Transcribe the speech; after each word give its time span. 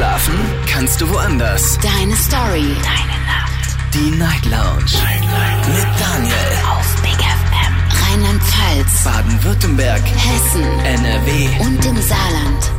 Schlafen 0.00 0.34
kannst 0.66 0.98
du 1.02 1.10
woanders. 1.10 1.78
Deine 1.82 2.16
Story. 2.16 2.74
Deine 2.82 3.20
Nacht. 3.26 3.76
Die 3.92 4.10
Night 4.12 4.46
Lounge. 4.46 4.86
Night, 4.94 5.20
Night. 5.20 5.68
Mit 5.68 6.00
Daniel. 6.00 6.34
Auf 6.72 7.02
Big 7.02 7.18
FM. 7.20 7.74
Rheinland-Pfalz. 8.08 9.04
Baden-Württemberg. 9.04 10.00
Hessen. 10.00 10.62
NRW. 10.86 11.48
Und 11.60 11.84
im 11.84 12.00
Saarland. 12.00 12.72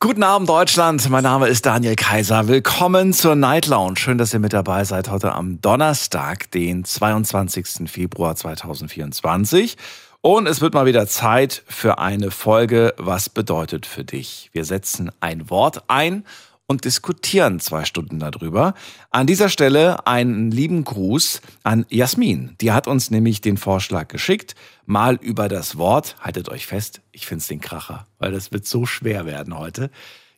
Guten 0.00 0.22
Abend, 0.22 0.48
Deutschland. 0.48 1.10
Mein 1.10 1.24
Name 1.24 1.48
ist 1.48 1.66
Daniel 1.66 1.94
Kaiser. 1.94 2.48
Willkommen 2.48 3.12
zur 3.12 3.34
Night 3.34 3.66
Lounge. 3.66 3.96
Schön, 3.98 4.16
dass 4.16 4.32
ihr 4.32 4.40
mit 4.40 4.54
dabei 4.54 4.84
seid 4.84 5.10
heute 5.10 5.34
am 5.34 5.60
Donnerstag, 5.60 6.50
den 6.52 6.86
22. 6.86 7.90
Februar 7.90 8.34
2024. 8.34 9.76
Und 10.20 10.46
es 10.46 10.60
wird 10.60 10.74
mal 10.74 10.86
wieder 10.86 11.06
Zeit 11.06 11.62
für 11.66 11.98
eine 11.98 12.30
Folge 12.30 12.94
Was 12.96 13.28
bedeutet 13.28 13.86
für 13.86 14.04
dich? 14.04 14.50
Wir 14.52 14.64
setzen 14.64 15.12
ein 15.20 15.50
Wort 15.50 15.84
ein 15.88 16.24
und 16.66 16.84
diskutieren 16.84 17.60
zwei 17.60 17.84
Stunden 17.84 18.18
darüber. 18.18 18.74
An 19.10 19.26
dieser 19.26 19.48
Stelle 19.48 20.06
einen 20.06 20.50
lieben 20.50 20.84
Gruß 20.84 21.40
an 21.62 21.86
Jasmin. 21.88 22.56
Die 22.60 22.72
hat 22.72 22.88
uns 22.88 23.10
nämlich 23.10 23.40
den 23.40 23.56
Vorschlag 23.56 24.08
geschickt, 24.08 24.56
mal 24.84 25.14
über 25.16 25.48
das 25.48 25.78
Wort, 25.78 26.16
haltet 26.20 26.48
euch 26.48 26.66
fest, 26.66 27.02
ich 27.12 27.26
find's 27.26 27.46
den 27.46 27.60
Kracher, 27.60 28.06
weil 28.18 28.32
das 28.32 28.50
wird 28.52 28.66
so 28.66 28.84
schwer 28.84 29.26
werden 29.26 29.56
heute. 29.56 29.90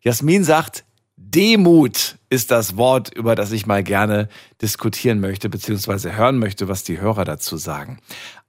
Jasmin 0.02 0.44
sagt, 0.44 0.84
Demut 1.20 2.16
ist 2.30 2.52
das 2.52 2.76
Wort, 2.76 3.12
über 3.12 3.34
das 3.34 3.50
ich 3.50 3.66
mal 3.66 3.82
gerne 3.82 4.28
diskutieren 4.62 5.18
möchte, 5.18 5.48
beziehungsweise 5.48 6.16
hören 6.16 6.38
möchte, 6.38 6.68
was 6.68 6.84
die 6.84 7.00
Hörer 7.00 7.24
dazu 7.24 7.56
sagen. 7.56 7.98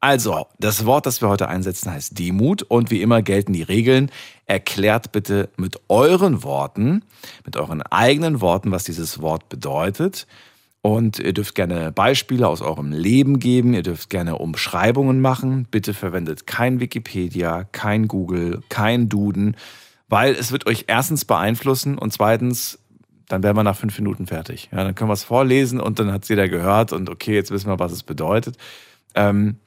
Also, 0.01 0.47
das 0.59 0.85
Wort, 0.85 1.05
das 1.05 1.21
wir 1.21 1.27
heute 1.27 1.49
einsetzen, 1.49 1.91
heißt 1.91 2.17
Demut 2.17 2.63
und 2.63 2.89
wie 2.89 3.01
immer 3.01 3.21
gelten 3.21 3.51
die 3.53 3.63
Regeln. 3.63 4.11
Erklärt 4.45 5.11
bitte 5.11 5.49
mit 5.57 5.79
euren 5.89 6.43
Worten, 6.43 7.03
mit 7.45 7.57
euren 7.57 7.81
eigenen 7.81 8.39
Worten, 8.39 8.71
was 8.71 8.85
dieses 8.85 9.21
Wort 9.21 9.49
bedeutet. 9.49 10.25
Und 10.81 11.19
ihr 11.19 11.33
dürft 11.33 11.55
gerne 11.55 11.91
Beispiele 11.91 12.47
aus 12.47 12.61
eurem 12.61 12.93
Leben 12.93 13.39
geben, 13.39 13.73
ihr 13.73 13.83
dürft 13.83 14.09
gerne 14.09 14.37
Umschreibungen 14.37 15.19
machen. 15.19 15.67
Bitte 15.69 15.93
verwendet 15.93 16.47
kein 16.47 16.79
Wikipedia, 16.79 17.65
kein 17.65 18.07
Google, 18.07 18.63
kein 18.69 19.09
Duden 19.09 19.57
weil 20.09 20.33
es 20.33 20.51
wird 20.51 20.65
euch 20.65 20.85
erstens 20.87 21.23
beeinflussen 21.23 21.97
und 21.97 22.11
zweitens, 22.11 22.79
dann 23.27 23.43
wären 23.43 23.55
wir 23.55 23.63
nach 23.63 23.77
fünf 23.77 23.97
Minuten 23.99 24.25
fertig. 24.25 24.69
Ja, 24.71 24.83
dann 24.83 24.95
können 24.95 25.09
wir 25.09 25.13
es 25.13 25.23
vorlesen 25.23 25.79
und 25.79 25.99
dann 25.99 26.11
hat 26.11 26.23
es 26.23 26.29
jeder 26.29 26.49
gehört 26.49 26.91
und 26.91 27.09
okay, 27.09 27.35
jetzt 27.35 27.51
wissen 27.51 27.69
wir, 27.69 27.77
was 27.77 27.91
es 27.91 28.01
bedeutet. 28.03 28.57
Ähm, 29.13 29.57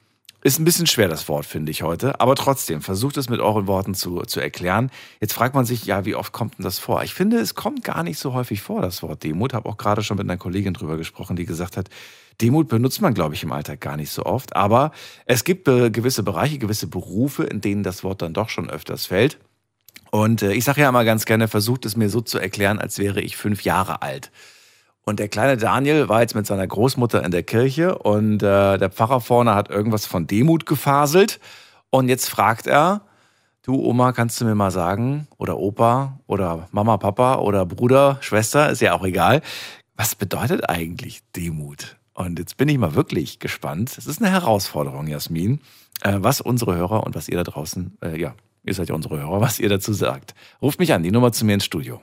ist 0.43 0.59
ein 0.59 0.65
bisschen 0.65 0.87
schwer, 0.87 1.07
das 1.07 1.29
Wort, 1.29 1.45
finde 1.45 1.71
ich 1.71 1.83
heute. 1.83 2.19
Aber 2.19 2.35
trotzdem, 2.35 2.81
versucht 2.81 3.15
es 3.17 3.29
mit 3.29 3.39
euren 3.39 3.65
Worten 3.65 3.95
zu, 3.95 4.21
zu 4.23 4.41
erklären. 4.41 4.91
Jetzt 5.21 5.33
fragt 5.33 5.55
man 5.55 5.65
sich, 5.65 5.85
ja, 5.85 6.03
wie 6.03 6.15
oft 6.15 6.33
kommt 6.33 6.57
denn 6.57 6.65
das 6.65 6.79
vor? 6.79 7.01
Ich 7.03 7.13
finde, 7.13 7.37
es 7.37 7.55
kommt 7.55 7.83
gar 7.83 8.03
nicht 8.03 8.19
so 8.19 8.33
häufig 8.33 8.61
vor, 8.61 8.81
das 8.81 9.01
Wort 9.01 9.23
Demut. 9.23 9.53
Habe 9.53 9.69
auch 9.69 9.77
gerade 9.77 10.03
schon 10.03 10.17
mit 10.17 10.29
einer 10.29 10.37
Kollegin 10.37 10.73
drüber 10.73 10.97
gesprochen, 10.97 11.37
die 11.37 11.45
gesagt 11.45 11.77
hat, 11.77 11.89
Demut 12.41 12.67
benutzt 12.67 13.01
man, 13.01 13.13
glaube 13.13 13.35
ich, 13.35 13.43
im 13.43 13.51
Alltag 13.51 13.79
gar 13.79 13.95
nicht 13.95 14.11
so 14.11 14.25
oft. 14.25 14.55
Aber 14.55 14.91
es 15.25 15.45
gibt 15.45 15.67
äh, 15.69 15.89
gewisse 15.89 16.23
Bereiche, 16.23 16.57
gewisse 16.57 16.87
Berufe, 16.87 17.43
in 17.43 17.61
denen 17.61 17.83
das 17.83 18.03
Wort 18.03 18.21
dann 18.21 18.33
doch 18.33 18.49
schon 18.49 18.69
öfters 18.69 19.05
fällt. 19.05 19.39
Und 20.11 20.41
äh, 20.41 20.51
ich 20.53 20.65
sage 20.65 20.81
ja 20.81 20.89
immer 20.89 21.05
ganz 21.05 21.25
gerne, 21.25 21.47
versucht 21.47 21.85
es 21.85 21.95
mir 21.95 22.09
so 22.09 22.21
zu 22.21 22.37
erklären, 22.37 22.79
als 22.79 22.99
wäre 22.99 23.21
ich 23.21 23.37
fünf 23.37 23.63
Jahre 23.63 24.01
alt. 24.01 24.31
Und 25.05 25.19
der 25.19 25.27
kleine 25.27 25.57
Daniel 25.57 26.07
war 26.07 26.21
jetzt 26.21 26.35
mit 26.35 26.47
seiner 26.47 26.65
Großmutter 26.65 27.23
in 27.23 27.31
der 27.31 27.43
Kirche 27.43 27.97
und 27.97 28.41
äh, 28.41 28.77
der 28.77 28.89
Pfarrer 28.89 29.19
vorne 29.19 29.53
hat 29.53 29.69
irgendwas 29.69 30.05
von 30.05 30.27
Demut 30.27 30.65
gefaselt. 30.65 31.39
Und 31.89 32.07
jetzt 32.07 32.29
fragt 32.29 32.67
er, 32.67 33.01
du 33.63 33.75
Oma, 33.83 34.13
kannst 34.13 34.39
du 34.39 34.45
mir 34.45 34.55
mal 34.55 34.71
sagen, 34.71 35.27
oder 35.37 35.57
Opa, 35.57 36.19
oder 36.25 36.67
Mama, 36.71 36.97
Papa, 36.97 37.35
oder 37.35 37.65
Bruder, 37.65 38.17
Schwester, 38.21 38.69
ist 38.69 38.81
ja 38.81 38.93
auch 38.93 39.03
egal, 39.03 39.41
was 39.95 40.15
bedeutet 40.15 40.69
eigentlich 40.69 41.21
Demut? 41.35 41.97
Und 42.13 42.39
jetzt 42.39 42.57
bin 42.57 42.69
ich 42.69 42.77
mal 42.77 42.95
wirklich 42.95 43.39
gespannt. 43.39 43.97
Es 43.97 44.07
ist 44.07 44.21
eine 44.21 44.31
Herausforderung, 44.31 45.07
Jasmin, 45.07 45.59
äh, 46.01 46.15
was 46.17 46.39
unsere 46.39 46.75
Hörer 46.75 47.05
und 47.05 47.15
was 47.15 47.27
ihr 47.27 47.37
da 47.37 47.43
draußen 47.43 47.97
äh, 48.01 48.19
ja, 48.19 48.35
Ihr 48.63 48.73
seid 48.73 48.89
ja 48.89 48.95
unsere 48.95 49.19
Hörer, 49.19 49.41
was 49.41 49.59
ihr 49.59 49.69
dazu 49.69 49.93
sagt. 49.93 50.33
Ruft 50.61 50.79
mich 50.79 50.93
an, 50.93 51.03
die 51.03 51.11
Nummer 51.11 51.31
zu 51.31 51.45
mir 51.45 51.55
ins 51.55 51.65
Studio. 51.65 52.01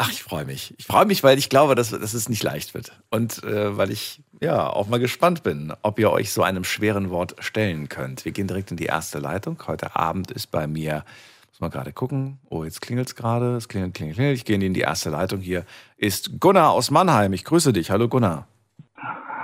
Ach, 0.00 0.12
ich 0.12 0.22
freue 0.22 0.44
mich. 0.44 0.74
Ich 0.78 0.86
freue 0.86 1.06
mich, 1.06 1.24
weil 1.24 1.38
ich 1.38 1.48
glaube, 1.48 1.74
dass, 1.74 1.90
dass 1.90 2.14
es 2.14 2.28
nicht 2.28 2.44
leicht 2.44 2.72
wird. 2.72 2.92
Und 3.10 3.42
äh, 3.42 3.76
weil 3.76 3.90
ich 3.90 4.22
ja 4.40 4.70
auch 4.70 4.86
mal 4.86 5.00
gespannt 5.00 5.42
bin, 5.42 5.72
ob 5.82 5.98
ihr 5.98 6.12
euch 6.12 6.32
so 6.32 6.44
einem 6.44 6.62
schweren 6.62 7.10
Wort 7.10 7.34
stellen 7.40 7.88
könnt. 7.88 8.24
Wir 8.24 8.30
gehen 8.30 8.46
direkt 8.46 8.70
in 8.70 8.76
die 8.76 8.86
erste 8.86 9.18
Leitung. 9.18 9.60
Heute 9.66 9.96
Abend 9.96 10.30
ist 10.30 10.52
bei 10.52 10.68
mir, 10.68 11.04
muss 11.48 11.60
man 11.60 11.72
gerade 11.72 11.92
gucken. 11.92 12.38
Oh, 12.48 12.62
jetzt 12.62 12.80
klingelt 12.80 13.08
es 13.08 13.16
gerade. 13.16 13.56
Es 13.56 13.68
klingelt, 13.68 13.94
klingelt, 13.94 14.16
klingelt. 14.16 14.38
Ich 14.38 14.44
gehe 14.44 14.54
in 14.54 14.72
die 14.72 14.80
erste 14.82 15.10
Leitung. 15.10 15.40
Hier 15.40 15.64
ist 15.96 16.38
Gunnar 16.38 16.70
aus 16.70 16.92
Mannheim. 16.92 17.32
Ich 17.32 17.44
grüße 17.44 17.72
dich. 17.72 17.90
Hallo 17.90 18.06
Gunnar. 18.06 18.46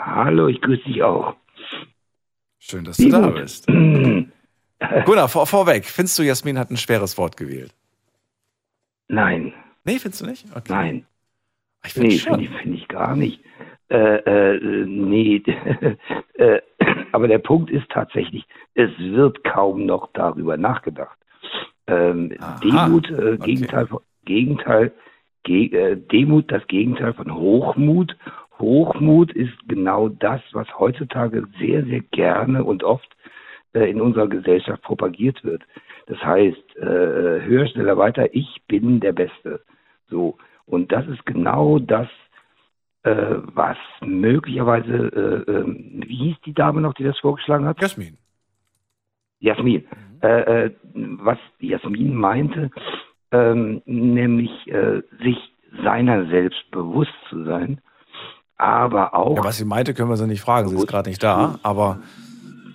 Hallo, 0.06 0.46
ich 0.46 0.60
grüße 0.60 0.84
dich 0.84 1.02
auch. 1.02 1.34
Schön, 2.60 2.84
dass 2.84 2.98
du 2.98 3.08
da 3.08 3.26
bist. 3.26 3.66
Gunnar, 3.66 5.28
vor, 5.28 5.48
vorweg, 5.48 5.84
findest 5.84 6.16
du, 6.16 6.22
Jasmin 6.22 6.60
hat 6.60 6.70
ein 6.70 6.76
schweres 6.76 7.18
Wort 7.18 7.36
gewählt? 7.36 7.74
Nein. 9.08 9.52
Nee, 9.84 9.98
findest 9.98 10.22
du 10.22 10.26
nicht? 10.26 10.46
Okay. 10.50 10.72
Nein. 10.72 11.06
Ich 11.84 11.92
find 11.92 12.06
nee, 12.06 12.18
finde 12.18 12.42
ich, 12.44 12.50
find 12.50 12.74
ich 12.74 12.88
gar 12.88 13.14
nicht. 13.14 13.44
Äh, 13.90 14.56
äh, 14.56 14.86
nee, 14.86 15.42
äh, 16.34 16.60
aber 17.12 17.28
der 17.28 17.38
Punkt 17.38 17.70
ist 17.70 17.88
tatsächlich, 17.90 18.46
es 18.74 18.90
wird 18.98 19.44
kaum 19.44 19.84
noch 19.84 20.08
darüber 20.14 20.56
nachgedacht. 20.56 21.18
Ähm, 21.86 22.34
Demut, 22.62 23.10
äh, 23.10 23.34
okay. 23.34 23.36
Gegenteil, 23.38 23.88
Gegenteil, 24.24 24.92
Ge 25.42 25.66
äh, 25.66 25.96
Demut, 25.96 26.50
das 26.50 26.66
Gegenteil 26.66 27.12
von 27.12 27.34
Hochmut 27.34 28.16
Hochmut 28.58 29.32
ist 29.32 29.52
genau 29.68 30.08
das, 30.08 30.40
was 30.52 30.66
heutzutage 30.78 31.44
sehr, 31.58 31.84
sehr 31.84 32.00
gerne 32.00 32.64
und 32.64 32.84
oft 32.84 33.08
äh, 33.74 33.90
in 33.90 34.00
unserer 34.00 34.28
Gesellschaft 34.28 34.82
propagiert 34.82 35.44
wird. 35.44 35.62
Das 36.06 36.22
heißt, 36.22 36.74
höher, 36.76 37.66
schneller, 37.66 37.96
weiter, 37.96 38.34
ich 38.34 38.60
bin 38.68 39.00
der 39.00 39.12
Beste. 39.12 39.62
So. 40.08 40.36
Und 40.66 40.92
das 40.92 41.06
ist 41.08 41.24
genau 41.26 41.78
das, 41.78 42.08
äh, 43.02 43.36
was 43.54 43.76
möglicherweise, 44.00 44.92
äh, 44.92 45.50
ähm, 45.50 46.02
wie 46.06 46.16
hieß 46.16 46.36
die 46.46 46.54
Dame 46.54 46.80
noch, 46.80 46.94
die 46.94 47.04
das 47.04 47.18
vorgeschlagen 47.18 47.66
hat? 47.66 47.80
Jasmin. 47.80 48.16
Jasmin. 49.40 49.82
Mhm. 49.82 50.20
Äh, 50.22 50.64
äh, 50.64 50.70
was 50.94 51.38
Jasmin 51.58 52.14
meinte, 52.14 52.70
ähm, 53.30 53.82
nämlich 53.84 54.50
sich 55.22 55.36
seiner 55.82 56.26
selbst 56.26 56.70
bewusst 56.70 57.12
zu 57.28 57.44
sein 57.44 57.80
aber 58.56 59.14
auch. 59.14 59.36
Ja, 59.36 59.44
was 59.44 59.56
sie 59.56 59.64
meinte, 59.64 59.94
können 59.94 60.08
wir 60.08 60.16
sie 60.16 60.26
nicht 60.26 60.40
fragen. 60.40 60.68
Sie 60.68 60.76
ist 60.76 60.86
gerade 60.86 61.08
nicht 61.08 61.22
da. 61.22 61.58
Aber, 61.62 62.00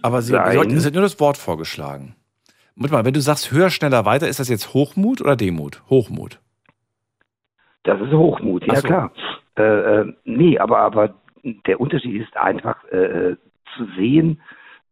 aber 0.01 0.21
sie, 0.21 0.33
sie, 0.33 0.79
sie 0.79 0.85
hat 0.85 0.93
nur 0.93 1.01
das 1.01 1.19
Wort 1.19 1.37
vorgeschlagen. 1.37 2.15
Moment 2.75 2.93
mal, 2.93 3.05
wenn 3.05 3.13
du 3.13 3.21
sagst 3.21 3.51
höher, 3.51 3.69
schneller, 3.69 4.05
weiter, 4.05 4.27
ist 4.27 4.39
das 4.39 4.49
jetzt 4.49 4.73
Hochmut 4.73 5.21
oder 5.21 5.35
Demut? 5.35 5.83
Hochmut. 5.89 6.39
Das 7.83 7.99
ist 8.01 8.11
Hochmut, 8.11 8.65
ja 8.67 8.75
so. 8.75 8.87
klar. 8.87 9.11
Äh, 9.57 9.63
äh, 9.63 10.13
nee, 10.25 10.59
aber, 10.59 10.79
aber 10.79 11.15
der 11.43 11.79
Unterschied 11.79 12.21
ist 12.21 12.35
einfach 12.37 12.83
äh, 12.91 13.35
zu 13.75 13.85
sehen, 13.97 14.41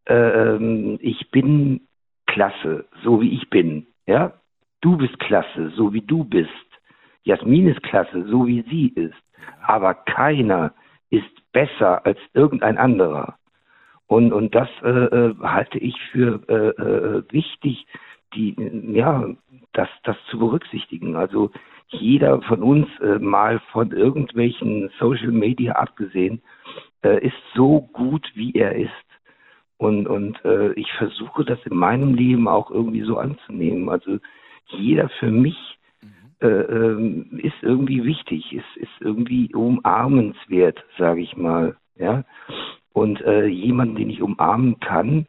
äh, 0.06 0.14
ähm, 0.14 0.98
ich 1.00 1.30
bin 1.30 1.82
klasse, 2.26 2.86
so 3.02 3.20
wie 3.20 3.34
ich 3.34 3.50
bin. 3.50 3.86
Ja? 4.06 4.32
Du 4.80 4.96
bist 4.96 5.18
klasse, 5.18 5.70
so 5.76 5.92
wie 5.92 6.02
du 6.02 6.24
bist. 6.24 6.50
Jasmin 7.24 7.68
ist 7.68 7.82
klasse, 7.82 8.26
so 8.28 8.46
wie 8.46 8.62
sie 8.62 8.88
ist 8.88 9.14
aber 9.62 9.94
keiner 9.94 10.72
ist 11.10 11.52
besser 11.52 12.04
als 12.06 12.18
irgendein 12.34 12.78
anderer. 12.78 13.36
Und, 14.06 14.32
und 14.32 14.54
das 14.54 14.68
äh, 14.82 14.88
äh, 14.88 15.34
halte 15.42 15.78
ich 15.78 16.00
für 16.10 16.40
äh, 16.48 16.82
äh, 16.82 17.22
wichtig, 17.30 17.86
die, 18.34 18.56
ja, 18.92 19.28
das, 19.72 19.88
das 20.04 20.16
zu 20.30 20.38
berücksichtigen. 20.38 21.16
Also 21.16 21.50
jeder 21.90 22.42
von 22.42 22.62
uns, 22.62 22.86
äh, 23.00 23.18
mal 23.18 23.60
von 23.72 23.92
irgendwelchen 23.92 24.90
Social 24.98 25.32
Media 25.32 25.72
abgesehen, 25.72 26.42
äh, 27.02 27.24
ist 27.24 27.36
so 27.54 27.88
gut, 27.92 28.30
wie 28.34 28.52
er 28.52 28.76
ist. 28.76 28.90
Und, 29.78 30.06
und 30.06 30.44
äh, 30.44 30.72
ich 30.72 30.92
versuche 30.92 31.44
das 31.44 31.58
in 31.64 31.76
meinem 31.76 32.14
Leben 32.14 32.48
auch 32.48 32.70
irgendwie 32.70 33.02
so 33.02 33.16
anzunehmen. 33.16 33.88
Also 33.88 34.18
jeder 34.66 35.08
für 35.08 35.30
mich 35.30 35.78
äh, 36.40 36.46
ähm, 36.46 37.40
ist 37.42 37.56
irgendwie 37.62 38.04
wichtig, 38.04 38.52
ist, 38.52 38.76
ist 38.76 39.00
irgendwie 39.00 39.54
umarmenswert, 39.54 40.84
sage 40.98 41.20
ich 41.20 41.36
mal. 41.36 41.76
Ja? 41.96 42.24
Und 42.92 43.20
äh, 43.22 43.46
jemanden, 43.46 43.96
den 43.96 44.10
ich 44.10 44.20
umarmen 44.20 44.80
kann, 44.80 45.26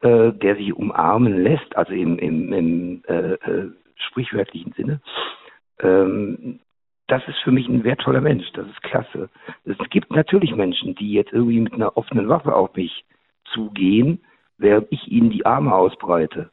äh, 0.00 0.32
der 0.32 0.56
sich 0.56 0.74
umarmen 0.74 1.42
lässt, 1.42 1.74
also 1.76 1.92
im, 1.92 2.18
im, 2.18 2.52
im 2.52 3.02
sprichwörtlichen 3.96 4.72
Sinne, 4.72 5.00
ähm, 5.80 6.60
das 7.06 7.26
ist 7.26 7.38
für 7.38 7.52
mich 7.52 7.68
ein 7.68 7.84
wertvoller 7.84 8.20
Mensch, 8.20 8.46
das 8.52 8.66
ist 8.66 8.82
klasse. 8.82 9.30
Es 9.64 9.78
gibt 9.90 10.10
natürlich 10.10 10.54
Menschen, 10.54 10.94
die 10.94 11.12
jetzt 11.12 11.32
irgendwie 11.32 11.60
mit 11.60 11.72
einer 11.72 11.96
offenen 11.96 12.28
Waffe 12.28 12.54
auf 12.54 12.74
mich 12.76 13.04
zugehen, 13.52 14.20
während 14.58 14.88
ich 14.90 15.08
ihnen 15.08 15.30
die 15.30 15.46
Arme 15.46 15.74
ausbreite. 15.74 16.50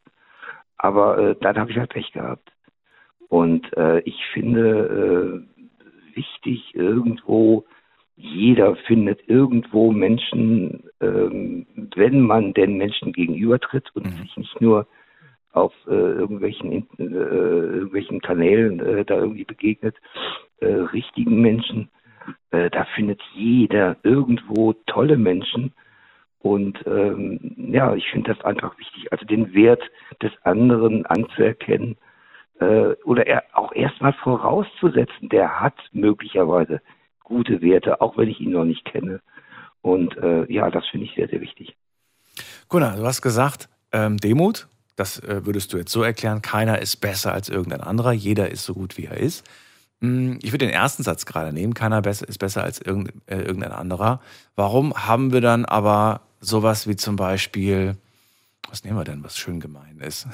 Aber 0.77 1.17
äh, 1.17 1.35
dann 1.41 1.57
habe 1.57 1.71
ich 1.71 1.77
halt 1.77 1.91
Pech 1.91 2.11
gehabt. 2.13 2.51
Und 3.27 3.75
äh, 3.75 3.99
ich 4.01 4.17
finde 4.33 5.45
äh, 5.51 6.15
wichtig 6.15 6.73
irgendwo, 6.73 7.65
jeder 8.15 8.75
findet 8.75 9.27
irgendwo 9.27 9.91
Menschen, 9.91 10.89
ähm, 11.01 11.65
wenn 11.95 12.21
man 12.21 12.53
den 12.53 12.77
Menschen 12.77 13.11
gegenübertritt 13.11 13.89
und 13.93 14.05
mhm. 14.05 14.21
sich 14.21 14.37
nicht 14.37 14.61
nur 14.61 14.87
auf 15.55 15.73
äh, 15.87 15.91
irgendwelchen, 15.91 16.87
äh, 16.97 17.03
irgendwelchen 17.03 18.21
Kanälen 18.21 18.79
äh, 18.79 19.05
da 19.05 19.15
irgendwie 19.15 19.45
begegnet, 19.45 19.95
äh, 20.59 20.67
richtigen 20.67 21.41
Menschen. 21.41 21.89
Äh, 22.51 22.69
da 22.69 22.85
findet 22.95 23.21
jeder 23.33 23.95
irgendwo 24.03 24.73
tolle 24.85 25.17
Menschen. 25.17 25.73
Und 26.39 26.85
ähm, 26.85 27.39
ja, 27.71 27.95
ich 27.95 28.05
finde 28.11 28.33
das 28.33 28.45
einfach 28.45 28.77
wichtig, 28.77 29.11
also 29.11 29.25
den 29.25 29.53
Wert 29.53 29.81
des 30.21 30.31
anderen 30.43 31.05
anzuerkennen 31.05 31.97
äh, 32.59 32.93
oder 33.03 33.25
er 33.25 33.43
auch 33.53 33.73
erstmal 33.73 34.13
vorauszusetzen, 34.13 35.29
der 35.29 35.59
hat 35.59 35.75
möglicherweise 35.91 36.81
gute 37.23 37.61
Werte, 37.61 38.01
auch 38.01 38.17
wenn 38.17 38.29
ich 38.29 38.39
ihn 38.39 38.51
noch 38.51 38.65
nicht 38.65 38.85
kenne. 38.85 39.21
Und 39.81 40.15
ja, 40.49 40.71
das 40.71 40.83
finde 40.87 41.05
ich 41.05 41.13
sehr, 41.13 41.27
sehr 41.27 41.41
wichtig. 41.41 41.75
Gunnar, 42.69 42.95
du 42.95 43.05
hast 43.05 43.21
gesagt, 43.21 43.69
ähm, 43.91 44.17
Demut, 44.17 44.67
das 44.95 45.19
äh, 45.19 45.45
würdest 45.45 45.73
du 45.73 45.77
jetzt 45.77 45.91
so 45.91 46.03
erklären, 46.03 46.41
keiner 46.41 46.79
ist 46.79 46.97
besser 46.97 47.33
als 47.33 47.49
irgendein 47.49 47.81
anderer, 47.81 48.11
jeder 48.11 48.49
ist 48.49 48.63
so 48.63 48.73
gut, 48.73 48.97
wie 48.97 49.05
er 49.05 49.17
ist. 49.17 49.43
Hm, 50.01 50.39
ich 50.41 50.51
würde 50.51 50.65
den 50.65 50.73
ersten 50.73 51.03
Satz 51.03 51.25
gerade 51.25 51.53
nehmen, 51.53 51.73
keiner 51.73 52.05
ist 52.05 52.39
besser 52.39 52.63
als 52.63 52.79
äh, 52.79 52.91
irgendein 53.27 53.71
anderer. 53.71 54.21
Warum 54.55 54.93
haben 54.93 55.33
wir 55.33 55.41
dann 55.41 55.65
aber 55.65 56.21
sowas 56.39 56.87
wie 56.87 56.95
zum 56.95 57.15
Beispiel, 57.15 57.97
was 58.69 58.83
nehmen 58.83 58.97
wir 58.97 59.03
denn, 59.03 59.23
was 59.23 59.37
schön 59.37 59.59
gemein 59.59 59.99
ist? 59.99 60.27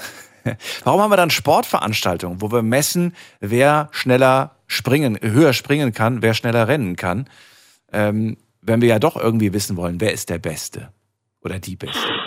Warum 0.84 1.02
haben 1.02 1.12
wir 1.12 1.18
dann 1.18 1.30
Sportveranstaltungen, 1.30 2.42
wo 2.42 2.52
wir 2.52 2.64
messen, 2.64 3.16
wer 3.40 3.90
schneller 3.92 4.56
springen, 4.66 5.18
höher 5.22 5.54
springen 5.54 5.94
kann, 5.94 6.22
wer 6.22 6.34
schneller 6.34 6.68
rennen 6.68 6.96
kann, 6.96 7.30
ähm, 7.92 8.38
wenn 8.62 8.82
wir 8.82 8.88
ja 8.88 9.00
doch 9.00 9.16
irgendwie 9.16 9.54
wissen 9.54 9.78
wollen, 9.78 10.02
wer 10.02 10.14
ist 10.14 10.30
der 10.30 10.40
Beste 10.40 10.92
oder 11.42 11.60
die 11.60 11.76
Beste? 11.76 12.21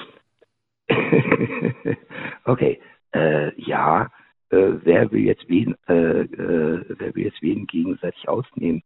Okay, 2.44 2.80
äh, 3.12 3.52
ja, 3.60 4.10
äh, 4.50 4.72
wer 4.82 5.10
will 5.10 5.24
jetzt 5.24 5.48
wen, 5.48 5.74
äh, 5.88 6.20
äh, 6.20 6.84
wer 6.88 7.14
will 7.14 7.24
jetzt 7.24 7.42
wen 7.42 7.66
gegenseitig 7.66 8.28
ausnehmen? 8.28 8.82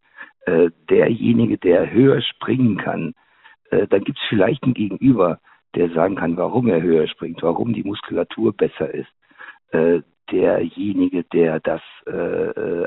Äh, 0.46 0.70
derjenige, 0.88 1.58
der 1.58 1.90
höher 1.90 2.20
springen 2.22 2.78
kann, 2.78 3.14
äh, 3.70 3.86
dann 3.86 4.04
gibt 4.04 4.18
es 4.18 4.24
vielleicht 4.28 4.62
ein 4.64 4.74
Gegenüber, 4.74 5.40
der 5.74 5.90
sagen 5.90 6.16
kann, 6.16 6.36
warum 6.36 6.68
er 6.68 6.82
höher 6.82 7.06
springt, 7.08 7.42
warum 7.42 7.74
die 7.74 7.84
Muskulatur 7.84 8.54
besser 8.54 8.92
ist. 8.92 9.10
Derjenige, 10.32 11.24
der 11.24 11.60
das 11.60 11.82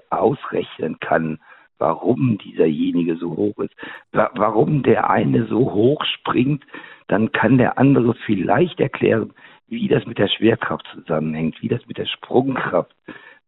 ausrechnen 0.09 1.00
kann, 1.00 1.38
warum 1.77 2.39
dieserjenige 2.39 3.18
so 3.18 3.38
hoch 3.38 3.59
ist, 3.59 3.75
warum 4.12 4.81
der 4.81 5.12
eine 5.12 5.45
so 5.45 5.71
hoch 5.71 6.03
springt, 6.06 6.63
dann 7.07 7.31
kann 7.31 7.59
der 7.59 7.77
andere 7.77 8.15
vielleicht 8.25 8.79
erklären, 8.79 9.31
wie 9.71 9.88
das 9.88 10.06
mit 10.06 10.18
der 10.18 10.27
Schwerkraft 10.27 10.85
zusammenhängt, 10.94 11.62
wie 11.62 11.69
das 11.69 11.81
mit 11.88 11.97
der 11.97 12.06
Sprungkraft 12.06 12.94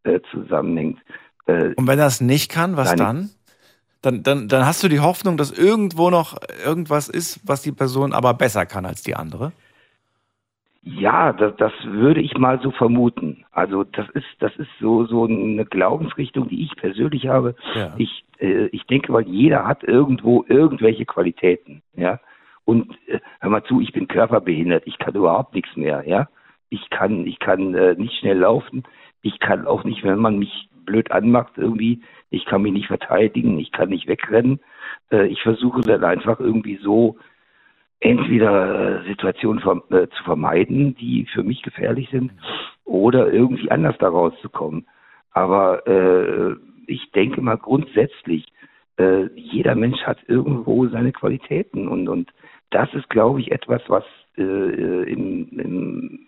äh, 0.03 0.19
zusammenhängt. 0.31 0.99
Äh, 1.45 1.73
Und 1.75 1.87
wenn 1.87 1.99
er 1.99 2.05
das 2.05 2.21
nicht 2.21 2.49
kann, 2.49 2.77
was 2.77 2.95
dann? 2.95 3.29
Dann, 4.01 4.23
dann? 4.23 4.47
Dann 4.47 4.65
hast 4.65 4.83
du 4.83 4.87
die 4.87 4.99
Hoffnung, 4.99 5.37
dass 5.37 5.51
irgendwo 5.51 6.09
noch 6.09 6.37
irgendwas 6.65 7.09
ist, 7.09 7.39
was 7.47 7.61
die 7.61 7.71
Person 7.71 8.13
aber 8.13 8.33
besser 8.33 8.65
kann 8.65 8.85
als 8.85 9.03
die 9.03 9.15
andere? 9.15 9.51
Ja, 10.85 11.31
das, 11.31 11.55
das 11.57 11.71
würde 11.85 12.19
ich 12.19 12.37
mal 12.37 12.59
so 12.61 12.71
vermuten. 12.71 13.45
Also 13.51 13.85
das 13.85 14.09
ist 14.13 14.25
das 14.39 14.53
ist 14.57 14.69
so 14.81 15.05
so 15.05 15.25
eine 15.25 15.65
Glaubensrichtung, 15.65 16.49
die 16.49 16.63
ich 16.63 16.75
persönlich 16.75 17.27
habe. 17.27 17.55
Ja. 17.73 17.93
Ich 17.97 18.25
äh, 18.39 18.65
ich 18.67 18.83
denke, 18.83 19.13
weil 19.13 19.25
jeder 19.25 19.65
hat 19.65 19.83
irgendwo 19.83 20.43
irgendwelche 20.47 21.05
Qualitäten, 21.05 21.81
ja. 21.95 22.19
Und 22.65 22.91
äh, 23.07 23.19
hör 23.39 23.49
mal 23.49 23.63
zu, 23.63 23.81
ich 23.81 23.91
bin 23.91 24.07
körperbehindert, 24.07 24.83
ich 24.85 24.97
kann 24.97 25.15
überhaupt 25.15 25.53
nichts 25.53 25.75
mehr, 25.75 26.03
ja. 26.07 26.29
Ich 26.69 26.89
kann 26.89 27.27
ich 27.27 27.39
kann 27.39 27.75
äh, 27.75 27.95
nicht 27.95 28.15
schnell 28.19 28.39
laufen, 28.39 28.83
ich 29.21 29.39
kann 29.39 29.67
auch 29.67 29.83
nicht, 29.83 30.03
wenn 30.03 30.19
man 30.19 30.39
mich 30.39 30.69
blöd 30.85 31.11
anmacht 31.11 31.53
irgendwie, 31.57 32.01
ich 32.29 32.45
kann 32.45 32.61
mich 32.61 32.73
nicht 32.73 32.87
verteidigen, 32.87 33.59
ich 33.59 33.71
kann 33.71 33.89
nicht 33.89 34.07
wegrennen. 34.07 34.59
Äh, 35.11 35.27
ich 35.27 35.41
versuche 35.41 35.81
dann 35.81 36.03
einfach 36.03 36.39
irgendwie 36.39 36.77
so 36.81 37.17
entweder 37.99 39.01
äh, 39.01 39.07
Situationen 39.07 39.61
äh, 39.91 40.07
zu 40.09 40.23
vermeiden, 40.23 40.95
die 40.95 41.25
für 41.33 41.43
mich 41.43 41.61
gefährlich 41.61 42.09
sind, 42.11 42.31
oder 42.85 43.31
irgendwie 43.31 43.71
anders 43.71 43.95
da 43.99 44.09
rauszukommen. 44.09 44.85
Aber 45.31 45.87
äh, 45.87 46.55
ich 46.85 47.11
denke 47.11 47.41
mal 47.41 47.57
grundsätzlich, 47.57 48.45
äh, 48.97 49.27
jeder 49.35 49.75
Mensch 49.75 50.01
hat 50.03 50.17
irgendwo 50.27 50.87
seine 50.87 51.11
Qualitäten 51.11 51.87
und, 51.87 52.09
und 52.09 52.31
das 52.73 52.93
ist, 52.93 53.09
glaube 53.09 53.41
ich, 53.41 53.51
etwas, 53.51 53.81
was 53.87 54.03
äh, 54.37 54.41
im, 54.41 55.47
im, 55.59 56.27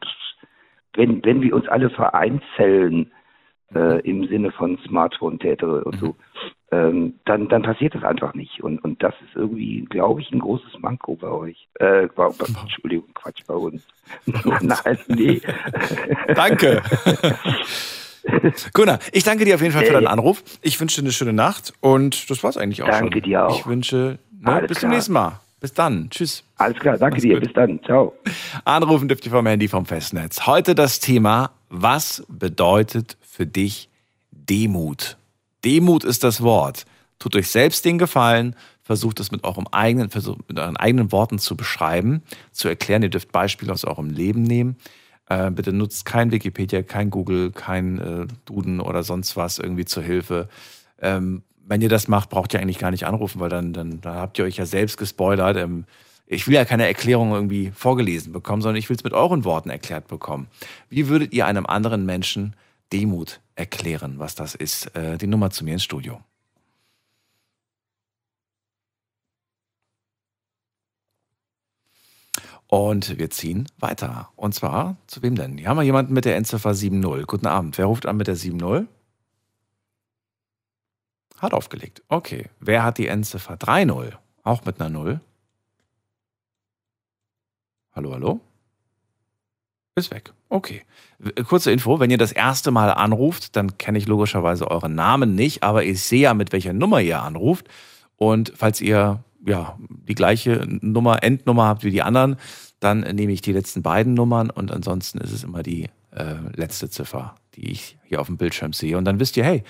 wenn, 0.94 1.24
wenn 1.26 1.42
wir 1.42 1.56
uns 1.56 1.68
alle 1.68 1.90
vereinzeln, 1.90 3.12
äh, 3.74 4.00
im 4.02 4.28
Sinne 4.28 4.52
von 4.52 4.78
Smartphone-Tätere 4.88 5.84
und 5.84 5.98
so, 5.98 6.16
ähm, 6.72 7.16
dann, 7.26 7.50
dann 7.50 7.64
passiert 7.64 7.96
das 7.96 8.04
einfach 8.04 8.34
nicht. 8.34 8.64
Und, 8.64 8.84
und 8.84 9.02
das 9.02 9.14
ist 9.26 9.36
irgendwie, 9.36 9.86
glaube 9.90 10.22
ich, 10.22 10.32
ein 10.32 10.40
großes 10.40 10.80
Manko 10.80 11.16
bei 11.16 11.30
euch. 11.30 11.68
Äh, 11.76 12.08
bei, 12.16 12.30
bei, 12.30 12.46
Entschuldigung, 12.62 13.14
Quatsch, 13.14 13.42
bei 13.48 13.56
uns. 13.56 13.86
Nein, 14.26 14.98
nee. 15.08 15.42
Danke. 16.34 16.82
Gunnar, 18.74 19.00
ich 19.12 19.24
danke 19.24 19.46
dir 19.46 19.56
auf 19.56 19.62
jeden 19.62 19.74
Fall 19.74 19.86
für 19.86 19.94
deinen 19.94 20.08
Anruf. 20.08 20.44
Ich 20.62 20.80
wünsche 20.80 21.00
dir 21.00 21.06
eine 21.06 21.12
schöne 21.12 21.34
Nacht 21.34 21.74
und 21.82 22.30
das 22.30 22.44
war's 22.44 22.58
eigentlich 22.58 22.82
auch 22.82 22.88
danke 22.88 23.00
schon. 23.00 23.12
Danke 23.12 23.22
dir 23.22 23.46
auch. 23.46 23.60
Ich 23.60 23.68
wünsche, 23.68 24.18
ne, 24.32 24.62
bis 24.68 24.80
klar. 24.80 24.82
zum 24.82 24.90
nächsten 24.90 25.14
Mal. 25.14 25.40
Bis 25.66 25.74
dann. 25.74 26.12
Tschüss. 26.12 26.44
Alles 26.58 26.78
klar, 26.78 26.96
danke 26.96 27.16
Mach's 27.16 27.24
dir. 27.24 27.34
Gut. 27.40 27.46
Bis 27.46 27.54
dann. 27.54 27.84
Ciao. 27.86 28.14
Anrufen 28.66 29.08
dürft 29.08 29.26
ihr 29.26 29.32
vom 29.32 29.48
Handy 29.48 29.68
vom 29.68 29.88
Festnetz. 29.88 30.46
Heute 30.46 30.76
das 30.76 31.00
Thema, 31.00 31.54
was 31.70 32.24
bedeutet 32.30 33.18
für 33.22 33.48
dich 33.48 33.90
Demut? 34.30 35.18
Demut 35.64 36.04
ist 36.04 36.24
das 36.24 36.44
Wort. 36.44 36.86
Tut 37.18 37.36
euch 37.36 37.48
selbst 37.48 37.84
den 37.84 37.98
Gefallen, 37.98 38.56
versucht 38.84 39.20
es 39.20 39.32
mit 39.32 39.44
eurem 39.44 39.66
eigenen, 39.72 40.12
versucht 40.12 40.48
mit 40.48 40.60
euren 40.60 40.78
eigenen 40.78 41.12
Worten 41.12 41.40
zu 41.40 41.58
beschreiben, 41.58 42.22
zu 42.52 42.68
erklären. 42.68 43.02
Ihr 43.02 43.10
dürft 43.10 43.32
Beispiele 43.32 43.74
aus 43.74 43.86
eurem 43.86 44.12
Leben 44.12 44.44
nehmen. 44.44 44.76
Äh, 45.30 45.50
bitte 45.50 45.74
nutzt 45.74 46.06
kein 46.06 46.32
Wikipedia, 46.32 46.84
kein 46.84 47.10
Google, 47.10 47.50
kein 47.50 47.98
äh, 47.98 48.28
Duden 48.46 48.82
oder 48.82 49.02
sonst 49.02 49.36
was 49.36 49.58
irgendwie 49.58 49.86
zur 49.86 50.04
Hilfe. 50.04 50.48
Ähm, 51.02 51.42
wenn 51.68 51.82
ihr 51.82 51.90
das 51.90 52.08
macht, 52.08 52.30
braucht 52.30 52.54
ihr 52.54 52.60
eigentlich 52.60 52.80
gar 52.80 52.92
nicht 52.92 53.06
anrufen, 53.06 53.40
weil 53.40 53.50
dann, 53.50 53.74
dann, 53.74 54.02
dann 54.02 54.16
habt 54.16 54.38
ihr 54.38 54.46
euch 54.46 54.58
ja 54.58 54.66
selbst 54.66 54.98
gespoilert. 54.98 55.58
Ähm, 55.58 55.86
ich 56.28 56.48
will 56.48 56.56
ja 56.56 56.66
keine 56.66 56.88
Erklärung 56.88 57.32
irgendwie 57.32 57.72
vorgelesen 57.72 58.32
bekommen, 58.34 58.62
sondern 58.62 58.78
ich 58.78 58.90
will 58.90 58.96
es 58.96 59.04
mit 59.04 59.14
euren 59.14 59.44
Worten 59.44 59.70
erklärt 59.70 60.08
bekommen. 60.08 60.48
Wie 60.90 61.08
würdet 61.08 61.34
ihr 61.34 61.46
einem 61.46 61.66
anderen 61.66 62.06
Menschen 62.06 62.56
Demut 62.94 63.42
erklären, 63.56 64.16
was 64.18 64.36
das 64.36 64.56
ist? 64.56 64.96
Äh, 64.96 65.18
die 65.18 65.28
Nummer 65.28 65.50
zu 65.50 65.64
mir 65.64 65.74
ins 65.74 65.84
Studio. 65.84 66.22
Und 72.68 73.20
wir 73.20 73.30
ziehen 73.30 73.68
weiter. 73.80 74.30
Und 74.36 74.56
zwar, 74.56 74.98
zu 75.08 75.22
wem 75.22 75.36
denn? 75.36 75.58
Hier 75.58 75.70
haben 75.70 75.78
wir 75.78 75.84
jemanden 75.84 76.14
mit 76.14 76.26
der 76.26 76.36
Endziffer 76.36 76.72
7.0. 76.72 77.26
Guten 77.26 77.48
Abend. 77.48 77.78
Wer 77.78 77.86
ruft 77.86 78.08
an 78.08 78.18
mit 78.18 78.28
der 78.28 78.36
7.0? 78.36 78.88
Hat 81.40 81.54
aufgelegt. 81.54 82.02
Okay. 82.08 82.50
Wer 82.60 82.84
hat 82.84 82.98
die 82.98 83.08
Endziffer 83.08 83.56
3.0? 83.56 84.14
Auch 84.44 84.66
mit 84.66 84.80
einer 84.80 84.90
0? 84.90 85.20
Hallo, 87.94 88.14
hallo? 88.14 88.42
Ist 89.96 90.12
weg. 90.12 90.34
Okay. 90.50 90.82
Kurze 91.48 91.72
Info, 91.72 92.00
wenn 92.00 92.12
ihr 92.12 92.18
das 92.18 92.34
erste 92.34 92.72
Mal 92.72 92.90
anruft, 92.90 93.56
dann 93.56 93.78
kenne 93.78 93.98
ich 93.98 94.08
logischerweise 94.08 94.70
euren 94.70 94.96
Namen 94.96 95.36
nicht, 95.36 95.64
aber 95.64 95.86
ich 95.86 96.04
sehe 96.04 96.22
ja, 96.22 96.34
mit 96.34 96.52
welcher 96.52 96.74
Nummer 96.74 97.00
ihr 97.00 97.22
anruft. 97.22 97.68
Und 98.18 98.52
falls 98.56 98.82
ihr 98.82 99.24
ja 99.46 99.78
die 99.80 100.16
gleiche 100.16 100.66
Nummer, 100.82 101.24
Endnummer 101.24 101.66
habt 101.66 101.84
wie 101.84 101.92
die 101.92 102.02
anderen, 102.02 102.36
dann 102.80 103.00
nehme 103.00 103.32
ich 103.32 103.42
die 103.42 103.54
letzten 103.54 103.82
beiden 103.82 104.14
Nummern 104.14 104.50
und 104.50 104.72
ansonsten 104.72 105.20
ist 105.20 105.32
es 105.32 105.44
immer 105.44 105.64
die 105.64 105.90
äh, 106.12 106.36
letzte 106.54 106.90
Ziffer, 106.90 107.36
die 107.56 107.72
ich 107.72 107.98
hier 108.04 108.20
auf 108.20 108.28
dem 108.28 108.38
Bildschirm 108.38 108.74
sehe. 108.74 108.98
Und 108.98 109.06
dann 109.06 109.20
wisst 109.20 109.38
ihr, 109.38 109.46
hey, 109.46 109.64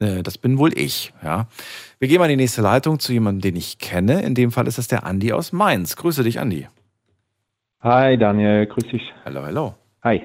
äh, 0.00 0.22
das 0.22 0.38
bin 0.38 0.58
wohl 0.58 0.76
ich. 0.76 1.12
Ja. 1.22 1.46
Wir 1.98 2.08
gehen 2.08 2.18
mal 2.18 2.26
in 2.26 2.38
die 2.38 2.42
nächste 2.42 2.62
Leitung 2.62 2.98
zu 2.98 3.12
jemandem, 3.12 3.42
den 3.42 3.56
ich 3.56 3.78
kenne. 3.78 4.22
In 4.22 4.34
dem 4.34 4.50
Fall 4.50 4.66
ist 4.66 4.78
das 4.78 4.88
der 4.88 5.04
Andi 5.04 5.32
aus 5.32 5.52
Mainz. 5.52 5.96
Grüße 5.96 6.24
dich, 6.24 6.40
Andi. 6.40 6.66
Hi 7.82 8.18
Daniel, 8.18 8.66
grüß 8.66 8.90
dich. 8.90 9.14
Hallo, 9.24 9.42
hallo. 9.42 9.74
Hi. 10.02 10.22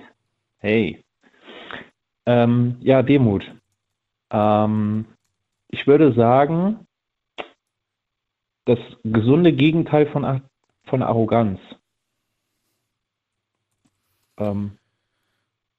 Hey. 0.57 1.03
Ähm, 2.25 2.77
ja, 2.79 3.03
Demut. 3.03 3.43
Ähm, 4.31 5.05
ich 5.69 5.85
würde 5.85 6.13
sagen, 6.13 6.87
das 8.65 8.79
gesunde 9.03 9.53
Gegenteil 9.53 10.07
von, 10.07 10.41
von 10.85 11.03
Arroganz. 11.03 11.59
Ähm, 14.37 14.77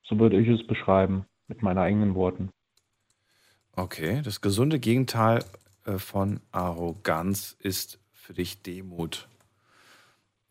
so 0.04 0.18
würde 0.18 0.40
ich 0.40 0.48
es 0.48 0.66
beschreiben, 0.66 1.26
mit 1.48 1.62
meinen 1.62 1.78
eigenen 1.78 2.14
Worten. 2.14 2.50
Okay, 3.78 4.22
das 4.24 4.40
gesunde 4.40 4.78
Gegenteil 4.78 5.44
äh, 5.84 5.98
von 5.98 6.40
Arroganz 6.50 7.56
ist 7.60 8.00
für 8.14 8.32
dich 8.32 8.62
Demut. 8.62 9.28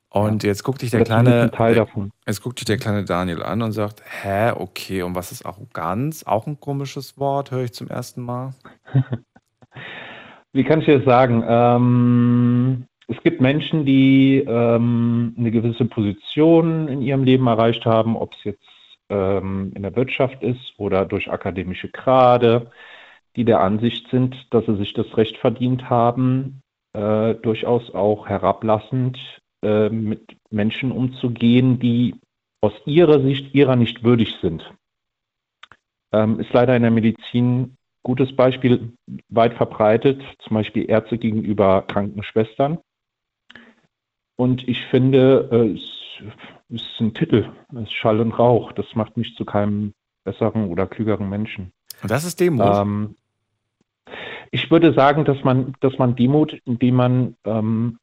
Und 0.09 0.43
ja. 0.43 0.49
jetzt 0.49 0.63
guckt 0.63 0.83
dich 0.83 0.91
der 0.91 1.03
kleine 1.03 1.49
Teil 1.49 1.73
davon. 1.73 2.11
Jetzt 2.27 2.43
guckt 2.43 2.59
dich 2.59 2.65
der 2.65 2.77
kleine 2.77 3.03
Daniel 3.03 3.41
an 3.41 3.63
und 3.63 3.71
sagt, 3.71 4.03
hä, 4.05 4.51
okay, 4.51 5.01
und 5.01 5.15
was 5.15 5.31
ist 5.31 5.43
Arroganz? 5.43 6.23
Auch 6.23 6.45
ein 6.45 6.59
komisches 6.59 7.17
Wort, 7.17 7.49
höre 7.49 7.63
ich 7.63 7.73
zum 7.73 7.89
ersten 7.89 8.21
Mal. 8.21 8.53
Wie 10.53 10.63
kann 10.63 10.81
ich 10.81 10.85
das 10.85 11.03
sagen? 11.03 11.43
Ähm, 11.47 12.85
es 13.07 13.17
gibt 13.23 13.41
Menschen, 13.41 13.85
die 13.85 14.37
ähm, 14.47 15.35
eine 15.37 15.49
gewisse 15.49 15.85
Position 15.85 16.87
in 16.87 17.01
ihrem 17.01 17.23
Leben 17.23 17.47
erreicht 17.47 17.85
haben, 17.85 18.15
ob 18.15 18.33
es 18.35 18.43
jetzt 18.43 18.69
ähm, 19.09 19.73
in 19.75 19.81
der 19.81 19.95
Wirtschaft 19.95 20.43
ist 20.43 20.75
oder 20.77 21.05
durch 21.05 21.29
akademische 21.29 21.89
Grade, 21.89 22.71
die 23.35 23.45
der 23.45 23.61
Ansicht 23.61 24.09
sind, 24.09 24.35
dass 24.51 24.65
sie 24.65 24.77
sich 24.77 24.93
das 24.93 25.17
Recht 25.17 25.37
verdient 25.37 25.89
haben, 25.89 26.61
äh, 26.93 27.35
durchaus 27.35 27.93
auch 27.93 28.27
herablassend 28.27 29.17
äh, 29.61 29.89
mit 29.89 30.37
Menschen 30.49 30.91
umzugehen, 30.91 31.79
die 31.79 32.15
aus 32.61 32.73
ihrer 32.85 33.21
Sicht 33.21 33.53
ihrer 33.53 33.75
nicht 33.75 34.03
würdig 34.03 34.35
sind. 34.41 34.73
Ähm, 36.11 36.39
ist 36.39 36.53
leider 36.53 36.75
in 36.75 36.81
der 36.81 36.91
Medizin 36.91 37.75
gutes 38.03 38.35
Beispiel 38.35 38.93
weit 39.29 39.55
verbreitet, 39.55 40.21
zum 40.39 40.53
Beispiel 40.53 40.89
Ärzte 40.89 41.17
gegenüber 41.17 41.81
Krankenschwestern. 41.81 42.79
Und 44.37 44.67
ich 44.67 44.85
finde, 44.85 45.49
äh, 45.51 45.73
es 45.73 46.81
ist 46.81 47.01
ein 47.01 47.13
Titel, 47.13 47.49
es 47.73 47.83
ist 47.83 47.93
Schall 47.93 48.19
und 48.19 48.31
Rauch. 48.31 48.71
Das 48.71 48.85
macht 48.95 49.17
mich 49.17 49.35
zu 49.35 49.43
keinem 49.43 49.93
besseren 50.23 50.69
oder 50.69 50.87
klügeren 50.87 51.29
Menschen. 51.29 51.71
Und 52.01 52.11
das 52.11 52.23
ist 52.23 52.39
Demut. 52.39 52.65
Ähm, 52.65 53.15
ich 54.51 54.69
würde 54.71 54.93
sagen, 54.93 55.25
dass 55.25 55.43
man, 55.43 55.73
dass 55.79 55.97
man 55.97 56.15
Demut, 56.15 56.53
indem 56.65 56.95
man 56.95 57.35
ähm, 57.45 57.97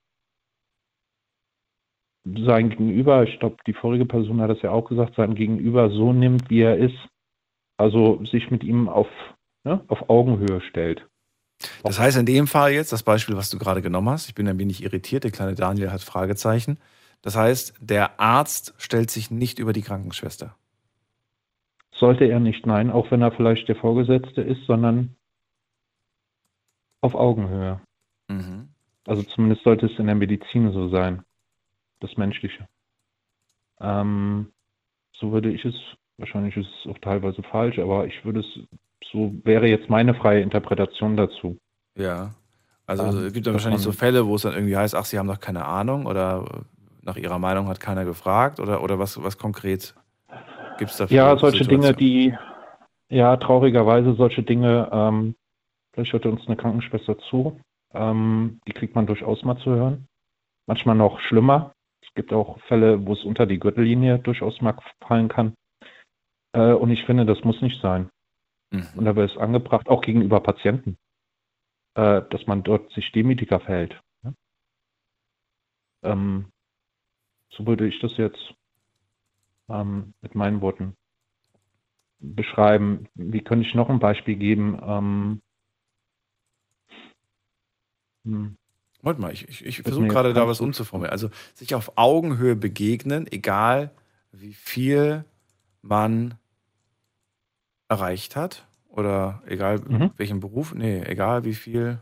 sein 2.24 2.70
Gegenüber, 2.70 3.24
ich 3.24 3.38
glaube, 3.40 3.56
die 3.66 3.72
vorige 3.72 4.06
Person 4.06 4.40
hat 4.40 4.50
das 4.50 4.62
ja 4.62 4.70
auch 4.70 4.88
gesagt, 4.88 5.14
sein 5.16 5.34
Gegenüber 5.34 5.90
so 5.90 6.12
nimmt, 6.12 6.50
wie 6.50 6.60
er 6.60 6.76
ist. 6.76 6.96
Also 7.76 8.24
sich 8.24 8.50
mit 8.50 8.62
ihm 8.62 8.88
auf, 8.88 9.08
ne, 9.64 9.80
auf 9.88 10.08
Augenhöhe 10.08 10.60
stellt. 10.60 11.06
Das 11.82 11.98
heißt 11.98 12.18
in 12.18 12.26
dem 12.26 12.46
Fall 12.46 12.72
jetzt, 12.72 12.92
das 12.92 13.02
Beispiel, 13.02 13.36
was 13.36 13.50
du 13.50 13.58
gerade 13.58 13.82
genommen 13.82 14.10
hast, 14.10 14.28
ich 14.28 14.34
bin 14.34 14.48
ein 14.48 14.58
wenig 14.58 14.82
irritiert, 14.82 15.24
der 15.24 15.30
kleine 15.30 15.54
Daniel 15.54 15.90
hat 15.90 16.02
Fragezeichen. 16.02 16.78
Das 17.22 17.36
heißt, 17.36 17.74
der 17.80 18.20
Arzt 18.20 18.74
stellt 18.78 19.10
sich 19.10 19.30
nicht 19.30 19.58
über 19.58 19.72
die 19.72 19.82
Krankenschwester. 19.82 20.56
Sollte 21.94 22.24
er 22.24 22.40
nicht, 22.40 22.66
nein, 22.66 22.90
auch 22.90 23.10
wenn 23.10 23.22
er 23.22 23.30
vielleicht 23.32 23.68
der 23.68 23.76
Vorgesetzte 23.76 24.42
ist, 24.42 24.64
sondern 24.66 25.14
auf 27.02 27.14
Augenhöhe. 27.14 27.80
Mhm. 28.28 28.68
Also 29.06 29.22
zumindest 29.22 29.64
sollte 29.64 29.86
es 29.86 29.98
in 29.98 30.06
der 30.06 30.14
Medizin 30.14 30.72
so 30.72 30.88
sein 30.88 31.22
das 32.00 32.16
Menschliche. 32.16 32.66
Ähm, 33.80 34.48
so 35.12 35.32
würde 35.32 35.50
ich 35.50 35.64
es, 35.64 35.74
wahrscheinlich 36.18 36.56
ist 36.56 36.68
es 36.80 36.90
auch 36.90 36.98
teilweise 36.98 37.42
falsch, 37.42 37.78
aber 37.78 38.06
ich 38.06 38.24
würde 38.24 38.40
es, 38.40 38.46
so 39.12 39.32
wäre 39.44 39.66
jetzt 39.66 39.90
meine 39.90 40.14
freie 40.14 40.40
Interpretation 40.40 41.16
dazu. 41.16 41.58
Ja. 41.96 42.30
Also 42.86 43.04
ähm, 43.04 43.26
es 43.26 43.32
gibt 43.32 43.46
dann 43.46 43.54
wahrscheinlich 43.54 43.82
so 43.82 43.92
Fälle, 43.92 44.26
wo 44.26 44.36
es 44.36 44.42
dann 44.42 44.54
irgendwie 44.54 44.76
heißt, 44.76 44.94
ach, 44.94 45.04
Sie 45.04 45.18
haben 45.18 45.28
doch 45.28 45.40
keine 45.40 45.64
Ahnung 45.64 46.06
oder 46.06 46.64
nach 47.02 47.16
Ihrer 47.16 47.38
Meinung 47.38 47.68
hat 47.68 47.80
keiner 47.80 48.04
gefragt 48.04 48.60
oder, 48.60 48.82
oder 48.82 48.98
was, 48.98 49.22
was 49.22 49.38
konkret 49.38 49.94
gibt 50.78 50.90
es 50.90 50.96
dafür? 50.96 51.16
Ja, 51.16 51.36
solche 51.36 51.64
Dinge, 51.64 51.94
die, 51.94 52.34
ja, 53.08 53.36
traurigerweise 53.36 54.14
solche 54.14 54.42
Dinge, 54.42 54.88
ähm, 54.92 55.34
vielleicht 55.92 56.12
hört 56.12 56.26
uns 56.26 56.46
eine 56.46 56.56
Krankenschwester 56.56 57.18
zu, 57.30 57.60
ähm, 57.92 58.60
die 58.66 58.72
kriegt 58.72 58.94
man 58.94 59.06
durchaus 59.06 59.42
mal 59.44 59.58
zu 59.58 59.70
hören. 59.70 60.06
Manchmal 60.66 60.96
noch 60.96 61.20
schlimmer, 61.20 61.74
es 62.02 62.14
gibt 62.14 62.32
auch 62.32 62.60
Fälle, 62.62 63.06
wo 63.06 63.14
es 63.14 63.24
unter 63.24 63.46
die 63.46 63.58
Gürtellinie 63.58 64.18
durchaus 64.18 64.60
mal 64.60 64.76
fallen 65.06 65.28
kann. 65.28 65.54
Äh, 66.52 66.72
und 66.72 66.90
ich 66.90 67.04
finde, 67.04 67.26
das 67.26 67.42
muss 67.44 67.60
nicht 67.62 67.80
sein. 67.80 68.10
Mhm. 68.70 68.86
Und 68.96 69.04
dabei 69.04 69.24
ist 69.24 69.36
angebracht, 69.36 69.88
auch 69.88 70.02
gegenüber 70.02 70.40
Patienten, 70.40 70.96
äh, 71.94 72.22
dass 72.30 72.46
man 72.46 72.62
dort 72.62 72.92
sich 72.92 73.10
demütiger 73.12 73.60
verhält. 73.60 74.00
Ja? 74.22 74.32
Ähm, 76.02 76.46
so 77.50 77.66
würde 77.66 77.86
ich 77.86 77.98
das 78.00 78.16
jetzt 78.16 78.54
ähm, 79.68 80.14
mit 80.22 80.34
meinen 80.34 80.60
Worten 80.60 80.96
beschreiben. 82.18 83.08
Wie 83.14 83.42
könnte 83.42 83.66
ich 83.66 83.74
noch 83.74 83.88
ein 83.88 83.98
Beispiel 83.98 84.36
geben? 84.36 84.80
Ähm, 84.82 85.42
hm. 88.24 88.56
Warte 89.02 89.20
mal, 89.20 89.32
ich, 89.32 89.48
ich, 89.48 89.66
ich 89.66 89.82
versuche 89.82 90.06
gerade 90.06 90.32
da 90.32 90.46
was 90.46 90.60
umzuformulieren. 90.60 91.12
Also 91.12 91.28
sich 91.54 91.74
auf 91.74 91.92
Augenhöhe 91.96 92.54
begegnen, 92.54 93.26
egal 93.30 93.90
wie 94.30 94.52
viel 94.52 95.24
man 95.82 96.34
erreicht 97.88 98.36
hat 98.36 98.64
oder 98.88 99.42
egal 99.46 99.80
mhm. 99.80 100.12
welchen 100.16 100.38
Beruf, 100.38 100.72
nee, 100.72 101.02
egal 101.02 101.44
wie 101.44 101.54
viel, 101.54 101.98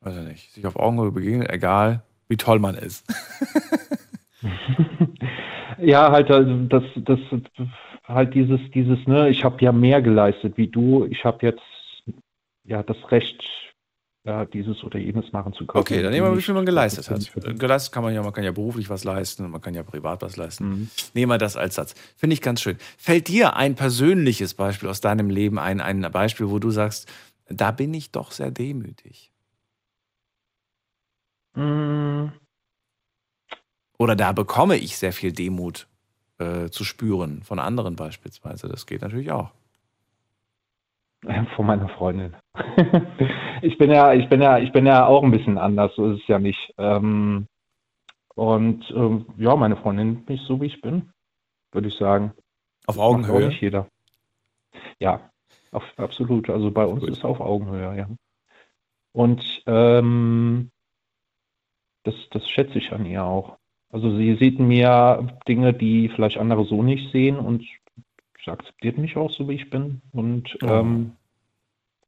weiß 0.00 0.16
ich 0.16 0.24
nicht, 0.24 0.52
sich 0.52 0.66
auf 0.66 0.74
Augenhöhe 0.76 1.12
begegnen, 1.12 1.48
egal 1.48 2.02
wie 2.28 2.36
toll 2.36 2.58
man 2.58 2.74
ist. 2.74 3.06
ja, 5.78 6.10
halt 6.10 6.32
also 6.32 6.64
das, 6.64 6.82
das 6.96 7.20
halt 8.04 8.34
dieses, 8.34 8.60
dieses, 8.74 9.06
ne, 9.06 9.28
ich 9.28 9.44
habe 9.44 9.64
ja 9.64 9.70
mehr 9.70 10.02
geleistet 10.02 10.56
wie 10.56 10.66
du, 10.66 11.04
ich 11.04 11.24
habe 11.24 11.46
jetzt 11.46 11.62
ja 12.64 12.82
das 12.82 12.96
Recht 13.12 13.40
ja, 14.24 14.44
dieses 14.44 14.82
oder 14.84 14.98
jenes 14.98 15.32
machen 15.32 15.52
zu 15.54 15.66
können. 15.66 15.80
Okay, 15.80 16.02
dann 16.02 16.12
nehmen 16.12 16.26
wir, 16.26 16.36
wie 16.36 16.42
viel 16.42 16.54
man 16.54 16.66
geleistet 16.66 17.08
hat. 17.08 17.58
Geleistet 17.58 17.92
kann 17.92 18.02
man 18.02 18.12
ja, 18.12 18.22
man 18.22 18.32
kann 18.32 18.44
ja 18.44 18.52
beruflich 18.52 18.90
was 18.90 19.04
leisten, 19.04 19.48
man 19.50 19.60
kann 19.60 19.74
ja 19.74 19.82
privat 19.82 20.20
was 20.20 20.36
leisten. 20.36 20.68
Mhm. 20.68 20.90
Nehmen 21.14 21.32
wir 21.32 21.38
das 21.38 21.56
als 21.56 21.76
Satz. 21.76 21.94
Finde 22.16 22.34
ich 22.34 22.42
ganz 22.42 22.60
schön. 22.60 22.76
Fällt 22.98 23.28
dir 23.28 23.56
ein 23.56 23.76
persönliches 23.76 24.54
Beispiel 24.54 24.88
aus 24.90 25.00
deinem 25.00 25.30
Leben 25.30 25.58
ein, 25.58 25.80
ein 25.80 26.02
Beispiel, 26.12 26.50
wo 26.50 26.58
du 26.58 26.70
sagst, 26.70 27.10
da 27.48 27.70
bin 27.70 27.94
ich 27.94 28.10
doch 28.12 28.30
sehr 28.32 28.50
demütig? 28.50 29.32
Mhm. 31.54 32.32
Oder 33.98 34.16
da 34.16 34.32
bekomme 34.32 34.76
ich 34.76 34.98
sehr 34.98 35.12
viel 35.12 35.32
Demut 35.32 35.86
äh, 36.38 36.68
zu 36.68 36.84
spüren, 36.84 37.42
von 37.42 37.58
anderen 37.58 37.96
beispielsweise. 37.96 38.68
Das 38.68 38.86
geht 38.86 39.02
natürlich 39.02 39.30
auch. 39.30 39.50
Von 41.56 41.66
meiner 41.66 41.88
Freundin. 41.88 42.34
ich 43.62 43.76
bin 43.78 43.90
ja, 43.90 44.14
ich 44.14 44.28
bin 44.28 44.40
ja, 44.40 44.58
ich 44.58 44.72
bin 44.72 44.86
ja 44.86 45.06
auch 45.06 45.22
ein 45.22 45.30
bisschen 45.30 45.58
anders, 45.58 45.94
so 45.94 46.12
ist 46.12 46.22
es 46.22 46.28
ja 46.28 46.38
nicht. 46.38 46.74
Ähm, 46.78 47.46
und 48.34 48.90
ähm, 48.96 49.26
ja, 49.36 49.54
meine 49.56 49.76
Freundin 49.76 50.24
bin 50.24 50.36
ich 50.36 50.42
so 50.42 50.60
wie 50.60 50.66
ich 50.66 50.80
bin, 50.80 51.12
würde 51.72 51.88
ich 51.88 51.96
sagen. 51.96 52.32
Auf 52.86 52.98
Augenhöhe? 52.98 53.32
Macht 53.32 53.42
auch 53.42 53.48
nicht 53.48 53.60
jeder. 53.60 53.86
Ja, 54.98 55.30
auf, 55.72 55.84
absolut. 55.96 56.48
Also 56.48 56.70
bei 56.70 56.84
uns 56.84 57.00
Gut. 57.00 57.10
ist 57.10 57.18
es 57.18 57.24
auf 57.24 57.40
Augenhöhe, 57.40 57.96
ja. 57.96 58.08
Und 59.12 59.62
ähm, 59.66 60.70
das, 62.04 62.14
das 62.30 62.48
schätze 62.48 62.78
ich 62.78 62.92
an 62.92 63.04
ihr 63.04 63.24
auch. 63.24 63.58
Also 63.90 64.16
sie 64.16 64.36
sieht 64.36 64.58
mir 64.58 65.38
Dinge, 65.48 65.74
die 65.74 66.08
vielleicht 66.08 66.38
andere 66.38 66.64
so 66.64 66.82
nicht 66.82 67.10
sehen 67.10 67.36
und 67.38 67.66
sie 68.44 68.50
akzeptiert 68.50 68.98
mich 68.98 69.16
auch 69.16 69.30
so, 69.30 69.48
wie 69.48 69.54
ich 69.54 69.70
bin. 69.70 70.00
Und 70.12 70.56
oh. 70.62 70.66
Ähm, 70.66 71.12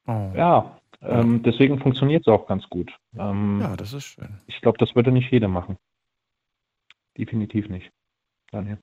oh. 0.07 0.31
ja, 0.35 0.79
ähm, 1.03 1.43
deswegen 1.43 1.81
funktioniert 1.81 2.27
es 2.27 2.33
auch 2.33 2.47
ganz 2.47 2.69
gut. 2.69 2.93
Ähm, 3.19 3.59
ja, 3.61 3.77
das 3.77 3.93
ist 3.93 4.05
schön. 4.05 4.29
Ich 4.47 4.61
glaube, 4.61 4.79
das 4.79 4.95
würde 4.95 5.11
nicht 5.11 5.31
jeder 5.33 5.49
machen. 5.49 5.77
Definitiv 7.19 7.69
nicht. 7.69 7.91
Daniel. 8.51 8.79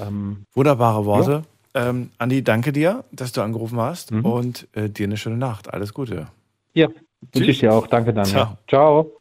Ähm, 0.00 0.44
Wunderbare 0.54 1.04
Worte. 1.04 1.44
Ja. 1.74 1.88
Ähm, 1.88 2.10
Andi, 2.18 2.42
danke 2.42 2.72
dir, 2.72 3.04
dass 3.12 3.32
du 3.32 3.42
angerufen 3.42 3.78
hast 3.78 4.10
mhm. 4.10 4.24
und 4.24 4.68
äh, 4.72 4.90
dir 4.90 5.06
eine 5.06 5.16
schöne 5.16 5.36
Nacht. 5.36 5.72
Alles 5.72 5.94
Gute. 5.94 6.28
Ja, 6.74 6.88
wünsche 7.32 7.50
ich 7.50 7.60
dir 7.60 7.72
auch. 7.72 7.86
Danke, 7.86 8.12
Daniel. 8.12 8.32
Ciao. 8.32 8.58
Ciao. 8.68 9.12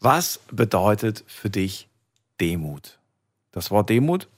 Was 0.00 0.38
bedeutet 0.52 1.24
für 1.26 1.50
dich 1.50 1.88
Demut? 2.40 2.98
Das 3.52 3.70
Wort 3.70 3.90
Demut 3.90 4.28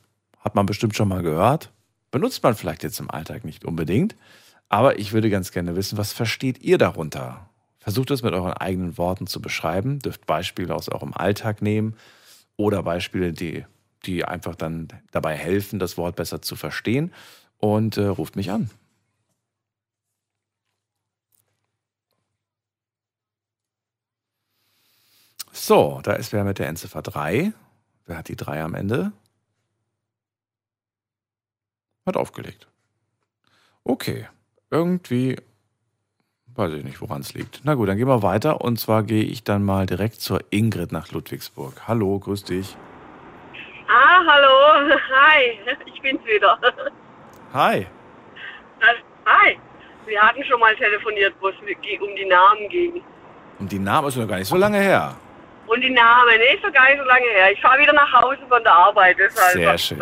hat 0.40 0.54
man 0.54 0.66
bestimmt 0.66 0.96
schon 0.96 1.08
mal 1.08 1.22
gehört 1.22 1.70
benutzt 2.12 2.44
man 2.44 2.54
vielleicht 2.54 2.84
jetzt 2.84 3.00
im 3.00 3.10
Alltag 3.10 3.44
nicht 3.44 3.64
unbedingt. 3.64 4.14
Aber 4.68 4.98
ich 4.98 5.12
würde 5.12 5.28
ganz 5.28 5.50
gerne 5.50 5.74
wissen, 5.74 5.98
was 5.98 6.12
versteht 6.12 6.62
ihr 6.62 6.78
darunter? 6.78 7.50
Versucht 7.80 8.12
es 8.12 8.22
mit 8.22 8.32
euren 8.32 8.52
eigenen 8.52 8.96
Worten 8.96 9.26
zu 9.26 9.42
beschreiben, 9.42 9.98
dürft 9.98 10.24
Beispiele 10.24 10.72
aus 10.74 10.88
eurem 10.88 11.12
Alltag 11.12 11.60
nehmen 11.60 11.96
oder 12.56 12.84
Beispiele, 12.84 13.32
die, 13.32 13.66
die 14.06 14.24
einfach 14.24 14.54
dann 14.54 14.88
dabei 15.10 15.36
helfen, 15.36 15.80
das 15.80 15.98
Wort 15.98 16.14
besser 16.14 16.40
zu 16.40 16.54
verstehen 16.54 17.12
und 17.58 17.96
äh, 17.96 18.04
ruft 18.04 18.36
mich 18.36 18.50
an. 18.52 18.70
So, 25.52 26.00
da 26.02 26.14
ist 26.14 26.32
wer 26.32 26.44
mit 26.44 26.58
der 26.58 26.68
Endziffer 26.68 27.02
3. 27.02 27.52
Wer 28.06 28.16
hat 28.16 28.28
die 28.28 28.36
3 28.36 28.62
am 28.62 28.74
Ende? 28.74 29.12
Hat 32.06 32.16
aufgelegt. 32.16 32.66
Okay. 33.84 34.28
Irgendwie 34.70 35.36
weiß 36.54 36.72
ich 36.74 36.84
nicht, 36.84 37.00
woran 37.00 37.20
es 37.20 37.34
liegt. 37.34 37.60
Na 37.64 37.74
gut, 37.74 37.88
dann 37.88 37.96
gehen 37.96 38.08
wir 38.08 38.22
weiter. 38.22 38.60
Und 38.60 38.78
zwar 38.78 39.02
gehe 39.02 39.24
ich 39.24 39.44
dann 39.44 39.64
mal 39.64 39.86
direkt 39.86 40.20
zur 40.20 40.40
Ingrid 40.50 40.92
nach 40.92 41.10
Ludwigsburg. 41.12 41.88
Hallo, 41.88 42.18
grüß 42.18 42.44
dich. 42.44 42.76
Ah, 43.88 44.22
hallo. 44.26 44.96
Hi, 45.14 45.58
ich 45.86 46.00
bin's 46.00 46.24
wieder. 46.24 46.58
Hi. 47.52 47.86
Hi. 49.26 49.58
Wir 50.06 50.20
hatten 50.20 50.44
schon 50.44 50.58
mal 50.58 50.74
telefoniert, 50.76 51.34
wo 51.40 51.48
es 51.48 51.54
um 51.56 52.16
die 52.16 52.24
Namen 52.24 52.68
ging. 52.68 53.02
Um 53.58 53.68
die 53.68 53.78
Namen 53.78 54.08
ist 54.08 54.16
noch 54.16 54.26
gar 54.26 54.38
nicht 54.38 54.48
so 54.48 54.56
lange 54.56 54.78
her. 54.78 55.14
Und 55.66 55.80
die 55.80 55.90
Namen, 55.90 56.40
ist 56.54 56.64
doch 56.64 56.72
gar 56.72 56.88
nicht 56.88 56.98
so 56.98 57.04
lange 57.04 57.26
her. 57.26 57.52
Ich 57.52 57.60
fahre 57.60 57.80
wieder 57.80 57.92
nach 57.92 58.12
Hause 58.12 58.40
von 58.48 58.62
der 58.62 58.72
Arbeit. 58.72 59.16
Deshalb 59.18 59.52
Sehr 59.52 59.78
schön. 59.78 59.98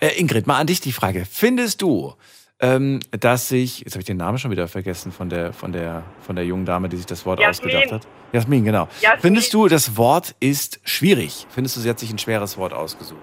Äh, 0.00 0.18
Ingrid, 0.20 0.46
mal 0.46 0.58
an 0.58 0.66
dich 0.66 0.80
die 0.80 0.92
Frage. 0.92 1.24
Findest 1.30 1.82
du, 1.82 2.14
ähm, 2.60 3.00
dass 3.10 3.48
sich, 3.48 3.80
jetzt 3.80 3.92
habe 3.92 4.00
ich 4.00 4.06
den 4.06 4.16
Namen 4.16 4.38
schon 4.38 4.50
wieder 4.50 4.66
vergessen 4.68 5.12
von 5.12 5.28
der, 5.28 5.52
von 5.52 5.72
der, 5.72 6.02
von 6.20 6.34
der 6.36 6.44
jungen 6.44 6.64
Dame, 6.64 6.88
die 6.88 6.96
sich 6.96 7.06
das 7.06 7.24
Wort 7.24 7.38
Jasmin. 7.40 7.74
ausgedacht 7.76 7.92
hat. 7.92 8.08
Jasmin, 8.32 8.64
genau. 8.64 8.88
Jasmin. 9.00 9.20
Findest 9.20 9.54
du, 9.54 9.68
das 9.68 9.96
Wort 9.96 10.34
ist 10.40 10.80
schwierig? 10.84 11.46
Findest 11.50 11.76
du, 11.76 11.80
sie 11.80 11.88
hat 11.88 11.98
sich 11.98 12.10
ein 12.10 12.18
schweres 12.18 12.58
Wort 12.58 12.72
ausgesucht? 12.72 13.20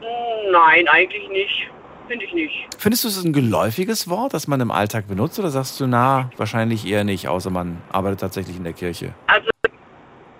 Hm, 0.00 0.52
Nein, 0.52 0.86
eigentlich 0.88 1.28
nicht. 1.30 1.68
Finde 2.06 2.24
ich 2.24 2.32
nicht. 2.32 2.54
Findest 2.78 3.04
du 3.04 3.08
es 3.08 3.22
ein 3.22 3.34
geläufiges 3.34 4.08
Wort, 4.08 4.32
das 4.32 4.46
man 4.48 4.60
im 4.60 4.70
Alltag 4.70 5.08
benutzt, 5.08 5.38
oder 5.38 5.50
sagst 5.50 5.78
du, 5.78 5.86
na, 5.86 6.30
wahrscheinlich 6.38 6.86
eher 6.86 7.04
nicht, 7.04 7.28
außer 7.28 7.50
man 7.50 7.82
arbeitet 7.92 8.20
tatsächlich 8.20 8.56
in 8.56 8.64
der 8.64 8.72
Kirche? 8.72 9.12
Also 9.26 9.50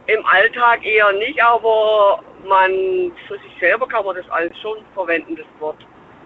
im 0.07 0.25
Alltag 0.25 0.83
eher 0.85 1.12
nicht, 1.12 1.43
aber 1.43 2.21
man 2.47 2.71
für 3.26 3.35
sich 3.35 3.52
selber 3.61 3.87
kann 3.88 4.04
man 4.04 4.16
das 4.16 4.28
alles 4.30 4.52
schon 4.61 4.78
verwenden, 4.95 5.37
das 5.37 5.47
Wort. 5.61 5.78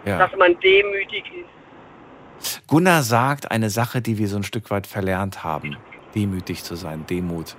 Ja. 0.04 0.18
Dass 0.18 0.36
man 0.36 0.58
demütig 0.60 1.24
ist. 1.34 2.62
Gunnar 2.66 3.02
sagt 3.02 3.50
eine 3.50 3.70
Sache, 3.70 4.02
die 4.02 4.18
wir 4.18 4.26
so 4.28 4.36
ein 4.36 4.42
Stück 4.42 4.70
weit 4.70 4.86
verlernt 4.86 5.44
haben. 5.44 5.76
Demütig 6.14 6.64
zu 6.64 6.74
sein, 6.74 7.06
Demut. 7.06 7.54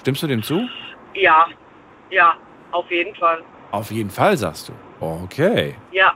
Stimmst 0.00 0.22
du 0.22 0.26
dem 0.28 0.42
zu? 0.42 0.68
Ja, 1.14 1.46
ja, 2.10 2.34
auf 2.70 2.90
jeden 2.90 3.14
Fall. 3.16 3.42
Auf 3.72 3.90
jeden 3.90 4.10
Fall, 4.10 4.36
sagst 4.36 4.68
du. 4.68 4.72
Okay. 5.04 5.74
Ja. 5.90 6.12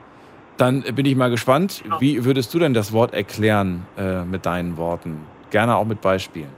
Dann 0.57 0.83
bin 0.83 1.07
ich 1.07 1.17
mal 1.17 1.31
gespannt, 1.31 1.83
wie 1.99 2.25
würdest 2.25 2.55
du 2.55 2.59
denn 2.59 2.75
das 2.75 2.93
Wort 2.93 3.13
erklären 3.13 3.87
äh, 3.99 4.23
mit 4.23 4.47
deinen 4.47 4.77
Worten? 4.77 5.27
Gerne 5.51 5.75
auch 5.77 5.85
mit 5.85 6.01
Beispielen. 6.01 6.51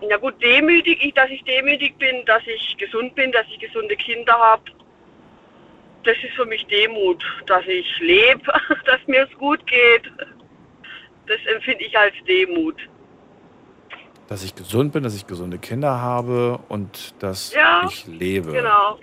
Na 0.00 0.16
gut, 0.16 0.40
demütig, 0.42 1.04
ich, 1.04 1.14
dass 1.14 1.28
ich 1.30 1.42
demütig 1.44 1.96
bin, 1.98 2.24
dass 2.24 2.42
ich 2.46 2.76
gesund 2.76 3.14
bin, 3.14 3.32
dass 3.32 3.46
ich 3.50 3.58
gesunde 3.58 3.96
Kinder 3.96 4.32
habe. 4.32 4.62
Das 6.04 6.16
ist 6.22 6.34
für 6.36 6.46
mich 6.46 6.64
Demut, 6.66 7.22
dass 7.46 7.66
ich 7.66 7.98
lebe, 7.98 8.40
dass 8.86 9.04
mir 9.06 9.28
es 9.30 9.38
gut 9.38 9.66
geht. 9.66 10.10
Das 11.26 11.38
empfinde 11.52 11.84
ich 11.84 11.98
als 11.98 12.14
Demut. 12.26 12.76
Dass 14.28 14.44
ich 14.44 14.54
gesund 14.54 14.92
bin, 14.92 15.02
dass 15.02 15.16
ich 15.16 15.26
gesunde 15.26 15.58
Kinder 15.58 16.00
habe 16.00 16.60
und 16.68 17.14
dass 17.22 17.52
Ja, 17.52 17.86
ich 17.88 18.06
lebe. 18.06 18.52
Genau. 18.52 18.98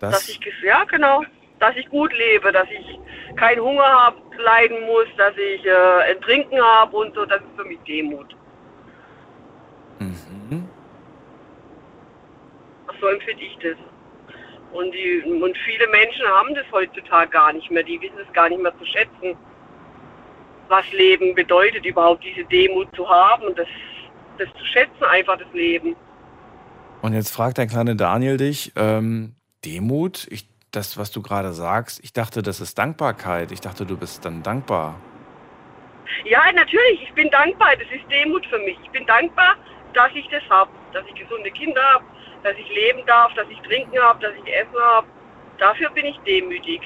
Das, 0.00 0.12
Dass 0.12 0.28
ich, 0.28 0.40
ja, 0.62 0.84
genau. 0.84 1.24
Dass 1.58 1.74
ich 1.76 1.88
gut 1.88 2.12
lebe, 2.12 2.52
dass 2.52 2.68
ich 2.70 2.98
keinen 3.36 3.60
Hunger 3.60 3.84
habe, 3.84 4.16
leiden 4.38 4.80
muss, 4.86 5.06
dass 5.16 5.34
ich 5.36 5.64
äh, 5.64 6.10
ein 6.10 6.20
Trinken 6.20 6.60
habe 6.60 6.96
und 6.96 7.14
so. 7.14 7.24
Das 7.24 7.40
ist 7.40 7.56
für 7.56 7.64
mich 7.64 7.78
Demut. 7.86 8.36
mhm. 9.98 10.68
So 13.00 13.06
empfinde 13.08 13.42
ich 13.42 13.56
das. 13.58 13.76
Und, 14.72 14.92
die, 14.92 15.22
und 15.22 15.56
viele 15.64 15.86
Menschen 15.88 16.26
haben 16.26 16.54
das 16.54 16.64
heutzutage 16.72 17.30
gar 17.30 17.52
nicht 17.52 17.70
mehr. 17.70 17.82
Die 17.82 18.00
wissen 18.00 18.18
es 18.26 18.32
gar 18.32 18.48
nicht 18.48 18.60
mehr 18.60 18.76
zu 18.78 18.84
schätzen, 18.84 19.36
was 20.68 20.90
Leben 20.92 21.34
bedeutet, 21.34 21.84
überhaupt 21.86 22.24
diese 22.24 22.44
Demut 22.44 22.94
zu 22.94 23.08
haben 23.08 23.44
und 23.44 23.58
das, 23.58 23.68
das 24.38 24.48
zu 24.58 24.64
schätzen, 24.66 25.04
einfach 25.04 25.38
das 25.38 25.52
Leben. 25.52 25.96
Und 27.02 27.12
jetzt 27.12 27.30
fragt 27.30 27.58
der 27.58 27.66
kleine 27.66 27.96
Daniel 27.96 28.36
dich, 28.36 28.72
ähm, 28.76 29.36
Demut, 29.64 30.26
ich, 30.30 30.48
das, 30.72 30.98
was 30.98 31.10
du 31.10 31.22
gerade 31.22 31.52
sagst, 31.52 32.02
ich 32.02 32.12
dachte, 32.12 32.42
das 32.42 32.60
ist 32.60 32.76
Dankbarkeit. 32.78 33.52
Ich 33.52 33.60
dachte, 33.60 33.86
du 33.86 33.96
bist 33.96 34.24
dann 34.24 34.42
dankbar. 34.42 35.00
Ja, 36.24 36.40
natürlich, 36.52 37.02
ich 37.02 37.12
bin 37.14 37.30
dankbar. 37.30 37.76
Das 37.76 37.88
ist 37.94 38.10
Demut 38.10 38.44
für 38.46 38.58
mich. 38.58 38.76
Ich 38.82 38.90
bin 38.90 39.06
dankbar, 39.06 39.56
dass 39.94 40.10
ich 40.14 40.26
das 40.28 40.42
habe, 40.50 40.70
dass 40.92 41.04
ich 41.06 41.14
gesunde 41.14 41.50
Kinder 41.50 41.82
habe, 41.94 42.04
dass 42.46 42.56
ich 42.58 42.68
leben 42.68 43.04
darf, 43.06 43.34
dass 43.34 43.46
ich 43.50 43.58
trinken 43.62 43.98
habe, 44.00 44.20
dass 44.20 44.32
ich 44.36 44.54
essen 44.54 44.78
habe. 44.80 45.06
Dafür 45.58 45.90
bin 45.90 46.06
ich 46.06 46.16
demütig. 46.20 46.80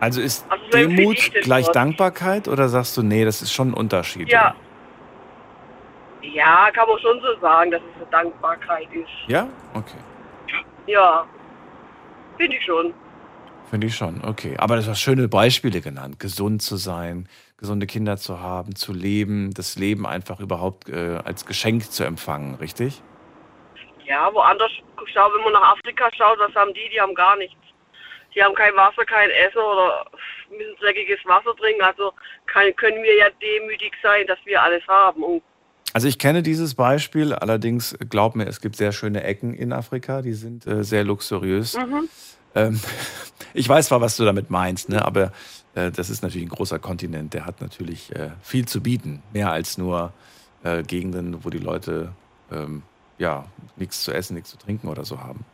Also 0.00 0.22
ist 0.22 0.46
Also 0.48 0.64
so 0.64 0.78
Demut 0.78 1.32
gleich 1.42 1.66
Wort. 1.66 1.76
Dankbarkeit 1.76 2.48
oder 2.48 2.68
sagst 2.68 2.96
du, 2.96 3.02
nee, 3.02 3.24
das 3.26 3.42
ist 3.42 3.52
schon 3.52 3.70
ein 3.70 3.74
Unterschied? 3.74 4.30
Ja. 4.30 4.54
Ja, 6.22 6.70
kann 6.72 6.88
man 6.88 6.98
schon 7.00 7.20
so 7.20 7.38
sagen, 7.40 7.72
dass 7.72 7.82
es 7.82 7.96
eine 8.02 8.10
Dankbarkeit 8.10 8.88
ist. 8.92 9.10
Ja? 9.28 9.48
Okay. 9.74 9.98
Ja, 10.86 11.26
finde 12.38 12.56
ich 12.56 12.64
schon. 12.64 12.94
Finde 13.68 13.86
ich 13.88 13.94
schon, 13.94 14.24
okay. 14.24 14.54
Aber 14.56 14.76
das 14.76 14.88
hast 14.88 15.00
schöne 15.00 15.28
Beispiele 15.28 15.80
genannt. 15.80 16.18
Gesund 16.20 16.62
zu 16.62 16.76
sein, 16.76 17.28
gesunde 17.58 17.86
Kinder 17.86 18.16
zu 18.16 18.40
haben, 18.40 18.74
zu 18.76 18.92
leben, 18.92 19.52
das 19.52 19.76
Leben 19.76 20.06
einfach 20.06 20.40
überhaupt 20.40 20.88
äh, 20.88 21.18
als 21.22 21.44
Geschenk 21.44 21.90
zu 21.90 22.04
empfangen, 22.04 22.54
richtig? 22.54 23.02
Ja, 24.12 24.28
woanders, 24.34 24.70
schau, 25.10 25.30
wenn 25.34 25.42
man 25.42 25.54
nach 25.54 25.72
Afrika 25.72 26.10
schaut, 26.14 26.38
was 26.38 26.54
haben 26.54 26.74
die? 26.74 26.86
Die 26.92 27.00
haben 27.00 27.14
gar 27.14 27.34
nichts. 27.34 27.56
Die 28.34 28.42
haben 28.42 28.54
kein 28.54 28.74
Wasser, 28.76 29.06
kein 29.06 29.30
Essen 29.30 29.56
oder 29.56 30.04
müssen 30.50 30.76
dreckiges 30.80 31.18
Wasser 31.24 31.56
trinken. 31.56 31.80
Also 31.80 32.12
kann, 32.44 32.76
können 32.76 33.02
wir 33.02 33.16
ja 33.16 33.28
demütig 33.40 33.94
sein, 34.02 34.26
dass 34.26 34.38
wir 34.44 34.62
alles 34.62 34.86
haben. 34.86 35.22
Und 35.22 35.42
Also 35.94 36.08
ich 36.08 36.18
kenne 36.18 36.42
dieses 36.42 36.74
Beispiel, 36.74 37.32
allerdings 37.32 37.96
glaub 38.10 38.36
mir, 38.36 38.46
es 38.46 38.60
gibt 38.60 38.76
sehr 38.76 38.92
schöne 38.92 39.22
Ecken 39.22 39.54
in 39.54 39.72
Afrika, 39.72 40.20
die 40.20 40.34
sind 40.34 40.66
äh, 40.66 40.84
sehr 40.84 41.04
luxuriös. 41.04 41.78
Mhm. 41.78 42.10
Ähm, 42.54 42.80
ich 43.54 43.66
weiß 43.66 43.86
zwar, 43.86 44.02
was 44.02 44.18
du 44.18 44.26
damit 44.26 44.50
meinst, 44.50 44.90
ne, 44.90 45.02
aber 45.02 45.32
äh, 45.74 45.90
das 45.90 46.10
ist 46.10 46.22
natürlich 46.22 46.46
ein 46.48 46.54
großer 46.54 46.78
Kontinent, 46.78 47.32
der 47.32 47.46
hat 47.46 47.62
natürlich 47.62 48.14
äh, 48.14 48.32
viel 48.42 48.68
zu 48.68 48.82
bieten, 48.82 49.22
mehr 49.32 49.50
als 49.50 49.78
nur 49.78 50.12
äh, 50.64 50.82
Gegenden, 50.82 51.42
wo 51.46 51.48
die 51.48 51.56
Leute 51.56 52.12
ähm, 52.50 52.82
ja 53.18 53.44
nichts 53.76 54.02
zu 54.02 54.12
essen, 54.12 54.34
nichts 54.34 54.50
zu 54.50 54.58
trinken 54.58 54.88
oder 54.88 55.04
so 55.04 55.20
haben. 55.20 55.44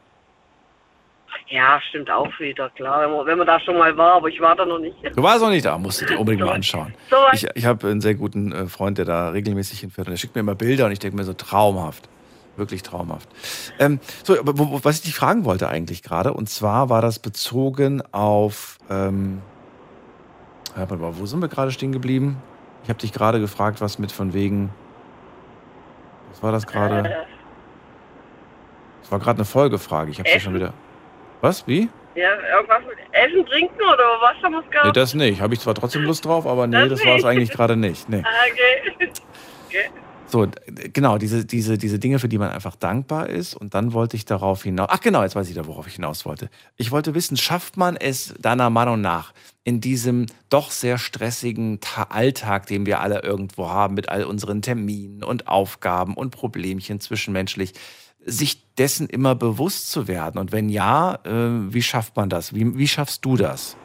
ja, 1.48 1.80
stimmt 1.88 2.10
auch 2.10 2.28
wieder, 2.38 2.68
klar, 2.70 3.08
wenn 3.24 3.38
man, 3.38 3.46
da 3.46 3.58
schon 3.60 3.78
mal 3.78 3.96
war, 3.96 4.16
aber 4.16 4.28
ich 4.28 4.40
war 4.40 4.54
da 4.54 4.66
noch 4.66 4.78
nicht. 4.78 4.96
Du 5.14 5.22
warst 5.22 5.40
noch 5.40 5.50
nicht 5.50 5.64
da, 5.64 5.78
musst 5.78 6.00
du 6.00 6.06
dir 6.06 6.18
unbedingt 6.18 6.44
mal 6.44 6.54
anschauen. 6.54 6.94
So 7.10 7.16
Ich, 7.32 7.46
ich 7.54 7.64
habe 7.64 7.88
einen 7.88 8.00
sehr 8.00 8.14
guten 8.14 8.52
äh, 8.52 8.66
Freund, 8.66 8.98
der 8.98 9.04
da 9.04 9.30
regelmäßig 9.30 9.80
hinfährt 9.80 10.08
und 10.08 10.12
der 10.12 10.18
schickt 10.18 10.34
mir 10.34 10.40
immer 10.40 10.54
Bilder 10.54 10.86
und 10.86 10.92
ich 10.92 10.98
denke 10.98 11.16
mir 11.16 11.24
so 11.24 11.32
traumhaft. 11.32 12.08
Wirklich 12.56 12.82
traumhaft. 12.82 13.28
Ähm, 13.78 14.00
so, 14.24 14.38
aber 14.38 14.58
wo, 14.58 14.80
was 14.82 14.96
ich 14.96 15.02
dich 15.02 15.14
fragen 15.14 15.44
wollte 15.44 15.68
eigentlich 15.68 16.02
gerade, 16.02 16.34
und 16.34 16.48
zwar 16.50 16.90
war 16.90 17.00
das 17.00 17.20
bezogen 17.20 18.02
auf, 18.12 18.78
ähm, 18.90 19.40
mal, 20.76 20.88
wo 21.16 21.24
sind 21.26 21.40
wir 21.40 21.48
gerade 21.48 21.70
stehen 21.70 21.92
geblieben? 21.92 22.42
Ich 22.82 22.88
habe 22.88 22.98
dich 22.98 23.12
gerade 23.12 23.38
gefragt, 23.40 23.80
was 23.80 23.98
mit 23.98 24.12
von 24.12 24.34
wegen, 24.34 24.70
was 26.30 26.42
war 26.42 26.52
das 26.52 26.66
gerade? 26.66 27.08
Äh, 27.08 27.16
Das 29.08 29.12
war 29.12 29.20
gerade 29.20 29.38
eine 29.38 29.46
Folgefrage, 29.46 30.10
ich 30.10 30.18
habe 30.18 30.28
sie 30.28 30.34
Essen. 30.34 30.44
schon 30.44 30.54
wieder. 30.54 30.74
Was, 31.40 31.66
wie? 31.66 31.88
ja, 32.14 32.30
irgendwas 32.54 32.82
mit 32.86 32.98
Essen, 33.12 33.46
Trinken 33.46 33.80
oder 33.80 34.04
was 34.20 34.42
haben 34.42 34.52
wir 34.52 34.58
es 34.58 34.64
Nee, 34.66 34.70
gehabt? 34.72 34.96
das 34.98 35.14
nicht. 35.14 35.40
Habe 35.40 35.54
ich 35.54 35.60
zwar 35.60 35.74
trotzdem 35.74 36.02
Lust 36.02 36.26
drauf, 36.26 36.46
aber 36.46 36.66
nee, 36.66 36.76
Das 36.88 36.98
das 36.98 37.06
war 37.06 37.16
es 37.16 37.24
eigentlich 37.24 37.50
gerade 37.50 37.74
nicht. 37.76 38.06
Nee. 38.08 38.22
Ah, 38.22 38.28
okay. 38.52 39.08
okay. 39.66 39.84
So, 40.26 40.46
genau, 40.92 41.16
diese, 41.16 41.46
diese, 41.46 41.78
diese 41.78 41.98
Dinge, 41.98 42.18
für 42.18 42.28
die 42.28 42.36
man 42.36 42.50
einfach 42.50 42.76
dankbar 42.76 43.30
ist. 43.30 43.54
Und 43.54 43.72
dann 43.72 43.94
wollte 43.94 44.14
ich 44.16 44.26
darauf 44.26 44.62
hinaus. 44.62 44.88
Ach 44.90 45.00
genau, 45.00 45.22
jetzt 45.22 45.36
weiß 45.36 45.48
ich 45.48 45.54
da, 45.54 45.66
worauf 45.66 45.86
ich 45.86 45.94
hinaus 45.94 46.26
wollte. 46.26 46.50
Ich 46.76 46.90
wollte 46.90 47.14
wissen, 47.14 47.38
schafft 47.38 47.78
man 47.78 47.96
es 47.96 48.34
deiner 48.38 48.68
Meinung 48.68 49.00
nach 49.00 49.32
in 49.64 49.80
diesem 49.80 50.26
doch 50.50 50.70
sehr 50.70 50.98
stressigen 50.98 51.80
Ta 51.80 52.08
Alltag, 52.10 52.66
den 52.66 52.84
wir 52.84 53.00
alle 53.00 53.22
irgendwo 53.22 53.70
haben, 53.70 53.94
mit 53.94 54.08
all 54.10 54.24
unseren 54.24 54.60
Terminen 54.60 55.22
und 55.24 55.48
Aufgaben 55.48 56.12
und 56.14 56.30
Problemchen 56.30 57.00
zwischenmenschlich, 57.00 57.72
sich 58.28 58.74
dessen 58.76 59.08
immer 59.08 59.34
bewusst 59.34 59.90
zu 59.90 60.08
werden? 60.08 60.38
Und 60.38 60.52
wenn 60.52 60.68
ja, 60.68 61.18
äh, 61.24 61.72
wie 61.72 61.82
schafft 61.82 62.16
man 62.16 62.28
das? 62.28 62.54
Wie, 62.54 62.78
wie 62.78 62.88
schaffst 62.88 63.24
du 63.24 63.36
das? 63.36 63.76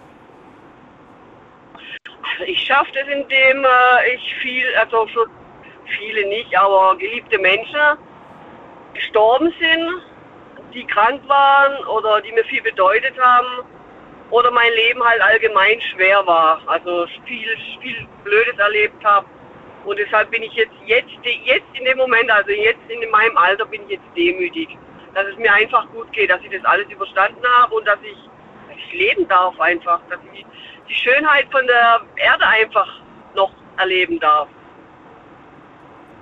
Also 2.33 2.43
ich 2.45 2.59
schaffe 2.61 2.91
das, 2.93 3.07
indem 3.07 3.63
äh, 3.63 4.15
ich 4.15 4.35
viel, 4.41 4.65
also 4.79 5.07
für 5.07 5.27
viele 5.97 6.27
nicht, 6.27 6.57
aber 6.57 6.97
geliebte 6.97 7.39
Menschen 7.39 7.79
gestorben 8.93 9.53
sind, 9.59 10.01
die 10.73 10.85
krank 10.85 11.21
waren 11.27 11.85
oder 11.85 12.21
die 12.21 12.31
mir 12.31 12.43
viel 12.45 12.61
bedeutet 12.61 13.13
haben 13.19 13.65
oder 14.31 14.51
mein 14.51 14.71
Leben 14.73 15.03
halt 15.03 15.21
allgemein 15.21 15.79
schwer 15.81 16.25
war. 16.25 16.61
Also 16.67 17.05
viel, 17.25 17.57
viel 17.81 18.07
Blödes 18.23 18.57
erlebt 18.57 19.03
habe. 19.03 19.27
Und 19.85 19.97
deshalb 19.99 20.31
bin 20.31 20.43
ich 20.43 20.53
jetzt, 20.53 20.73
jetzt, 20.85 21.09
jetzt 21.23 21.65
in 21.73 21.85
dem 21.85 21.97
Moment, 21.97 22.29
also 22.31 22.51
jetzt 22.51 22.79
in 22.89 23.09
meinem 23.09 23.37
Alter 23.37 23.65
bin 23.65 23.81
ich 23.83 23.91
jetzt 23.91 24.05
demütig. 24.15 24.77
Dass 25.13 25.27
es 25.27 25.37
mir 25.37 25.53
einfach 25.53 25.87
gut 25.91 26.11
geht, 26.11 26.29
dass 26.29 26.41
ich 26.41 26.51
das 26.51 26.65
alles 26.65 26.89
überstanden 26.89 27.43
habe 27.59 27.75
und 27.75 27.85
dass 27.85 27.99
ich 28.01 28.17
ich 28.75 28.93
leben 28.93 29.27
darf 29.27 29.59
einfach, 29.59 29.99
dass 30.09 30.19
ich 30.33 30.45
die 30.89 30.93
Schönheit 30.93 31.47
von 31.51 31.65
der 31.67 32.01
Erde 32.15 32.47
einfach 32.47 32.87
noch 33.35 33.51
erleben 33.77 34.19
darf. 34.19 34.47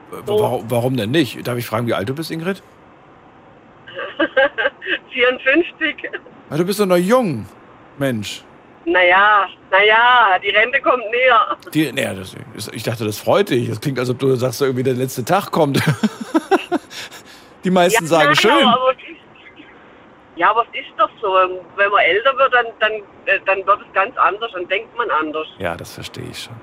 Warum, 0.10 0.70
warum 0.70 0.98
denn 0.98 1.12
nicht? 1.12 1.48
Darf 1.48 1.58
ich 1.58 1.66
fragen, 1.66 1.88
wie 1.88 1.94
alt 1.94 2.10
du 2.10 2.14
bist, 2.14 2.32
Ingrid? 2.32 2.62
54. 5.12 5.96
Ja, 6.50 6.58
du 6.58 6.66
bist 6.66 6.80
doch 6.80 6.86
noch 6.86 6.98
jung, 6.98 7.46
Mensch. 7.98 8.44
Naja, 8.86 9.48
naja, 9.70 10.40
die 10.44 10.50
Rente 10.50 10.82
kommt 10.82 11.04
näher. 11.12 11.58
Die, 11.74 11.92
naja, 11.92 12.16
das, 12.16 12.36
ich 12.72 12.84
dachte, 12.84 13.06
das 13.06 13.20
freut 13.20 13.50
dich. 13.50 13.70
Das 13.70 13.80
klingt, 13.80 14.00
als 14.00 14.10
ob 14.10 14.20
du 14.20 14.36
sagst, 14.36 14.62
irgendwie 14.62 14.84
der 14.84 14.96
letzte 14.96 15.24
Tag 15.24 15.52
kommt. 15.52 15.80
die 17.64 17.70
meisten 17.70 18.06
Ja, 18.06 18.10
sagen 18.10 18.26
nein, 18.28 18.36
schön. 18.36 18.68
Aber, 18.68 18.94
ja, 20.36 20.50
aber 20.50 20.66
es 20.74 20.80
ist 20.80 20.98
doch 20.98 21.10
so. 21.22 21.34
Wenn 21.76 21.92
man 21.92 22.00
älter 22.02 22.36
wird, 22.38 22.54
dann, 22.54 22.66
dann, 22.80 22.92
äh, 23.26 23.40
dann 23.46 23.66
wird 23.68 23.82
es 23.88 23.94
ganz 23.94 24.18
anders, 24.18 24.52
dann 24.54 24.68
denkt 24.68 24.96
man 24.98 25.10
anders. 25.12 25.48
Ja, 25.60 25.76
das 25.78 25.94
verstehe 25.94 26.26
ich 26.32 26.40
schon. 26.40 26.56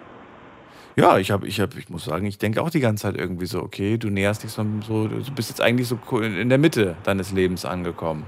Ja, 0.97 1.17
ich 1.19 1.31
habe, 1.31 1.47
ich 1.47 1.61
habe, 1.61 1.79
ich 1.79 1.89
muss 1.89 2.07
sagen, 2.07 2.27
ich 2.27 2.39
denke 2.39 2.61
auch 2.61 2.71
die 2.71 2.81
ganze 2.81 3.03
Zeit 3.03 3.17
irgendwie 3.17 3.47
so, 3.47 3.63
okay, 3.63 3.97
du 3.99 4.11
näherst 4.11 4.43
dich 4.43 4.51
so, 4.51 4.67
so 4.85 5.07
du 5.07 5.31
bist 5.31 5.49
jetzt 5.49 5.61
eigentlich 5.61 5.87
so 5.87 5.97
in 6.19 6.49
der 6.49 6.59
Mitte 6.59 6.97
deines 7.05 7.31
Lebens 7.31 7.65
angekommen. 7.65 8.27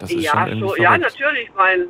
Das 0.00 0.10
ist 0.10 0.24
ja, 0.24 0.48
schon 0.48 0.58
so, 0.58 0.74
ja, 0.74 0.98
natürlich. 0.98 1.48
Ich 1.48 1.54
meine, 1.54 1.86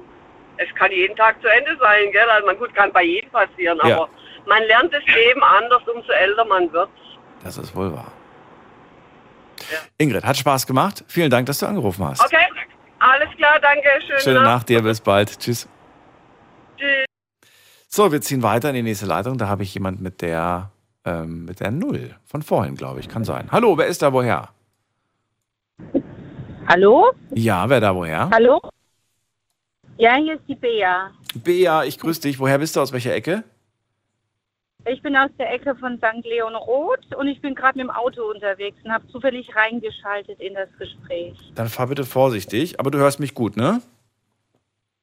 es 0.59 0.75
kann 0.75 0.91
jeden 0.93 1.17
Tag 1.17 1.41
zu 1.41 1.49
Ende 1.49 1.77
sein, 1.81 2.11
gell? 2.13 2.29
Also 2.31 2.47
man 2.47 2.57
gut 2.59 2.75
kann 2.75 2.93
bei 2.93 3.03
jedem 3.05 3.31
passieren, 3.31 3.79
Ja. 3.85 3.97
aber 3.97 4.09
man 4.47 4.63
lernt 4.65 4.93
das 4.93 5.05
Leben 5.07 5.43
anders, 5.43 5.83
umso 5.87 6.13
älter 6.13 6.45
man 6.45 6.73
wird. 6.73 6.91
Das 7.45 7.59
ist 7.59 7.75
wohl 7.75 7.93
wahr. 7.93 8.13
Ja. 9.71 9.79
Ingrid, 9.99 10.25
hat 10.25 10.37
Spaß 10.37 10.67
gemacht. 10.67 11.05
Vielen 11.09 11.31
Dank, 11.31 11.47
dass 11.47 11.59
du 11.61 11.67
angerufen 11.67 12.05
hast. 12.05 12.25
Okay, 12.25 12.45
alles 12.99 13.29
klar, 13.37 13.59
danke, 13.61 13.89
schöne, 14.07 14.21
Schöne 14.21 14.35
Nacht. 14.41 14.47
Nacht 14.47 14.69
dir, 14.69 14.83
bis 14.83 15.01
bald. 15.01 15.39
Tschüss. 15.39 15.69
Tschüss. 16.77 17.05
So, 17.89 18.11
wir 18.11 18.21
ziehen 18.21 18.43
weiter 18.43 18.71
in 18.71 18.75
die 18.77 18.83
nächste 18.83 19.07
Leitung. 19.07 19.39
Da 19.39 19.49
habe 19.49 19.63
ich 19.65 19.75
jemand 19.75 20.01
mit 20.01 20.23
der, 20.23 20.71
ähm, 21.05 21.45
mit 21.45 21.61
der 21.61 21.71
Null 21.71 22.15
von 22.25 22.43
vorhin, 22.43 22.75
glaube 22.75 23.01
ich. 23.01 23.09
Kann 23.09 23.25
sein. 23.25 23.49
Hallo, 23.53 23.77
wer 23.77 23.87
ist 23.87 24.03
da 24.03 24.13
woher? 24.13 24.49
Hallo? 26.69 27.13
Ja, 27.31 27.69
wer 27.69 27.81
da 27.81 27.95
woher? 27.95 28.31
Hallo? 28.33 28.61
Ja, 30.03 30.17
hier 30.17 30.35
ist 30.35 30.43
die 30.49 30.57
Bea. 30.57 31.13
Bea, 31.45 31.85
ich 31.85 31.97
grüße 31.97 32.23
dich. 32.23 32.41
Woher 32.41 32.59
bist 32.59 32.75
du? 32.75 32.81
Aus 32.81 32.93
welcher 32.93 33.15
Ecke? 33.15 33.45
Ich 34.85 35.01
bin 35.01 35.15
aus 35.15 35.31
der 35.39 35.55
Ecke 35.55 35.77
von 35.77 35.97
St. 35.99 36.25
Leon 36.25 36.57
Roth 36.57 37.15
und 37.17 37.29
ich 37.29 37.41
bin 37.41 37.55
gerade 37.55 37.79
mit 37.79 37.87
dem 37.87 37.91
Auto 37.93 38.29
unterwegs 38.29 38.77
und 38.83 38.91
habe 38.91 39.07
zufällig 39.07 39.55
reingeschaltet 39.55 40.41
in 40.41 40.55
das 40.55 40.69
Gespräch. 40.77 41.39
Dann 41.55 41.69
fahr 41.69 41.87
bitte 41.87 42.05
vorsichtig. 42.05 42.81
Aber 42.81 42.91
du 42.91 42.99
hörst 42.99 43.21
mich 43.21 43.33
gut, 43.33 43.57
ne? 43.57 43.81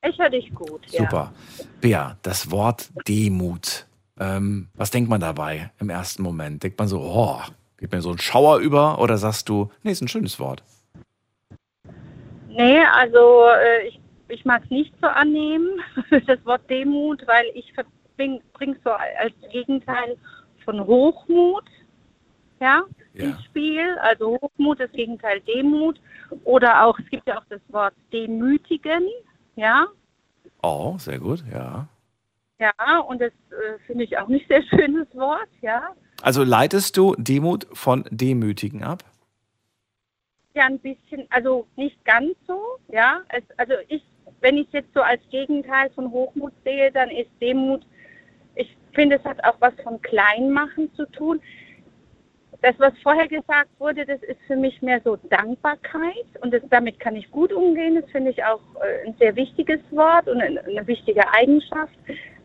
Ich 0.05 0.19
höre 0.19 0.31
dich 0.31 0.53
gut. 0.53 0.85
Ja. 0.87 1.03
Super. 1.03 1.33
Bea, 1.79 2.17
das 2.21 2.51
Wort 2.51 2.89
Demut. 3.07 3.85
Ähm, 4.19 4.67
was 4.73 4.91
denkt 4.91 5.09
man 5.09 5.21
dabei 5.21 5.71
im 5.79 5.89
ersten 5.89 6.23
Moment? 6.23 6.61
Denkt 6.61 6.77
man 6.77 6.89
so, 6.89 6.99
oh, 6.99 7.39
geht 7.77 7.93
mir 7.93 8.01
so 8.01 8.11
ein 8.11 8.19
Schauer 8.19 8.57
über? 8.57 8.99
Oder 8.99 9.17
sagst 9.17 9.47
du, 9.47 9.71
nee, 9.81 9.91
ist 9.91 10.01
ein 10.01 10.09
schönes 10.09 10.41
Wort? 10.41 10.61
Nee, 12.49 12.83
also 12.83 13.45
äh, 13.47 13.87
ich, 13.87 14.01
ich 14.29 14.45
mag 14.45 14.63
es 14.63 14.69
nicht 14.69 14.93
so 15.01 15.07
annehmen, 15.07 15.81
das 16.27 16.43
Wort 16.45 16.69
Demut, 16.69 17.25
weil 17.27 17.45
ich 17.53 17.73
bringe 18.17 18.77
so 18.83 18.91
als 18.91 19.33
Gegenteil 19.51 20.17
von 20.65 20.85
Hochmut 20.85 21.65
ja, 22.59 22.83
Ja. 23.13 23.25
ins 23.25 23.43
Spiel. 23.45 23.97
Also 24.01 24.37
Hochmut, 24.41 24.79
das 24.79 24.91
Gegenteil 24.91 25.39
Demut. 25.41 25.99
Oder 26.43 26.85
auch, 26.85 26.97
es 26.99 27.09
gibt 27.09 27.27
ja 27.27 27.39
auch 27.39 27.45
das 27.49 27.61
Wort 27.69 27.93
Demütigen, 28.13 29.03
ja. 29.55 29.87
Oh, 30.61 30.95
sehr 30.97 31.19
gut, 31.19 31.43
ja. 31.51 31.87
Ja, 32.59 32.99
und 32.99 33.21
das 33.21 33.31
äh, 33.51 33.79
finde 33.87 34.03
ich 34.03 34.17
auch 34.17 34.27
nicht 34.27 34.47
sehr 34.49 34.63
schönes 34.63 35.07
Wort, 35.15 35.47
ja. 35.61 35.95
Also 36.21 36.43
leitest 36.43 36.97
du 36.97 37.15
Demut 37.17 37.65
von 37.71 38.03
Demütigen 38.11 38.83
ab? 38.83 39.03
Ja, 40.53 40.65
ein 40.65 40.79
bisschen, 40.79 41.25
also 41.29 41.65
nicht 41.77 42.03
ganz 42.03 42.35
so, 42.45 42.61
ja. 42.89 43.21
Es, 43.29 43.43
also 43.57 43.73
ich, 43.87 44.03
wenn 44.41 44.57
ich 44.57 44.67
es 44.67 44.73
jetzt 44.73 44.93
so 44.93 45.01
als 45.01 45.21
Gegenteil 45.31 45.89
von 45.91 46.11
Hochmut 46.11 46.53
sehe, 46.63 46.91
dann 46.91 47.09
ist 47.09 47.29
Demut, 47.41 47.85
ich 48.55 48.75
finde, 48.93 49.17
es 49.17 49.23
hat 49.23 49.43
auch 49.43 49.55
was 49.59 49.73
von 49.83 50.01
Kleinmachen 50.01 50.93
zu 50.95 51.05
tun. 51.11 51.41
Das, 52.61 52.77
was 52.77 52.91
vorher 53.01 53.27
gesagt 53.27 53.69
wurde, 53.79 54.05
das 54.05 54.21
ist 54.23 54.39
für 54.45 54.57
mich 54.57 54.81
mehr 54.81 54.99
so 55.05 55.15
Dankbarkeit 55.15 56.25
und 56.41 56.53
das, 56.53 56.61
damit 56.69 56.99
kann 56.99 57.15
ich 57.15 57.31
gut 57.31 57.53
umgehen. 57.53 57.95
Das 57.95 58.09
finde 58.11 58.31
ich 58.31 58.43
auch 58.43 58.59
äh, 58.81 59.07
ein 59.07 59.15
sehr 59.17 59.35
wichtiges 59.37 59.79
Wort 59.91 60.27
und 60.27 60.41
eine, 60.41 60.85
wichtige 60.85 61.23
Eigenschaft. 61.31 61.97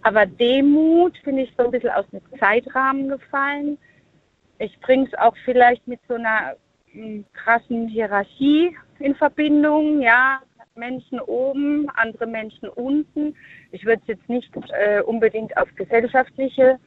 Aber 0.02 0.24
Demut 0.24 1.16
finde 1.24 1.42
ich 1.42 1.52
so 1.56 1.64
ein 1.64 1.72
bisschen 1.72 1.90
aus 1.90 2.08
dem 2.10 2.20
Zeitrahmen 2.38 3.08
gefallen. 3.08 3.76
Ich 4.60 4.78
bringe 4.80 5.06
es 5.06 5.14
auch 5.18 5.34
vielleicht 5.44 5.88
mit 5.88 5.98
so 6.06 6.14
einer 6.14 6.54
mh, 6.92 7.24
krassen 7.32 7.88
Hierarchie 7.88 8.76
in 9.00 9.16
Verbindung. 9.16 10.00
Ja, 10.00 10.42
Menschen 10.76 11.20
oben, 11.20 11.88
andere 11.90 12.26
Menschen 12.26 12.68
unten. 12.68 13.36
Ich 13.70 13.84
würde 13.84 14.02
es 14.02 14.08
jetzt 14.08 14.28
nicht 14.28 14.50
äh, 14.72 15.00
unbedingt 15.02 15.56
auf 15.56 15.68
gesellschaftliche 15.76 16.78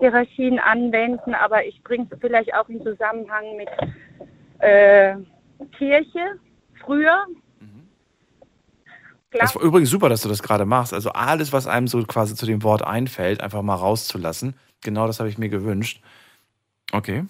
Hierarchien 0.00 0.58
anwenden, 0.58 1.34
aber 1.34 1.64
ich 1.64 1.82
bringe 1.82 2.06
es 2.10 2.18
vielleicht 2.20 2.54
auch 2.54 2.68
in 2.68 2.82
Zusammenhang 2.82 3.56
mit 3.56 3.68
äh, 4.60 5.16
Kirche 5.76 6.38
früher. 6.84 7.26
Das 9.32 9.54
war 9.56 9.62
übrigens 9.62 9.90
super, 9.90 10.08
dass 10.08 10.22
du 10.22 10.28
das 10.28 10.42
gerade 10.42 10.64
machst. 10.64 10.94
Also 10.94 11.10
alles, 11.10 11.52
was 11.52 11.66
einem 11.66 11.88
so 11.88 12.02
quasi 12.04 12.34
zu 12.36 12.46
dem 12.46 12.62
Wort 12.62 12.82
einfällt, 12.82 13.40
einfach 13.40 13.62
mal 13.62 13.74
rauszulassen. 13.74 14.54
Genau 14.82 15.06
das 15.06 15.18
habe 15.18 15.28
ich 15.28 15.38
mir 15.38 15.48
gewünscht. 15.48 16.00
Okay. 16.92 17.24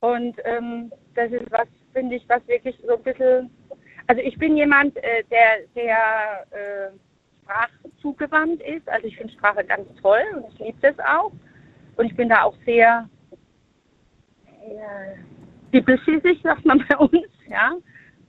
Und 0.00 0.36
ähm, 0.44 0.92
das 1.14 1.30
ist 1.30 1.50
was, 1.50 1.68
finde 1.92 2.16
ich, 2.16 2.28
was 2.28 2.46
wirklich 2.48 2.76
so 2.86 2.96
ein 2.96 3.02
bisschen. 3.02 3.50
Also 4.06 4.22
ich 4.22 4.38
bin 4.38 4.56
jemand, 4.56 4.96
äh, 4.98 5.24
der 5.30 5.66
sehr 5.74 6.46
äh, 6.50 6.90
sprachzugewandt 7.42 8.62
ist. 8.62 8.88
Also 8.88 9.06
ich 9.06 9.16
finde 9.16 9.32
Sprache 9.32 9.64
ganz 9.64 9.86
toll 10.00 10.22
und 10.34 10.52
ich 10.52 10.58
liebe 10.58 10.78
das 10.80 10.98
auch. 10.98 11.32
Und 11.96 12.06
ich 12.06 12.16
bin 12.16 12.28
da 12.28 12.42
auch 12.42 12.56
sehr 12.64 13.08
äh, 14.46 15.72
dippelschissig, 15.72 16.40
sagt 16.42 16.64
man 16.64 16.84
bei 16.88 16.96
uns, 16.96 17.26
ja, 17.48 17.72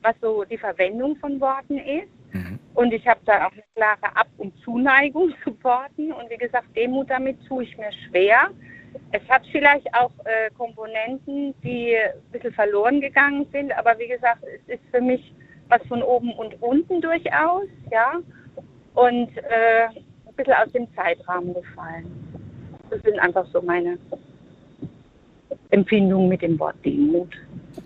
was 0.02 0.16
so 0.22 0.44
die 0.46 0.58
Verwendung 0.58 1.16
von 1.18 1.40
Worten 1.40 1.78
ist. 1.78 2.10
Mhm. 2.34 2.60
Und 2.74 2.94
ich 2.94 3.08
habe 3.08 3.20
da 3.26 3.48
auch 3.48 3.52
eine 3.52 3.63
klare 3.76 4.16
Ab- 4.16 4.28
und 4.38 4.58
Zuneigung 4.63 5.34
zu 5.44 5.56
Worten. 5.63 6.12
Und 6.12 6.30
wie 6.30 6.38
gesagt, 6.38 6.76
Demut 6.76 7.10
damit 7.10 7.38
tue 7.48 7.63
ich 7.63 7.78
mir 7.78 7.92
schwer. 8.08 8.50
Es 9.12 9.22
hat 9.30 9.46
vielleicht 9.52 9.94
auch 9.94 10.12
äh, 10.26 10.50
Komponenten, 10.58 11.54
die 11.62 11.96
ein 11.96 12.32
bisschen 12.32 12.54
verloren 12.54 13.02
gegangen 13.02 13.46
sind, 13.52 13.72
aber 13.78 13.98
wie 14.00 14.08
gesagt, 14.08 14.44
es 14.44 14.76
ist 14.76 14.84
für 14.92 15.02
mich 15.02 15.34
was 15.69 15.82
von 15.88 16.01
oben 16.01 16.34
und 16.34 16.62
unten 16.62 17.01
durchaus, 17.01 17.67
ja, 17.91 18.19
und 18.93 19.38
äh, 19.38 19.88
ein 19.88 20.36
bisschen 20.36 20.53
aus 20.53 20.71
dem 20.71 20.88
Zeitrahmen 20.95 21.53
gefallen. 21.53 22.06
Das 22.89 23.01
sind 23.01 23.19
einfach 23.19 23.45
so 23.51 23.62
meine 23.62 23.97
Empfindungen 25.69 26.30
mit 26.30 26.41
dem 26.41 26.58
Wort 26.60 26.75
Demut. 26.84 27.30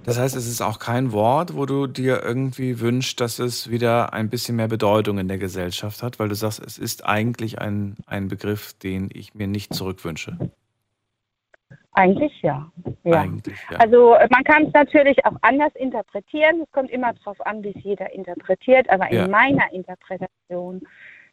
Das 0.06 0.18
heißt, 0.18 0.36
es 0.36 0.48
ist 0.48 0.62
auch 0.62 0.80
kein 0.80 1.12
Wort, 1.12 1.56
wo 1.56 1.66
du 1.66 1.86
dir 1.86 2.24
irgendwie 2.24 2.80
wünschst, 2.80 3.20
dass 3.20 3.40
es 3.40 3.70
wieder 3.70 4.14
ein 4.14 4.30
bisschen 4.30 4.56
mehr 4.56 4.68
Bedeutung 4.68 5.18
in 5.18 5.28
der 5.28 5.38
Gesellschaft 5.38 6.02
hat, 6.02 6.18
weil 6.18 6.30
du 6.30 6.36
sagst, 6.36 6.62
es 6.66 6.78
ist 6.78 7.06
eigentlich 7.06 7.60
ein, 7.60 7.98
ein 8.08 8.28
Begriff, 8.28 8.74
den 8.74 9.10
ich 9.14 9.36
mir 9.36 9.48
nicht 9.48 9.74
zurückwünsche. 9.74 10.38
Eigentlich 11.94 12.42
ja. 12.42 12.72
ja. 13.04 13.22
Eigentlich, 13.22 13.60
ja. 13.70 13.78
Also 13.80 14.14
äh, 14.16 14.28
man 14.32 14.44
kann 14.44 14.68
es 14.68 14.74
natürlich 14.74 15.26
auch 15.26 15.36
anders 15.42 15.76
interpretieren. 15.76 16.62
Es 16.62 16.72
kommt 16.72 16.90
immer 16.90 17.14
darauf 17.14 17.46
an, 17.46 17.64
wie 17.64 17.74
es 17.76 17.84
jeder 17.84 18.12
interpretiert. 18.14 18.90
Aber 18.90 19.12
Ja. 19.12 19.26
in 19.26 19.32
meiner 19.32 19.72
Interpretation 19.74 20.82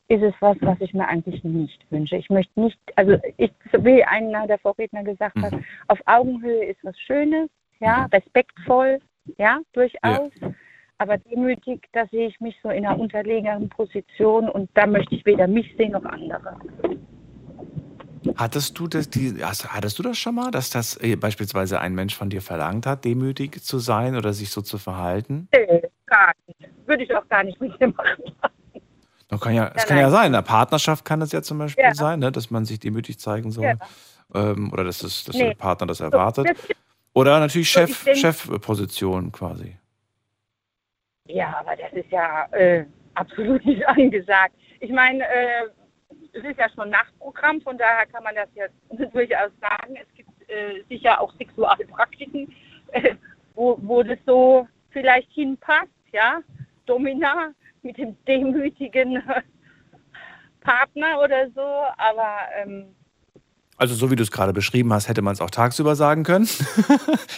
ist 0.09 0.23
es 0.23 0.35
was, 0.41 0.57
was 0.61 0.81
ich 0.81 0.95
mir 0.95 1.07
eigentlich 1.07 1.45
nicht 1.45 1.85
wünsche. 1.93 2.17
Ich 2.17 2.31
möchte 2.31 2.61
nicht, 2.61 2.79
also 2.97 3.17
ich, 3.37 3.53
wie 3.79 4.03
einer 4.05 4.47
der 4.47 4.59
Vorredner 4.59 5.05
gesagt 5.05 5.37
hat, 5.37 5.53
Mhm. 5.53 5.65
auf 5.89 6.01
Augenhöhe 6.07 6.65
ist 6.65 6.83
was 6.83 6.99
Schönes, 6.99 7.51
ja, 7.79 7.99
Mhm. 8.07 8.07
respektvoll, 8.15 8.99
ja, 9.37 9.61
durchaus. 9.75 10.33
Aber 10.97 11.19
demütig, 11.19 11.87
da 11.93 12.07
sehe 12.07 12.27
ich 12.27 12.41
mich 12.41 12.59
so 12.63 12.71
in 12.71 12.85
einer 12.85 12.99
unterlegenen 12.99 13.69
Position 13.69 14.49
und 14.49 14.69
da 14.75 14.87
möchte 14.87 15.15
ich 15.15 15.25
weder 15.27 15.47
mich 15.47 15.73
sehen 15.77 15.93
noch 15.93 16.05
andere. 16.05 16.59
Hattest 18.37 18.79
du 18.79 18.87
das, 18.89 19.09
die, 19.11 19.43
hast, 19.43 19.73
hattest 19.73 19.99
du 19.99 20.03
das 20.03 20.19
schon 20.19 20.35
mal, 20.35 20.51
dass 20.51 20.71
das 20.71 20.97
äh, 21.03 21.17
beispielsweise 21.17 21.81
ein 21.81 21.95
Mensch 21.95 22.15
von 22.15 22.31
dir 22.31 22.43
verlangt 22.43 22.87
hat, 22.87 23.05
demütig 23.05 23.63
zu 23.63 23.79
sein 23.79 24.17
oder 24.17 24.33
sich 24.33 24.51
so 24.51 24.63
zu 24.63 24.79
verhalten? 24.79 25.49
Nee, 25.55 25.83
gar 26.07 26.33
nicht. 26.47 26.71
Würde 26.87 27.05
ich 27.05 27.15
auch 27.15 27.29
gar 27.29 27.45
nicht 27.45 27.61
mit 27.61 27.79
dir 27.81 27.89
machen. 27.89 28.33
Das 29.29 29.41
kann 29.41 29.55
ja, 29.55 29.69
es 29.69 29.75
Nein, 29.77 29.87
kann 29.89 29.99
ja 29.99 30.11
sein. 30.11 30.27
In 30.29 30.33
der 30.33 30.43
Partnerschaft 30.43 31.05
kann 31.05 31.21
das 31.21 31.33
ja 31.33 31.43
zum 31.43 31.59
Beispiel 31.59 31.85
Ja. 31.85 31.95
sein, 31.95 32.19
ne, 32.21 32.33
dass 32.33 32.51
man 32.51 32.65
sich 32.65 32.81
demütig 32.81 33.19
zeigen 33.19 33.51
soll. 33.51 33.65
Ja. 33.65 33.77
Ähm, 34.35 34.73
oder 34.73 34.85
dass, 34.85 35.03
es, 35.03 35.25
dass 35.25 35.37
Nee. 35.37 35.49
der 35.49 35.55
Partner 35.55 35.87
das 35.87 36.01
erwartet. 36.01 36.49
Das, 36.49 36.57
Oder 37.15 37.41
natürlich 37.41 37.71
So, 37.73 37.81
Chef, 37.87 38.09
Chefposition 38.15 39.33
quasi. 39.33 39.77
ja, 41.27 41.57
aber 41.61 41.77
das 41.77 41.93
ist 41.93 42.11
ja, 42.11 42.47
äh, 42.53 42.87
absolut 43.15 43.65
nicht 43.67 43.87
angesagt. 43.89 44.55
Ich 44.81 44.91
meine, 44.91 45.25
äh, 45.25 45.69
es 46.39 46.45
ist 46.45 46.59
ja 46.59 46.69
schon 46.75 46.91
Nachtprogramm, 46.91 47.61
von 47.61 47.77
daher 47.77 48.07
kann 48.07 48.23
man 48.23 48.35
das 48.35 48.49
jetzt 48.55 48.75
durchaus 49.15 49.51
sagen. 49.61 49.97
Es 49.97 50.15
gibt 50.15 50.31
äh, 50.49 50.83
sicher 50.89 51.21
auch 51.21 51.33
Sexualpraktiken, 51.35 52.53
äh, 52.93 53.15
wo, 53.55 53.79
wo 53.83 54.03
das 54.03 54.19
so 54.27 54.67
vielleicht 54.91 55.31
hinpasst, 55.33 55.89
ja. 56.13 56.41
Domina 56.87 57.53
mit 57.83 57.99
dem 57.99 58.17
demütigen 58.27 59.23
Partner 60.61 61.21
oder 61.23 61.51
so, 61.55 61.61
aber 61.97 62.39
ähm, 62.57 62.95
also 63.77 63.95
so 63.95 64.11
wie 64.11 64.17
du 64.17 64.25
es 64.25 64.33
gerade 64.33 64.53
beschrieben 64.53 64.93
hast, 64.93 65.09
hätte 65.09 65.23
man 65.23 65.35
es 65.35 65.41
auch 65.41 65.51
tagsüber 65.51 65.95
sagen 65.95 66.25
können. 66.25 66.49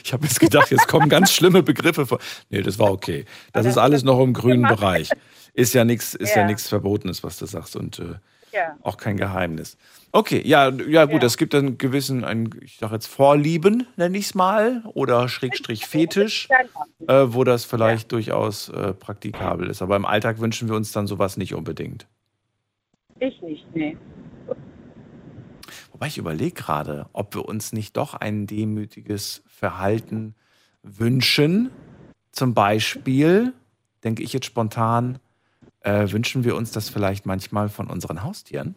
ich 0.02 0.12
habe 0.14 0.24
jetzt 0.24 0.40
gedacht, 0.40 0.70
jetzt 0.70 0.88
kommen 0.88 1.10
ganz 1.10 1.32
schlimme 1.32 1.62
Begriffe 1.62 2.06
vor. 2.06 2.18
Nee, 2.48 2.62
das 2.62 2.78
war 2.78 2.90
okay. 2.90 3.26
Das 3.52 3.66
ist 3.66 3.76
alles 3.76 4.04
noch 4.04 4.18
im 4.20 4.32
grünen 4.32 4.62
Bereich. 4.62 5.10
Ist 5.52 5.74
ja 5.74 5.84
nichts, 5.84 6.14
ist 6.14 6.34
ja, 6.34 6.40
ja 6.40 6.46
nichts 6.46 6.66
Verbotenes, 6.66 7.22
was 7.22 7.38
du 7.38 7.44
sagst 7.44 7.76
und 7.76 7.98
äh, 7.98 8.14
ja. 8.52 8.76
auch 8.82 8.96
kein 8.96 9.16
Geheimnis. 9.16 9.76
Okay, 10.12 10.42
ja, 10.44 10.70
ja 10.70 11.04
gut, 11.04 11.22
es 11.22 11.36
gibt 11.36 11.54
einen 11.54 11.78
gewissen, 11.78 12.24
ein, 12.24 12.50
ich 12.62 12.78
sage 12.78 12.94
jetzt 12.94 13.06
Vorlieben, 13.06 13.86
nenne 13.96 14.18
ich 14.18 14.26
es 14.26 14.34
mal, 14.34 14.82
oder 14.94 15.28
Schrägstrich 15.28 15.86
Fetisch, 15.88 16.48
äh, 17.06 17.26
wo 17.28 17.44
das 17.44 17.64
vielleicht 17.64 18.04
ja. 18.04 18.16
durchaus 18.16 18.68
äh, 18.70 18.92
praktikabel 18.92 19.70
ist. 19.70 19.82
Aber 19.82 19.96
im 19.96 20.04
Alltag 20.04 20.40
wünschen 20.40 20.68
wir 20.68 20.76
uns 20.76 20.92
dann 20.92 21.06
sowas 21.06 21.36
nicht 21.36 21.54
unbedingt. 21.54 22.06
Ich 23.20 23.40
nicht, 23.42 23.66
nee. 23.74 23.96
Wobei 25.92 26.06
ich 26.06 26.18
überlege 26.18 26.54
gerade, 26.54 27.06
ob 27.12 27.34
wir 27.34 27.44
uns 27.44 27.72
nicht 27.72 27.96
doch 27.96 28.14
ein 28.14 28.46
demütiges 28.46 29.42
Verhalten 29.46 30.34
wünschen. 30.82 31.70
Zum 32.32 32.54
Beispiel, 32.54 33.52
denke 34.02 34.22
ich 34.22 34.32
jetzt 34.32 34.46
spontan, 34.46 35.18
äh, 35.80 36.10
wünschen 36.10 36.44
wir 36.44 36.56
uns 36.56 36.72
das 36.72 36.88
vielleicht 36.88 37.26
manchmal 37.26 37.68
von 37.68 37.88
unseren 37.88 38.22
Haustieren? 38.22 38.74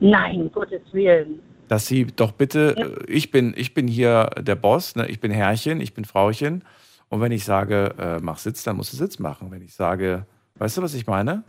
Nein, 0.00 0.50
Gottes 0.52 0.82
Willen. 0.92 1.40
Dass 1.68 1.86
sie 1.86 2.06
doch 2.06 2.32
bitte, 2.32 2.76
äh, 3.06 3.12
ich 3.12 3.30
bin, 3.30 3.52
ich 3.56 3.74
bin 3.74 3.88
hier 3.88 4.30
der 4.38 4.54
Boss, 4.54 4.96
ne? 4.96 5.06
ich 5.08 5.20
bin 5.20 5.30
Herrchen, 5.30 5.80
ich 5.80 5.94
bin 5.94 6.04
Frauchen. 6.04 6.64
Und 7.08 7.20
wenn 7.20 7.32
ich 7.32 7.44
sage, 7.44 7.94
äh, 7.98 8.18
mach 8.20 8.38
Sitz, 8.38 8.62
dann 8.62 8.76
musst 8.76 8.92
du 8.92 8.96
Sitz 8.96 9.18
machen. 9.18 9.50
Wenn 9.50 9.62
ich 9.62 9.74
sage, 9.74 10.26
weißt 10.56 10.76
du, 10.76 10.82
was 10.82 10.94
ich 10.94 11.06
meine? 11.06 11.42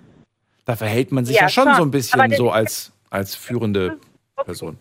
Da 0.65 0.75
verhält 0.75 1.11
man 1.11 1.25
sich 1.25 1.35
ja, 1.35 1.43
ja 1.43 1.49
schon, 1.49 1.65
schon, 1.65 1.75
so 1.75 1.83
ein 1.83 1.91
bisschen 1.91 2.31
so 2.31 2.51
als, 2.51 2.93
als 3.09 3.35
führende 3.35 3.97
Person. 4.35 4.77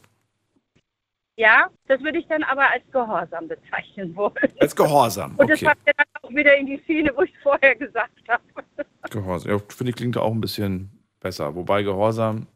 Ja, 1.36 1.70
das 1.86 2.00
würde 2.02 2.18
ich 2.18 2.26
dann 2.26 2.42
aber 2.42 2.68
als 2.68 2.82
Gehorsam 2.90 3.46
bezeichnen 3.46 4.14
wollen. 4.16 4.34
Als 4.58 4.74
Gehorsam, 4.74 5.34
okay. 5.34 5.42
Und 5.42 5.50
das 5.50 5.60
ja 5.60 5.72
dann 5.84 6.06
wieder 6.30 6.56
in 6.56 6.66
die 6.66 6.80
Schiene, 6.86 7.12
wo 7.16 7.22
ich 7.22 7.32
vorher 7.42 7.74
gesagt 7.74 8.28
habe. 8.28 8.42
Gehorsam, 9.10 9.52
ja, 9.52 9.58
finde 9.68 9.90
ich, 9.90 9.96
klingt 9.96 10.16
auch 10.16 10.32
ein 10.32 10.40
bisschen 10.40 10.90
besser. 11.20 11.54
Wobei 11.54 11.82
Gehorsam 11.82 12.46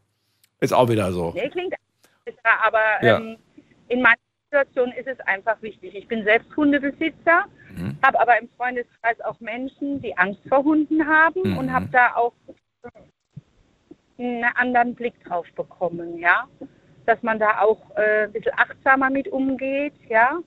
ist 0.59 0.73
auch 0.73 0.89
wieder 0.89 1.11
so. 1.11 1.31
Nee, 1.35 1.49
klingt 1.49 1.73
besser, 2.25 2.63
aber 2.63 2.79
ja. 3.01 3.17
ähm, 3.17 3.37
in 3.89 4.01
manchen 4.01 4.21
Situationen 4.49 4.93
ist 4.93 5.07
es 5.07 5.19
einfach 5.21 5.61
wichtig. 5.61 5.95
Ich 5.95 6.07
bin 6.07 6.23
selbst 6.23 6.55
Hundebesitzer, 6.55 7.45
mhm. 7.75 7.97
habe 8.03 8.19
aber 8.19 8.39
im 8.39 8.49
Freundeskreis 8.57 9.19
auch 9.21 9.39
Menschen, 9.39 10.01
die 10.01 10.17
Angst 10.17 10.41
vor 10.47 10.63
Hunden 10.63 11.07
haben 11.07 11.41
mhm. 11.43 11.57
und 11.57 11.73
habe 11.73 11.87
da 11.91 12.15
auch 12.15 12.33
einen 14.17 14.43
anderen 14.43 14.95
Blick 14.95 15.21
drauf 15.23 15.47
bekommen, 15.55 16.19
ja. 16.19 16.47
Dass 17.05 17.21
man 17.21 17.39
da 17.39 17.59
auch 17.59 17.81
äh, 17.97 18.25
ein 18.25 18.31
bisschen 18.31 18.53
achtsamer 18.57 19.09
mit 19.09 19.27
umgeht, 19.27 19.93
ja. 20.07 20.39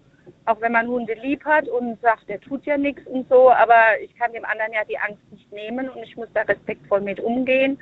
Auch 0.44 0.60
wenn 0.60 0.72
man 0.72 0.86
Hunde 0.86 1.14
lieb 1.14 1.44
hat 1.44 1.68
und 1.68 2.00
sagt, 2.00 2.28
der 2.28 2.40
tut 2.40 2.64
ja 2.66 2.76
nichts 2.76 3.06
und 3.06 3.28
so, 3.28 3.50
aber 3.50 4.00
ich 4.02 4.14
kann 4.16 4.32
dem 4.32 4.44
anderen 4.44 4.72
ja 4.72 4.84
die 4.84 4.98
Angst 4.98 5.22
nicht 5.30 5.50
nehmen 5.52 5.88
und 5.88 6.02
ich 6.02 6.16
muss 6.16 6.28
da 6.34 6.42
respektvoll 6.42 7.00
mit 7.00 7.20
umgehen. 7.20 7.78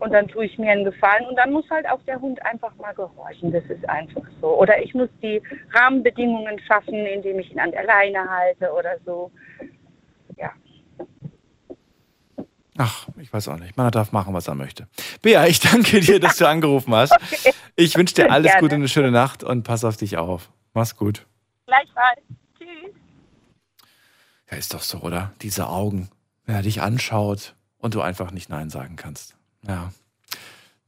Und 0.00 0.12
dann 0.12 0.28
tue 0.28 0.46
ich 0.46 0.58
mir 0.58 0.72
einen 0.72 0.84
Gefallen 0.84 1.26
und 1.26 1.36
dann 1.36 1.52
muss 1.52 1.68
halt 1.70 1.86
auch 1.86 2.02
der 2.06 2.18
Hund 2.20 2.42
einfach 2.46 2.74
mal 2.76 2.94
gehorchen. 2.94 3.52
Das 3.52 3.64
ist 3.64 3.86
einfach 3.86 4.22
so. 4.40 4.58
Oder 4.58 4.82
ich 4.82 4.94
muss 4.94 5.10
die 5.22 5.42
Rahmenbedingungen 5.74 6.58
schaffen, 6.60 6.94
indem 6.94 7.38
ich 7.38 7.52
ihn 7.52 7.60
an 7.60 7.70
der 7.70 7.84
Leine 7.84 8.28
halte 8.30 8.72
oder 8.72 8.96
so. 9.04 9.30
Ja. 10.38 10.52
Ach, 12.78 13.08
ich 13.20 13.30
weiß 13.30 13.48
auch 13.48 13.58
nicht. 13.58 13.76
Man 13.76 13.90
darf 13.90 14.10
machen, 14.10 14.32
was 14.32 14.48
er 14.48 14.54
möchte. 14.54 14.88
Bea, 15.20 15.46
ich 15.46 15.60
danke 15.60 16.00
dir, 16.00 16.18
dass 16.18 16.38
du 16.38 16.46
angerufen 16.46 16.94
hast. 16.94 17.12
Okay. 17.32 17.52
Ich 17.76 17.96
wünsche 17.96 18.14
dir 18.14 18.30
alles 18.30 18.52
Gerne. 18.52 18.60
Gute, 18.60 18.74
eine 18.74 18.88
schöne 18.88 19.10
Nacht 19.10 19.42
und 19.42 19.62
pass 19.62 19.84
auf 19.84 19.96
dich 19.96 20.18
auf. 20.18 20.50
Mach's 20.74 20.96
gut. 20.96 21.26
Gleichfalls. 21.70 22.20
Tschüss. 22.58 22.94
Ja, 24.50 24.56
ist 24.56 24.74
doch 24.74 24.82
so, 24.82 24.98
oder? 24.98 25.32
Diese 25.40 25.68
Augen, 25.68 26.08
wenn 26.44 26.56
er 26.56 26.62
dich 26.62 26.82
anschaut 26.82 27.54
und 27.78 27.94
du 27.94 28.00
einfach 28.00 28.32
nicht 28.32 28.50
Nein 28.50 28.70
sagen 28.70 28.96
kannst. 28.96 29.36
Ja, 29.68 29.92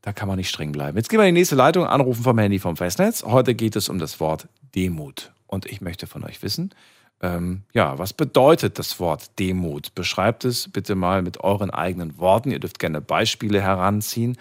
da 0.01 0.12
kann 0.12 0.27
man 0.27 0.38
nicht 0.38 0.49
streng 0.49 0.73
bleiben. 0.73 0.97
Jetzt 0.97 1.09
gehen 1.09 1.21
wir 1.21 1.27
in 1.29 1.37
die 1.37 1.40
nächste 1.40 1.55
Leitung, 1.55 1.87
anrufen 1.87 2.25
vom 2.25 2.37
Handy 2.37 2.59
vom 2.59 2.77
Festnetz. 2.77 3.23
Heute 3.23 3.55
geht 3.55 3.77
es 3.77 3.88
um 3.88 4.01
das 4.01 4.18
Wort 4.18 4.49
Demut. 4.75 5.31
Und 5.47 5.66
ich 5.66 5.81
möchte 5.81 6.09
von 6.09 6.25
euch 6.25 6.42
wissen, 6.42 6.75
ähm, 7.21 7.62
ja, 7.73 7.97
was 8.01 8.12
bedeutet 8.12 8.81
das 8.81 8.99
Wort 8.99 9.38
Demut? 9.38 9.95
Beschreibt 9.95 10.45
es 10.45 10.68
bitte 10.68 10.97
mal 10.97 11.23
mit 11.23 11.38
euren 11.38 11.71
eigenen 11.71 12.18
Worten. 12.18 12.51
Ihr 12.51 12.59
dürft 12.59 12.81
gerne 12.81 13.01
Beispiele 13.01 13.62
heranziehen, 13.62 14.37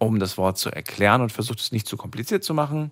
um 0.00 0.18
das 0.18 0.36
Wort 0.36 0.58
zu 0.58 0.68
erklären 0.68 1.20
und 1.20 1.30
versucht 1.30 1.60
es 1.60 1.70
nicht 1.70 1.86
zu 1.86 1.96
kompliziert 1.96 2.42
zu 2.42 2.54
machen. 2.54 2.90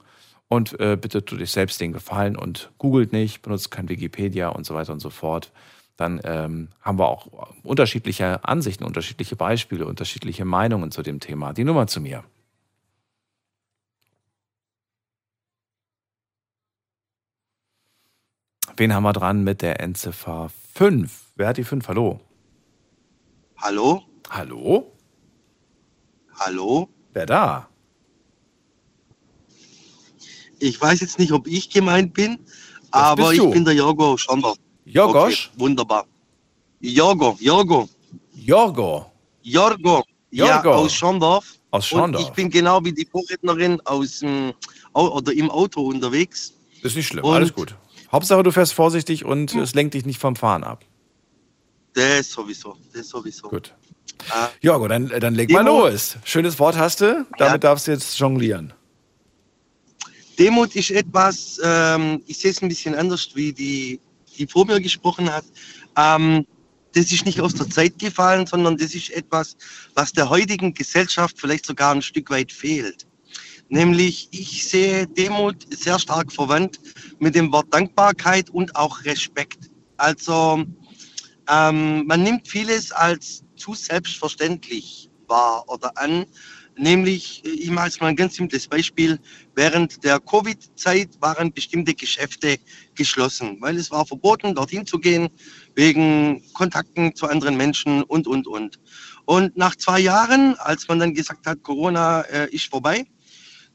Und 0.49 0.79
äh, 0.79 0.97
bitte 1.01 1.25
tut 1.25 1.41
euch 1.41 1.51
selbst 1.51 1.81
den 1.81 1.93
Gefallen 1.93 2.37
und 2.37 2.71
googelt 2.79 3.13
nicht, 3.13 3.43
benutzt 3.43 3.71
kein 3.71 3.89
Wikipedia 3.89 4.49
und 4.49 4.65
so 4.67 4.75
weiter 4.75 4.93
und 4.93 5.01
so 5.01 5.11
fort. 5.11 5.53
Dann 5.97 6.21
ähm, 6.25 6.69
haben 6.81 6.99
wir 6.99 7.09
auch 7.09 7.29
unterschiedliche 7.63 8.45
Ansichten, 8.45 8.85
unterschiedliche 8.85 9.37
Beispiele, 9.37 9.87
unterschiedliche 9.87 10.45
Meinungen 10.45 10.91
zu 10.91 11.03
dem 11.03 11.21
Thema. 11.21 11.53
Die 11.53 11.65
Nummer 11.65 11.87
zu 11.87 12.01
mir. 12.01 12.25
Wen 18.77 18.93
haben 18.93 19.05
wir 19.05 19.13
dran 19.13 19.45
mit 19.45 19.63
der 19.63 19.81
Endziffer 19.81 20.51
5? 20.75 21.31
Wer 21.37 21.49
hat 21.49 21.59
die 21.59 21.65
5? 21.65 21.87
Hallo? 21.87 22.21
Hallo? 23.57 24.03
Hallo? 24.31 24.93
Hallo? 26.35 26.89
Wer 27.13 27.27
da? 27.27 27.69
Ich 30.59 30.81
weiß 30.81 31.01
jetzt 31.01 31.19
nicht, 31.19 31.33
ob 31.33 31.47
ich 31.47 31.71
gemeint 31.71 32.15
bin, 32.15 32.39
aber 32.91 33.33
ich 33.33 33.51
bin 33.51 33.65
der 33.65 33.75
Jorgo 33.75 34.17
Schonder. 34.17 34.55
Jorgosch? 34.85 35.51
Okay, 35.53 35.61
wunderbar. 35.61 36.07
Jorgo, 36.81 37.37
Jorgo. 37.41 37.89
Jorgo? 38.35 39.07
Jorgo. 39.43 40.05
Ja, 40.31 40.65
aus 40.65 40.93
Schondorf. 40.93 41.55
Aus 41.71 41.87
Schondorf. 41.87 42.23
Und 42.23 42.29
ich 42.29 42.35
bin 42.35 42.51
genau 42.51 42.85
wie 42.85 42.93
die 42.93 43.07
Vorrednerin 43.07 43.81
aus 43.85 44.19
dem, 44.19 44.53
oder 44.93 45.33
im 45.33 45.51
Auto 45.51 45.83
unterwegs. 45.83 46.53
Das 46.83 46.93
ist 46.93 46.97
nicht 46.97 47.07
schlimm, 47.07 47.25
und 47.25 47.35
alles 47.35 47.55
gut. 47.55 47.77
Hauptsache, 48.13 48.43
du 48.43 48.51
fährst 48.51 48.75
vorsichtig 48.75 49.25
und 49.25 49.55
es 49.55 49.75
lenkt 49.75 49.95
dich 49.95 50.05
nicht 50.05 50.21
vom 50.21 50.37
Fahren 50.37 50.65
ab. 50.65 50.85
Das 51.95 52.31
sowieso, 52.31 52.77
das 52.93 53.09
sowieso. 53.09 53.49
Gut. 53.49 53.73
Äh, 54.31 54.49
Jorgo, 54.61 54.89
dann, 54.89 55.09
dann 55.09 55.35
leg 55.35 55.51
mal 55.51 55.65
los. 55.65 56.17
Schönes 56.25 56.59
Wort 56.59 56.77
hast 56.77 57.01
du, 57.01 57.27
damit 57.39 57.55
ja. 57.55 57.59
darfst 57.59 57.87
du 57.87 57.93
jetzt 57.93 58.19
jonglieren. 58.19 58.73
Demut 60.39 60.75
ist 60.75 60.91
etwas, 60.91 61.61
ähm, 61.63 62.23
ich 62.27 62.39
sehe 62.39 62.51
es 62.51 62.63
ein 62.63 62.69
bisschen 62.69 62.95
anders, 62.95 63.31
wie 63.35 63.53
die, 63.53 64.01
die 64.37 64.47
vor 64.47 64.67
mir 64.67 64.81
gesprochen 64.81 65.33
hat. 65.33 65.45
Ähm, 65.97 66.47
das 66.93 67.11
ist 67.11 67.27
nicht 67.27 67.41
aus 67.41 67.55
der 67.55 67.69
Zeit 67.69 67.99
gefallen, 67.99 68.47
sondern 68.47 68.77
das 68.77 68.95
ist 68.95 69.11
etwas, 69.11 69.57
was 69.95 70.13
der 70.13 70.29
heutigen 70.29 70.75
Gesellschaft 70.75 71.39
vielleicht 71.39 71.67
sogar 71.67 71.93
ein 71.93 72.03
Stück 72.03 72.31
weit 72.31 72.53
fehlt. 72.53 73.07
Nämlich, 73.69 74.29
ich 74.31 74.69
sehe 74.69 75.07
Demut 75.07 75.57
sehr 75.75 75.99
stark 75.99 76.33
verwandt 76.33 76.79
mit 77.19 77.35
dem 77.35 77.51
Wort 77.51 77.73
Dankbarkeit 77.73 78.51
und 78.51 78.77
auch 78.77 79.05
Respekt. 79.05 79.71
Also, 79.97 80.65
ähm, 81.49 82.07
man 82.07 82.23
nimmt 82.23 82.47
vieles 82.49 82.93
als 82.93 83.43
zu 83.57 83.75
selbstverständlich 83.75 85.11
wahr 85.27 85.65
oder 85.69 85.97
an. 85.97 86.27
Nämlich, 86.77 87.45
ich 87.45 87.71
mache 87.71 87.87
jetzt 87.87 88.01
mal 88.01 88.09
ein 88.09 88.17
ganz 88.17 88.35
simples 88.35 88.67
Beispiel. 88.67 89.21
Während 89.55 90.03
der 90.03 90.19
Covid-Zeit 90.19 91.11
waren 91.21 91.53
bestimmte 91.53 91.95
Geschäfte 91.95 92.59
geschlossen, 92.97 93.59
weil 93.61 93.77
es 93.77 93.91
war 93.93 94.05
verboten, 94.05 94.55
dorthin 94.55 94.85
zu 94.85 94.99
gehen, 94.99 95.29
wegen 95.77 96.43
Kontakten 96.53 97.15
zu 97.15 97.29
anderen 97.29 97.57
Menschen 97.57 98.03
und, 98.03 98.27
und, 98.27 98.49
und. 98.49 98.81
Und 99.25 99.57
nach 99.57 99.77
zwei 99.77 100.01
Jahren, 100.01 100.57
als 100.59 100.89
man 100.89 100.99
dann 100.99 101.15
gesagt 101.15 101.47
hat, 101.47 101.63
Corona 101.63 102.23
äh, 102.23 102.51
ist 102.51 102.67
vorbei, 102.67 103.05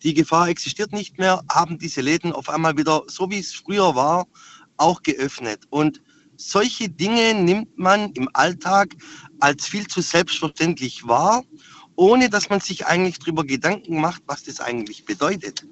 die 0.04 0.14
Gefahr 0.14 0.50
existiert 0.50 0.92
nicht 0.92 1.18
mehr, 1.18 1.42
haben 1.50 1.78
diese 1.78 2.02
Läden 2.02 2.34
auf 2.34 2.50
einmal 2.50 2.78
wieder, 2.78 3.04
so 3.08 3.30
wie 3.30 3.40
es 3.40 3.54
früher 3.54 3.96
war, 3.96 4.28
auch 4.78 5.02
geöffnet. 5.04 5.62
Und 5.70 6.02
solche 6.36 6.90
Dinge 6.90 7.34
nimmt 7.34 7.78
man 7.78 8.12
im 8.14 8.30
Alltag 8.34 8.96
als 9.40 9.68
viel 9.68 9.88
zu 9.88 10.02
selbstverständlich 10.02 11.06
wahr, 11.08 11.44
ohne 12.00 12.30
dass 12.30 12.50
man 12.50 12.62
sich 12.62 12.86
eigentlich 12.86 13.20
darüber 13.20 13.44
Gedanken 13.44 14.00
macht, 14.00 14.22
was 14.26 14.44
das 14.44 14.62
eigentlich 14.62 15.04
bedeutet. 15.04 15.66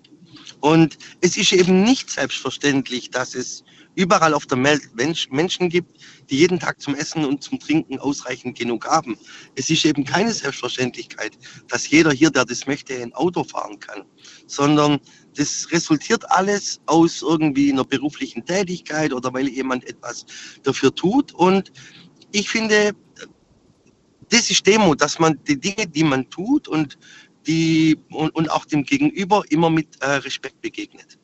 Und 0.60 0.98
es 1.22 1.38
ist 1.38 1.54
eben 1.54 1.84
nicht 1.84 2.10
selbstverständlich, 2.10 3.12
dass 3.12 3.34
es 3.34 3.64
überall 3.96 4.34
auf 4.34 4.46
der 4.46 4.62
Welt 4.62 4.94
Mensch, 4.94 5.30
Menschen 5.30 5.70
gibt, 5.70 6.02
die 6.30 6.40
jeden 6.40 6.60
Tag 6.60 6.82
zum 6.82 6.96
Essen 6.96 7.24
und 7.24 7.44
zum 7.44 7.62
Trinken 7.62 7.98
ausreichend 8.00 8.60
genug 8.60 8.86
haben. 8.86 9.18
Es 9.56 9.70
ist 9.70 9.86
eben 9.86 10.04
keine 10.04 10.34
Selbstverständlichkeit, 10.34 11.32
dass 11.70 11.90
jeder 11.90 12.12
hier, 12.12 12.30
der 12.30 12.44
das 12.44 12.68
möchte, 12.68 13.02
ein 13.02 13.14
Auto 13.14 13.46
fahren 13.46 13.80
kann, 13.80 14.04
sondern 14.48 15.00
das 15.38 15.72
resultiert 15.72 16.30
alles 16.30 16.82
aus 16.88 17.22
irgendwie 17.22 17.72
einer 17.72 17.86
beruflichen 17.86 18.44
Tätigkeit 18.44 19.14
oder 19.14 19.34
weil 19.34 19.48
jemand 19.48 19.88
etwas 19.88 20.26
dafür 20.64 20.94
tut. 20.94 21.34
Und 21.34 21.72
ich 22.34 22.50
finde, 22.50 22.94
das 24.30 24.50
ist 24.50 24.66
Demut, 24.66 25.02
dass 25.02 25.20
man 25.20 25.40
die 25.48 25.60
Dinge, 25.60 25.88
die 25.88 26.04
man 26.04 26.30
tut 26.30 26.68
und, 26.68 26.98
die, 27.46 27.98
und, 28.10 28.30
und 28.36 28.52
auch 28.52 28.66
dem 28.66 28.84
Gegenüber 28.84 29.44
immer 29.50 29.70
mit 29.70 30.02
äh, 30.02 30.08
Respekt 30.08 30.62
begegnet 30.62 31.18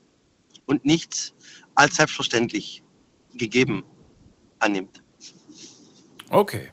und 0.65 0.85
nichts 0.85 1.33
als 1.75 1.95
selbstverständlich 1.95 2.83
gegeben 3.33 3.83
annimmt. 4.59 5.03
Okay. 6.29 6.69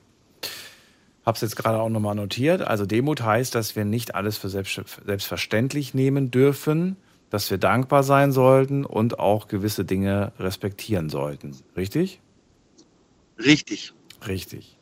Hab's 1.27 1.43
jetzt 1.43 1.57
gerade 1.57 1.81
auch 1.81 1.89
nochmal 1.89 2.15
notiert. 2.15 2.63
Also 2.63 2.87
Demut 2.87 3.23
heißt, 3.23 3.55
dass 3.55 3.77
wir 3.77 3.85
nicht 3.85 4.15
alles 4.15 4.39
für 4.39 4.49
selbstverständlich 4.49 5.95
nehmen 5.95 6.31
dürfen, 6.31 6.97
dass 7.29 7.51
wir 7.51 7.59
dankbar 7.59 8.03
sein 8.03 8.33
sollten 8.33 8.85
und 8.85 9.19
auch 9.19 9.47
gewisse 9.47 9.85
Dinge 9.85 10.33
respektieren 10.39 11.11
sollten. 11.11 11.57
Richtig? 11.77 12.21
Richtig. 13.39 13.93
Richtig. 14.27 14.80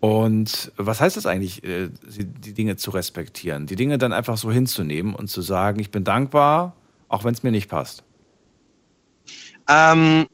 Und 0.00 0.72
was 0.76 1.00
heißt 1.00 1.16
das 1.16 1.26
eigentlich, 1.26 1.62
äh, 1.62 1.88
die 2.18 2.54
Dinge 2.54 2.76
zu 2.76 2.90
respektieren? 2.90 3.66
Die 3.66 3.76
Dinge 3.76 3.98
dann 3.98 4.12
einfach 4.12 4.36
so 4.36 4.50
hinzunehmen 4.50 5.14
und 5.14 5.28
zu 5.28 5.42
sagen, 5.42 5.78
ich 5.78 5.92
bin 5.92 6.02
dankbar, 6.02 6.74
auch 7.08 7.22
wenn 7.22 7.34
es 7.34 7.44
mir 7.44 7.52
nicht 7.52 7.68
passt? 7.68 8.02
Ähm, 9.68 10.26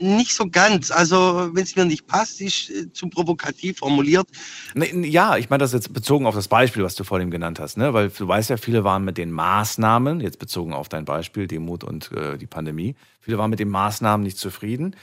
nicht 0.00 0.34
so 0.34 0.48
ganz. 0.50 0.90
Also, 0.90 1.50
wenn 1.52 1.62
es 1.62 1.76
mir 1.76 1.84
nicht 1.84 2.06
passt, 2.08 2.40
ist 2.40 2.70
äh, 2.70 2.92
zu 2.92 3.08
provokativ 3.08 3.78
formuliert. 3.78 4.26
Ja, 4.74 5.36
ich 5.36 5.48
meine 5.48 5.62
das 5.62 5.72
jetzt 5.72 5.92
bezogen 5.92 6.26
auf 6.26 6.34
das 6.34 6.48
Beispiel, 6.48 6.82
was 6.82 6.96
du 6.96 7.04
vorhin 7.04 7.30
genannt 7.30 7.60
hast, 7.60 7.76
ne? 7.76 7.94
Weil 7.94 8.08
du 8.08 8.26
weißt 8.26 8.50
ja, 8.50 8.56
viele 8.56 8.82
waren 8.82 9.04
mit 9.04 9.18
den 9.18 9.30
Maßnahmen, 9.30 10.20
jetzt 10.20 10.40
bezogen 10.40 10.72
auf 10.72 10.88
dein 10.88 11.04
Beispiel, 11.04 11.46
Demut 11.46 11.84
und 11.84 12.10
äh, 12.10 12.38
die 12.38 12.48
Pandemie, 12.48 12.96
viele 13.20 13.38
waren 13.38 13.50
mit 13.50 13.60
den 13.60 13.68
Maßnahmen 13.68 14.24
nicht 14.24 14.38
zufrieden. 14.38 14.96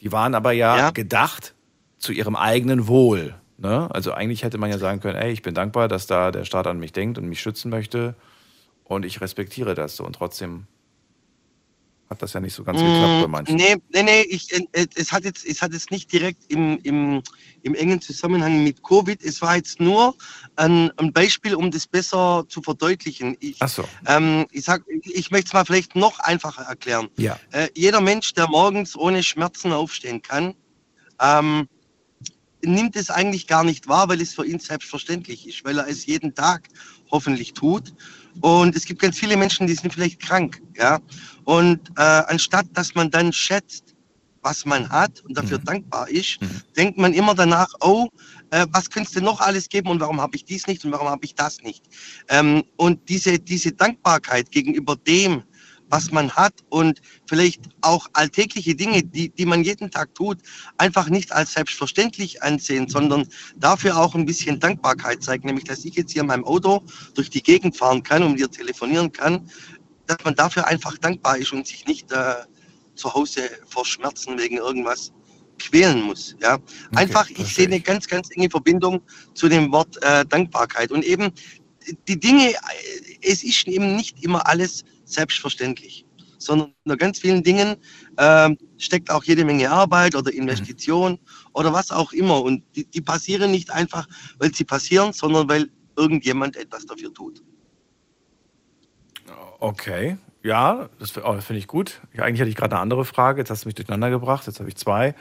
Die 0.00 0.12
waren 0.12 0.34
aber 0.34 0.52
ja, 0.52 0.76
ja. 0.76 0.90
gedacht 0.90 1.55
zu 1.98 2.12
ihrem 2.12 2.36
eigenen 2.36 2.86
Wohl. 2.86 3.34
Ne? 3.58 3.88
Also 3.90 4.12
eigentlich 4.12 4.42
hätte 4.42 4.58
man 4.58 4.70
ja 4.70 4.78
sagen 4.78 5.00
können, 5.00 5.16
ey, 5.16 5.32
ich 5.32 5.42
bin 5.42 5.54
dankbar, 5.54 5.88
dass 5.88 6.06
da 6.06 6.30
der 6.30 6.44
Staat 6.44 6.66
an 6.66 6.78
mich 6.78 6.92
denkt 6.92 7.18
und 7.18 7.28
mich 7.28 7.40
schützen 7.40 7.70
möchte 7.70 8.14
und 8.84 9.04
ich 9.04 9.20
respektiere 9.20 9.74
das 9.74 9.96
so. 9.96 10.04
Und 10.04 10.14
trotzdem 10.14 10.66
hat 12.08 12.22
das 12.22 12.34
ja 12.34 12.40
nicht 12.40 12.54
so 12.54 12.62
ganz 12.62 12.78
geklappt 12.78 13.22
bei 13.22 13.26
manchen. 13.26 13.56
Nee, 13.56 13.76
nee, 13.92 14.02
nee, 14.02 14.20
ich, 14.22 14.52
äh, 14.52 14.86
es, 14.94 15.10
hat 15.10 15.24
jetzt, 15.24 15.44
es 15.44 15.60
hat 15.60 15.72
jetzt 15.72 15.90
nicht 15.90 16.12
direkt 16.12 16.40
im, 16.48 16.78
im, 16.84 17.22
im 17.62 17.74
engen 17.74 18.00
Zusammenhang 18.00 18.62
mit 18.62 18.82
Covid. 18.84 19.20
Es 19.24 19.42
war 19.42 19.56
jetzt 19.56 19.80
nur 19.80 20.14
ein, 20.54 20.92
ein 20.98 21.12
Beispiel, 21.12 21.54
um 21.54 21.70
das 21.70 21.86
besser 21.86 22.44
zu 22.48 22.62
verdeutlichen. 22.62 23.36
Ich, 23.40 23.56
Ach 23.58 23.68
so. 23.68 23.84
Ähm, 24.06 24.46
ich, 24.52 24.64
sag, 24.64 24.84
ich 25.02 25.30
möchte 25.30 25.48
es 25.48 25.52
mal 25.52 25.64
vielleicht 25.64 25.96
noch 25.96 26.20
einfacher 26.20 26.62
erklären. 26.62 27.08
Ja. 27.16 27.40
Äh, 27.50 27.68
jeder 27.74 28.00
Mensch, 28.00 28.34
der 28.34 28.48
morgens 28.48 28.96
ohne 28.96 29.22
Schmerzen 29.24 29.72
aufstehen 29.72 30.22
kann, 30.22 30.54
ähm, 31.20 31.66
nimmt 32.66 32.96
es 32.96 33.10
eigentlich 33.10 33.46
gar 33.46 33.64
nicht 33.64 33.88
wahr, 33.88 34.08
weil 34.08 34.20
es 34.20 34.34
für 34.34 34.44
ihn 34.44 34.58
selbstverständlich 34.58 35.48
ist, 35.48 35.64
weil 35.64 35.78
er 35.78 35.88
es 35.88 36.06
jeden 36.06 36.34
Tag 36.34 36.68
hoffentlich 37.10 37.52
tut. 37.52 37.94
Und 38.40 38.76
es 38.76 38.84
gibt 38.84 39.00
ganz 39.00 39.18
viele 39.18 39.36
Menschen, 39.36 39.66
die 39.66 39.74
sind 39.74 39.92
vielleicht 39.92 40.20
krank, 40.20 40.60
ja. 40.76 40.98
Und 41.44 41.88
äh, 41.96 42.02
anstatt 42.02 42.66
dass 42.74 42.94
man 42.94 43.10
dann 43.10 43.32
schätzt, 43.32 43.94
was 44.42 44.64
man 44.64 44.88
hat 44.88 45.22
und 45.22 45.36
dafür 45.36 45.58
mhm. 45.58 45.64
dankbar 45.64 46.08
ist, 46.08 46.40
mhm. 46.40 46.62
denkt 46.76 46.98
man 46.98 47.12
immer 47.12 47.34
danach, 47.34 47.72
oh, 47.80 48.08
äh, 48.50 48.66
was 48.70 48.90
könnte 48.90 49.08
es 49.08 49.14
denn 49.14 49.24
noch 49.24 49.40
alles 49.40 49.68
geben 49.68 49.88
und 49.88 50.00
warum 50.00 50.20
habe 50.20 50.36
ich 50.36 50.44
dies 50.44 50.68
nicht 50.68 50.84
und 50.84 50.92
warum 50.92 51.08
habe 51.08 51.24
ich 51.24 51.34
das 51.34 51.62
nicht? 51.62 51.84
Ähm, 52.28 52.62
und 52.76 53.08
diese, 53.08 53.40
diese 53.40 53.72
Dankbarkeit 53.72 54.52
gegenüber 54.52 54.94
dem, 54.96 55.42
was 55.88 56.10
man 56.10 56.32
hat 56.32 56.54
und 56.68 57.00
vielleicht 57.26 57.62
auch 57.80 58.08
alltägliche 58.12 58.74
Dinge, 58.74 59.02
die, 59.02 59.28
die 59.30 59.46
man 59.46 59.62
jeden 59.62 59.90
Tag 59.90 60.14
tut, 60.14 60.38
einfach 60.78 61.08
nicht 61.08 61.32
als 61.32 61.52
selbstverständlich 61.52 62.42
ansehen, 62.42 62.88
sondern 62.88 63.28
dafür 63.56 63.96
auch 63.96 64.14
ein 64.14 64.26
bisschen 64.26 64.58
Dankbarkeit 64.60 65.22
zeigen, 65.22 65.46
nämlich 65.46 65.64
dass 65.64 65.84
ich 65.84 65.94
jetzt 65.94 66.12
hier 66.12 66.22
in 66.22 66.28
meinem 66.28 66.44
Auto 66.44 66.82
durch 67.14 67.30
die 67.30 67.42
Gegend 67.42 67.76
fahren 67.76 68.02
kann 68.02 68.22
und 68.22 68.38
dir 68.38 68.50
telefonieren 68.50 69.12
kann, 69.12 69.48
dass 70.06 70.18
man 70.24 70.34
dafür 70.34 70.66
einfach 70.66 70.98
dankbar 70.98 71.38
ist 71.38 71.52
und 71.52 71.66
sich 71.66 71.86
nicht 71.86 72.10
äh, 72.12 72.34
zu 72.94 73.12
Hause 73.14 73.42
vor 73.66 73.84
Schmerzen 73.84 74.38
wegen 74.38 74.56
irgendwas 74.56 75.12
quälen 75.58 76.02
muss. 76.02 76.36
Ja, 76.40 76.58
einfach, 76.94 77.30
okay, 77.30 77.42
ich 77.42 77.54
sehe 77.54 77.66
eine 77.66 77.80
ganz, 77.80 78.06
ganz 78.06 78.30
enge 78.30 78.50
Verbindung 78.50 79.00
zu 79.34 79.48
dem 79.48 79.72
Wort 79.72 80.02
äh, 80.02 80.24
Dankbarkeit. 80.26 80.90
Und 80.90 81.04
eben 81.04 81.32
die 82.08 82.18
Dinge, 82.18 82.50
äh, 82.50 82.56
es 83.22 83.42
ist 83.42 83.66
eben 83.66 83.96
nicht 83.96 84.22
immer 84.22 84.46
alles 84.46 84.84
selbstverständlich, 85.06 86.04
sondern 86.38 86.74
in 86.84 86.96
ganz 86.98 87.18
vielen 87.18 87.42
Dingen 87.42 87.76
äh, 88.16 88.50
steckt 88.76 89.10
auch 89.10 89.24
jede 89.24 89.44
Menge 89.44 89.70
Arbeit 89.70 90.14
oder 90.14 90.32
Investition 90.32 91.12
mhm. 91.12 91.18
oder 91.54 91.72
was 91.72 91.90
auch 91.90 92.12
immer. 92.12 92.42
Und 92.42 92.62
die, 92.74 92.84
die 92.84 93.00
passieren 93.00 93.50
nicht 93.50 93.70
einfach, 93.70 94.06
weil 94.38 94.54
sie 94.54 94.64
passieren, 94.64 95.12
sondern 95.12 95.48
weil 95.48 95.70
irgendjemand 95.96 96.56
etwas 96.56 96.84
dafür 96.84 97.12
tut. 97.14 97.42
Okay, 99.58 100.18
ja, 100.42 100.90
das, 100.98 101.16
oh, 101.16 101.34
das 101.34 101.44
finde 101.44 101.58
ich 101.58 101.66
gut. 101.66 102.00
Eigentlich 102.16 102.40
hatte 102.40 102.50
ich 102.50 102.56
gerade 102.56 102.76
eine 102.76 102.82
andere 102.82 103.04
Frage, 103.04 103.40
jetzt 103.40 103.50
hast 103.50 103.64
du 103.64 103.68
mich 103.68 103.74
durcheinander 103.74 104.10
gebracht, 104.10 104.46
jetzt 104.46 104.60
habe 104.60 104.68
ich 104.68 104.76
zwei. 104.76 105.14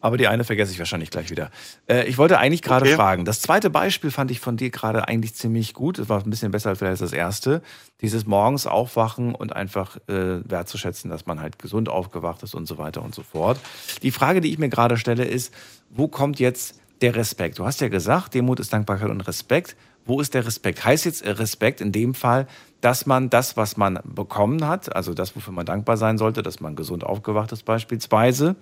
Aber 0.00 0.16
die 0.16 0.28
eine 0.28 0.44
vergesse 0.44 0.72
ich 0.72 0.78
wahrscheinlich 0.78 1.10
gleich 1.10 1.30
wieder. 1.30 1.50
Äh, 1.88 2.04
ich 2.04 2.18
wollte 2.18 2.38
eigentlich 2.38 2.62
gerade 2.62 2.86
okay. 2.86 2.94
fragen, 2.94 3.24
das 3.24 3.40
zweite 3.40 3.70
Beispiel 3.70 4.10
fand 4.10 4.30
ich 4.30 4.40
von 4.40 4.56
dir 4.56 4.70
gerade 4.70 5.08
eigentlich 5.08 5.34
ziemlich 5.34 5.74
gut. 5.74 5.98
Es 5.98 6.08
war 6.08 6.22
ein 6.22 6.30
bisschen 6.30 6.52
besser 6.52 6.76
vielleicht 6.76 7.00
als 7.02 7.10
das 7.10 7.12
erste. 7.12 7.62
Dieses 8.00 8.26
morgens 8.26 8.66
aufwachen 8.66 9.34
und 9.34 9.54
einfach 9.54 9.96
äh, 10.08 10.48
wertzuschätzen, 10.48 11.10
dass 11.10 11.26
man 11.26 11.40
halt 11.40 11.58
gesund 11.58 11.88
aufgewacht 11.88 12.42
ist 12.42 12.54
und 12.54 12.66
so 12.66 12.78
weiter 12.78 13.02
und 13.02 13.14
so 13.14 13.22
fort. 13.22 13.58
Die 14.02 14.10
Frage, 14.10 14.40
die 14.40 14.52
ich 14.52 14.58
mir 14.58 14.68
gerade 14.68 14.96
stelle, 14.96 15.24
ist, 15.24 15.52
wo 15.90 16.08
kommt 16.08 16.38
jetzt 16.38 16.80
der 17.00 17.16
Respekt? 17.16 17.58
Du 17.58 17.66
hast 17.66 17.80
ja 17.80 17.88
gesagt, 17.88 18.34
Demut 18.34 18.60
ist 18.60 18.72
Dankbarkeit 18.72 19.10
und 19.10 19.20
Respekt. 19.22 19.76
Wo 20.04 20.20
ist 20.20 20.32
der 20.32 20.46
Respekt? 20.46 20.84
Heißt 20.84 21.04
jetzt 21.04 21.24
Respekt 21.24 21.80
in 21.80 21.92
dem 21.92 22.14
Fall, 22.14 22.46
dass 22.80 23.06
man 23.06 23.28
das, 23.30 23.56
was 23.56 23.76
man 23.76 23.98
bekommen 24.04 24.66
hat, 24.66 24.94
also 24.94 25.12
das, 25.12 25.34
wofür 25.36 25.52
man 25.52 25.66
dankbar 25.66 25.96
sein 25.96 26.16
sollte, 26.18 26.42
dass 26.42 26.60
man 26.60 26.76
gesund 26.76 27.04
aufgewacht 27.04 27.52
ist 27.52 27.64
beispielsweise, 27.64 28.56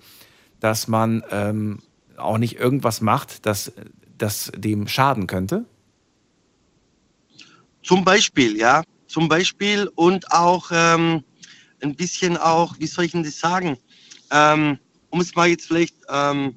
dass 0.59 0.87
man 0.87 1.23
ähm, 1.31 1.79
auch 2.17 2.37
nicht 2.37 2.57
irgendwas 2.57 3.01
macht, 3.01 3.45
das, 3.45 3.71
das 4.17 4.51
dem 4.55 4.87
schaden 4.87 5.27
könnte? 5.27 5.65
Zum 7.83 8.03
Beispiel, 8.03 8.57
ja. 8.57 8.83
Zum 9.07 9.29
Beispiel 9.29 9.89
und 9.95 10.31
auch 10.31 10.69
ähm, 10.71 11.23
ein 11.81 11.95
bisschen 11.95 12.35
auch, 12.35 12.75
wie 12.79 12.87
soll 12.87 13.05
ich 13.05 13.11
denn 13.13 13.23
das 13.23 13.39
sagen? 13.39 13.77
Ähm, 14.31 14.77
um 15.09 15.21
es 15.21 15.35
mal 15.35 15.47
jetzt 15.47 15.67
vielleicht 15.67 15.95
ähm, 16.09 16.55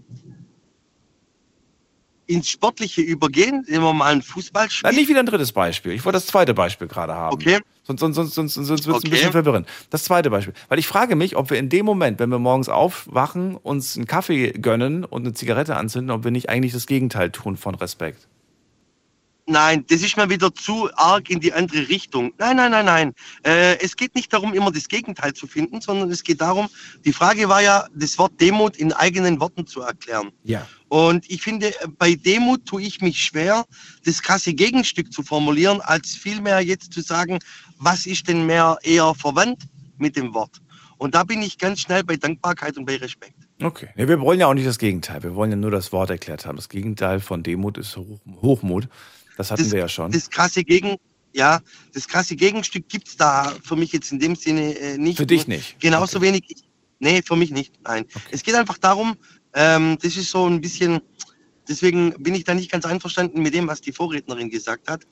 ins 2.30 2.48
Sportliche 2.48 3.00
übergehen, 3.00 3.64
nehmen 3.68 3.84
wir 3.84 3.92
mal 3.92 4.12
ein 4.12 4.22
Fußballspiel. 4.22 4.88
Nein, 4.88 4.96
nicht 4.96 5.08
wieder 5.08 5.20
ein 5.20 5.26
drittes 5.26 5.52
Beispiel. 5.52 5.92
Ich 5.92 6.04
wollte 6.04 6.16
das 6.16 6.26
zweite 6.26 6.54
Beispiel 6.54 6.86
gerade 6.86 7.14
haben. 7.14 7.34
Okay. 7.34 7.58
Sonst, 7.82 8.00
sonst, 8.00 8.14
sonst, 8.14 8.34
sonst, 8.34 8.54
sonst 8.54 8.68
wird 8.68 8.80
es 8.80 8.88
okay. 8.88 9.08
ein 9.08 9.10
bisschen 9.10 9.32
verwirrend. 9.32 9.66
Das 9.90 10.04
zweite 10.04 10.30
Beispiel. 10.30 10.54
Weil 10.68 10.78
ich 10.78 10.86
frage 10.86 11.16
mich, 11.16 11.36
ob 11.36 11.50
wir 11.50 11.58
in 11.58 11.68
dem 11.68 11.84
Moment, 11.84 12.20
wenn 12.20 12.30
wir 12.30 12.38
morgens 12.38 12.68
aufwachen, 12.68 13.56
uns 13.56 13.96
einen 13.96 14.06
Kaffee 14.06 14.52
gönnen 14.52 15.04
und 15.04 15.22
eine 15.22 15.34
Zigarette 15.34 15.76
anzünden, 15.76 16.12
ob 16.12 16.22
wir 16.22 16.30
nicht 16.30 16.48
eigentlich 16.48 16.72
das 16.72 16.86
Gegenteil 16.86 17.30
tun 17.30 17.56
von 17.56 17.74
Respekt. 17.74 18.28
Nein, 19.50 19.84
das 19.88 20.00
ist 20.02 20.16
mal 20.16 20.30
wieder 20.30 20.54
zu 20.54 20.88
arg 20.94 21.28
in 21.28 21.40
die 21.40 21.52
andere 21.52 21.88
Richtung. 21.88 22.32
Nein, 22.38 22.56
nein, 22.56 22.70
nein, 22.70 22.84
nein. 22.84 23.12
Äh, 23.42 23.80
es 23.80 23.96
geht 23.96 24.14
nicht 24.14 24.32
darum, 24.32 24.54
immer 24.54 24.70
das 24.70 24.86
Gegenteil 24.86 25.34
zu 25.34 25.48
finden, 25.48 25.80
sondern 25.80 26.08
es 26.12 26.22
geht 26.22 26.40
darum, 26.40 26.68
die 27.04 27.12
Frage 27.12 27.48
war 27.48 27.60
ja, 27.60 27.88
das 27.92 28.16
Wort 28.16 28.40
Demut 28.40 28.76
in 28.76 28.92
eigenen 28.92 29.40
Worten 29.40 29.66
zu 29.66 29.80
erklären. 29.80 30.30
Ja. 30.44 30.68
Und 30.88 31.28
ich 31.28 31.42
finde, 31.42 31.74
bei 31.98 32.14
Demut 32.14 32.64
tue 32.64 32.82
ich 32.82 33.00
mich 33.00 33.24
schwer, 33.24 33.64
das 34.04 34.22
krasse 34.22 34.54
Gegenstück 34.54 35.12
zu 35.12 35.24
formulieren, 35.24 35.80
als 35.80 36.14
vielmehr 36.14 36.60
jetzt 36.60 36.92
zu 36.92 37.00
sagen, 37.00 37.40
was 37.76 38.06
ist 38.06 38.28
denn 38.28 38.46
mehr 38.46 38.78
eher 38.84 39.16
verwandt 39.16 39.64
mit 39.98 40.14
dem 40.14 40.32
Wort. 40.32 40.60
Und 40.96 41.16
da 41.16 41.24
bin 41.24 41.42
ich 41.42 41.58
ganz 41.58 41.80
schnell 41.80 42.04
bei 42.04 42.16
Dankbarkeit 42.16 42.78
und 42.78 42.84
bei 42.84 42.96
Respekt. 42.98 43.34
Okay. 43.62 43.88
Ja, 43.96 44.08
wir 44.08 44.20
wollen 44.20 44.38
ja 44.38 44.46
auch 44.46 44.54
nicht 44.54 44.66
das 44.66 44.78
Gegenteil. 44.78 45.22
Wir 45.22 45.34
wollen 45.34 45.50
ja 45.50 45.56
nur 45.56 45.70
das 45.70 45.92
Wort 45.92 46.10
erklärt 46.10 46.46
haben. 46.46 46.56
Das 46.56 46.68
Gegenteil 46.68 47.20
von 47.20 47.42
Demut 47.42 47.78
ist 47.78 47.98
Hochmut. 48.42 48.88
Das 49.36 49.50
hatten 49.50 49.62
das, 49.62 49.72
wir 49.72 49.80
ja 49.80 49.88
schon. 49.88 50.12
Das 50.12 50.30
krasse 50.30 50.64
Gegen, 50.64 50.96
ja, 51.32 51.60
das 51.92 52.08
krasse 52.08 52.36
Gegenstück 52.36 52.88
gibt 52.88 53.08
es 53.08 53.16
da 53.16 53.54
für 53.62 53.76
mich 53.76 53.92
jetzt 53.92 54.12
in 54.12 54.18
dem 54.18 54.36
Sinne 54.36 54.76
äh, 54.78 54.98
nicht. 54.98 55.16
Für 55.16 55.26
dich 55.26 55.46
nicht. 55.46 55.78
Genauso 55.80 56.18
okay. 56.18 56.28
wenig. 56.28 56.44
Nee, 56.98 57.22
für 57.22 57.36
mich 57.36 57.50
nicht. 57.50 57.74
Nein. 57.82 58.04
Okay. 58.14 58.28
Es 58.30 58.42
geht 58.42 58.54
einfach 58.54 58.78
darum, 58.78 59.16
ähm, 59.54 59.96
das 60.02 60.16
ist 60.16 60.30
so 60.30 60.46
ein 60.46 60.60
bisschen, 60.60 61.00
deswegen 61.68 62.12
bin 62.22 62.34
ich 62.34 62.44
da 62.44 62.54
nicht 62.54 62.70
ganz 62.70 62.84
einverstanden 62.84 63.42
mit 63.42 63.54
dem, 63.54 63.66
was 63.66 63.80
die 63.80 63.92
Vorrednerin 63.92 64.50
gesagt 64.50 64.88
hat. 64.88 65.06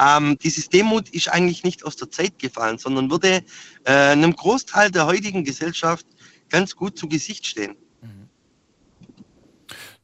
Ähm, 0.00 0.36
dieses 0.42 0.68
Demut 0.68 1.10
ist 1.10 1.28
eigentlich 1.28 1.62
nicht 1.62 1.84
aus 1.84 1.96
der 1.96 2.10
Zeit 2.10 2.38
gefallen, 2.38 2.78
sondern 2.78 3.10
wurde 3.10 3.42
äh, 3.84 3.92
einem 3.92 4.34
Großteil 4.34 4.90
der 4.90 5.06
heutigen 5.06 5.44
Gesellschaft 5.44 6.06
ganz 6.48 6.74
gut 6.74 6.98
zu 6.98 7.08
Gesicht 7.08 7.46
stehen. 7.46 7.76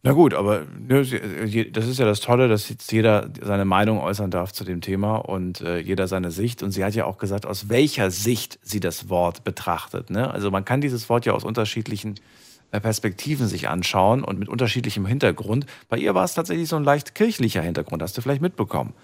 Na 0.07 0.13
gut, 0.13 0.35
aber 0.35 0.63
ne, 0.79 1.05
das 1.73 1.87
ist 1.89 1.99
ja 1.99 2.05
das 2.05 2.21
Tolle, 2.21 2.47
dass 2.47 2.69
jetzt 2.69 2.93
jeder 2.93 3.29
seine 3.43 3.65
Meinung 3.65 3.99
äußern 3.99 4.31
darf 4.31 4.53
zu 4.53 4.63
dem 4.63 4.81
Thema 4.81 5.17
und 5.17 5.63
äh, 5.63 5.79
jeder 5.79 6.07
seine 6.07 6.31
Sicht. 6.31 6.63
Und 6.63 6.71
sie 6.71 6.85
hat 6.85 6.95
ja 6.95 7.07
auch 7.07 7.19
gesagt, 7.19 7.45
aus 7.45 7.69
welcher 7.71 8.13
Sicht 8.13 8.61
sie 8.63 8.79
das 8.79 9.09
Wort 9.09 9.43
betrachtet. 9.43 10.11
Ne? 10.11 10.31
Also 10.31 10.53
man 10.53 10.65
kann 10.65 10.81
dieses 10.81 11.09
Wort 11.09 11.27
ja 11.27 11.33
aus 11.33 11.43
unterschiedlichen 11.43 12.21
äh, 12.71 12.79
Perspektiven 12.79 13.49
sich 13.49 13.69
anschauen 13.69 14.23
und 14.23 14.39
mit 14.39 14.49
unterschiedlichem 14.49 15.07
Hintergrund. 15.07 15.67
Bei 15.89 15.99
ihr 15.99 16.15
war 16.15 16.23
es 16.23 16.35
tatsächlich 16.35 16.69
so 16.69 16.77
ein 16.77 16.85
leicht 16.85 17.17
kirchlicher 17.17 17.63
Hintergrund, 17.63 18.01
hast 18.01 18.17
du 18.17 18.23
vielleicht 18.23 18.43
mitbekommen. 18.43 18.95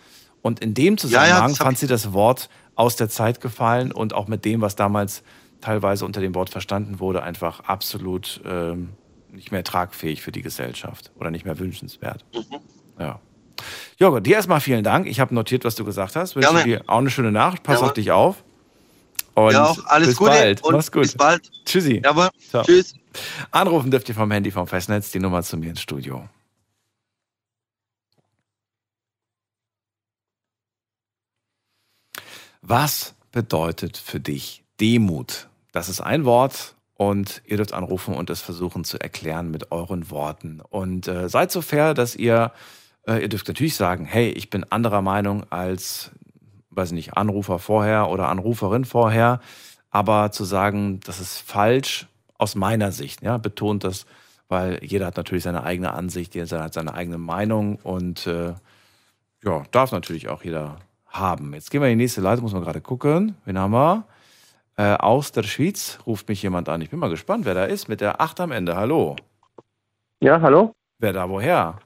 Und 0.41 0.61
in 0.61 0.73
dem 0.73 0.99
Zusammenhang 0.99 1.49
ja, 1.49 1.49
ja, 1.49 1.65
fand 1.65 1.79
sie 1.79 1.89
das 1.89 2.13
Wort 2.13 2.49
aus 2.77 2.95
der 2.95 3.09
Zeit 3.09 3.41
gefallen 3.41 3.91
und 3.91 4.15
auch 4.15 4.29
mit 4.29 4.45
dem, 4.45 4.61
was 4.61 4.77
damals 4.77 5.25
teilweise 5.61 6.05
unter 6.05 6.21
dem 6.21 6.37
Wort 6.37 6.51
verstanden 6.51 7.01
wurde, 7.01 7.25
einfach 7.25 7.59
absolut 7.65 8.41
ähm, 8.47 8.91
nicht 9.33 9.53
mehr 9.53 9.64
tragfähig 9.64 10.22
für 10.22 10.33
die 10.33 10.43
Gesellschaft 10.43 11.11
oder 11.16 11.30
nicht 11.30 11.45
mehr 11.45 11.59
wünschenswert. 11.59 12.24
Mhm. 12.35 12.59
Ja. 12.99 13.20
Jorgo, 13.99 14.20
dir 14.20 14.37
erstmal 14.37 14.61
vielen 14.61 14.85
Dank. 14.85 15.07
Ich 15.07 15.20
habe 15.20 15.35
notiert, 15.35 15.64
was 15.64 15.74
du 15.74 15.85
gesagt 15.85 16.16
hast. 16.16 16.37
Wünsche 16.37 16.51
Gerne. 16.51 16.64
dir 16.64 16.83
auch 16.87 16.99
eine 16.99 17.11
schöne 17.11 17.33
Nacht. 17.33 17.62
Pass 17.62 17.76
Gerne. 17.76 17.87
auf 17.87 17.95
dich 17.95 18.11
auf. 18.11 18.45
Und 19.35 19.53
ja, 19.53 19.64
auch 19.64 19.87
alles 19.87 20.09
bis 20.09 20.16
Gute. 20.16 20.30
Bald. 20.30 20.64
Und 20.64 20.72
Mach's 20.74 20.93
gut. 20.93 21.03
Bis 21.03 21.16
bald. 21.16 21.51
Tschüssi. 21.64 22.03
Jawohl. 22.05 22.28
Tschüss. 22.64 22.95
Anrufen 23.51 23.91
dürft 23.91 24.09
ihr 24.09 24.14
vom 24.14 24.30
Handy 24.30 24.51
vom 24.51 24.66
Festnetz 24.66 25.11
die 25.11 25.20
Nummer 25.20 25.43
zu 25.43 25.57
mir 25.57 25.70
ins 25.70 25.80
Studio. 25.80 26.28
Was 32.61 33.14
bedeutet 33.33 33.97
für 33.97 34.20
dich 34.20 34.62
Demut? 34.80 35.49
Das 35.72 35.89
ist 35.89 36.01
ein 36.01 36.24
Wort 36.24 36.74
und 37.11 37.43
ihr 37.47 37.57
dürft 37.57 37.75
anrufen 37.75 38.15
und 38.15 38.31
es 38.31 38.43
versuchen 38.43 38.85
zu 38.85 39.01
erklären 39.01 39.51
mit 39.51 39.73
euren 39.73 40.09
Worten. 40.09 40.61
Und 40.61 41.09
äh, 41.09 41.29
seid 41.29 41.51
so 41.51 41.61
fair, 41.61 41.95
dass 41.95 42.15
ihr, 42.15 42.53
äh, 43.09 43.23
ihr 43.23 43.29
dürft 43.29 43.49
natürlich 43.49 43.75
sagen, 43.75 44.05
hey, 44.05 44.29
ich 44.31 44.51
bin 44.51 44.63
anderer 44.71 45.03
Meinung 45.03 45.45
als, 45.51 46.13
weiß 46.71 46.91
ich 46.91 46.95
nicht, 46.95 47.17
Anrufer 47.17 47.59
vorher 47.59 48.09
oder 48.09 48.29
Anruferin 48.29 48.85
vorher. 48.85 49.41
Aber 49.91 50.31
zu 50.31 50.45
sagen, 50.45 51.01
das 51.01 51.19
ist 51.19 51.39
falsch 51.39 52.07
aus 52.39 52.55
meiner 52.55 52.93
Sicht, 52.93 53.21
ja, 53.23 53.37
betont 53.37 53.83
das, 53.83 54.07
weil 54.47 54.79
jeder 54.85 55.07
hat 55.07 55.17
natürlich 55.17 55.43
seine 55.43 55.65
eigene 55.65 55.95
Ansicht, 55.95 56.37
jeder 56.37 56.63
hat 56.63 56.75
seine 56.75 56.95
eigene 56.95 57.19
Meinung 57.19 57.81
und 57.83 58.29
äh, 58.29 58.55
ja, 59.45 59.65
darf 59.73 59.91
natürlich 59.91 60.29
auch 60.29 60.45
jeder 60.45 60.77
haben. 61.09 61.53
Jetzt 61.53 61.73
gehen 61.73 61.81
wir 61.81 61.89
in 61.89 61.99
die 61.99 62.05
nächste 62.05 62.21
Leitung, 62.21 62.45
muss 62.45 62.53
man 62.53 62.63
gerade 62.63 62.81
gucken. 62.81 63.35
Wen 63.45 63.59
haben 63.59 63.73
wir? 63.73 64.05
Äh, 64.83 64.97
aus 64.99 65.30
der 65.30 65.45
Schweiz 65.45 66.01
ruft 66.09 66.28
mich 66.28 66.43
jemand 66.43 66.68
an. 66.68 66.80
Ich 66.83 66.91
bin 66.91 66.99
mal 66.99 67.09
gespannt, 67.09 67.45
wer 67.45 67.55
da 67.55 67.66
ist 67.66 67.89
mit 67.89 68.01
der 68.01 68.20
8 68.20 68.41
am 68.41 68.51
Ende. 68.51 68.74
Hallo. 68.74 69.14
Ja, 70.18 70.41
hallo. 70.41 70.74
Wer 70.99 71.12
da 71.12 71.28
woher? 71.28 71.78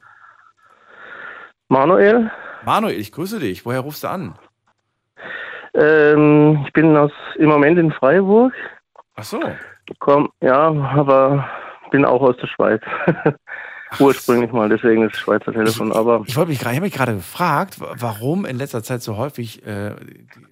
Manuel. 1.69 2.31
Manuel, 2.65 2.99
ich 2.99 3.13
grüße 3.13 3.39
dich. 3.39 3.67
Woher 3.67 3.81
rufst 3.81 4.05
du 4.05 4.09
an? 4.09 4.39
Ähm, 5.75 6.65
ich 6.67 6.73
bin 6.73 6.97
aus, 6.97 7.13
im 7.37 7.51
Moment 7.51 7.79
in 7.79 7.93
Freiburg. 7.93 8.55
Ach 9.15 9.25
so. 9.25 9.43
Komm, 9.99 10.31
ja, 10.41 10.73
aber 10.73 11.47
bin 11.91 12.07
auch 12.07 12.23
aus 12.23 12.37
der 12.39 12.47
Schweiz. 12.47 12.81
ursprünglich 13.99 14.53
mal, 14.53 14.69
deswegen 14.69 15.03
das 15.03 15.17
Schweizer 15.17 15.53
Telefon. 15.53 15.93
Aber 15.93 16.23
ich, 16.27 16.37
wollte 16.37 16.51
mich 16.51 16.59
gerade, 16.59 16.73
ich 16.73 16.77
habe 16.77 16.87
mich 16.87 16.95
gerade 16.95 17.15
gefragt, 17.15 17.77
warum 17.79 18.45
in 18.45 18.57
letzter 18.57 18.83
Zeit 18.83 19.03
so 19.03 19.17
häufig 19.17 19.65
äh, 19.67 19.95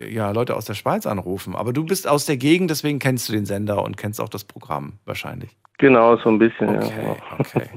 ja, 0.00 0.30
Leute 0.30 0.56
aus 0.56 0.64
der 0.64 0.74
Schweiz 0.74 1.06
anrufen. 1.06 1.54
Aber 1.56 1.72
du 1.72 1.84
bist 1.84 2.08
aus 2.08 2.26
der 2.26 2.36
Gegend, 2.36 2.70
deswegen 2.70 2.98
kennst 2.98 3.28
du 3.28 3.32
den 3.32 3.46
Sender 3.46 3.82
und 3.82 3.96
kennst 3.96 4.20
auch 4.20 4.28
das 4.28 4.44
Programm 4.44 4.94
wahrscheinlich. 5.04 5.50
Genau, 5.78 6.16
so 6.16 6.28
ein 6.28 6.38
bisschen. 6.38 6.68
Okay, 6.76 6.92
ja. 7.04 7.16
okay. 7.38 7.68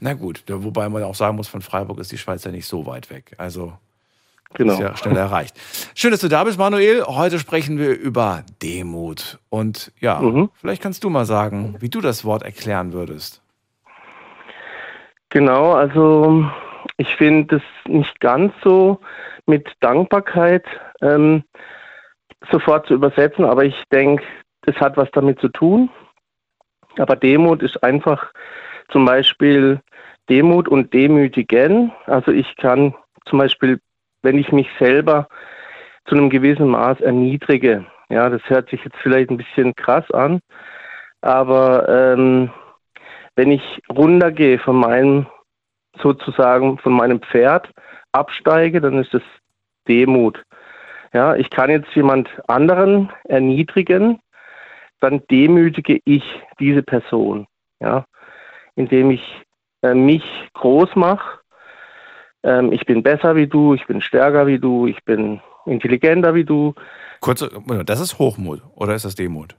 Na 0.00 0.14
gut, 0.14 0.42
wobei 0.48 0.88
man 0.88 1.02
auch 1.02 1.14
sagen 1.14 1.36
muss, 1.36 1.48
von 1.48 1.62
Freiburg 1.62 1.98
ist 1.98 2.12
die 2.12 2.18
Schweiz 2.18 2.44
ja 2.44 2.50
nicht 2.50 2.66
so 2.66 2.86
weit 2.86 3.10
weg. 3.10 3.34
Also 3.38 3.72
genau. 4.54 4.74
ist 4.74 4.80
ja 4.80 4.96
schnell 4.96 5.16
erreicht. 5.16 5.54
Schön, 5.94 6.10
dass 6.10 6.20
du 6.20 6.28
da 6.28 6.44
bist, 6.44 6.58
Manuel. 6.58 7.04
Heute 7.04 7.38
sprechen 7.38 7.78
wir 7.78 7.98
über 7.98 8.44
Demut. 8.62 9.38
Und 9.48 9.92
ja, 10.00 10.20
mhm. 10.20 10.50
vielleicht 10.54 10.82
kannst 10.82 11.04
du 11.04 11.10
mal 11.10 11.26
sagen, 11.26 11.76
wie 11.80 11.88
du 11.88 12.00
das 12.00 12.24
Wort 12.24 12.42
erklären 12.42 12.92
würdest. 12.92 13.43
Genau, 15.34 15.72
also 15.72 16.48
ich 16.96 17.16
finde 17.16 17.56
es 17.56 17.62
nicht 17.90 18.20
ganz 18.20 18.52
so 18.62 19.00
mit 19.46 19.68
Dankbarkeit 19.80 20.64
ähm, 21.02 21.42
sofort 22.52 22.86
zu 22.86 22.94
übersetzen, 22.94 23.44
aber 23.44 23.64
ich 23.64 23.74
denke, 23.90 24.22
es 24.64 24.76
hat 24.76 24.96
was 24.96 25.10
damit 25.10 25.40
zu 25.40 25.48
tun. 25.48 25.90
Aber 26.98 27.16
Demut 27.16 27.64
ist 27.64 27.82
einfach 27.82 28.32
zum 28.90 29.06
Beispiel 29.06 29.80
Demut 30.30 30.68
und 30.68 30.94
Demütigen. 30.94 31.90
Also 32.06 32.30
ich 32.30 32.54
kann 32.54 32.94
zum 33.26 33.40
Beispiel, 33.40 33.80
wenn 34.22 34.38
ich 34.38 34.52
mich 34.52 34.68
selber 34.78 35.26
zu 36.04 36.14
einem 36.14 36.30
gewissen 36.30 36.68
Maß 36.68 37.00
erniedrige, 37.00 37.84
ja, 38.08 38.30
das 38.30 38.42
hört 38.46 38.70
sich 38.70 38.84
jetzt 38.84 38.98
vielleicht 39.02 39.30
ein 39.30 39.38
bisschen 39.38 39.74
krass 39.74 40.08
an, 40.12 40.38
aber 41.22 41.88
ähm, 41.88 42.52
wenn 43.36 43.50
ich 43.50 43.82
runtergehe 43.88 44.58
von 44.58 44.76
meinem, 44.76 45.26
sozusagen 46.00 46.78
von 46.78 46.92
meinem 46.92 47.20
Pferd, 47.20 47.70
absteige, 48.12 48.80
dann 48.80 48.98
ist 48.98 49.12
das 49.12 49.22
Demut. 49.88 50.42
Ja, 51.12 51.36
ich 51.36 51.50
kann 51.50 51.70
jetzt 51.70 51.94
jemand 51.94 52.28
anderen 52.48 53.12
erniedrigen, 53.24 54.20
dann 55.00 55.22
demütige 55.30 56.00
ich 56.04 56.24
diese 56.58 56.82
Person, 56.82 57.46
ja, 57.80 58.04
indem 58.74 59.10
ich 59.10 59.22
äh, 59.82 59.94
mich 59.94 60.24
groß 60.54 60.96
mache. 60.96 61.40
Ähm, 62.42 62.72
ich 62.72 62.84
bin 62.86 63.02
besser 63.02 63.36
wie 63.36 63.46
du, 63.46 63.74
ich 63.74 63.86
bin 63.86 64.00
stärker 64.00 64.46
wie 64.46 64.58
du, 64.58 64.86
ich 64.86 65.04
bin 65.04 65.40
intelligenter 65.66 66.34
wie 66.34 66.44
du. 66.44 66.74
Kurz, 67.20 67.48
das 67.84 68.00
ist 68.00 68.18
Hochmut 68.18 68.62
oder 68.74 68.94
ist 68.94 69.04
das 69.04 69.14
Demut? 69.14 69.56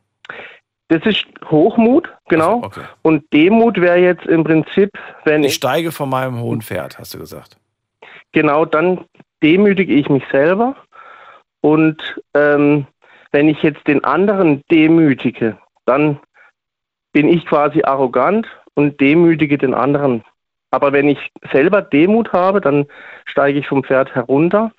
Das 0.87 1.03
ist 1.05 1.25
Hochmut, 1.49 2.07
genau. 2.27 2.63
Okay. 2.63 2.81
Und 3.01 3.31
Demut 3.33 3.81
wäre 3.81 3.97
jetzt 3.97 4.25
im 4.27 4.43
Prinzip, 4.43 4.91
wenn 5.23 5.41
ich. 5.41 5.49
Ich 5.49 5.55
steige 5.55 5.91
von 5.91 6.09
meinem 6.09 6.39
hohen 6.39 6.61
Pferd, 6.61 6.99
hast 6.99 7.13
du 7.13 7.17
gesagt. 7.17 7.57
Genau, 8.33 8.65
dann 8.65 9.05
demütige 9.41 9.93
ich 9.93 10.09
mich 10.09 10.23
selber. 10.31 10.75
Und 11.61 11.97
ähm, 12.35 12.85
wenn 13.31 13.49
ich 13.49 13.63
jetzt 13.63 13.87
den 13.87 14.03
anderen 14.03 14.61
demütige, 14.69 15.57
dann 15.85 16.19
bin 17.11 17.27
ich 17.27 17.45
quasi 17.45 17.81
arrogant 17.83 18.47
und 18.75 18.99
demütige 19.01 19.57
den 19.57 19.73
anderen. 19.73 20.23
Aber 20.69 20.93
wenn 20.93 21.07
ich 21.07 21.17
selber 21.51 21.81
Demut 21.81 22.33
habe, 22.33 22.61
dann 22.61 22.85
steige 23.25 23.57
ich 23.57 23.67
vom 23.67 23.83
Pferd 23.83 24.13
herunter 24.13 24.71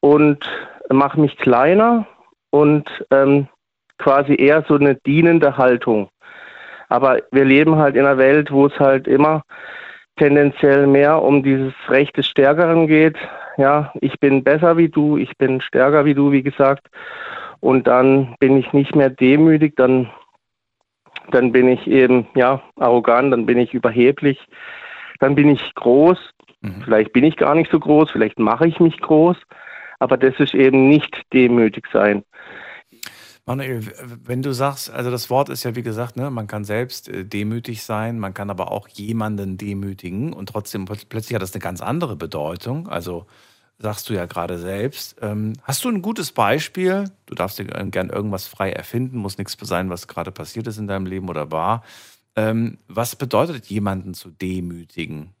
und 0.00 0.38
mache 0.88 1.20
mich 1.20 1.36
kleiner 1.36 2.06
und 2.50 2.88
ähm, 3.10 3.48
quasi 4.00 4.34
eher 4.34 4.64
so 4.66 4.74
eine 4.74 4.96
dienende 4.96 5.56
Haltung. 5.56 6.08
Aber 6.88 7.18
wir 7.30 7.44
leben 7.44 7.76
halt 7.76 7.94
in 7.94 8.04
einer 8.04 8.18
Welt, 8.18 8.50
wo 8.50 8.66
es 8.66 8.78
halt 8.80 9.06
immer 9.06 9.42
tendenziell 10.16 10.86
mehr 10.86 11.22
um 11.22 11.42
dieses 11.42 11.72
Recht 11.88 12.16
des 12.16 12.26
Stärkeren 12.26 12.86
geht. 12.86 13.16
Ja, 13.56 13.92
ich 14.00 14.18
bin 14.18 14.42
besser 14.42 14.76
wie 14.76 14.88
du, 14.88 15.16
ich 15.16 15.36
bin 15.38 15.60
stärker 15.60 16.04
wie 16.04 16.14
du, 16.14 16.32
wie 16.32 16.42
gesagt. 16.42 16.88
Und 17.60 17.86
dann 17.86 18.34
bin 18.40 18.56
ich 18.56 18.72
nicht 18.72 18.94
mehr 18.94 19.10
demütig, 19.10 19.76
dann, 19.76 20.10
dann 21.30 21.52
bin 21.52 21.68
ich 21.68 21.86
eben, 21.86 22.26
ja, 22.34 22.62
arrogant, 22.76 23.32
dann 23.32 23.46
bin 23.46 23.58
ich 23.58 23.74
überheblich, 23.74 24.38
dann 25.20 25.34
bin 25.34 25.48
ich 25.50 25.74
groß. 25.74 26.18
Mhm. 26.62 26.82
Vielleicht 26.84 27.12
bin 27.12 27.24
ich 27.24 27.36
gar 27.36 27.54
nicht 27.54 27.70
so 27.70 27.78
groß, 27.78 28.10
vielleicht 28.10 28.38
mache 28.38 28.66
ich 28.66 28.80
mich 28.80 28.98
groß, 29.00 29.36
aber 29.98 30.16
das 30.16 30.38
ist 30.40 30.54
eben 30.54 30.88
nicht 30.88 31.22
demütig 31.32 31.86
sein. 31.92 32.24
Manuel, 33.46 33.84
wenn 34.24 34.42
du 34.42 34.52
sagst, 34.52 34.90
also 34.90 35.10
das 35.10 35.30
Wort 35.30 35.48
ist 35.48 35.64
ja 35.64 35.74
wie 35.74 35.82
gesagt, 35.82 36.16
ne, 36.16 36.30
man 36.30 36.46
kann 36.46 36.64
selbst 36.64 37.08
äh, 37.08 37.24
demütig 37.24 37.82
sein, 37.82 38.18
man 38.18 38.34
kann 38.34 38.50
aber 38.50 38.70
auch 38.70 38.88
jemanden 38.88 39.56
demütigen 39.56 40.32
und 40.32 40.48
trotzdem 40.48 40.84
plötzlich 40.84 41.34
hat 41.34 41.42
das 41.42 41.52
eine 41.52 41.60
ganz 41.60 41.80
andere 41.80 42.16
Bedeutung. 42.16 42.88
Also 42.88 43.26
sagst 43.78 44.08
du 44.08 44.14
ja 44.14 44.26
gerade 44.26 44.58
selbst. 44.58 45.16
Ähm, 45.22 45.54
hast 45.62 45.84
du 45.84 45.88
ein 45.88 46.02
gutes 46.02 46.32
Beispiel? 46.32 47.10
Du 47.26 47.34
darfst 47.34 47.58
dir 47.58 47.64
gern 47.64 48.10
irgendwas 48.10 48.46
frei 48.46 48.70
erfinden, 48.72 49.18
muss 49.18 49.38
nichts 49.38 49.56
sein, 49.60 49.90
was 49.90 50.06
gerade 50.06 50.30
passiert 50.30 50.66
ist 50.66 50.78
in 50.78 50.86
deinem 50.86 51.06
Leben 51.06 51.28
oder 51.28 51.50
war. 51.50 51.82
Ähm, 52.36 52.78
was 52.88 53.16
bedeutet 53.16 53.66
jemanden 53.66 54.14
zu 54.14 54.30
demütigen? 54.30 55.34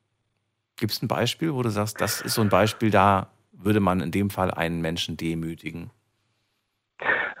Gibt 0.76 0.92
es 0.92 1.02
ein 1.02 1.08
Beispiel, 1.08 1.52
wo 1.52 1.62
du 1.62 1.70
sagst, 1.70 2.00
das 2.00 2.22
ist 2.22 2.34
so 2.34 2.40
ein 2.40 2.48
Beispiel, 2.48 2.90
da 2.90 3.30
würde 3.52 3.80
man 3.80 4.00
in 4.00 4.10
dem 4.10 4.30
Fall 4.30 4.50
einen 4.50 4.80
Menschen 4.80 5.18
demütigen? 5.18 5.90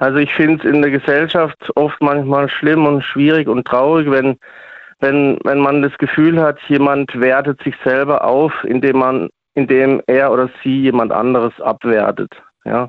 Also 0.00 0.16
ich 0.16 0.32
finde 0.32 0.66
es 0.66 0.74
in 0.74 0.80
der 0.80 0.90
Gesellschaft 0.90 1.70
oft 1.76 2.00
manchmal 2.00 2.48
schlimm 2.48 2.86
und 2.86 3.04
schwierig 3.04 3.48
und 3.48 3.66
traurig, 3.66 4.10
wenn, 4.10 4.38
wenn, 4.98 5.38
wenn 5.44 5.58
man 5.58 5.82
das 5.82 5.92
Gefühl 5.98 6.40
hat, 6.40 6.58
jemand 6.68 7.14
wertet 7.20 7.62
sich 7.62 7.74
selber 7.84 8.24
auf, 8.24 8.50
indem 8.64 8.96
man, 8.96 9.28
indem 9.52 10.00
er 10.06 10.32
oder 10.32 10.48
sie 10.62 10.80
jemand 10.80 11.12
anderes 11.12 11.52
abwertet. 11.60 12.32
Ja. 12.64 12.88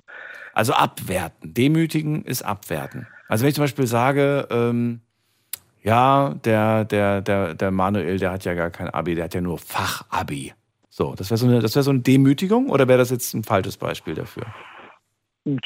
Also 0.53 0.71
abwerten. 0.71 1.53
Demütigen 1.53 2.23
ist 2.23 2.43
abwerten. 2.43 3.07
Also 3.27 3.43
wenn 3.43 3.49
ich 3.49 3.55
zum 3.55 3.65
Beispiel 3.65 3.87
sage, 3.87 4.47
ähm, 4.49 5.01
ja, 5.83 6.33
der, 6.45 6.85
der, 6.85 7.19
der, 7.19 7.55
der 7.55 7.71
Manuel, 7.71 8.19
der 8.19 8.31
hat 8.31 8.45
ja 8.45 8.53
gar 8.53 8.69
kein 8.69 8.89
Abi, 8.89 9.15
der 9.15 9.25
hat 9.25 9.33
ja 9.33 9.41
nur 9.41 9.57
Fachabi. 9.57 10.53
So, 10.89 11.13
das 11.15 11.29
wäre 11.29 11.37
so, 11.37 11.45
eine, 11.45 11.61
wär 11.61 11.69
so 11.69 11.89
eine 11.89 11.99
Demütigung 11.99 12.69
oder 12.69 12.87
wäre 12.87 12.99
das 12.99 13.09
jetzt 13.09 13.33
ein 13.33 13.43
falsches 13.43 13.75
Beispiel 13.75 14.13
dafür? 14.13 14.45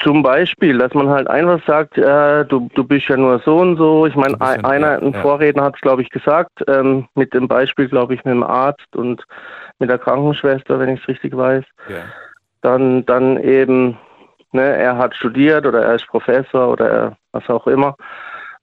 Zum 0.02 0.22
Beispiel, 0.22 0.78
dass 0.78 0.94
man 0.94 1.10
halt 1.10 1.28
einfach 1.28 1.60
sagt, 1.66 1.98
äh, 1.98 2.46
du, 2.46 2.68
du 2.74 2.82
bist 2.82 3.08
ja 3.08 3.16
nur 3.18 3.40
so 3.40 3.58
und 3.58 3.76
so. 3.76 4.06
Ich 4.06 4.14
meine, 4.14 4.40
ein, 4.40 4.64
einer, 4.64 5.02
ein 5.02 5.12
ja. 5.12 5.20
Vorredner 5.20 5.64
hat 5.64 5.74
es, 5.74 5.82
glaube 5.82 6.00
ich, 6.00 6.08
gesagt, 6.08 6.64
ähm, 6.66 7.06
mit 7.14 7.34
dem 7.34 7.46
Beispiel, 7.46 7.86
glaube 7.86 8.14
ich, 8.14 8.24
mit 8.24 8.32
dem 8.32 8.42
Arzt 8.42 8.96
und 8.96 9.22
mit 9.78 9.90
der 9.90 9.98
Krankenschwester, 9.98 10.78
wenn 10.78 10.88
ich 10.88 11.02
es 11.02 11.08
richtig 11.08 11.36
weiß. 11.36 11.64
Ja. 11.90 11.96
Dann, 12.62 13.04
dann 13.04 13.36
eben, 13.36 13.98
ne, 14.52 14.62
er 14.62 14.96
hat 14.96 15.14
studiert 15.14 15.66
oder 15.66 15.82
er 15.82 15.96
ist 15.96 16.06
Professor 16.06 16.70
oder 16.70 16.90
er, 16.90 17.16
was 17.32 17.46
auch 17.50 17.66
immer. 17.66 17.96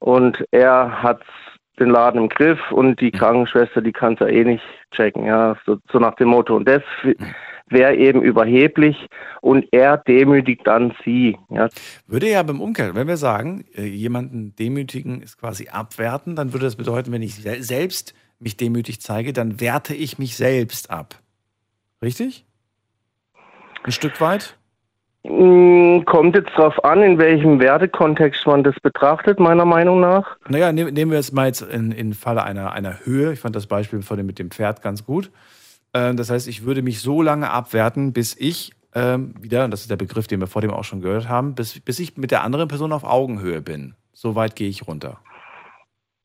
Und 0.00 0.44
er 0.50 1.00
hat 1.00 1.20
den 1.78 1.90
Laden 1.90 2.22
im 2.22 2.28
Griff 2.28 2.58
und 2.72 3.00
die 3.00 3.12
mhm. 3.12 3.18
Krankenschwester, 3.18 3.82
die 3.82 3.92
kann 3.92 4.14
es 4.14 4.20
ja 4.20 4.26
eh 4.26 4.44
nicht 4.44 4.64
checken, 4.90 5.26
ja, 5.26 5.56
so, 5.64 5.78
so 5.92 6.00
nach 6.00 6.14
dem 6.16 6.28
Motto. 6.28 6.56
Und 6.56 6.66
das 6.66 6.82
mhm. 7.04 7.34
Wäre 7.68 7.96
eben 7.96 8.22
überheblich 8.22 8.96
und 9.40 9.66
er 9.72 9.96
demütigt 9.96 10.66
dann 10.66 10.94
sie. 11.04 11.36
Ja. 11.50 11.68
Würde 12.06 12.30
ja 12.30 12.42
beim 12.42 12.60
Umkehr, 12.60 12.94
wenn 12.94 13.08
wir 13.08 13.16
sagen, 13.16 13.64
äh, 13.74 13.84
jemanden 13.84 14.54
demütigen 14.56 15.22
ist 15.22 15.38
quasi 15.38 15.68
abwerten, 15.68 16.36
dann 16.36 16.52
würde 16.52 16.66
das 16.66 16.76
bedeuten, 16.76 17.12
wenn 17.12 17.22
ich 17.22 17.34
selbst 17.34 18.14
mich 18.38 18.56
demütig 18.56 19.00
zeige, 19.00 19.32
dann 19.32 19.60
werte 19.60 19.94
ich 19.94 20.18
mich 20.18 20.36
selbst 20.36 20.90
ab. 20.90 21.16
Richtig? 22.02 22.44
Ein 23.84 23.92
Stück 23.92 24.20
weit? 24.20 24.56
Mm, 25.24 26.04
kommt 26.04 26.36
jetzt 26.36 26.50
darauf 26.54 26.84
an, 26.84 27.02
in 27.02 27.16
welchem 27.18 27.58
Wertekontext 27.58 28.46
man 28.46 28.62
das 28.62 28.74
betrachtet, 28.80 29.40
meiner 29.40 29.64
Meinung 29.64 30.00
nach. 30.00 30.36
Naja, 30.48 30.70
nehmen 30.70 31.10
wir 31.10 31.18
es 31.18 31.32
mal 31.32 31.46
jetzt 31.46 31.62
in, 31.62 31.92
in 31.92 32.12
Falle 32.12 32.42
einer, 32.42 32.72
einer 32.72 33.04
Höhe. 33.04 33.32
Ich 33.32 33.40
fand 33.40 33.56
das 33.56 33.66
Beispiel 33.66 34.02
von 34.02 34.18
dem 34.18 34.26
mit 34.26 34.38
dem 34.38 34.50
Pferd 34.50 34.82
ganz 34.82 35.06
gut. 35.06 35.30
Ähm, 35.94 36.16
das 36.16 36.30
heißt, 36.30 36.48
ich 36.48 36.64
würde 36.64 36.82
mich 36.82 37.00
so 37.00 37.22
lange 37.22 37.50
abwerten, 37.50 38.12
bis 38.12 38.36
ich 38.38 38.72
ähm, 38.94 39.34
wieder, 39.40 39.68
das 39.68 39.82
ist 39.82 39.90
der 39.90 39.96
Begriff, 39.96 40.26
den 40.26 40.40
wir 40.40 40.46
vor 40.46 40.62
dem 40.62 40.70
auch 40.70 40.84
schon 40.84 41.00
gehört 41.00 41.28
haben, 41.28 41.54
bis, 41.54 41.80
bis 41.80 41.98
ich 41.98 42.16
mit 42.16 42.30
der 42.30 42.44
anderen 42.44 42.68
Person 42.68 42.92
auf 42.92 43.04
Augenhöhe 43.04 43.62
bin. 43.62 43.94
So 44.12 44.34
weit 44.34 44.56
gehe 44.56 44.68
ich 44.68 44.86
runter. 44.86 45.18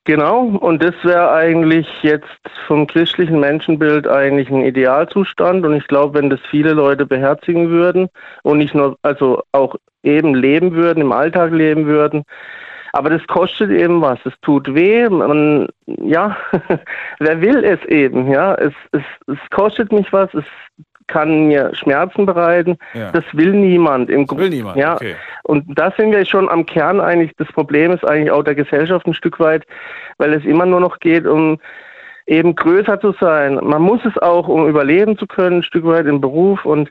Genau, 0.06 0.42
und 0.42 0.82
das 0.82 0.96
wäre 1.04 1.32
eigentlich 1.32 1.86
jetzt 2.02 2.26
vom 2.66 2.88
christlichen 2.88 3.40
Menschenbild 3.40 4.08
eigentlich 4.08 4.50
ein 4.50 4.66
Idealzustand. 4.66 5.66
Und 5.66 5.76
ich 5.76 5.88
glaube, 5.88 6.18
wenn 6.18 6.30
das 6.30 6.40
viele 6.50 6.74
Leute 6.74 7.06
beherzigen 7.06 7.70
würden 7.70 8.08
und 8.44 8.58
nicht 8.58 8.74
nur, 8.74 8.98
also 9.04 9.44
auch 9.52 9.76
eben 10.02 10.34
leben 10.34 10.74
würden, 10.74 11.02
im 11.02 11.12
Alltag 11.12 11.52
leben 11.52 11.86
würden, 11.86 12.24
aber 12.94 13.10
das 13.10 13.26
kostet 13.28 13.72
eben 13.72 14.02
was. 14.02 14.20
Es 14.26 14.34
tut 14.42 14.74
weh. 14.74 15.08
Man, 15.10 15.68
ja, 15.86 16.38
wer 17.20 17.42
will 17.42 17.64
es 17.64 17.84
eben? 17.86 18.32
Ja, 18.32 18.56
es, 18.56 18.74
es, 18.92 19.04
es 19.28 19.40
kostet 19.52 19.92
mich 19.92 20.12
was. 20.12 20.34
Es 20.34 20.46
kann 21.08 21.48
mir 21.48 21.72
Schmerzen 21.74 22.26
bereiten. 22.26 22.78
Ja. 22.94 23.12
Das 23.12 23.26
will 23.34 23.54
niemand. 23.54 24.10
Im 24.10 24.26
das 24.26 24.38
will 24.38 24.50
niemand. 24.50 24.78
Ja. 24.78 24.96
Okay. 24.96 25.16
Und 25.44 25.66
da 25.78 25.92
sind 25.98 26.12
wir 26.12 26.24
schon 26.26 26.48
am 26.48 26.66
Kern 26.66 27.02
eigentlich. 27.02 27.32
Das 27.38 27.48
Problem 27.50 27.92
ist 27.92 28.06
eigentlich 28.06 28.32
auch 28.32 28.44
der 28.44 28.56
Gesellschaft 28.56 29.06
ein 29.08 29.14
Stück 29.14 29.40
weit, 29.40 29.66
weil 30.18 30.34
es 30.34 30.46
immer 30.46 30.66
nur 30.66 30.80
noch 30.80 31.00
geht 31.00 31.26
um 31.26 31.60
eben 32.30 32.56
größer 32.56 33.00
zu 33.02 33.14
sein. 33.20 33.60
Man 33.64 33.82
muss 33.82 34.06
es 34.06 34.18
auch, 34.20 34.48
um 34.48 34.68
überleben 34.68 35.18
zu 35.18 35.26
können, 35.26 35.58
ein 35.58 35.64
Stück 35.64 35.84
weit 35.86 36.06
im 36.06 36.22
Beruf. 36.22 36.64
Und 36.64 36.90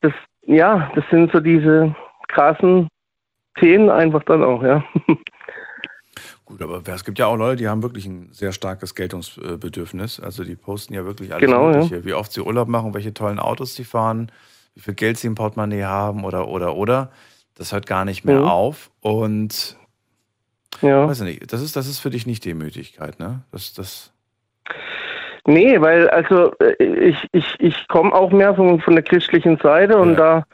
das, 0.00 0.12
ja, 0.46 0.90
das 0.94 1.04
sind 1.10 1.30
so 1.30 1.40
diese 1.40 1.94
krassen 2.28 2.88
Themen 3.58 3.90
einfach 3.90 4.22
dann 4.24 4.42
auch, 4.42 4.62
ja. 4.62 4.84
Gut, 6.44 6.60
aber 6.60 6.82
es 6.86 7.04
gibt 7.04 7.18
ja 7.18 7.26
auch 7.26 7.36
Leute, 7.36 7.56
die 7.56 7.68
haben 7.68 7.82
wirklich 7.82 8.04
ein 8.04 8.28
sehr 8.32 8.52
starkes 8.52 8.94
Geltungsbedürfnis. 8.94 10.20
Also 10.20 10.44
die 10.44 10.56
posten 10.56 10.92
ja 10.92 11.04
wirklich 11.04 11.32
alles 11.32 11.46
genau, 11.46 11.68
Mögliche, 11.68 11.96
ja. 11.96 12.04
wie 12.04 12.12
oft 12.12 12.32
sie 12.32 12.42
Urlaub 12.42 12.68
machen, 12.68 12.92
welche 12.92 13.14
tollen 13.14 13.38
Autos 13.38 13.74
sie 13.74 13.84
fahren, 13.84 14.30
wie 14.74 14.80
viel 14.80 14.94
Geld 14.94 15.16
sie 15.16 15.28
im 15.28 15.34
Portemonnaie 15.34 15.84
haben 15.84 16.24
oder 16.24 16.48
oder 16.48 16.76
oder. 16.76 17.10
Das 17.54 17.72
hört 17.72 17.86
gar 17.86 18.04
nicht 18.04 18.24
mehr 18.24 18.40
mhm. 18.40 18.48
auf. 18.48 18.90
Und 19.00 19.78
ja. 20.82 21.06
weiß 21.08 21.20
ich 21.20 21.40
nicht, 21.40 21.52
das 21.52 21.62
ist, 21.62 21.76
das 21.76 21.86
ist 21.86 22.00
für 22.00 22.10
dich 22.10 22.26
nicht 22.26 22.44
Demütigkeit, 22.44 23.18
ne? 23.18 23.42
Das, 23.50 23.72
das 23.72 24.12
Nee, 25.46 25.80
weil 25.80 26.08
also 26.10 26.52
äh, 26.58 26.84
ich, 26.84 27.16
ich, 27.32 27.56
ich 27.58 27.88
komme 27.88 28.12
auch 28.12 28.30
mehr 28.30 28.54
von, 28.54 28.80
von 28.80 28.94
der 28.94 29.02
christlichen 29.02 29.58
Seite 29.58 29.98
und 29.98 30.10
ja. 30.10 30.16
da 30.16 30.44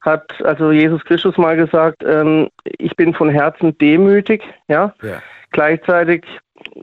hat 0.00 0.42
also 0.44 0.70
Jesus 0.70 1.04
Christus 1.04 1.36
mal 1.36 1.56
gesagt, 1.56 2.02
ähm, 2.04 2.48
ich 2.64 2.94
bin 2.96 3.14
von 3.14 3.28
Herzen 3.28 3.76
demütig, 3.78 4.42
ja. 4.68 4.94
ja. 5.02 5.22
Gleichzeitig 5.50 6.24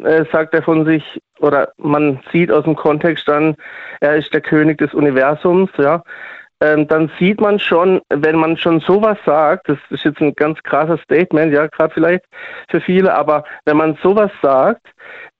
äh, 0.03 0.26
sagt 0.32 0.53
er 0.53 0.63
von 0.63 0.86
sich, 0.86 1.03
oder 1.39 1.72
man 1.78 2.20
sieht 2.32 2.51
aus 2.51 2.63
dem 2.63 2.76
Kontext 2.76 3.28
dann, 3.28 3.55
er 4.01 4.16
ist 4.16 4.34
der 4.34 4.41
König 4.41 4.78
des 4.78 4.93
Universums, 4.93 5.70
ja. 5.78 6.03
Ähm, 6.61 6.88
dann 6.88 7.11
sieht 7.20 7.41
man 7.41 7.59
schon, 7.59 8.01
wenn 8.09 8.38
man 8.38 8.55
schon 8.57 8.80
sowas 8.80 9.18
sagt, 9.26 9.68
das 9.68 9.78
ist 9.89 10.05
jetzt 10.05 10.22
ein 10.22 10.34
ganz 10.36 10.61
krasser 10.63 10.97
Statement, 10.99 11.53
ja, 11.53 11.68
gerade 11.68 11.93
vielleicht 11.93 12.24
für 12.70 12.80
viele, 12.80 13.13
aber 13.13 13.43
wenn 13.66 13.76
man 13.76 13.97
sowas 14.01 14.32
sagt, 14.41 14.88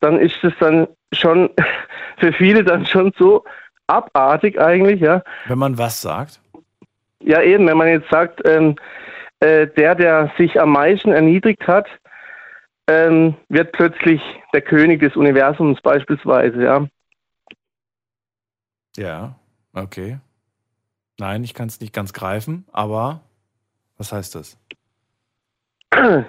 dann 0.02 0.20
ist 0.20 0.44
es 0.44 0.54
dann 0.60 0.88
schon 1.14 1.50
für 2.18 2.34
viele 2.34 2.64
dann 2.64 2.86
schon 2.86 3.14
so 3.18 3.46
abartig 3.88 4.60
eigentlich, 4.60 5.00
ja. 5.00 5.22
Wenn 5.48 5.60
man 5.60 5.78
was 5.78 6.02
sagt? 6.02 6.42
Ja, 7.22 7.42
eben, 7.42 7.68
wenn 7.68 7.78
man 7.78 7.88
jetzt 7.88 8.10
sagt, 8.10 8.42
ähm, 8.48 8.76
äh, 9.40 9.68
der, 9.68 9.96
der 9.96 10.32
sich 10.38 10.60
am 10.60 10.72
meisten 10.72 11.12
erniedrigt 11.12 11.68
hat, 11.68 11.88
ähm, 12.88 13.36
wird 13.50 13.72
plötzlich 13.72 14.22
der 14.54 14.62
König 14.62 15.00
des 15.02 15.16
Universums 15.16 15.82
beispielsweise, 15.82 16.64
ja. 16.64 16.88
Ja, 18.96 19.36
okay. 19.74 20.20
Nein, 21.18 21.44
ich 21.44 21.54
kann 21.54 21.68
es 21.68 21.80
nicht 21.80 21.94
ganz 21.94 22.14
greifen, 22.14 22.66
aber 22.72 23.22
was 23.98 24.12
heißt 24.12 24.36
das? 24.36 24.58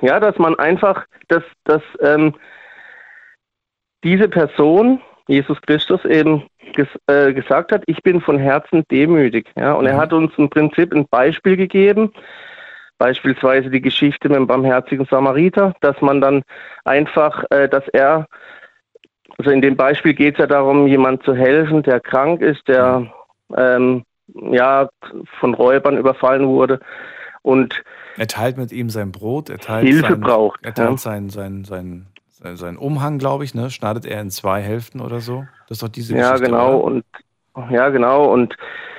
Ja, 0.00 0.20
dass 0.20 0.38
man 0.38 0.56
einfach, 0.58 1.06
dass, 1.28 1.42
dass 1.64 1.82
ähm, 2.00 2.34
diese 4.04 4.28
Person, 4.28 5.00
Jesus 5.26 5.60
Christus, 5.62 6.04
eben 6.04 6.46
ges 6.72 6.88
äh, 7.06 7.32
gesagt 7.32 7.72
hat, 7.72 7.82
ich 7.86 8.02
bin 8.02 8.20
von 8.20 8.38
Herzen 8.38 8.84
demütig. 8.90 9.50
Ja? 9.56 9.74
Und 9.74 9.84
mhm. 9.84 9.90
er 9.90 9.96
hat 9.96 10.12
uns 10.12 10.32
im 10.36 10.50
Prinzip 10.50 10.94
ein 10.94 11.06
Beispiel 11.08 11.56
gegeben, 11.56 12.12
Beispielsweise 12.98 13.68
die 13.68 13.82
Geschichte 13.82 14.28
mit 14.28 14.38
dem 14.38 14.46
barmherzigen 14.46 15.06
Samariter, 15.10 15.74
dass 15.80 16.00
man 16.00 16.22
dann 16.22 16.42
einfach, 16.84 17.44
äh, 17.50 17.68
dass 17.68 17.86
er, 17.88 18.26
also 19.36 19.50
in 19.50 19.60
dem 19.60 19.76
Beispiel 19.76 20.14
geht 20.14 20.34
es 20.34 20.38
ja 20.38 20.46
darum, 20.46 20.86
jemand 20.86 21.22
zu 21.22 21.34
helfen, 21.34 21.82
der 21.82 22.00
krank 22.00 22.40
ist, 22.40 22.66
der 22.68 23.06
ähm, 23.54 24.04
ja 24.34 24.88
von 25.38 25.52
Räubern 25.52 25.98
überfallen 25.98 26.48
wurde 26.48 26.80
und 27.42 27.82
er 28.16 28.28
teilt 28.28 28.56
mit 28.56 28.72
ihm 28.72 28.88
sein 28.88 29.12
Brot, 29.12 29.50
er 29.50 29.58
teilt 29.58 29.86
Hilfe 29.86 30.12
sein, 30.12 30.20
braucht. 30.20 30.64
Er 30.64 30.72
teilt 30.72 30.90
ja. 30.92 30.96
sein, 30.96 31.28
sein, 31.28 31.64
sein, 31.64 32.06
sein, 32.30 32.56
sein 32.56 32.78
Umhang, 32.78 33.18
glaube 33.18 33.44
ich, 33.44 33.54
ne? 33.54 33.68
Schneidet 33.68 34.06
er 34.06 34.22
in 34.22 34.30
zwei 34.30 34.62
Hälften 34.62 35.02
oder 35.02 35.20
so. 35.20 35.44
Das 35.68 35.76
ist 35.76 35.82
doch 35.82 35.88
diese 35.88 36.16
ja, 36.16 36.32
Geschichte. 36.32 36.52
Ja, 36.52 36.58
genau. 36.58 36.76
Oder? 36.78 36.84
Und 36.84 37.04
ja, 37.70 37.88
genau. 37.88 38.32
Und 38.32 38.56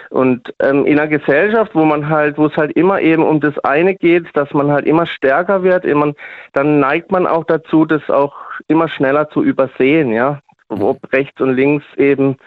und 0.10 0.54
ähm, 0.62 0.86
in 0.86 0.98
einer 1.00 1.08
Gesellschaft, 1.08 1.76
wo 1.76 1.84
man 1.84 2.08
halt, 2.08 2.38
wo 2.38 2.46
es 2.46 2.56
halt 2.56 2.72
immer 2.78 3.02
eben 3.02 3.24
um 3.24 3.42
das 3.42 3.58
eine 3.60 3.94
geht, 3.94 4.26
dass 4.36 4.54
man 4.54 4.72
halt 4.72 4.86
immer 4.86 5.06
stärker 5.06 5.64
wird, 5.64 5.84
immer, 5.84 6.14
dann 6.54 6.80
neigt 6.80 7.12
man 7.12 7.28
auch 7.28 7.44
dazu, 7.44 7.86
das 7.86 8.10
auch 8.10 8.34
immer 8.68 8.88
schneller 8.88 9.30
zu 9.30 9.44
übersehen, 9.44 10.12
ja. 10.12 10.40
Ob 10.70 11.12
rechts 11.14 11.40
und 11.42 11.56
links 11.56 11.86
eben 11.98 12.38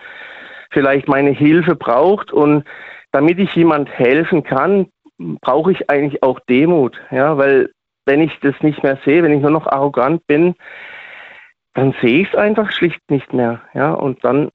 vielleicht 0.70 1.08
meine 1.08 1.30
Hilfe 1.30 1.74
braucht 1.74 2.32
und 2.32 2.64
damit 3.12 3.38
ich 3.38 3.54
jemand 3.54 3.90
helfen 3.90 4.42
kann, 4.42 4.86
brauche 5.40 5.72
ich 5.72 5.90
eigentlich 5.90 6.22
auch 6.22 6.38
Demut, 6.40 6.98
ja, 7.10 7.36
weil 7.36 7.70
wenn 8.06 8.22
ich 8.22 8.38
das 8.40 8.54
nicht 8.60 8.82
mehr 8.82 8.98
sehe, 9.04 9.22
wenn 9.22 9.32
ich 9.32 9.42
nur 9.42 9.50
noch 9.50 9.66
arrogant 9.66 10.26
bin, 10.26 10.54
dann 11.80 11.94
sehe 12.00 12.22
ich 12.22 12.28
es 12.28 12.38
einfach 12.38 12.70
schlicht 12.72 13.00
nicht 13.10 13.32
mehr, 13.32 13.60
ja, 13.74 13.92
und 13.92 14.24
dann 14.24 14.50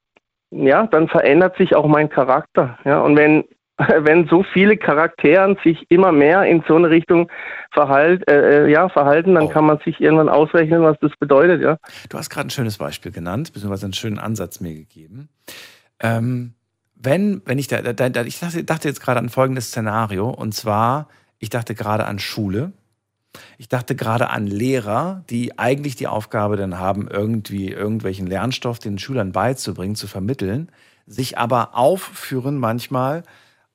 ja, 0.51 0.87
dann 0.87 1.09
verändert 1.09 1.57
sich 1.57 1.75
auch 1.75 1.87
mein 1.87 2.07
Charakter. 2.07 2.77
Ja, 2.85 3.01
und 3.01 3.17
wenn 3.17 3.43
wenn 3.99 4.27
so 4.27 4.43
viele 4.53 4.77
Charakteren 4.77 5.57
sich 5.63 5.85
immer 5.89 6.11
mehr 6.11 6.43
in 6.43 6.63
so 6.67 6.75
eine 6.75 6.89
Richtung 6.89 7.29
verhalt, 7.71 8.27
äh, 8.29 8.65
äh, 8.65 8.71
ja, 8.71 8.87
verhalten, 8.87 9.35
dann 9.35 9.45
oh. 9.45 9.49
kann 9.49 9.65
man 9.65 9.79
sich 9.83 9.99
irgendwann 9.99 10.29
ausrechnen, 10.29 10.81
was 10.81 10.97
das 11.01 11.11
bedeutet. 11.19 11.61
Ja. 11.61 11.77
Du 12.09 12.17
hast 12.17 12.29
gerade 12.29 12.47
ein 12.47 12.51
schönes 12.51 12.77
Beispiel 12.77 13.11
genannt, 13.11 13.51
beziehungsweise 13.51 13.85
einen 13.85 13.93
schönen 13.93 14.17
Ansatz 14.17 14.61
mir 14.61 14.73
gegeben. 14.73 15.29
Ähm, 15.99 16.53
wenn, 16.95 17.41
wenn 17.45 17.59
ich 17.59 17.67
da, 17.67 17.81
da, 17.81 18.09
da 18.09 18.23
ich 18.23 18.39
dachte, 18.39 18.63
dachte 18.63 18.87
jetzt 18.87 19.01
gerade 19.01 19.19
an 19.19 19.29
folgendes 19.29 19.67
Szenario, 19.67 20.29
und 20.29 20.53
zwar, 20.53 21.09
ich 21.39 21.49
dachte 21.49 21.75
gerade 21.75 22.05
an 22.05 22.17
Schule. 22.17 22.71
Ich 23.57 23.69
dachte 23.69 23.95
gerade 23.95 24.29
an 24.29 24.47
Lehrer, 24.47 25.23
die 25.29 25.57
eigentlich 25.59 25.95
die 25.95 26.07
Aufgabe 26.07 26.57
dann 26.57 26.79
haben, 26.79 27.07
irgendwie 27.07 27.69
irgendwelchen 27.71 28.27
Lernstoff 28.27 28.79
den 28.79 28.97
Schülern 28.99 29.31
beizubringen, 29.31 29.95
zu 29.95 30.07
vermitteln, 30.07 30.69
sich 31.07 31.37
aber 31.37 31.75
aufführen 31.75 32.57
manchmal, 32.57 33.23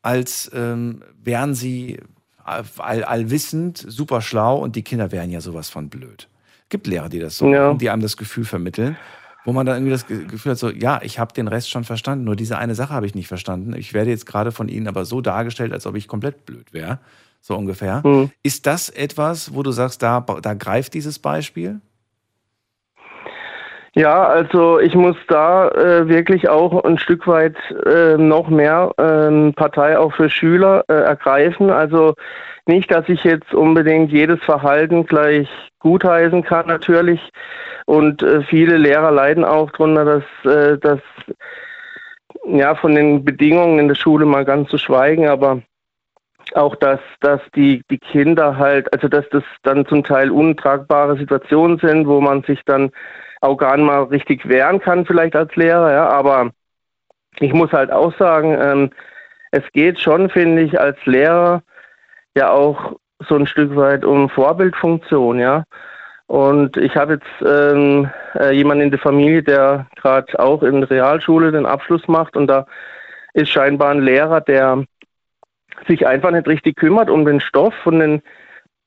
als 0.03 0.51
ähm, 0.55 1.03
wären 1.23 1.55
sie 1.55 2.01
all, 2.45 3.05
allwissend, 3.05 3.79
super 3.79 4.21
schlau 4.23 4.59
und 4.59 4.77
die 4.77 4.83
Kinder 4.83 5.13
wären 5.13 5.31
ja 5.31 5.41
sowas 5.41 5.69
von 5.69 5.89
blöd. 5.89 6.29
Gibt 6.69 6.87
Lehrer, 6.87 7.09
die 7.09 7.19
das 7.19 7.37
so 7.37 7.51
Ja. 7.51 7.67
machen, 7.69 7.79
die 7.79 7.91
einem 7.91 8.03
das 8.03 8.17
Gefühl 8.17 8.45
vermitteln, 8.45 8.97
wo 9.45 9.53
man 9.53 9.67
dann 9.67 9.77
irgendwie 9.77 9.93
das 9.93 10.07
Ge- 10.07 10.25
Gefühl 10.27 10.53
hat, 10.53 10.59
so, 10.59 10.71
ja, 10.71 11.01
ich 11.03 11.19
habe 11.19 11.33
den 11.33 11.49
Rest 11.49 11.71
schon 11.71 11.85
verstanden, 11.85 12.25
nur 12.25 12.37
diese 12.37 12.59
eine 12.59 12.75
Sache 12.75 12.93
habe 12.93 13.07
ich 13.07 13.15
nicht 13.15 13.29
verstanden. 13.29 13.75
Ich 13.75 13.95
werde 13.95 14.11
jetzt 14.11 14.27
gerade 14.27 14.53
von 14.53 14.69
Ihnen 14.69 14.87
aber 14.89 15.05
so 15.05 15.21
dargestellt, 15.21 15.73
als 15.73 15.87
ob 15.87 15.97
ich 15.97 16.09
komplett 16.09 16.45
blöd 16.47 16.73
wäre. 16.73 16.99
So 17.41 17.57
ungefähr. 17.57 18.03
Mhm. 18.07 18.31
Ist 18.43 18.67
das 18.67 18.91
etwas, 18.91 19.55
wo 19.55 19.63
du 19.63 19.71
sagst, 19.73 20.03
da, 20.03 20.21
da 20.21 20.55
greift 20.55 20.93
dieses 20.95 21.19
Beispiel? 21.19 21.81
Ja, 24.01 24.25
also 24.29 24.81
ich 24.81 24.95
muss 24.95 25.17
da 25.29 25.69
äh, 25.73 26.09
wirklich 26.09 26.49
auch 26.49 26.85
ein 26.85 26.97
Stück 26.97 27.27
weit 27.27 27.57
äh, 27.85 28.17
noch 28.17 28.49
mehr 28.49 28.93
ähm, 28.97 29.53
Partei 29.55 29.99
auch 29.99 30.15
für 30.15 30.31
Schüler 30.31 30.87
äh, 30.89 30.95
ergreifen. 30.95 31.69
Also 31.69 32.15
nicht, 32.65 32.91
dass 32.91 33.07
ich 33.11 33.25
jetzt 33.25 33.53
unbedingt 33.53 34.11
jedes 34.11 34.43
Verhalten 34.43 35.05
gleich 35.05 35.51
gutheißen 35.81 36.43
kann 36.45 36.67
natürlich. 36.67 37.21
Und 37.85 38.23
äh, 38.23 38.41
viele 38.45 38.79
Lehrer 38.79 39.11
leiden 39.11 39.45
auch 39.45 39.71
darunter, 39.73 40.07
dass, 40.07 40.51
äh, 40.51 40.79
dass 40.79 41.01
ja 42.47 42.75
von 42.77 42.95
den 42.95 43.23
Bedingungen 43.23 43.81
in 43.81 43.89
der 43.89 43.97
Schule 43.97 44.25
mal 44.25 44.47
ganz 44.47 44.71
zu 44.71 44.79
schweigen, 44.79 45.29
aber 45.29 45.61
auch 46.55 46.75
dass, 46.77 47.01
dass 47.21 47.43
die, 47.55 47.83
die 47.91 47.99
Kinder 47.99 48.57
halt, 48.57 48.91
also 48.95 49.09
dass 49.09 49.29
das 49.29 49.45
dann 49.63 49.85
zum 49.85 50.05
Teil 50.05 50.31
untragbare 50.31 51.19
Situationen 51.19 51.79
sind, 51.81 52.07
wo 52.07 52.23
man 52.23 52.43
sich 52.45 52.63
dann 52.65 52.93
auch 53.41 53.57
gar 53.57 53.77
nicht 53.77 53.87
mal 53.87 54.03
richtig 54.05 54.49
wehren 54.49 54.81
kann, 54.81 55.07
vielleicht 55.07 55.35
als 55.35 55.55
Lehrer, 55.57 55.93
ja, 55.93 56.09
aber 56.09 56.51
ich 57.39 57.53
muss 57.53 57.73
halt 57.73 57.91
auch 57.91 58.17
sagen, 58.19 58.57
ähm, 58.61 58.91
es 59.51 59.63
geht 59.73 59.99
schon, 60.01 60.31
finde 60.31 60.63
ich, 60.63 60.79
als 60.79 60.99
Lehrer 61.07 61.63
ja 62.37 62.51
auch 62.51 62.97
so 63.29 63.35
ein 63.35 63.47
Stück 63.47 63.75
weit 63.77 64.05
um 64.05 64.29
Vorbildfunktion, 64.29 65.39
ja. 65.39 65.65
Und 66.27 66.77
ich 66.77 66.97
habe 66.97 67.15
jetzt 67.15 67.45
ähm, 67.45 68.09
äh, 68.39 68.53
jemanden 68.53 68.85
in 68.85 68.91
der 68.91 69.01
Familie, 69.01 69.43
der 69.43 69.89
gerade 69.97 70.39
auch 70.39 70.63
in 70.63 70.81
der 70.81 70.91
Realschule 70.91 71.51
den 71.51 71.67
Abschluss 71.67 72.07
macht 72.07 72.37
und 72.37 72.47
da 72.47 72.67
ist 73.35 73.51
scheinbar 73.51 73.91
ein 73.91 74.03
Lehrer, 74.03 74.41
der 74.41 74.85
sich 75.89 76.07
einfach 76.07 76.31
nicht 76.31 76.47
richtig 76.47 76.77
kümmert 76.77 77.11
um 77.11 77.25
den 77.25 77.41
Stoff 77.41 77.75
von 77.83 77.99
den, 77.99 78.23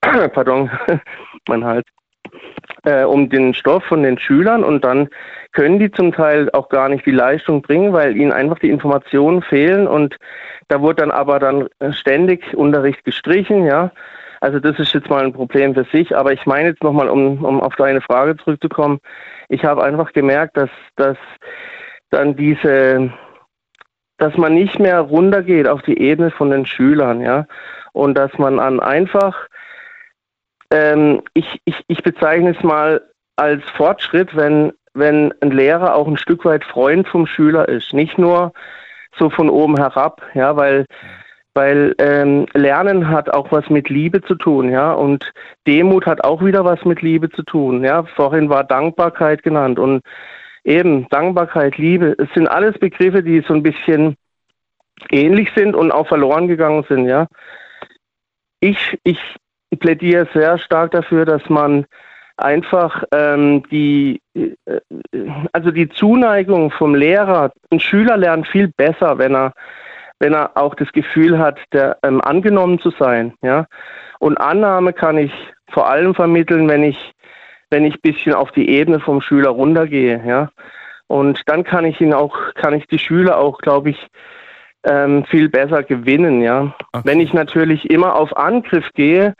pardon, 0.00 0.70
mein 1.48 1.64
Hals, 1.64 1.86
äh, 2.84 3.04
um 3.04 3.28
den 3.28 3.54
Stoff 3.54 3.84
von 3.84 4.02
den 4.02 4.18
Schülern 4.18 4.64
und 4.64 4.84
dann 4.84 5.08
können 5.52 5.78
die 5.78 5.90
zum 5.90 6.12
Teil 6.12 6.50
auch 6.52 6.68
gar 6.68 6.88
nicht 6.88 7.06
die 7.06 7.12
Leistung 7.12 7.62
bringen, 7.62 7.92
weil 7.92 8.16
ihnen 8.16 8.32
einfach 8.32 8.58
die 8.58 8.70
Informationen 8.70 9.42
fehlen 9.42 9.86
und 9.86 10.16
da 10.68 10.80
wurde 10.80 10.96
dann 10.96 11.10
aber 11.10 11.38
dann 11.38 11.68
ständig 11.92 12.54
Unterricht 12.54 13.04
gestrichen, 13.04 13.64
ja. 13.64 13.92
Also 14.40 14.60
das 14.60 14.78
ist 14.78 14.92
jetzt 14.92 15.08
mal 15.08 15.24
ein 15.24 15.32
Problem 15.32 15.74
für 15.74 15.84
sich, 15.84 16.14
aber 16.14 16.32
ich 16.32 16.44
meine 16.44 16.68
jetzt 16.68 16.82
nochmal, 16.82 17.08
um, 17.08 17.42
um 17.44 17.60
auf 17.62 17.76
deine 17.76 18.02
Frage 18.02 18.36
zurückzukommen, 18.36 18.98
ich 19.48 19.64
habe 19.64 19.82
einfach 19.82 20.12
gemerkt, 20.12 20.56
dass, 20.56 20.70
dass 20.96 21.16
dann 22.10 22.36
diese, 22.36 23.10
dass 24.18 24.36
man 24.36 24.54
nicht 24.54 24.78
mehr 24.78 25.00
runtergeht 25.00 25.66
auf 25.66 25.82
die 25.82 25.98
Ebene 25.98 26.30
von 26.30 26.50
den 26.50 26.66
Schülern, 26.66 27.20
ja, 27.20 27.46
und 27.92 28.18
dass 28.18 28.36
man 28.36 28.58
an 28.58 28.80
einfach 28.80 29.48
ähm, 30.74 31.22
ich, 31.34 31.60
ich, 31.64 31.76
ich 31.86 32.02
bezeichne 32.02 32.50
es 32.50 32.62
mal 32.64 33.00
als 33.36 33.62
Fortschritt, 33.76 34.34
wenn, 34.34 34.72
wenn 34.92 35.32
ein 35.40 35.52
Lehrer 35.52 35.94
auch 35.94 36.08
ein 36.08 36.16
Stück 36.16 36.44
weit 36.44 36.64
Freund 36.64 37.06
vom 37.06 37.26
Schüler 37.26 37.68
ist. 37.68 37.92
Nicht 37.94 38.18
nur 38.18 38.52
so 39.16 39.30
von 39.30 39.48
oben 39.48 39.76
herab, 39.76 40.20
ja, 40.34 40.56
weil, 40.56 40.86
weil 41.54 41.94
ähm, 41.98 42.46
Lernen 42.54 43.08
hat 43.08 43.32
auch 43.32 43.52
was 43.52 43.70
mit 43.70 43.88
Liebe 43.88 44.20
zu 44.22 44.34
tun, 44.34 44.68
ja, 44.68 44.92
und 44.92 45.32
Demut 45.68 46.06
hat 46.06 46.24
auch 46.24 46.44
wieder 46.44 46.64
was 46.64 46.84
mit 46.84 47.02
Liebe 47.02 47.30
zu 47.30 47.44
tun, 47.44 47.84
ja. 47.84 48.02
Vorhin 48.16 48.48
war 48.48 48.64
Dankbarkeit 48.64 49.44
genannt 49.44 49.78
und 49.78 50.02
eben 50.64 51.08
Dankbarkeit, 51.10 51.78
Liebe, 51.78 52.16
es 52.18 52.28
sind 52.34 52.48
alles 52.48 52.76
Begriffe, 52.78 53.22
die 53.22 53.44
so 53.46 53.54
ein 53.54 53.62
bisschen 53.62 54.16
ähnlich 55.10 55.50
sind 55.54 55.76
und 55.76 55.92
auch 55.92 56.08
verloren 56.08 56.48
gegangen 56.48 56.84
sind, 56.88 57.06
ja. 57.06 57.28
Ich, 58.58 58.98
ich 59.04 59.20
plädiere 59.76 60.28
sehr 60.32 60.58
stark 60.58 60.92
dafür, 60.92 61.24
dass 61.24 61.48
man 61.48 61.86
einfach 62.36 63.04
ähm, 63.12 63.62
die, 63.70 64.20
äh, 64.34 64.80
also 65.52 65.70
die 65.70 65.88
Zuneigung 65.88 66.70
vom 66.70 66.94
Lehrer, 66.94 67.52
ein 67.70 67.80
Schüler 67.80 68.16
lernt 68.16 68.48
viel 68.48 68.68
besser, 68.68 69.18
wenn 69.18 69.34
er, 69.34 69.52
wenn 70.18 70.32
er 70.32 70.56
auch 70.56 70.74
das 70.74 70.90
Gefühl 70.92 71.38
hat, 71.38 71.58
der, 71.72 71.98
ähm, 72.02 72.20
angenommen 72.20 72.78
zu 72.80 72.90
sein, 72.90 73.34
ja. 73.42 73.66
Und 74.18 74.38
Annahme 74.38 74.92
kann 74.92 75.18
ich 75.18 75.32
vor 75.70 75.88
allem 75.88 76.14
vermitteln, 76.14 76.68
wenn 76.68 76.82
ich, 76.82 77.12
wenn 77.70 77.84
ich 77.84 77.94
ein 77.94 78.12
bisschen 78.12 78.34
auf 78.34 78.50
die 78.52 78.68
Ebene 78.68 79.00
vom 79.00 79.20
Schüler 79.20 79.50
runtergehe, 79.50 80.22
ja. 80.26 80.50
Und 81.06 81.42
dann 81.46 81.64
kann 81.64 81.84
ich 81.84 82.00
ihn 82.00 82.14
auch, 82.14 82.36
kann 82.54 82.74
ich 82.74 82.86
die 82.86 82.98
Schüler 82.98 83.38
auch, 83.38 83.58
glaube 83.58 83.90
ich, 83.90 84.08
ähm, 84.84 85.24
viel 85.26 85.48
besser 85.48 85.82
gewinnen, 85.82 86.40
ja. 86.40 86.74
Wenn 87.04 87.20
ich 87.20 87.32
natürlich 87.32 87.90
immer 87.90 88.14
auf 88.14 88.36
Angriff 88.36 88.88
gehe, 88.94 89.34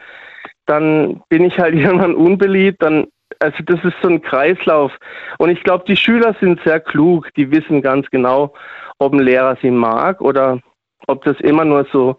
dann 0.67 1.23
bin 1.29 1.45
ich 1.45 1.59
halt 1.59 1.75
irgendwann 1.75 2.15
unbeliebt, 2.15 2.83
dann 2.83 3.07
also 3.41 3.57
das 3.67 3.83
ist 3.85 3.95
so 4.01 4.09
ein 4.09 4.23
Kreislauf. 4.23 4.93
Und 5.39 5.51
ich 5.51 5.63
glaube, 5.63 5.85
die 5.87 5.97
Schüler 5.97 6.37
sind 6.41 6.61
sehr 6.65 6.81
klug, 6.81 7.29
die 7.37 7.51
wissen 7.51 7.83
ganz 7.83 8.09
genau, 8.11 8.55
ob 8.99 9.13
ein 9.13 9.19
Lehrer 9.19 9.57
sie 9.61 9.71
mag 9.71 10.21
oder 10.21 10.61
ob 11.07 11.25
das 11.25 11.39
immer 11.41 11.65
nur 11.65 11.87
so. 11.93 12.17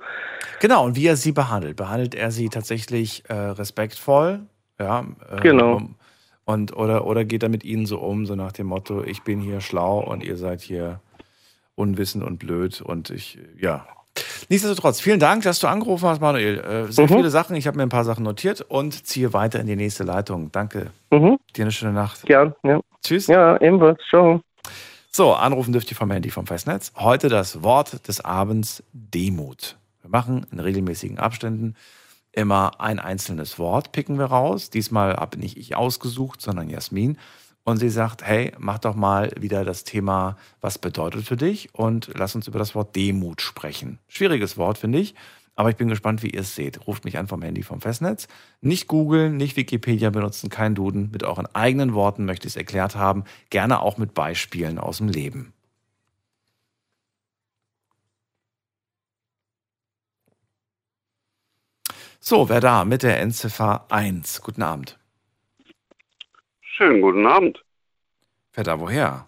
Genau, 0.60 0.86
und 0.86 0.96
wie 0.96 1.08
er 1.08 1.16
sie 1.16 1.32
behandelt. 1.32 1.78
Behandelt 1.78 2.16
er 2.16 2.32
sie 2.32 2.50
tatsächlich 2.50 3.24
äh, 3.30 3.34
respektvoll? 3.34 4.42
Ja. 4.80 5.06
Äh, 5.32 5.42
Genau. 5.42 5.82
Und, 6.48 6.78
oder, 6.78 7.08
oder 7.08 7.26
geht 7.26 7.42
er 7.42 7.50
mit 7.50 7.64
ihnen 7.64 7.88
so 7.88 8.00
um, 8.00 8.28
so 8.28 8.36
nach 8.36 8.52
dem 8.52 8.68
Motto, 8.68 9.04
ich 9.04 9.24
bin 9.24 9.40
hier 9.40 9.62
schlau 9.62 10.00
und 10.00 10.24
ihr 10.24 10.38
seid 10.38 10.62
hier 10.62 11.00
unwissend 11.76 12.24
und 12.24 12.38
blöd 12.40 12.82
und 12.82 13.10
ich, 13.10 13.38
ja. 13.60 13.86
Nichtsdestotrotz, 14.48 15.02
vielen 15.02 15.20
Dank, 15.20 15.44
dass 15.44 15.60
du 15.60 15.68
angerufen 15.68 16.08
hast, 16.08 16.22
Manuel. 16.22 16.60
Äh, 16.60 16.92
sehr 16.92 17.06
Mhm. 17.06 17.16
viele 17.16 17.30
Sachen, 17.30 17.56
ich 17.56 17.68
habe 17.68 17.78
mir 17.78 17.84
ein 17.84 17.90
paar 17.90 18.06
Sachen 18.06 18.24
notiert 18.24 18.62
und 18.62 19.06
ziehe 19.06 19.34
weiter 19.34 19.60
in 19.60 19.68
die 19.68 19.76
nächste 19.76 20.04
Leitung. 20.04 20.52
Danke. 20.52 20.92
Mhm. 21.12 21.38
Dir 21.56 21.64
eine 21.64 21.72
schöne 21.72 21.92
Nacht. 21.92 22.24
Gern, 22.24 22.56
ja. 22.64 22.80
Tschüss. 23.04 23.28
Ja, 23.28 23.60
ebenfalls. 23.60 24.00
Ciao. 24.10 24.42
So, 25.12 25.34
anrufen 25.34 25.72
dürft 25.74 25.90
ihr 25.92 25.98
vom 25.98 26.12
Handy 26.12 26.30
vom 26.30 26.46
Festnetz. 26.48 26.92
Heute 26.96 27.30
das 27.30 27.64
Wort 27.64 28.08
des 28.08 28.24
Abends 28.24 28.84
Demut. 28.94 29.78
Wir 30.02 30.10
machen 30.10 30.46
in 30.52 30.60
regelmäßigen 30.60 31.20
Abständen 31.20 31.76
immer 32.32 32.82
ein 32.82 33.00
einzelnes 33.00 33.58
Wort, 33.60 33.92
picken 33.94 34.20
wir 34.20 34.26
raus. 34.26 34.70
Diesmal 34.70 35.16
habe 35.16 35.40
nicht 35.40 35.58
ich 35.58 35.76
ausgesucht, 35.76 36.42
sondern 36.42 36.70
Jasmin. 36.70 37.18
Und 37.66 37.78
sie 37.78 37.90
sagt, 37.90 38.24
hey, 38.24 38.54
mach 38.60 38.78
doch 38.78 38.96
mal 38.96 39.32
wieder 39.40 39.66
das 39.66 39.84
Thema, 39.84 40.38
was 40.62 40.78
bedeutet 40.78 41.26
für 41.26 41.36
dich? 41.36 41.74
Und 41.74 42.12
lass 42.14 42.36
uns 42.36 42.48
über 42.48 42.60
das 42.60 42.76
Wort 42.76 42.96
Demut 42.96 43.42
sprechen. 43.42 43.98
Schwieriges 44.08 44.56
Wort, 44.56 44.78
finde 44.78 45.00
ich. 45.00 45.16
Aber 45.56 45.72
ich 45.72 45.76
bin 45.76 45.88
gespannt, 45.88 46.22
wie 46.22 46.30
ihr 46.30 46.42
es 46.42 46.54
seht. 46.54 46.86
Ruft 46.86 47.06
mich 47.06 47.18
an 47.18 47.28
vom 47.28 47.42
Handy 47.42 47.64
vom 47.64 47.82
Festnetz. 47.82 48.28
Nicht 48.62 48.88
googeln, 48.88 49.38
nicht 49.38 49.58
Wikipedia 49.58 50.12
benutzen, 50.12 50.50
kein 50.50 50.76
Duden. 50.76 51.10
Mit 51.12 51.24
euren 51.24 51.48
eigenen 51.56 51.96
Worten 51.96 52.26
möchte 52.26 52.48
ich 52.48 52.54
es 52.54 52.58
erklärt 52.58 52.96
haben. 52.96 53.24
Gerne 53.50 53.82
auch 53.82 53.98
mit 53.98 54.14
Beispielen 54.14 54.78
aus 54.78 54.98
dem 54.98 55.08
Leben. 55.08 55.52
So, 62.20 62.48
wer 62.48 62.60
da 62.60 62.86
mit 62.86 63.02
der 63.02 63.20
Endziffer 63.22 63.86
1? 63.90 64.42
Guten 64.44 64.62
Abend. 64.62 65.00
Schönen 66.76 67.02
guten 67.02 67.26
Abend. 67.26 67.64
Wer 68.54 68.66
da 68.66 68.78
woher? 68.78 69.26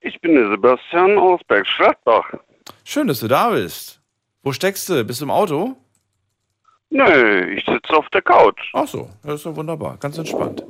Ich 0.00 0.20
bin 0.20 0.34
der 0.34 0.48
Sebastian 0.50 1.16
aus 1.16 1.40
Bergstadtbach. 1.46 2.32
Schön, 2.84 3.06
dass 3.06 3.20
du 3.20 3.28
da 3.28 3.50
bist. 3.50 4.00
Wo 4.42 4.52
steckst 4.52 4.88
du? 4.88 5.04
Bist 5.04 5.20
du 5.20 5.26
im 5.26 5.30
Auto? 5.30 5.76
Nö, 6.90 7.44
ich 7.52 7.64
sitze 7.64 7.92
auf 7.92 8.08
der 8.08 8.22
Couch. 8.22 8.60
Ach 8.72 8.88
so, 8.88 9.08
das 9.22 9.36
ist 9.36 9.46
doch 9.46 9.54
wunderbar. 9.54 9.98
Ganz 9.98 10.18
entspannt. 10.18 10.64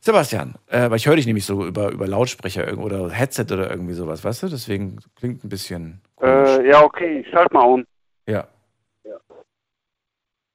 Sebastian, 0.00 0.56
äh, 0.66 0.90
weil 0.90 0.96
ich 0.96 1.06
höre 1.06 1.16
dich 1.16 1.26
nämlich 1.26 1.46
so 1.46 1.64
über, 1.64 1.90
über 1.90 2.06
Lautsprecher 2.06 2.76
oder 2.76 3.08
Headset 3.10 3.46
oder 3.50 3.70
irgendwie 3.70 3.94
sowas, 3.94 4.24
weißt 4.24 4.42
du? 4.42 4.48
Deswegen 4.48 4.98
klingt 5.16 5.42
ein 5.42 5.48
bisschen. 5.48 6.02
Äh, 6.20 6.68
ja, 6.68 6.82
okay, 6.82 7.20
ich 7.20 7.30
schalte 7.30 7.54
mal 7.54 7.62
um. 7.62 7.86
Ja. 8.26 8.46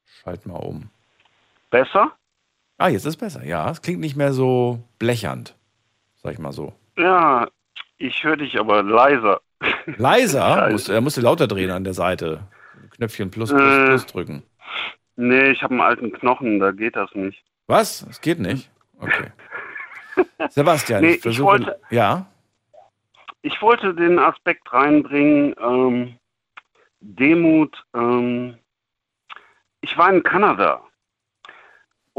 Schalt 0.06 0.46
mal 0.46 0.58
um. 0.58 0.92
Besser? 1.72 2.19
Ah, 2.80 2.88
jetzt 2.88 3.06
ist 3.06 3.18
besser. 3.18 3.46
Ja, 3.46 3.70
es 3.70 3.82
klingt 3.82 4.00
nicht 4.00 4.16
mehr 4.16 4.34
so 4.34 4.80
blechernd. 4.98 5.56
Sag 6.24 6.34
ich 6.34 6.40
mal 6.40 6.52
so. 6.54 6.74
Ja, 6.98 7.48
ich 7.98 8.24
höre 8.24 8.38
dich 8.38 8.58
aber 8.60 8.82
leiser. 8.84 9.42
Leiser? 9.98 10.70
Musst, 10.72 10.90
er 10.90 11.02
musste 11.02 11.22
lauter 11.22 11.46
drehen 11.48 11.70
an 11.72 11.84
der 11.84 11.94
Seite. 11.94 12.48
Knöpfchen 12.96 13.30
plus, 13.32 13.50
plus, 13.50 13.62
Äh. 13.62 13.86
plus 13.86 14.06
drücken. 14.08 14.44
Nee, 15.18 15.52
ich 15.52 15.62
habe 15.62 15.74
einen 15.74 15.82
alten 15.82 16.12
Knochen, 16.14 16.60
da 16.60 16.72
geht 16.72 16.96
das 16.96 17.14
nicht. 17.14 17.44
Was? 17.68 18.04
Es 18.10 18.22
geht 18.22 18.40
nicht? 18.40 18.72
Okay. 19.00 19.32
Sebastian, 20.50 21.02
Nee, 21.02 21.10
ich 21.12 21.16
ich 21.18 21.22
versuche. 21.22 21.46
wollte- 21.46 21.80
ja. 21.90 22.26
Ich 23.42 23.62
wollte 23.62 23.94
den 23.94 24.20
Aspekt 24.20 24.72
reinbringen, 24.74 25.54
ähm, 25.62 26.16
Demut. 27.02 27.86
Ähm, 27.94 28.58
ich 29.82 29.98
war 29.98 30.12
in 30.14 30.24
Kanada 30.24 30.82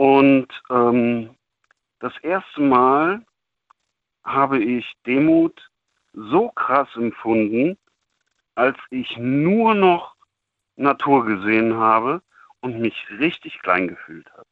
Und 0.00 0.48
ähm, 0.70 1.36
das 1.98 2.14
erste 2.22 2.62
Mal 2.62 3.22
habe 4.24 4.58
ich 4.58 4.90
Demut 5.04 5.70
so 6.14 6.48
krass 6.48 6.88
empfunden, 6.94 7.76
als 8.54 8.78
ich 8.88 9.14
nur 9.18 9.74
noch 9.74 10.16
Natur 10.76 11.26
gesehen 11.26 11.74
habe 11.74 12.22
und 12.60 12.80
mich 12.80 12.94
richtig 13.10 13.58
klein 13.60 13.88
gefühlt 13.88 14.26
habe. 14.32 14.46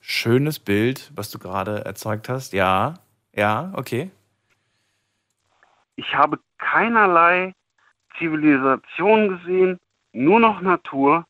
Schönes 0.00 0.58
Bild, 0.58 1.12
was 1.14 1.30
du 1.30 1.38
gerade 1.38 1.84
erzeugt 1.84 2.28
hast. 2.28 2.52
Ja, 2.52 2.94
ja, 3.32 3.70
okay. 3.76 4.10
Ich 5.94 6.16
habe 6.16 6.40
keinerlei 6.58 7.54
Zivilisation 8.18 9.38
gesehen, 9.38 9.78
nur 10.10 10.40
noch 10.40 10.60
Natur. 10.62 11.24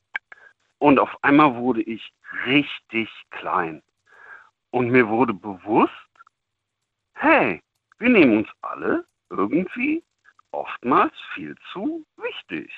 Und 0.78 0.98
auf 0.98 1.14
einmal 1.22 1.54
wurde 1.56 1.82
ich 1.82 2.10
richtig 2.46 3.08
klein. 3.30 3.82
Und 4.70 4.90
mir 4.90 5.08
wurde 5.08 5.34
bewusst, 5.34 5.92
hey, 7.14 7.62
wir 7.98 8.08
nehmen 8.08 8.38
uns 8.38 8.48
alle 8.62 9.04
irgendwie 9.30 10.02
oftmals 10.50 11.14
viel 11.34 11.54
zu 11.72 12.04
wichtig. 12.16 12.70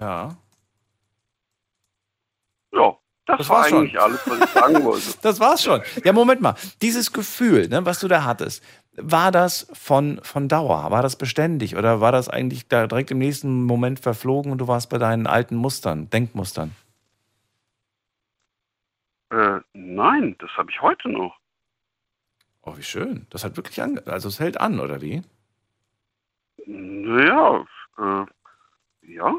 Ja. 0.00 0.36
Ja, 2.72 2.98
das, 3.26 3.38
Das 3.38 3.48
war 3.48 3.56
war's 3.58 3.68
schon. 3.70 3.78
eigentlich 3.80 4.00
alles, 4.00 4.20
was 4.26 4.38
ich 4.40 4.50
sagen 4.50 4.84
wollte. 4.84 5.14
Das 5.22 5.40
war's 5.40 5.62
schon. 5.62 5.82
Ja, 6.04 6.12
Moment 6.12 6.40
mal. 6.40 6.54
Dieses 6.82 7.12
Gefühl, 7.12 7.68
ne, 7.68 7.84
was 7.86 8.00
du 8.00 8.08
da 8.08 8.24
hattest, 8.24 8.62
war 8.96 9.30
das 9.30 9.68
von, 9.72 10.20
von 10.22 10.48
Dauer? 10.48 10.90
War 10.90 11.02
das 11.02 11.16
beständig? 11.16 11.76
Oder 11.76 12.00
war 12.00 12.12
das 12.12 12.28
eigentlich 12.28 12.68
da 12.68 12.86
direkt 12.86 13.10
im 13.10 13.18
nächsten 13.18 13.64
Moment 13.64 14.00
verflogen 14.00 14.52
und 14.52 14.58
du 14.58 14.68
warst 14.68 14.90
bei 14.90 14.98
deinen 14.98 15.26
alten 15.26 15.56
Mustern, 15.56 16.10
Denkmustern? 16.10 16.72
Äh, 19.30 19.60
nein, 19.72 20.36
das 20.38 20.50
habe 20.56 20.70
ich 20.70 20.80
heute 20.80 21.08
noch. 21.08 21.36
Oh, 22.62 22.76
wie 22.76 22.82
schön. 22.82 23.26
Das 23.30 23.44
hat 23.44 23.56
wirklich 23.56 23.80
an, 23.82 24.00
also 24.06 24.28
es 24.28 24.40
hält 24.40 24.60
an, 24.60 24.80
oder 24.80 25.00
wie? 25.00 25.22
Naja, 26.66 27.64
äh, 27.98 28.24
ja. 29.12 29.34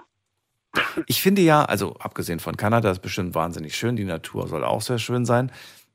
Ich 1.07 1.21
finde 1.21 1.41
ja, 1.41 1.65
also 1.65 1.95
abgesehen 1.97 2.39
von 2.39 2.57
Kanada 2.57 2.91
ist 2.91 3.01
bestimmt 3.01 3.35
wahnsinnig 3.35 3.75
schön, 3.75 3.95
die 3.95 4.05
Natur 4.05 4.47
soll 4.47 4.63
auch 4.63 4.81
sehr 4.81 4.99
schön 4.99 5.25
sein. 5.25 5.51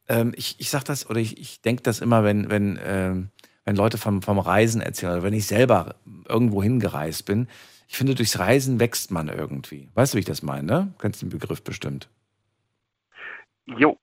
Ähm, 0.08 0.32
ich 0.36 0.56
ich 0.58 0.70
sage 0.70 0.84
das 0.84 1.08
oder 1.08 1.20
ich, 1.20 1.38
ich 1.38 1.60
denke 1.60 1.82
das 1.82 2.00
immer, 2.00 2.24
wenn, 2.24 2.50
wenn, 2.50 2.78
ähm, 2.82 3.30
wenn 3.64 3.76
Leute 3.76 3.98
vom, 3.98 4.22
vom 4.22 4.38
Reisen 4.38 4.80
erzählen 4.80 5.14
oder 5.14 5.22
wenn 5.22 5.34
ich 5.34 5.46
selber 5.46 5.96
irgendwo 6.28 6.62
hingereist 6.62 7.26
bin. 7.26 7.48
Ich 7.88 7.96
finde, 7.96 8.14
durchs 8.14 8.38
Reisen 8.38 8.80
wächst 8.80 9.10
man 9.10 9.28
irgendwie. 9.28 9.88
Weißt 9.94 10.12
du, 10.12 10.16
wie 10.16 10.20
ich 10.20 10.26
das 10.26 10.42
meine? 10.42 10.66
Ne? 10.66 10.94
Kennst 10.98 11.22
den 11.22 11.28
Begriff 11.28 11.62
bestimmt. 11.62 12.08
Jo, 13.66 13.98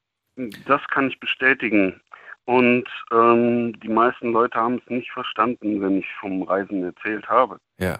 das 0.66 0.82
kann 0.89 1.10
ich 1.10 1.20
bestätigen. 1.20 1.99
Und 2.45 2.86
ähm, 3.12 3.80
die 3.80 3.89
meisten 3.89 4.32
Leute 4.32 4.57
haben 4.57 4.82
es 4.84 4.89
nicht 4.89 5.12
verstanden, 5.12 5.82
wenn 5.82 5.99
ich 5.99 6.07
vom 6.20 6.41
Reisen 6.43 6.84
erzählt 6.84 7.28
habe. 7.28 7.60
Ja. 7.78 7.99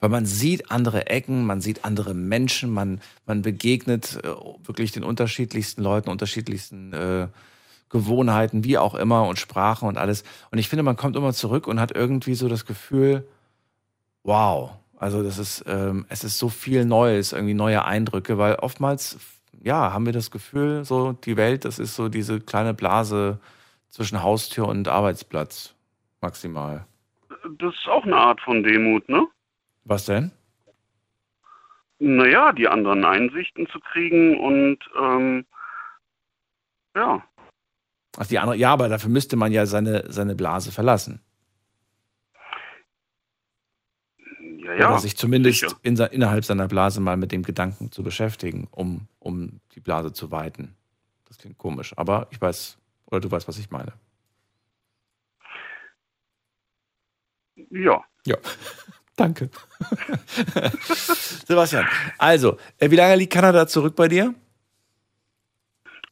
Weil 0.00 0.10
man 0.10 0.26
sieht 0.26 0.70
andere 0.70 1.06
Ecken, 1.06 1.46
man 1.46 1.60
sieht 1.60 1.84
andere 1.84 2.14
Menschen, 2.14 2.72
man, 2.72 3.00
man 3.26 3.42
begegnet 3.42 4.18
äh, 4.24 4.28
wirklich 4.66 4.92
den 4.92 5.04
unterschiedlichsten 5.04 5.82
Leuten, 5.82 6.10
unterschiedlichsten 6.10 6.92
äh, 6.92 7.28
Gewohnheiten, 7.88 8.64
wie 8.64 8.78
auch 8.78 8.94
immer, 8.94 9.26
und 9.26 9.38
Sprachen 9.38 9.88
und 9.88 9.98
alles. 9.98 10.24
Und 10.50 10.58
ich 10.58 10.68
finde, 10.68 10.82
man 10.82 10.96
kommt 10.96 11.16
immer 11.16 11.32
zurück 11.32 11.66
und 11.66 11.80
hat 11.80 11.92
irgendwie 11.92 12.34
so 12.34 12.48
das 12.48 12.66
Gefühl, 12.66 13.26
wow, 14.22 14.72
also 14.96 15.22
das 15.22 15.38
ist, 15.38 15.64
ähm, 15.66 16.06
es 16.08 16.24
ist 16.24 16.38
so 16.38 16.48
viel 16.48 16.84
Neues, 16.84 17.32
irgendwie 17.32 17.54
neue 17.54 17.84
Eindrücke, 17.84 18.38
weil 18.38 18.54
oftmals, 18.56 19.18
ja, 19.62 19.92
haben 19.92 20.06
wir 20.06 20.12
das 20.12 20.30
Gefühl, 20.30 20.84
so 20.84 21.12
die 21.12 21.36
Welt, 21.36 21.64
das 21.64 21.78
ist 21.78 21.94
so 21.94 22.08
diese 22.08 22.40
kleine 22.40 22.74
Blase 22.74 23.38
zwischen 23.90 24.22
Haustür 24.22 24.66
und 24.66 24.88
Arbeitsplatz, 24.88 25.74
maximal. 26.20 26.86
Das 27.58 27.74
ist 27.74 27.88
auch 27.88 28.04
eine 28.04 28.16
Art 28.16 28.40
von 28.40 28.62
Demut, 28.62 29.08
ne? 29.08 29.26
Was 29.84 30.06
denn? 30.06 30.32
Naja, 31.98 32.52
die 32.52 32.66
anderen 32.66 33.04
Einsichten 33.04 33.68
zu 33.68 33.78
kriegen 33.80 34.38
und 34.40 34.78
ähm, 35.00 35.46
ja, 36.96 37.22
Ach, 38.16 38.26
die 38.26 38.38
andere, 38.38 38.56
ja, 38.56 38.72
aber 38.72 38.88
dafür 38.88 39.10
müsste 39.10 39.36
man 39.36 39.52
ja 39.52 39.66
seine, 39.66 40.04
seine 40.10 40.34
Blase 40.34 40.70
verlassen. 40.70 41.20
ja, 44.64 44.74
ja. 44.74 44.90
Oder 44.90 44.98
sich 44.98 45.16
zumindest 45.16 45.76
in, 45.82 45.96
innerhalb 45.96 46.44
seiner 46.44 46.68
Blase 46.68 47.00
mal 47.00 47.16
mit 47.16 47.32
dem 47.32 47.42
Gedanken 47.42 47.92
zu 47.92 48.02
beschäftigen, 48.02 48.66
um, 48.70 49.08
um 49.18 49.60
die 49.74 49.80
Blase 49.80 50.12
zu 50.12 50.30
weiten. 50.30 50.74
Das 51.26 51.38
klingt 51.38 51.58
komisch, 51.58 51.92
aber 51.96 52.28
ich 52.30 52.40
weiß, 52.40 52.78
oder 53.06 53.20
du 53.20 53.30
weißt, 53.30 53.46
was 53.46 53.58
ich 53.58 53.70
meine. 53.70 53.92
Ja. 57.70 58.02
Ja. 58.26 58.36
Danke. 59.16 59.48
Sebastian, 61.46 61.86
also, 62.18 62.56
äh, 62.78 62.90
wie 62.90 62.96
lange 62.96 63.14
liegt 63.14 63.32
Kanada 63.32 63.66
zurück 63.68 63.94
bei 63.94 64.08
dir? 64.08 64.34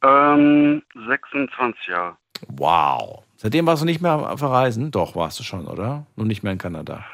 Ähm, 0.02 0.82
26 1.06 1.86
Jahre. 1.88 2.16
Wow. 2.48 3.22
Seitdem 3.36 3.66
warst 3.66 3.82
du 3.82 3.86
nicht 3.86 4.00
mehr 4.00 4.12
am 4.12 4.38
Verreisen? 4.38 4.90
Doch, 4.90 5.14
warst 5.14 5.38
du 5.38 5.44
schon, 5.44 5.66
oder? 5.66 6.06
Nur 6.16 6.26
nicht 6.26 6.42
mehr 6.42 6.52
in 6.52 6.58
Kanada. 6.58 7.04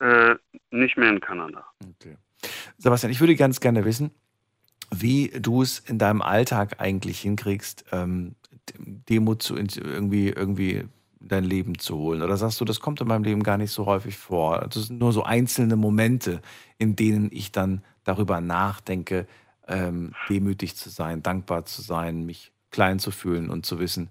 Äh, 0.00 0.34
nicht 0.70 0.96
mehr 0.96 1.10
in 1.10 1.20
Kanada. 1.20 1.64
Sebastian, 2.76 3.12
ich 3.12 3.20
würde 3.20 3.36
ganz 3.36 3.60
gerne 3.60 3.84
wissen, 3.84 4.10
wie 4.94 5.28
du 5.40 5.62
es 5.62 5.78
in 5.78 5.98
deinem 5.98 6.22
Alltag 6.22 6.80
eigentlich 6.80 7.20
hinkriegst, 7.20 7.86
ähm, 7.92 8.34
Demut 8.78 9.42
zu 9.42 9.56
irgendwie, 9.56 10.28
irgendwie 10.28 10.84
in 11.20 11.28
dein 11.28 11.44
Leben 11.44 11.78
zu 11.78 11.96
holen. 11.96 12.22
Oder 12.22 12.36
sagst 12.36 12.60
du, 12.60 12.64
das 12.64 12.80
kommt 12.80 13.00
in 13.00 13.08
meinem 13.08 13.24
Leben 13.24 13.42
gar 13.42 13.58
nicht 13.58 13.70
so 13.70 13.86
häufig 13.86 14.16
vor? 14.16 14.66
Das 14.68 14.86
sind 14.86 15.00
nur 15.00 15.12
so 15.12 15.22
einzelne 15.22 15.76
Momente, 15.76 16.40
in 16.78 16.96
denen 16.96 17.30
ich 17.32 17.52
dann 17.52 17.82
darüber 18.04 18.40
nachdenke, 18.40 19.26
ähm, 19.66 20.14
demütig 20.28 20.76
zu 20.76 20.90
sein, 20.90 21.22
dankbar 21.22 21.64
zu 21.64 21.82
sein, 21.82 22.24
mich 22.24 22.52
klein 22.70 22.98
zu 22.98 23.10
fühlen 23.10 23.50
und 23.50 23.66
zu 23.66 23.78
wissen, 23.78 24.10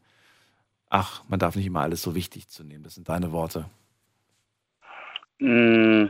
ach, 0.90 1.24
man 1.28 1.40
darf 1.40 1.56
nicht 1.56 1.66
immer 1.66 1.82
alles 1.82 2.02
so 2.02 2.16
wichtig 2.16 2.50
zu 2.50 2.64
nehmen. 2.64 2.84
Das 2.84 2.96
sind 2.96 3.10
deine 3.10 3.32
Worte. 3.32 3.70
Mm, 5.40 6.08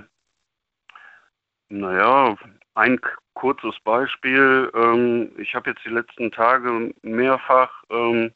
naja, 1.70 2.36
ein 2.76 3.00
kurzes 3.34 3.76
Beispiel. 3.84 4.72
Ähm, 4.74 5.32
ich 5.38 5.56
habe 5.56 5.72
jetzt 5.72 5.84
die 5.86 5.90
letzten 5.90 6.32
Tage 6.32 6.94
mehrfach 7.02 7.84
ähm, 7.90 8.32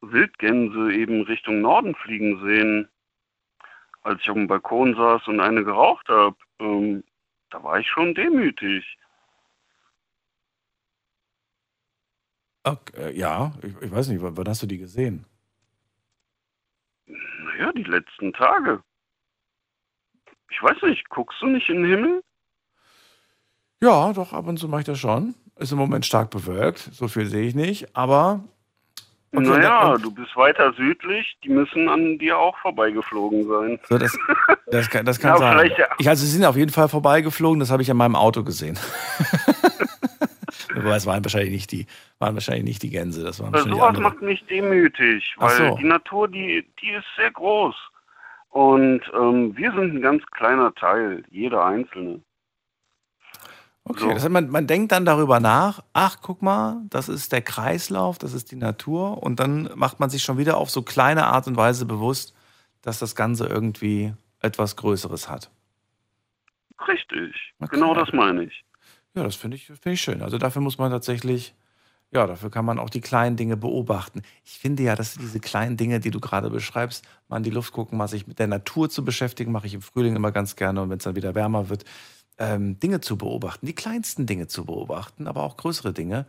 Wildgänse 0.00 0.92
eben 0.92 1.22
Richtung 1.22 1.60
Norden 1.60 1.94
fliegen 1.94 2.44
sehen. 2.44 2.88
Als 4.02 4.20
ich 4.20 4.30
auf 4.30 4.34
dem 4.34 4.48
Balkon 4.48 4.94
saß 4.96 5.28
und 5.28 5.40
eine 5.40 5.64
geraucht 5.64 6.08
habe, 6.08 6.36
ähm, 6.58 7.04
da 7.50 7.62
war 7.62 7.78
ich 7.78 7.88
schon 7.88 8.14
demütig. 8.14 8.98
Okay, 12.64 12.96
äh, 12.96 13.18
ja, 13.18 13.52
ich, 13.62 13.72
ich 13.80 13.90
weiß 13.90 14.08
nicht, 14.08 14.22
wann, 14.22 14.36
wann 14.36 14.48
hast 14.48 14.62
du 14.62 14.66
die 14.66 14.78
gesehen? 14.78 15.24
Naja, 17.06 17.72
die 17.72 17.82
letzten 17.82 18.32
Tage. 18.32 18.80
Ich 20.50 20.62
weiß 20.62 20.82
nicht, 20.82 21.08
guckst 21.08 21.40
du 21.40 21.46
nicht 21.46 21.68
in 21.68 21.82
den 21.82 21.90
Himmel? 21.90 22.22
Ja, 23.82 24.12
doch, 24.12 24.32
ab 24.32 24.46
und 24.46 24.58
zu 24.58 24.68
mache 24.68 24.80
ich 24.82 24.86
das 24.86 24.98
schon. 25.00 25.34
Ist 25.56 25.72
im 25.72 25.78
Moment 25.78 26.06
stark 26.06 26.30
bewölkt, 26.30 26.78
so 26.92 27.08
viel 27.08 27.26
sehe 27.26 27.46
ich 27.46 27.54
nicht, 27.54 27.96
aber. 27.96 28.44
Okay, 29.34 29.44
naja, 29.48 29.96
du 29.96 30.12
bist 30.12 30.36
weiter 30.36 30.72
südlich, 30.74 31.36
die 31.42 31.48
müssen 31.48 31.88
an 31.88 32.18
dir 32.18 32.38
auch 32.38 32.56
vorbeigeflogen 32.58 33.48
sein. 33.48 33.80
So, 33.88 33.98
das, 33.98 34.16
das 34.66 34.90
kann, 34.90 35.06
das 35.06 35.18
kann 35.18 35.32
Ja, 35.32 35.38
sein. 35.38 35.72
ja. 35.76 35.86
Ich, 35.98 36.08
also, 36.08 36.24
sie 36.24 36.30
sind 36.32 36.44
auf 36.44 36.56
jeden 36.56 36.70
Fall 36.70 36.88
vorbeigeflogen, 36.88 37.58
das 37.58 37.70
habe 37.70 37.82
ich 37.82 37.90
an 37.90 37.96
meinem 37.96 38.14
Auto 38.16 38.44
gesehen. 38.44 38.78
Aber 40.76 40.96
es 40.96 41.06
waren 41.06 41.24
wahrscheinlich 41.24 41.50
nicht 41.50 41.72
die, 41.72 41.86
waren 42.18 42.34
wahrscheinlich 42.34 42.64
nicht 42.64 42.82
die 42.82 42.90
Gänse, 42.90 43.22
das 43.22 43.40
waren 43.40 43.52
wahrscheinlich 43.52 43.78
Sowas 43.78 43.98
macht 43.98 44.22
mich 44.22 44.44
demütig, 44.46 45.34
weil 45.38 45.56
so. 45.56 45.76
die 45.76 45.84
Natur, 45.84 46.28
die, 46.28 46.66
die 46.80 46.90
ist 46.90 47.06
sehr 47.16 47.30
groß. 47.30 47.74
Und 48.50 49.00
ähm, 49.14 49.56
wir 49.56 49.72
sind 49.72 49.96
ein 49.96 50.02
ganz 50.02 50.24
kleiner 50.26 50.74
Teil, 50.74 51.24
jeder 51.30 51.64
Einzelne. 51.64 52.20
Okay, 53.84 54.14
das 54.14 54.22
heißt, 54.22 54.30
man, 54.30 54.48
man 54.48 54.66
denkt 54.66 54.92
dann 54.92 55.04
darüber 55.04 55.40
nach, 55.40 55.82
ach, 55.92 56.18
guck 56.22 56.40
mal, 56.40 56.82
das 56.88 57.08
ist 57.08 57.32
der 57.32 57.42
Kreislauf, 57.42 58.16
das 58.18 58.32
ist 58.32 58.52
die 58.52 58.56
Natur 58.56 59.22
und 59.22 59.40
dann 59.40 59.70
macht 59.74 59.98
man 59.98 60.08
sich 60.08 60.22
schon 60.22 60.38
wieder 60.38 60.56
auf 60.56 60.70
so 60.70 60.82
kleine 60.82 61.26
Art 61.26 61.48
und 61.48 61.56
Weise 61.56 61.84
bewusst, 61.84 62.34
dass 62.82 63.00
das 63.00 63.16
Ganze 63.16 63.46
irgendwie 63.46 64.12
etwas 64.40 64.76
Größeres 64.76 65.28
hat. 65.28 65.50
Richtig, 66.86 67.54
Okay. 67.60 67.76
genau 67.76 67.94
das 67.94 68.12
meine 68.12 68.44
ich. 68.44 68.64
Ja, 69.14 69.22
das 69.24 69.36
finde 69.36 69.56
ich, 69.56 69.66
finde 69.66 69.92
ich 69.92 70.00
schön. 70.00 70.22
Also 70.22 70.38
dafür 70.38 70.62
muss 70.62 70.78
man 70.78 70.90
tatsächlich, 70.90 71.54
ja, 72.10 72.26
dafür 72.26 72.50
kann 72.50 72.64
man 72.64 72.78
auch 72.78 72.90
die 72.90 73.00
kleinen 73.00 73.36
Dinge 73.36 73.56
beobachten. 73.56 74.22
Ich 74.44 74.58
finde 74.58 74.82
ja, 74.82 74.94
dass 74.96 75.14
diese 75.14 75.40
kleinen 75.40 75.76
Dinge, 75.76 76.00
die 76.00 76.10
du 76.10 76.20
gerade 76.20 76.48
beschreibst, 76.50 77.06
mal 77.28 77.38
in 77.38 77.42
die 77.42 77.50
Luft 77.50 77.72
gucken, 77.72 77.98
mal 77.98 78.08
sich 78.08 78.26
mit 78.26 78.38
der 78.38 78.46
Natur 78.46 78.88
zu 78.88 79.04
beschäftigen, 79.04 79.52
mache 79.52 79.66
ich 79.66 79.74
im 79.74 79.82
Frühling 79.82 80.16
immer 80.16 80.32
ganz 80.32 80.56
gerne 80.56 80.80
und 80.82 80.90
wenn 80.90 80.98
es 80.98 81.04
dann 81.04 81.16
wieder 81.16 81.34
wärmer 81.34 81.68
wird, 81.68 81.84
ähm, 82.38 82.78
Dinge 82.80 83.00
zu 83.00 83.18
beobachten, 83.18 83.66
die 83.66 83.74
kleinsten 83.74 84.26
Dinge 84.26 84.46
zu 84.46 84.64
beobachten, 84.64 85.26
aber 85.26 85.42
auch 85.42 85.56
größere 85.58 85.92
Dinge 85.92 86.26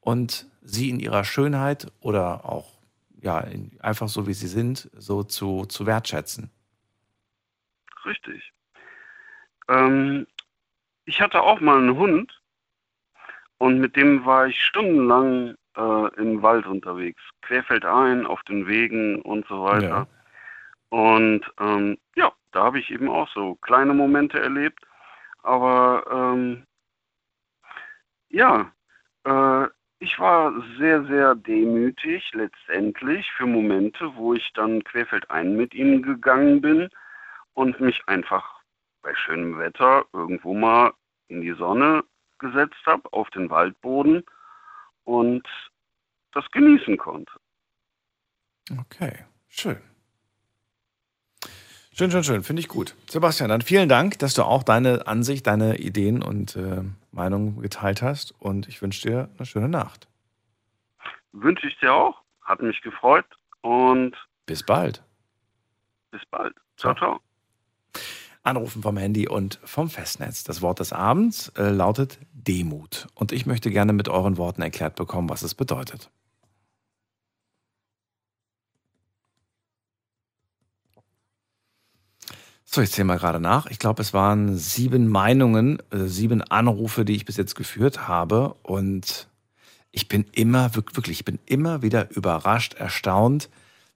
und 0.00 0.46
sie 0.62 0.88
in 0.88 1.00
ihrer 1.00 1.24
Schönheit 1.24 1.92
oder 2.00 2.46
auch 2.46 2.72
ja, 3.20 3.40
in, 3.40 3.70
einfach 3.80 4.08
so 4.08 4.26
wie 4.26 4.34
sie 4.34 4.48
sind, 4.48 4.90
so 4.94 5.22
zu, 5.22 5.64
zu 5.66 5.86
wertschätzen. 5.86 6.50
Richtig. 8.04 8.52
Ähm, 9.68 10.26
ich 11.04 11.20
hatte 11.20 11.42
auch 11.42 11.60
mal 11.60 11.78
einen 11.78 11.96
Hund 11.96 12.40
und 13.58 13.78
mit 13.78 13.96
dem 13.96 14.24
war 14.24 14.46
ich 14.46 14.60
stundenlang 14.60 15.54
äh, 15.76 16.14
im 16.16 16.42
Wald 16.42 16.66
unterwegs, 16.66 17.22
querfeldein, 17.42 18.26
auf 18.26 18.42
den 18.42 18.66
Wegen 18.66 19.22
und 19.22 19.46
so 19.46 19.64
weiter. 19.64 19.88
Ja. 19.88 20.06
Und 20.90 21.50
ähm, 21.58 21.98
ja, 22.16 22.32
da 22.52 22.64
habe 22.64 22.78
ich 22.78 22.90
eben 22.90 23.08
auch 23.08 23.28
so 23.28 23.54
kleine 23.56 23.94
Momente 23.94 24.38
erlebt. 24.38 24.80
Aber 25.42 26.04
ähm, 26.10 26.64
ja, 28.28 28.70
äh, 29.24 29.68
ich 29.98 30.18
war 30.18 30.52
sehr, 30.78 31.04
sehr 31.04 31.34
demütig 31.34 32.30
letztendlich 32.34 33.30
für 33.32 33.46
Momente, 33.46 34.14
wo 34.16 34.34
ich 34.34 34.52
dann 34.54 34.82
querfeldein 34.84 35.56
mit 35.56 35.74
ihm 35.74 36.02
gegangen 36.02 36.60
bin 36.60 36.88
und 37.54 37.80
mich 37.80 38.02
einfach 38.06 38.61
bei 39.02 39.14
schönem 39.14 39.58
Wetter 39.58 40.04
irgendwo 40.12 40.54
mal 40.54 40.92
in 41.28 41.40
die 41.40 41.52
Sonne 41.52 42.04
gesetzt 42.38 42.80
habe, 42.86 43.12
auf 43.12 43.30
den 43.30 43.50
Waldboden 43.50 44.24
und 45.04 45.46
das 46.32 46.50
genießen 46.50 46.96
konnte. 46.96 47.32
Okay, 48.80 49.12
schön. 49.48 49.78
Schön, 51.94 52.10
schön, 52.10 52.24
schön. 52.24 52.42
Finde 52.42 52.60
ich 52.60 52.68
gut. 52.68 52.94
Sebastian, 53.06 53.50
dann 53.50 53.60
vielen 53.60 53.88
Dank, 53.88 54.18
dass 54.18 54.32
du 54.32 54.44
auch 54.44 54.62
deine 54.62 55.06
Ansicht, 55.06 55.46
deine 55.46 55.76
Ideen 55.76 56.22
und 56.22 56.56
äh, 56.56 56.82
Meinungen 57.10 57.60
geteilt 57.60 58.00
hast. 58.00 58.34
Und 58.40 58.66
ich 58.66 58.80
wünsche 58.80 59.06
dir 59.06 59.28
eine 59.36 59.44
schöne 59.44 59.68
Nacht. 59.68 60.08
Wünsche 61.32 61.66
ich 61.66 61.78
dir 61.80 61.92
auch. 61.92 62.22
Hat 62.40 62.62
mich 62.62 62.80
gefreut. 62.80 63.26
Und 63.60 64.16
bis 64.46 64.62
bald. 64.62 65.02
Bis 66.10 66.24
bald. 66.30 66.54
Ciao, 66.76 66.94
ciao. 66.94 67.20
Anrufen 68.42 68.82
vom 68.82 68.96
Handy 68.96 69.28
und 69.28 69.60
vom 69.64 69.88
Festnetz. 69.88 70.44
Das 70.44 70.62
Wort 70.62 70.80
des 70.80 70.92
Abends 70.92 71.48
äh, 71.56 71.70
lautet 71.70 72.18
Demut. 72.32 73.06
Und 73.14 73.32
ich 73.32 73.46
möchte 73.46 73.70
gerne 73.70 73.92
mit 73.92 74.08
euren 74.08 74.36
Worten 74.36 74.62
erklärt 74.62 74.96
bekommen, 74.96 75.28
was 75.28 75.42
es 75.42 75.54
bedeutet. 75.54 76.10
So, 82.64 82.80
ich 82.80 82.90
zähle 82.90 83.04
mal 83.04 83.18
gerade 83.18 83.38
nach. 83.38 83.66
Ich 83.66 83.78
glaube, 83.78 84.00
es 84.00 84.14
waren 84.14 84.56
sieben 84.56 85.06
Meinungen, 85.06 85.78
äh, 85.90 86.06
sieben 86.06 86.42
Anrufe, 86.42 87.04
die 87.04 87.14
ich 87.14 87.26
bis 87.26 87.36
jetzt 87.36 87.54
geführt 87.54 88.08
habe. 88.08 88.54
Und 88.62 89.28
ich 89.90 90.08
bin 90.08 90.24
immer, 90.32 90.74
wirklich, 90.74 91.20
ich 91.20 91.24
bin 91.24 91.38
immer 91.44 91.82
wieder 91.82 92.10
überrascht, 92.16 92.74
erstaunt, 92.74 93.50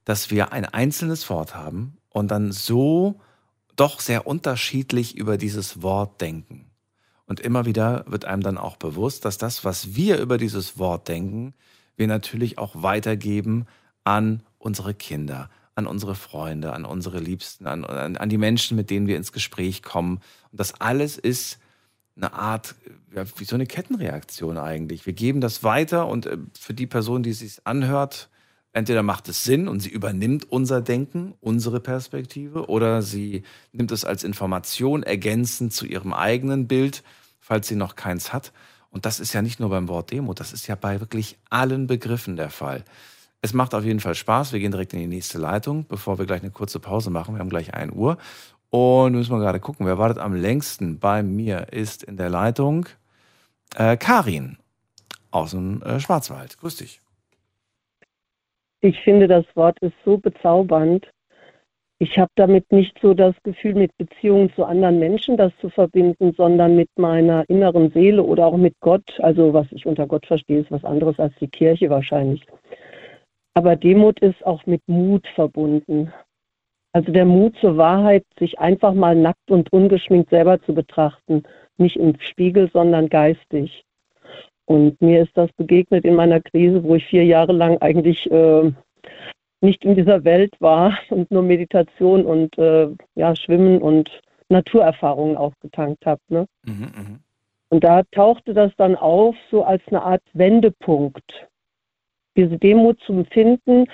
dass 0.05 0.29
wir 0.29 0.53
ein 0.53 0.63
einzelnes 0.63 1.29
Wort 1.29 1.55
haben 1.55 1.97
und 2.09 2.29
dann 2.29 2.51
so 2.51 3.19
doch 3.77 4.01
sehr 4.01 4.27
unterschiedlich 4.27 5.15
über 5.15 5.37
dieses 5.37 5.81
Wort 5.81 6.19
denken. 6.19 6.65
Und 7.25 7.39
immer 7.39 7.65
wieder 7.65 8.05
wird 8.07 8.25
einem 8.25 8.41
dann 8.41 8.57
auch 8.57 8.77
bewusst, 8.77 9.25
dass 9.25 9.37
das, 9.37 9.63
was 9.63 9.95
wir 9.95 10.19
über 10.19 10.37
dieses 10.37 10.77
Wort 10.77 11.07
denken, 11.07 11.53
wir 11.95 12.07
natürlich 12.07 12.57
auch 12.57 12.83
weitergeben 12.83 13.65
an 14.03 14.43
unsere 14.57 14.93
Kinder, 14.93 15.49
an 15.75 15.87
unsere 15.87 16.15
Freunde, 16.15 16.73
an 16.73 16.85
unsere 16.85 17.19
Liebsten, 17.19 17.67
an, 17.67 17.83
an, 17.85 18.29
die 18.29 18.37
Menschen, 18.37 18.77
mit 18.77 18.89
denen 18.89 19.07
wir 19.07 19.17
ins 19.17 19.31
Gespräch 19.31 19.83
kommen. 19.83 20.21
Und 20.51 20.59
das 20.59 20.79
alles 20.79 21.17
ist 21.17 21.59
eine 22.15 22.33
Art, 22.33 22.75
ja, 23.13 23.25
wie 23.37 23.45
so 23.45 23.55
eine 23.55 23.67
Kettenreaktion 23.67 24.57
eigentlich. 24.57 25.05
Wir 25.05 25.13
geben 25.13 25.41
das 25.41 25.63
weiter 25.63 26.07
und 26.07 26.25
äh, 26.25 26.37
für 26.57 26.73
die 26.73 26.87
Person, 26.87 27.23
die 27.23 27.31
es 27.31 27.39
sich 27.39 27.59
anhört, 27.65 28.29
entweder 28.77 29.01
macht 29.01 29.27
es 29.27 29.43
Sinn 29.43 29.67
und 29.67 29.79
sie 29.79 29.89
übernimmt 29.89 30.51
unser 30.51 30.81
Denken, 30.81 31.33
unsere 31.41 31.79
Perspektive, 31.79 32.69
oder 32.69 33.01
sie 33.01 33.41
nimmt 33.71 33.91
es 33.91 34.05
als 34.05 34.23
Information 34.23 35.01
ergänzend 35.01 35.73
zu 35.73 35.87
ihrem 35.87 36.13
eigenen 36.13 36.67
Bild, 36.67 37.03
falls 37.39 37.67
sie 37.67 37.75
noch 37.75 37.95
keins 37.95 38.33
hat. 38.33 38.53
Und 38.91 39.05
das 39.07 39.19
ist 39.19 39.33
ja 39.33 39.41
nicht 39.41 39.59
nur 39.59 39.69
beim 39.69 39.87
Wort 39.87 40.11
Demo, 40.11 40.35
das 40.35 40.53
ist 40.53 40.67
ja 40.67 40.75
bei 40.75 40.99
wirklich 40.99 41.39
allen 41.49 41.87
Begriffen 41.87 42.35
der 42.35 42.51
Fall. 42.51 42.85
Es 43.41 43.53
macht 43.53 43.73
auf 43.73 43.83
jeden 43.83 43.99
Fall 43.99 44.13
Spaß. 44.13 44.53
Wir 44.53 44.59
gehen 44.59 44.71
direkt 44.71 44.93
in 44.93 44.99
die 44.99 45.07
nächste 45.07 45.39
Leitung, 45.39 45.85
bevor 45.87 46.19
wir 46.19 46.27
gleich 46.27 46.41
eine 46.41 46.51
kurze 46.51 46.79
Pause 46.79 47.09
machen. 47.09 47.35
Wir 47.35 47.39
haben 47.39 47.49
gleich 47.49 47.73
1 47.73 47.93
Uhr. 47.93 48.17
Und 48.69 49.13
müssen 49.13 49.31
wir 49.31 49.39
gerade 49.39 49.59
gucken, 49.59 49.85
wer 49.87 49.97
wartet 49.97 50.19
am 50.19 50.33
längsten 50.33 50.99
bei 50.99 51.23
mir, 51.23 51.71
ist 51.73 52.03
in 52.03 52.17
der 52.17 52.29
Leitung 52.29 52.87
äh, 53.75 53.97
Karin 53.97 54.57
aus 55.31 55.51
dem 55.51 55.81
äh, 55.81 55.99
Schwarzwald. 55.99 56.59
Grüß 56.59 56.77
dich. 56.77 57.01
Ich 58.81 58.99
finde, 59.01 59.27
das 59.27 59.45
Wort 59.55 59.79
ist 59.79 59.95
so 60.05 60.17
bezaubernd. 60.17 61.09
Ich 61.99 62.19
habe 62.19 62.29
damit 62.35 62.71
nicht 62.71 62.99
so 63.01 63.15
das 63.15 63.33
Gefühl, 63.41 63.73
mit 63.73 63.91
Beziehungen 63.97 64.53
zu 64.53 64.63
anderen 64.65 64.99
Menschen 64.99 65.35
das 65.35 65.51
zu 65.59 65.69
verbinden, 65.69 66.33
sondern 66.37 66.75
mit 66.75 66.89
meiner 66.95 67.43
inneren 67.49 67.91
Seele 67.91 68.21
oder 68.21 68.45
auch 68.45 68.57
mit 68.57 68.75
Gott. 68.81 69.19
Also 69.19 69.51
was 69.53 69.65
ich 69.71 69.87
unter 69.87 70.05
Gott 70.05 70.27
verstehe, 70.27 70.59
ist 70.59 70.71
was 70.71 70.83
anderes 70.83 71.19
als 71.19 71.33
die 71.41 71.47
Kirche 71.47 71.89
wahrscheinlich. 71.89 72.45
Aber 73.55 73.75
Demut 73.75 74.19
ist 74.19 74.45
auch 74.45 74.67
mit 74.67 74.81
Mut 74.87 75.27
verbunden. 75.33 76.13
Also 76.93 77.11
der 77.11 77.25
Mut 77.25 77.55
zur 77.59 77.77
Wahrheit, 77.77 78.25
sich 78.37 78.59
einfach 78.59 78.93
mal 78.93 79.15
nackt 79.15 79.49
und 79.49 79.73
ungeschminkt 79.73 80.29
selber 80.29 80.61
zu 80.61 80.75
betrachten. 80.75 81.41
Nicht 81.77 81.95
im 81.95 82.19
Spiegel, 82.19 82.69
sondern 82.71 83.09
geistig. 83.09 83.86
Und 84.67 85.01
mir 85.01 85.23
ist 85.23 85.31
das 85.35 85.49
begegnet 85.53 86.03
in 86.03 86.15
meiner 86.15 86.41
Krise, 86.41 86.83
wo 86.83 86.95
ich 86.95 87.05
vier 87.05 87.23
Jahre 87.23 87.53
lang 87.53 87.77
eigentlich 87.77 88.29
äh, 88.29 88.71
nicht 89.61 89.85
in 89.85 89.95
dieser 89.95 90.25
Welt 90.25 90.53
war 90.59 90.99
und 91.09 91.31
nur 91.31 91.41
Meditation 91.41 92.25
und 92.25 92.57
äh, 92.57 92.89
ja, 93.15 93.35
Schwimmen 93.35 93.81
und 93.81 94.21
Naturerfahrungen 94.49 95.37
aufgetankt 95.37 96.05
habe. 96.05 96.21
Ne? 96.27 96.45
Mhm, 96.65 96.81
mh. 96.81 97.19
Und 97.69 97.83
da 97.83 98.03
tauchte 98.11 98.53
das 98.53 98.71
dann 98.77 98.95
auf, 98.95 99.35
so 99.51 99.63
als 99.63 99.81
eine 99.87 100.03
Art 100.03 100.23
Wendepunkt 100.33 101.47
diese 102.35 102.57
Demut 102.57 102.99
zu 103.01 103.13
empfinden, 103.13 103.85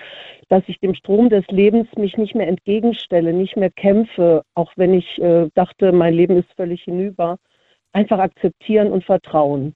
dass 0.50 0.64
ich 0.68 0.80
dem 0.80 0.96
Strom 0.96 1.30
des 1.30 1.46
Lebens 1.48 1.88
mich 1.96 2.18
nicht 2.18 2.36
mehr 2.36 2.48
entgegenstelle, 2.48 3.32
nicht 3.32 3.56
mehr 3.56 3.70
kämpfe, 3.70 4.44
auch 4.54 4.74
wenn 4.76 4.94
ich 4.94 5.18
äh, 5.22 5.50
dachte, 5.54 5.92
mein 5.92 6.14
Leben 6.14 6.36
ist 6.38 6.52
völlig 6.56 6.84
hinüber. 6.84 7.38
Einfach 7.94 8.20
akzeptieren 8.20 8.92
und 8.92 9.06
vertrauen 9.06 9.76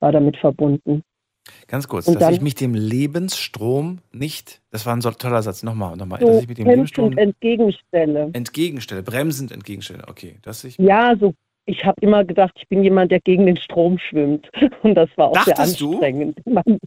war 0.00 0.12
damit 0.12 0.36
verbunden. 0.36 1.02
Ganz 1.68 1.86
kurz, 1.86 2.08
und 2.08 2.14
dass 2.14 2.24
dann, 2.24 2.34
ich 2.34 2.40
mich 2.40 2.56
dem 2.56 2.74
Lebensstrom 2.74 3.98
nicht, 4.12 4.62
das 4.70 4.84
war 4.84 4.96
ein 4.96 5.00
so 5.00 5.10
toller 5.12 5.42
Satz, 5.42 5.62
nochmal, 5.62 5.96
nochmal, 5.96 6.18
so 6.20 6.26
dass 6.26 6.42
ich 6.42 6.48
mich 6.48 6.56
dem 6.56 6.66
Lebensstrom 6.66 7.16
entgegenstelle. 7.16 8.30
Entgegenstelle, 8.32 9.02
bremsend 9.04 9.52
entgegenstelle, 9.52 10.04
okay. 10.08 10.38
Dass 10.42 10.64
ich 10.64 10.76
ja, 10.78 11.14
so 11.18 11.34
ich 11.66 11.84
habe 11.84 12.00
immer 12.00 12.24
gedacht, 12.24 12.52
ich 12.56 12.68
bin 12.68 12.82
jemand, 12.82 13.10
der 13.10 13.20
gegen 13.20 13.44
den 13.46 13.56
Strom 13.56 13.98
schwimmt. 13.98 14.48
Und 14.82 14.94
das 14.94 15.10
war 15.16 15.28
auch 15.28 15.34
Dachtest 15.34 15.78
sehr 15.78 15.88
anstrengend. 15.88 16.38
Du? 16.44 16.78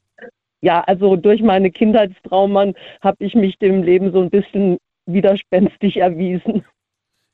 ja, 0.61 0.81
also 0.81 1.15
durch 1.17 1.41
meine 1.41 1.69
Kindheitstraumen 1.69 2.73
habe 3.01 3.17
ich 3.19 3.35
mich 3.35 3.57
dem 3.57 3.83
Leben 3.83 4.11
so 4.11 4.21
ein 4.21 4.29
bisschen 4.29 4.77
widerspenstig 5.05 5.97
erwiesen. 5.97 6.63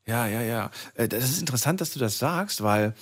Ja, 0.07 0.27
ja, 0.27 0.41
ja. 0.41 0.71
Äh, 0.95 1.07
das 1.07 1.23
ist 1.23 1.39
interessant, 1.39 1.81
dass 1.81 1.93
du 1.93 1.99
das 1.99 2.19
sagst, 2.19 2.63
weil, 2.63 2.93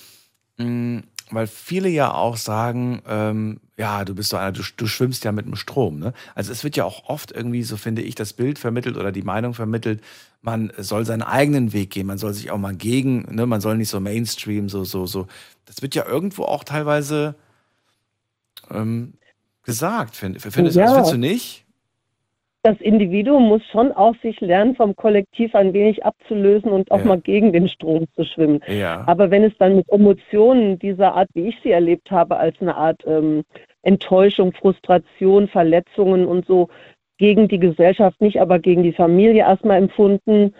mh, 0.58 0.66
mm, 0.66 1.02
weil 1.30 1.46
viele 1.46 1.88
ja 1.88 2.12
auch 2.12 2.36
sagen, 2.36 3.02
ähm, 3.08 3.60
ja, 3.76 4.04
du 4.04 4.14
bist 4.14 4.30
so 4.30 4.36
einer, 4.36 4.52
du, 4.52 4.62
du 4.76 4.86
schwimmst 4.86 5.24
ja 5.24 5.32
mit 5.32 5.46
dem 5.46 5.56
Strom. 5.56 5.98
Ne? 5.98 6.12
Also 6.34 6.52
es 6.52 6.64
wird 6.64 6.76
ja 6.76 6.84
auch 6.84 7.08
oft 7.08 7.32
irgendwie, 7.32 7.62
so 7.62 7.76
finde 7.76 8.02
ich, 8.02 8.14
das 8.14 8.32
Bild 8.32 8.58
vermittelt 8.58 8.96
oder 8.96 9.10
die 9.10 9.22
Meinung 9.22 9.54
vermittelt, 9.54 10.02
man 10.42 10.70
soll 10.76 11.06
seinen 11.06 11.22
eigenen 11.22 11.72
Weg 11.72 11.90
gehen, 11.90 12.06
man 12.06 12.18
soll 12.18 12.34
sich 12.34 12.50
auch 12.50 12.58
mal 12.58 12.74
gegen, 12.74 13.34
ne, 13.34 13.46
man 13.46 13.62
soll 13.62 13.78
nicht 13.78 13.88
so 13.88 13.98
Mainstream, 13.98 14.68
so, 14.68 14.84
so, 14.84 15.06
so. 15.06 15.26
Das 15.64 15.80
wird 15.80 15.94
ja 15.94 16.06
irgendwo 16.06 16.44
auch 16.44 16.64
teilweise 16.64 17.34
ähm, 18.70 19.14
gesagt, 19.62 20.16
find, 20.16 20.40
findest, 20.40 20.76
ja. 20.76 20.92
findest 20.92 21.12
du 21.12 21.16
nicht? 21.16 21.63
Das 22.64 22.80
Individuum 22.80 23.46
muss 23.46 23.62
schon 23.70 23.92
auch 23.92 24.14
sich 24.22 24.40
lernen, 24.40 24.74
vom 24.74 24.96
Kollektiv 24.96 25.54
ein 25.54 25.74
wenig 25.74 26.02
abzulösen 26.02 26.72
und 26.72 26.90
auch 26.90 27.00
ja. 27.00 27.04
mal 27.04 27.20
gegen 27.20 27.52
den 27.52 27.68
Strom 27.68 28.06
zu 28.14 28.24
schwimmen. 28.24 28.60
Ja. 28.66 29.04
Aber 29.06 29.30
wenn 29.30 29.44
es 29.44 29.52
dann 29.58 29.76
mit 29.76 29.86
Emotionen 29.92 30.78
dieser 30.78 31.14
Art, 31.14 31.28
wie 31.34 31.48
ich 31.48 31.58
sie 31.62 31.72
erlebt 31.72 32.10
habe, 32.10 32.38
als 32.38 32.58
eine 32.62 32.74
Art 32.74 33.02
ähm, 33.06 33.42
Enttäuschung, 33.82 34.54
Frustration, 34.54 35.46
Verletzungen 35.46 36.24
und 36.24 36.46
so 36.46 36.68
gegen 37.18 37.48
die 37.48 37.58
Gesellschaft 37.58 38.22
nicht, 38.22 38.40
aber 38.40 38.58
gegen 38.58 38.82
die 38.82 38.94
Familie 38.94 39.42
erstmal 39.42 39.76
empfunden, 39.76 40.54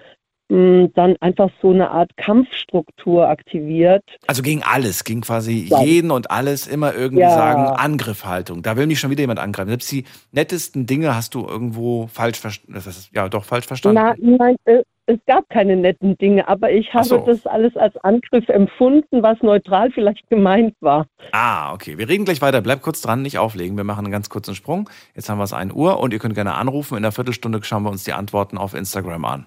dann 0.49 1.17
einfach 1.21 1.49
so 1.63 1.71
eine 1.71 1.91
Art 1.91 2.11
Kampfstruktur 2.17 3.29
aktiviert. 3.29 4.05
Also 4.27 4.43
gegen 4.43 4.63
alles, 4.63 5.05
gegen 5.05 5.23
quasi 5.23 5.67
Ja. 5.71 5.83
jeden 5.83 6.11
und 6.11 6.31
alles 6.31 6.67
immer 6.67 6.95
irgendwie 6.95 7.23
Ja. 7.23 7.31
sagen, 7.31 7.63
Angriffhaltung. 7.63 8.63
Da 8.63 8.77
will 8.77 8.87
mich 8.87 9.01
schon 9.01 9.11
wieder 9.11 9.23
jemand 9.23 9.41
angreifen. 9.41 9.69
Selbst 9.71 9.91
die 9.91 10.05
nettesten 10.33 10.87
Dinge 10.87 11.17
hast 11.17 11.35
du 11.35 11.47
irgendwo 11.47 12.07
falsch 12.09 12.39
verstanden. 12.41 12.79
Ja, 13.13 13.29
doch 13.29 13.45
falsch 13.45 13.67
verstanden. 13.67 14.01
Na, 14.03 14.15
nein, 14.19 14.57
äh, 14.67 14.83
es 15.07 15.19
gab 15.27 15.49
keine 15.49 15.77
netten 15.77 16.17
Dinge, 16.19 16.47
aber 16.49 16.71
ich 16.71 16.93
habe 16.95 17.05
so. 17.07 17.19
das 17.19 17.47
alles 17.47 17.77
als 17.77 17.97
Angriff 18.05 18.49
empfunden, 18.49 19.23
was 19.23 19.41
neutral 19.43 19.91
vielleicht 19.93 20.29
gemeint 20.31 20.75
war. 20.81 21.07
Ah, 21.33 21.73
okay. 21.75 21.99
Wir 21.99 22.09
reden 22.09 22.25
gleich 22.25 22.41
weiter. 22.43 22.61
Bleib 22.61 22.83
kurz 22.83 23.01
dran, 23.03 23.23
nicht 23.23 23.39
auflegen. 23.39 23.77
Wir 23.77 23.85
machen 23.85 24.05
einen 24.05 24.13
ganz 24.13 24.29
kurzen 24.29 24.55
Sprung. 24.55 24.89
Jetzt 25.15 25.29
haben 25.29 25.39
wir 25.39 25.45
es 25.45 25.53
1 25.53 25.73
Uhr 25.73 26.01
und 26.01 26.13
ihr 26.13 26.19
könnt 26.19 26.35
gerne 26.35 26.55
anrufen. 26.55 26.97
In 26.97 27.05
einer 27.05 27.13
Viertelstunde 27.13 27.63
schauen 27.65 27.83
wir 27.83 27.91
uns 27.91 28.05
die 28.05 28.13
Antworten 28.13 28.57
auf 28.59 28.75
Instagram 28.75 29.25
an. 29.25 29.47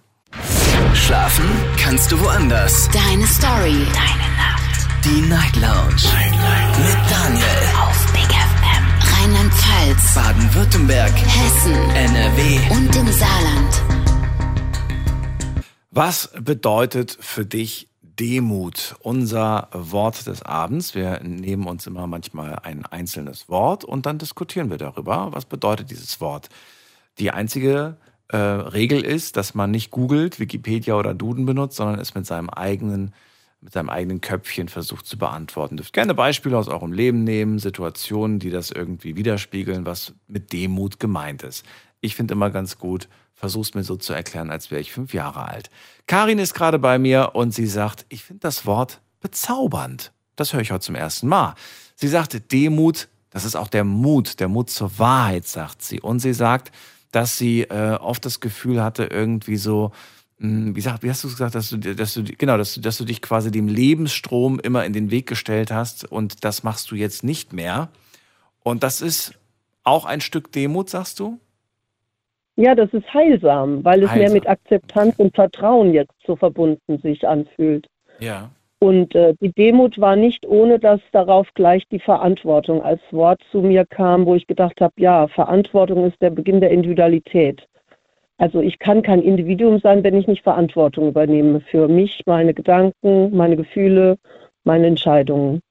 Schlafen 0.98 1.46
kannst 1.78 2.12
du 2.12 2.20
woanders. 2.20 2.90
Deine 2.90 3.26
Story. 3.28 3.86
Deine 3.94 4.28
Nacht. 4.36 4.88
Die 5.06 5.22
Night 5.22 5.56
Lounge. 5.56 6.04
Mit 6.84 6.98
Daniel. 7.10 7.46
Auf 7.82 8.12
Big 8.12 8.28
FM. 8.28 8.84
Rheinland-Pfalz. 9.14 10.16
Baden-Württemberg. 10.16 11.14
Hessen. 11.14 11.90
NRW. 11.92 12.60
Und 12.72 12.96
im 12.96 13.08
Saarland. 13.12 13.82
Was 15.92 16.32
bedeutet 16.40 17.18
für 17.20 17.46
dich 17.46 17.90
Demut? 18.02 18.96
Unser 19.00 19.70
Wort 19.72 20.28
des 20.28 20.42
Abends. 20.42 20.94
Wir 20.94 21.22
nehmen 21.24 21.68
uns 21.68 21.88
immer 21.88 22.08
manchmal 22.08 22.60
ein 22.64 22.86
einzelnes 22.86 23.48
Wort 23.48 23.86
und 23.86 24.06
dann 24.06 24.18
diskutieren 24.18 24.70
wir 24.70 24.78
darüber. 24.78 25.30
Was 25.32 25.46
bedeutet 25.46 25.90
dieses 25.92 26.20
Wort? 26.20 26.50
Die 27.20 27.32
einzige 27.32 27.98
äh, 28.30 28.38
Regel 28.38 29.04
ist, 29.04 29.38
dass 29.38 29.54
man 29.54 29.72
nicht 29.72 29.92
googelt, 29.92 30.40
Wikipedia 30.40 30.96
oder 30.96 31.14
Duden 31.14 31.46
benutzt, 31.46 31.78
sondern 31.78 32.00
es 32.00 32.14
mit 32.16 32.26
seinem 32.26 32.50
eigenen, 32.50 33.14
mit 33.62 33.74
seinem 33.74 33.90
eigenen 33.90 34.22
Köpfchen 34.22 34.68
versucht 34.68 35.06
zu 35.06 35.18
beantworten. 35.18 35.78
Dürft 35.78 35.94
gerne 35.94 36.14
Beispiele 36.14 36.58
aus 36.58 36.68
eurem 36.68 36.92
Leben 36.92 37.24
nehmen, 37.24 37.60
Situationen, 37.60 38.40
die 38.40 38.50
das 38.50 38.72
irgendwie 38.72 39.16
widerspiegeln, 39.16 39.86
was 39.86 40.14
mit 40.28 40.52
Demut 40.54 41.00
gemeint 41.00 41.44
ist. 41.44 41.66
Ich 42.02 42.16
finde 42.16 42.34
immer 42.34 42.50
ganz 42.50 42.78
gut, 42.78 43.08
versuch's 43.34 43.74
mir 43.74 43.84
so 43.84 43.96
zu 43.96 44.14
erklären, 44.14 44.50
als 44.50 44.72
wäre 44.72 44.82
ich 44.82 44.92
fünf 44.92 45.14
Jahre 45.14 45.48
alt. 45.48 45.70
Karin 46.06 46.40
ist 46.40 46.54
gerade 46.54 46.80
bei 46.80 47.00
mir 47.00 47.32
und 47.34 47.54
sie 47.54 47.68
sagt, 47.68 48.06
ich 48.10 48.24
finde 48.24 48.42
das 48.42 48.66
Wort 48.66 49.02
bezaubernd. 49.22 50.12
Das 50.36 50.54
höre 50.54 50.62
ich 50.62 50.72
heute 50.72 50.86
zum 50.86 50.96
ersten 50.96 51.28
Mal. 51.28 51.56
Sie 51.96 52.08
sagte, 52.08 52.42
Demut, 52.42 53.08
das 53.30 53.46
ist 53.46 53.56
auch 53.56 53.68
der 53.68 53.84
Mut, 53.84 54.40
der 54.40 54.48
Mut 54.48 54.70
zur 54.70 54.98
Wahrheit, 55.00 55.48
sagt 55.48 55.82
sie. 55.82 56.00
Und 56.00 56.20
sie 56.20 56.34
sagt, 56.34 56.72
dass 57.18 57.36
sie 57.36 57.64
äh, 57.64 57.98
oft 58.00 58.24
das 58.26 58.42
Gefühl 58.42 58.84
hatte, 58.84 59.06
irgendwie 59.06 59.56
so, 59.56 59.90
mh, 60.38 60.76
wie, 60.76 60.82
sagt, 60.82 61.02
wie 61.02 61.10
hast 61.10 61.24
du 61.24 61.30
gesagt, 61.30 61.56
dass 61.56 61.72
du, 61.72 61.78
dass 61.78 62.14
du, 62.14 62.24
genau, 62.24 62.60
dass 62.60 62.76
du, 62.76 62.82
dass 62.82 63.00
du 63.00 63.06
dich 63.06 63.24
quasi 63.24 63.50
dem 63.50 63.68
Lebensstrom 63.68 64.60
immer 64.60 64.86
in 64.86 64.94
den 64.94 65.10
Weg 65.10 65.26
gestellt 65.26 65.72
hast 65.72 66.06
und 66.12 66.46
das 66.46 66.62
machst 66.62 66.92
du 66.92 66.96
jetzt 66.96 67.24
nicht 67.24 67.54
mehr. 67.54 67.90
Und 68.62 68.84
das 68.84 69.02
ist 69.02 69.34
auch 69.84 70.06
ein 70.06 70.22
Stück 70.22 70.52
Demut, 70.52 70.92
sagst 70.92 71.20
du? 71.20 71.40
Ja, 72.56 72.76
das 72.76 72.94
ist 72.94 73.12
heilsam, 73.12 73.84
weil 73.84 74.04
es 74.04 74.12
mehr 74.12 74.20
Heilsam. 74.20 74.34
mit 74.34 74.48
Akzeptanz 74.48 75.16
und 75.18 75.34
Vertrauen 75.34 75.94
jetzt 75.94 76.14
so 76.28 76.36
verbunden 76.36 77.00
sich 77.00 77.28
anfühlt. 77.28 77.88
Ja. 78.20 78.52
Und 78.80 79.16
äh, 79.16 79.34
die 79.42 79.52
Demut 79.52 80.00
war 80.00 80.16
nicht 80.16 80.46
ohne, 80.46 80.78
dass 80.80 81.02
darauf 81.12 81.48
gleich 81.56 81.88
die 81.88 82.00
Verantwortung 82.00 82.84
als 82.84 83.02
Wort 83.12 83.42
zu 83.52 83.62
mir 83.62 83.86
kam, 83.86 84.26
wo 84.26 84.36
ich 84.36 84.46
gedacht 84.46 84.80
habe, 84.82 84.94
ja, 84.98 85.28
Verantwortung 85.28 86.06
ist 86.06 86.22
der 86.22 86.30
Beginn 86.30 86.62
der 86.62 86.70
Individualität. 86.70 87.68
Also 88.38 88.62
ich 88.62 88.78
kann 88.78 89.02
kein 89.02 89.24
Individuum 89.24 89.80
sein, 89.80 90.04
wenn 90.04 90.16
ich 90.16 90.28
nicht 90.28 90.44
Verantwortung 90.44 91.08
übernehme 91.08 91.60
für 91.60 91.88
mich, 91.88 92.22
meine 92.28 92.54
Gedanken, 92.54 93.36
meine 93.36 93.56
Gefühle, 93.56 94.18
meine 94.64 94.86
Entscheidungen. 94.86 95.62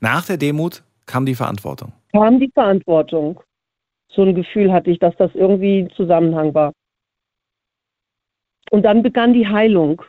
Nach 0.00 0.26
der 0.26 0.36
Demut 0.36 0.82
kam 1.06 1.24
die 1.24 1.34
Verantwortung. 1.34 1.92
Kam 2.12 2.40
die 2.40 2.50
Verantwortung. 2.52 3.40
So 4.08 4.22
ein 4.22 4.34
Gefühl 4.34 4.70
hatte 4.70 4.90
ich, 4.90 4.98
dass 4.98 5.16
das 5.16 5.34
irgendwie 5.34 5.80
ein 5.80 5.90
Zusammenhang 5.90 6.52
war. 6.52 6.72
Und 8.70 8.82
dann 8.82 9.02
begann 9.02 9.32
die 9.32 9.48
Heilung. 9.48 10.02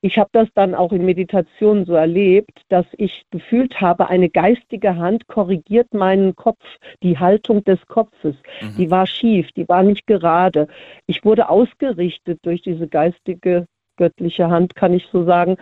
Ich 0.00 0.16
habe 0.16 0.30
das 0.32 0.48
dann 0.54 0.74
auch 0.74 0.92
in 0.92 1.04
Meditation 1.04 1.84
so 1.84 1.94
erlebt, 1.94 2.62
dass 2.68 2.86
ich 2.96 3.24
gefühlt 3.30 3.80
habe, 3.80 4.08
eine 4.08 4.30
geistige 4.30 4.96
Hand 4.96 5.26
korrigiert 5.26 5.92
meinen 5.92 6.36
Kopf, 6.36 6.64
die 7.02 7.18
Haltung 7.18 7.64
des 7.64 7.84
Kopfes. 7.86 8.36
Die 8.76 8.90
war 8.90 9.06
schief, 9.06 9.50
die 9.52 9.68
war 9.68 9.82
nicht 9.82 10.06
gerade. 10.06 10.68
Ich 11.06 11.24
wurde 11.24 11.48
ausgerichtet 11.48 12.38
durch 12.42 12.62
diese 12.62 12.86
geistige, 12.86 13.66
göttliche 13.96 14.48
Hand, 14.48 14.76
kann 14.76 14.92
ich 14.92 15.06
so 15.10 15.24
sagen. 15.24 15.56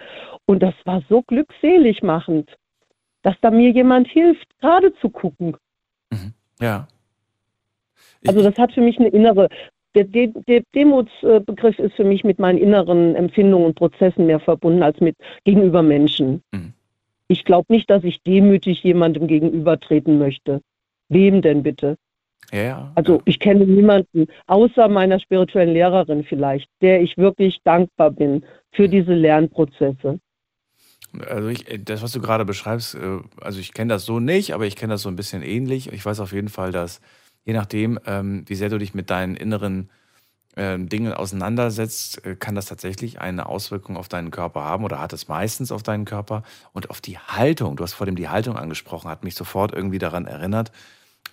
Und 0.45 0.63
das 0.63 0.75
war 0.85 1.03
so 1.09 1.23
glückselig 1.23 2.03
machend, 2.03 2.57
dass 3.23 3.37
da 3.41 3.51
mir 3.51 3.71
jemand 3.71 4.07
hilft, 4.07 4.47
gerade 4.61 4.95
zu 4.97 5.09
gucken. 5.09 5.57
Ja. 6.61 6.89
Also 8.27 8.43
das 8.43 8.59
hat 8.59 8.73
für 8.73 8.81
mich 8.81 8.99
eine 8.99 9.09
innere, 9.09 9.49
der, 9.97 10.05
De 10.05 10.33
der 10.47 10.63
Demutsbegriff 10.75 11.79
ist 11.79 11.95
für 11.95 12.05
mich 12.05 12.23
mit 12.23 12.39
meinen 12.39 12.59
inneren 12.59 13.15
Empfindungen 13.15 13.67
und 13.67 13.75
Prozessen 13.75 14.27
mehr 14.27 14.41
verbunden 14.41 14.83
als 14.83 15.01
mit 15.01 15.17
gegenüber 15.45 15.83
Menschen. 15.83 16.43
Ich 17.29 17.45
glaube 17.45 17.73
nicht, 17.73 17.89
dass 17.89 18.05
ich 18.05 18.23
demütig 18.23 18.83
jemandem 18.83 19.27
gegenübertreten 19.27 20.19
möchte. 20.19 20.61
Wem 21.09 21.41
denn 21.41 21.63
bitte? 21.63 21.97
Ja, 22.53 22.63
ja. 22.63 22.93
Also 22.95 23.23
ich 23.25 23.41
kenne 23.41 23.67
niemanden, 23.67 24.27
außer 24.47 24.89
meiner 24.89 25.19
spirituellen 25.19 25.73
Lehrerin 25.73 26.25
vielleicht, 26.25 26.69
der 26.81 27.01
ich 27.01 27.17
wirklich 27.17 27.61
dankbar 27.65 28.11
bin 28.11 28.45
für 28.73 28.89
diese 28.89 29.15
Lernprozesse. 29.15 30.21
Also 31.27 31.49
ich, 31.49 31.65
das, 31.85 32.03
was 32.03 32.13
du 32.13 32.21
gerade 32.21 32.45
beschreibst, 32.45 32.95
äh, 32.95 33.19
also 33.41 33.59
ich 33.59 33.73
kenne 33.73 33.95
das 33.95 34.05
so 34.05 34.21
nicht, 34.21 34.53
aber 34.53 34.67
ich 34.67 34.77
kenne 34.77 34.95
das 34.95 35.03
so 35.03 35.09
ein 35.09 35.17
bisschen 35.17 35.43
ähnlich. 35.43 35.91
Ich 35.93 36.05
weiß 36.05 36.21
auf 36.21 36.33
jeden 36.33 36.49
Fall, 36.49 36.71
dass 36.71 37.01
je 37.47 37.55
nachdem, 37.55 37.99
ähm, 38.05 38.45
wie 38.47 38.57
sehr 38.57 38.69
du 38.69 38.77
dich 38.77 38.93
mit 38.93 39.09
deinen 39.09 39.37
inneren 39.37 39.89
ähm, 40.57 40.89
Dingen 40.89 41.13
auseinandersetzt, 41.13 42.25
äh, 42.27 42.35
kann 42.35 42.55
das 42.55 42.67
tatsächlich 42.67 43.21
eine 43.21 43.47
Auswirkung 43.47 43.97
auf 43.97 44.09
deinen 44.09 44.31
Körper 44.31 44.65
haben 44.65 44.85
oder 44.85 45.01
hat 45.01 45.13
es 45.13 45.29
meistens 45.29 45.71
auf 45.71 45.83
deinen 45.83 46.05
Körper 46.05 46.43
und 46.73 46.91
auf 46.91 47.01
die 47.01 47.19
Haltung. 47.19 47.77
Du 47.77 47.85
hast 47.85 47.95
vor 47.95 48.07
dem 48.07 48.17
die 48.17 48.29
Haltung 48.29 48.57
angesprochen, 48.57 49.09
hat 49.09 49.23
mich 49.23 49.35
sofort 49.35 49.73
irgendwie 49.73 49.99
daran 49.99 50.27
erinnert, 50.27 50.73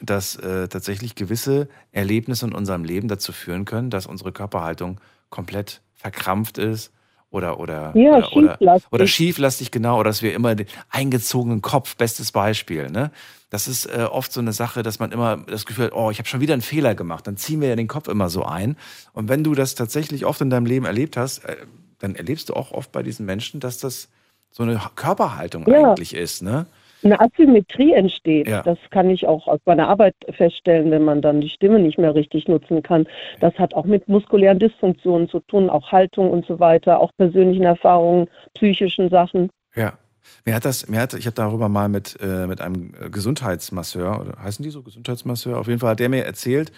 dass 0.02 0.36
äh, 0.36 0.68
tatsächlich 0.68 1.16
gewisse 1.16 1.68
Erlebnisse 1.92 2.46
in 2.46 2.54
unserem 2.54 2.84
Leben 2.84 3.08
dazu 3.08 3.32
führen 3.32 3.66
können, 3.66 3.90
dass 3.90 4.06
unsere 4.06 4.32
Körperhaltung 4.32 5.00
komplett 5.30 5.82
verkrampft 5.96 6.58
ist 6.58 6.92
oder 7.30 7.60
oder 7.60 7.94
Ja, 7.96 8.18
oder, 8.18 8.34
oder, 8.36 8.52
schieflastig. 8.58 8.92
oder 8.92 9.08
schieflastig 9.08 9.72
genau 9.72 10.00
oder 10.00 10.10
dass 10.10 10.22
wir 10.22 10.34
immer 10.36 10.54
den 10.54 10.68
eingezogenen 10.90 11.62
Kopf 11.62 11.96
bestes 11.96 12.32
Beispiel 12.32 12.90
ne 12.90 13.12
das 13.54 13.68
ist 13.68 13.86
äh, 13.86 14.02
oft 14.04 14.34
so 14.34 14.42
eine 14.42 14.52
Sache 14.52 14.82
dass 14.84 15.00
man 15.00 15.12
immer 15.12 15.38
das 15.48 15.66
Gefühl 15.66 15.86
hat 15.86 15.94
oh 15.94 16.10
ich 16.12 16.18
habe 16.18 16.28
schon 16.28 16.42
wieder 16.42 16.54
einen 16.54 16.64
Fehler 16.64 16.96
gemacht 16.96 17.28
dann 17.28 17.38
ziehen 17.38 17.62
wir 17.62 17.70
ja 17.70 17.76
den 17.76 17.88
Kopf 17.88 18.08
immer 18.08 18.30
so 18.30 18.44
ein 18.44 18.76
und 19.14 19.30
wenn 19.30 19.44
du 19.44 19.54
das 19.54 19.76
tatsächlich 19.76 20.26
oft 20.26 20.42
in 20.42 20.50
deinem 20.50 20.66
Leben 20.66 20.86
erlebt 20.86 21.16
hast 21.16 21.46
äh, 21.46 21.58
dann 22.00 22.16
erlebst 22.16 22.50
du 22.50 22.56
auch 22.56 22.72
oft 22.72 22.92
bei 22.92 23.04
diesen 23.04 23.26
Menschen 23.26 23.60
dass 23.60 23.78
das 23.78 24.10
so 24.50 24.64
eine 24.64 24.80
Körperhaltung 24.96 25.66
Ja. 25.68 25.90
eigentlich 25.92 26.16
ist 26.16 26.42
ne 26.42 26.66
Eine 27.04 27.20
Asymmetrie 27.20 27.92
entsteht. 27.94 28.48
Ja. 28.48 28.62
Das 28.64 28.78
kann 28.90 29.10
ich 29.10 29.28
auch 29.28 29.46
aus 29.48 29.60
meiner 29.66 29.90
Arbeit 29.90 30.16
feststellen, 30.32 30.90
wenn 30.90 31.04
man 31.04 31.22
dann 31.22 31.42
die 31.42 31.50
Stimme 31.50 31.80
nicht 31.80 31.98
mehr 31.98 32.16
richtig 32.16 32.48
nutzen 32.48 32.82
kann. 32.82 33.08
Das 33.42 33.54
hat 33.60 33.74
auch 33.74 33.84
mit 33.86 34.08
muskulären 34.08 34.58
Dysfunktionen 34.58 35.28
zu 35.28 35.42
tun, 35.42 35.70
auch 35.70 35.92
Haltung 35.92 36.32
und 36.32 36.46
so 36.46 36.62
weiter, 36.62 37.02
auch 37.02 37.12
persönlichen 37.18 37.66
Erfahrungen, 37.66 38.30
psychischen 38.54 39.10
Sachen. 39.10 39.50
Ja. 39.76 39.98
Mir 40.46 40.56
hat 40.56 40.66
das, 40.66 40.88
mir 40.88 41.00
hat, 41.00 41.14
ich 41.14 41.26
habe 41.26 41.36
darüber 41.36 41.70
mal 41.70 41.90
mit, 41.90 42.18
äh, 42.22 42.48
mit 42.48 42.62
einem 42.62 42.94
Gesundheitsmasseur, 43.12 44.20
oder 44.22 44.42
heißen 44.42 44.64
die 44.64 44.70
so 44.70 44.82
Gesundheitsmasseur? 44.82 45.58
Auf 45.58 45.68
jeden 45.68 45.80
Fall 45.80 45.92
hat 45.92 46.00
der 46.00 46.10
mir 46.10 46.26
erzählt, 46.26 46.72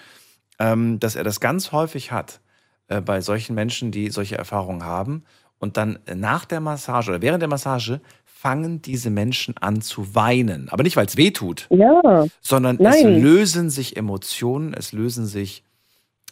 ähm, 0.59 0.99
dass 0.99 1.15
er 1.15 1.23
das 1.23 1.39
ganz 1.39 1.71
häufig 1.71 2.11
hat 2.11 2.39
äh, 2.87 3.01
bei 3.01 3.21
solchen 3.21 3.55
Menschen, 3.55 3.91
die 3.91 4.09
solche 4.09 4.37
Erfahrungen 4.37 4.83
haben. 4.83 5.23
Und 5.57 5.77
dann 5.77 5.99
nach 6.13 6.45
der 6.45 6.59
Massage 6.59 7.11
oder 7.11 7.21
während 7.21 7.41
der 7.41 7.49
Massage 7.49 8.01
fangen 8.25 8.81
diese 8.81 9.09
Menschen 9.09 9.55
an 9.57 9.81
zu 9.81 10.13
weinen. 10.13 10.69
Aber 10.69 10.83
nicht, 10.83 10.97
weil 10.97 11.07
es 11.07 11.17
weh 11.17 11.31
tut, 11.31 11.67
Ja, 11.71 12.27
sondern 12.41 12.77
Nein. 12.79 12.93
es 12.93 13.03
lösen 13.03 13.69
sich 13.69 13.97
Emotionen, 13.97 14.73
es 14.73 14.91
lösen 14.91 15.25
sich 15.25 15.63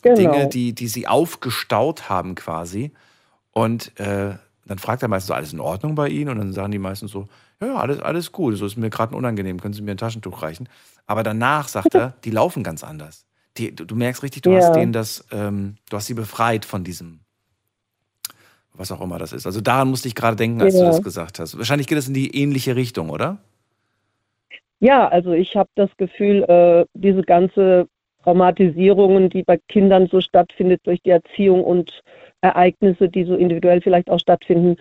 Genau. 0.03 0.15
Dinge, 0.17 0.47
die, 0.49 0.73
die 0.75 0.89
sie 0.89 1.07
aufgestaut 1.07 2.09
haben 2.09 2.35
quasi. 2.35 2.91
Und 3.51 3.97
äh, 3.99 4.35
dann 4.65 4.79
fragt 4.79 5.01
er 5.01 5.07
meistens 5.09 5.27
so, 5.27 5.33
alles 5.33 5.53
in 5.53 5.59
Ordnung 5.59 5.95
bei 5.95 6.07
Ihnen? 6.07 6.29
Und 6.29 6.37
dann 6.37 6.53
sagen 6.53 6.71
die 6.71 6.79
meistens 6.79 7.11
so, 7.11 7.27
ja, 7.61 7.67
ja, 7.67 7.75
alles, 7.75 7.99
alles 7.99 8.31
gut, 8.31 8.55
so 8.55 8.65
ist 8.65 8.77
mir 8.77 8.89
gerade 8.89 9.15
unangenehm, 9.15 9.59
können 9.59 9.73
Sie 9.73 9.81
mir 9.81 9.91
ein 9.91 9.97
Taschentuch 9.97 10.41
reichen? 10.41 10.69
Aber 11.05 11.23
danach 11.23 11.67
sagt 11.67 11.95
er, 11.95 12.13
die 12.23 12.31
laufen 12.31 12.63
ganz 12.63 12.83
anders. 12.83 13.25
Die, 13.57 13.75
du, 13.75 13.85
du 13.85 13.95
merkst 13.95 14.23
richtig, 14.23 14.41
du 14.43 14.51
Ja. 14.51 14.57
hast 14.57 14.75
denen 14.75 14.93
das, 14.93 15.25
ähm, 15.31 15.75
du 15.89 15.97
hast 15.97 16.07
sie 16.07 16.13
befreit 16.13 16.65
von 16.65 16.83
diesem, 16.83 17.19
was 18.73 18.91
auch 18.91 19.01
immer 19.01 19.19
das 19.19 19.33
ist. 19.33 19.45
Also 19.45 19.61
daran 19.61 19.89
musste 19.89 20.07
ich 20.07 20.15
gerade 20.15 20.35
denken, 20.35 20.61
als 20.61 20.73
du 20.75 20.81
Ja. 20.81 20.87
das 20.87 21.01
gesagt 21.01 21.39
hast. 21.39 21.57
Wahrscheinlich 21.57 21.87
geht 21.87 21.97
es 21.97 22.07
in 22.07 22.13
die 22.13 22.35
ähnliche 22.35 22.75
Richtung, 22.75 23.09
oder? 23.09 23.37
Ja, 24.79 25.07
also 25.07 25.31
ich 25.33 25.55
habe 25.55 25.69
das 25.75 25.89
Gefühl, 25.97 26.43
äh, 26.43 26.85
diese 26.93 27.21
ganze 27.21 27.87
Traumatisierungen, 28.23 29.29
die 29.29 29.43
bei 29.43 29.59
Kindern 29.67 30.07
so 30.07 30.19
stattfindet 30.21 30.81
durch 30.85 31.01
die 31.01 31.11
Erziehung 31.11 31.63
und 31.63 32.01
Ereignisse, 32.43 33.09
die 33.09 33.23
so 33.23 33.35
individuell 33.35 33.81
vielleicht 33.81 34.09
auch 34.09 34.19
stattfinden, 34.19 34.75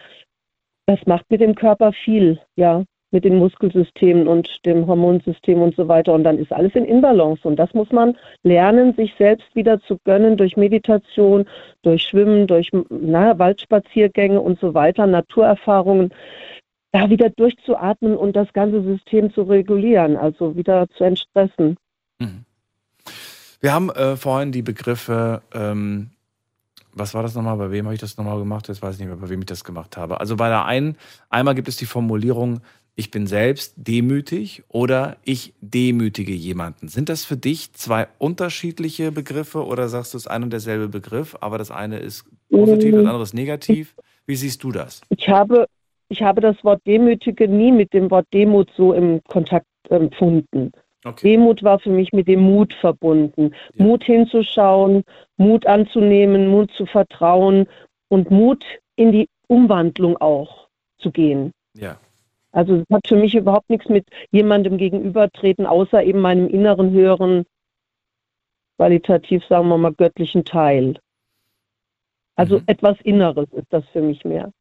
das 0.86 0.98
macht 1.06 1.30
mit 1.30 1.40
dem 1.40 1.54
Körper 1.54 1.92
viel, 1.92 2.40
ja, 2.56 2.84
mit 3.12 3.24
den 3.24 3.36
Muskelsystemen 3.36 4.26
und 4.26 4.48
dem 4.64 4.86
Hormonsystem 4.86 5.60
und 5.60 5.76
so 5.76 5.86
weiter. 5.86 6.14
Und 6.14 6.24
dann 6.24 6.38
ist 6.38 6.52
alles 6.52 6.74
in 6.74 6.84
Inbalance. 6.84 7.46
Und 7.46 7.56
das 7.56 7.72
muss 7.74 7.90
man 7.92 8.16
lernen, 8.42 8.94
sich 8.94 9.14
selbst 9.18 9.54
wieder 9.54 9.80
zu 9.82 9.98
gönnen 10.04 10.36
durch 10.36 10.56
Meditation, 10.56 11.44
durch 11.82 12.02
Schwimmen, 12.04 12.46
durch 12.46 12.70
na, 12.88 13.38
Waldspaziergänge 13.38 14.40
und 14.40 14.58
so 14.60 14.72
weiter, 14.72 15.06
Naturerfahrungen, 15.06 16.12
da 16.92 17.10
wieder 17.10 17.30
durchzuatmen 17.30 18.16
und 18.16 18.34
das 18.34 18.52
ganze 18.54 18.82
System 18.82 19.32
zu 19.32 19.42
regulieren, 19.42 20.16
also 20.16 20.56
wieder 20.56 20.88
zu 20.96 21.04
entstressen. 21.04 21.76
Mhm. 22.18 22.44
Wir 23.60 23.72
haben 23.72 23.90
äh, 23.90 24.16
vorhin 24.16 24.52
die 24.52 24.62
Begriffe 24.62 25.42
ähm, 25.54 26.10
was 26.94 27.14
war 27.14 27.22
das 27.22 27.34
nochmal? 27.34 27.56
Bei 27.56 27.70
wem 27.70 27.86
habe 27.86 27.94
ich 27.94 28.00
das 28.00 28.16
nochmal 28.16 28.38
gemacht? 28.38 28.68
Jetzt 28.68 28.82
weiß 28.82 28.94
ich 28.94 29.00
nicht 29.00 29.08
mehr, 29.08 29.16
bei 29.16 29.28
wem 29.28 29.40
ich 29.40 29.46
das 29.46 29.64
gemacht 29.64 29.96
habe. 29.96 30.20
Also 30.20 30.36
bei 30.36 30.48
der 30.48 30.64
einen, 30.66 30.96
einmal 31.30 31.54
gibt 31.54 31.68
es 31.68 31.76
die 31.76 31.86
Formulierung, 31.86 32.60
ich 32.94 33.10
bin 33.10 33.26
selbst 33.26 33.74
demütig 33.76 34.64
oder 34.68 35.16
ich 35.24 35.54
demütige 35.60 36.32
jemanden. 36.32 36.88
Sind 36.88 37.08
das 37.08 37.24
für 37.24 37.36
dich 37.36 37.72
zwei 37.72 38.08
unterschiedliche 38.18 39.12
Begriffe 39.12 39.64
oder 39.64 39.88
sagst 39.88 40.12
du 40.12 40.18
es 40.18 40.26
ein 40.26 40.42
und 40.42 40.52
derselbe 40.52 40.88
Begriff, 40.88 41.36
aber 41.40 41.56
das 41.56 41.70
eine 41.70 41.98
ist 41.98 42.26
positiv, 42.50 42.94
das 42.94 43.06
andere 43.06 43.22
ist 43.22 43.34
negativ? 43.34 43.96
Wie 44.26 44.36
siehst 44.36 44.62
du 44.62 44.72
das? 44.72 45.00
Ich 45.08 45.28
habe, 45.28 45.66
ich 46.08 46.22
habe 46.22 46.42
das 46.42 46.62
Wort 46.62 46.82
demütige 46.86 47.48
nie 47.48 47.72
mit 47.72 47.94
dem 47.94 48.10
Wort 48.10 48.26
Demut 48.32 48.70
so 48.76 48.92
im 48.92 49.22
Kontakt 49.24 49.66
empfunden. 49.88 50.72
Okay. 51.04 51.32
Demut 51.32 51.62
war 51.62 51.78
für 51.80 51.90
mich 51.90 52.12
mit 52.12 52.28
dem 52.28 52.40
Mut 52.40 52.72
verbunden. 52.74 53.54
Ja. 53.74 53.84
Mut 53.84 54.04
hinzuschauen, 54.04 55.02
Mut 55.36 55.66
anzunehmen, 55.66 56.48
Mut 56.48 56.70
zu 56.72 56.86
vertrauen 56.86 57.66
und 58.08 58.30
Mut 58.30 58.64
in 58.96 59.10
die 59.10 59.28
Umwandlung 59.48 60.16
auch 60.18 60.68
zu 60.98 61.10
gehen. 61.10 61.52
Ja. 61.74 61.98
Also 62.52 62.76
es 62.76 62.84
hat 62.92 63.08
für 63.08 63.16
mich 63.16 63.34
überhaupt 63.34 63.70
nichts 63.70 63.88
mit 63.88 64.06
jemandem 64.30 64.76
gegenübertreten, 64.76 65.66
außer 65.66 66.04
eben 66.04 66.20
meinem 66.20 66.46
inneren, 66.48 66.92
höheren, 66.92 67.44
qualitativ, 68.76 69.44
sagen 69.46 69.68
wir 69.68 69.78
mal, 69.78 69.94
göttlichen 69.94 70.44
Teil. 70.44 70.98
Also 72.36 72.58
mhm. 72.58 72.64
etwas 72.66 73.00
Inneres 73.00 73.48
ist 73.52 73.66
das 73.70 73.84
für 73.92 74.02
mich 74.02 74.24
mehr. 74.24 74.52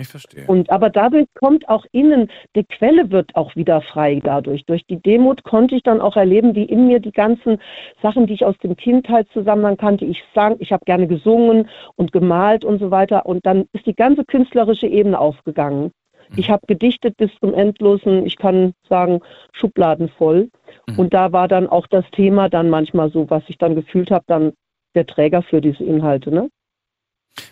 Ich 0.00 0.08
verstehe. 0.08 0.46
Und 0.46 0.70
aber 0.70 0.90
dadurch 0.90 1.26
kommt 1.34 1.68
auch 1.68 1.84
innen, 1.92 2.30
die 2.56 2.64
Quelle 2.64 3.10
wird 3.10 3.34
auch 3.36 3.54
wieder 3.56 3.82
frei 3.82 4.20
dadurch. 4.22 4.64
Durch 4.64 4.84
die 4.86 5.00
Demut 5.00 5.42
konnte 5.44 5.74
ich 5.74 5.82
dann 5.82 6.00
auch 6.00 6.16
erleben, 6.16 6.54
wie 6.54 6.64
in 6.64 6.86
mir 6.86 7.00
die 7.00 7.12
ganzen 7.12 7.58
Sachen, 8.02 8.26
die 8.26 8.34
ich 8.34 8.44
aus 8.44 8.56
dem 8.58 8.76
Kindheitszusammenhang 8.76 9.76
kannte, 9.76 10.04
ich 10.04 10.22
sang, 10.34 10.56
ich 10.60 10.72
habe 10.72 10.84
gerne 10.84 11.06
gesungen 11.06 11.68
und 11.96 12.12
gemalt 12.12 12.64
und 12.64 12.78
so 12.78 12.90
weiter. 12.90 13.26
Und 13.26 13.44
dann 13.44 13.66
ist 13.72 13.86
die 13.86 13.94
ganze 13.94 14.24
künstlerische 14.24 14.86
Ebene 14.86 15.18
aufgegangen. 15.18 15.92
Mhm. 16.28 16.38
Ich 16.38 16.50
habe 16.50 16.66
gedichtet 16.66 17.16
bis 17.16 17.30
zum 17.40 17.54
Endlosen, 17.54 18.26
ich 18.26 18.36
kann 18.36 18.72
sagen, 18.88 19.20
Schubladen 19.52 20.08
voll. 20.08 20.48
Mhm. 20.88 20.98
Und 20.98 21.14
da 21.14 21.32
war 21.32 21.48
dann 21.48 21.68
auch 21.68 21.86
das 21.86 22.04
Thema 22.12 22.48
dann 22.48 22.70
manchmal 22.70 23.10
so, 23.10 23.28
was 23.28 23.42
ich 23.48 23.58
dann 23.58 23.74
gefühlt 23.74 24.10
habe, 24.10 24.24
dann 24.26 24.52
der 24.94 25.06
Träger 25.06 25.42
für 25.42 25.60
diese 25.60 25.84
Inhalte. 25.84 26.30
Ne? 26.30 26.50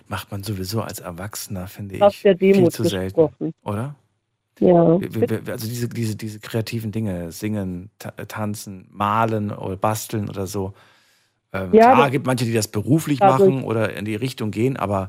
Macht 0.08 0.30
man 0.30 0.42
sowieso 0.42 0.82
als 0.82 1.00
Erwachsener, 1.00 1.66
finde 1.66 1.94
ich, 1.96 2.22
der 2.22 2.36
viel 2.36 2.68
zu 2.68 2.84
selten, 2.84 3.30
oder? 3.62 3.94
Ja. 4.58 4.98
Also 4.98 5.66
diese, 5.66 5.88
diese, 5.88 6.16
diese 6.16 6.38
kreativen 6.38 6.92
Dinge, 6.92 7.32
singen, 7.32 7.90
tanzen, 8.28 8.86
malen 8.90 9.50
oder 9.50 9.76
basteln 9.76 10.28
oder 10.28 10.46
so. 10.46 10.74
Ähm, 11.52 11.72
ja, 11.72 11.94
klar, 11.94 12.10
gibt 12.10 12.26
manche, 12.26 12.44
die 12.44 12.52
das 12.52 12.68
beruflich 12.68 13.20
machen 13.20 13.64
oder 13.64 13.96
in 13.96 14.04
die 14.04 14.14
Richtung 14.14 14.50
gehen, 14.50 14.76
aber 14.76 15.08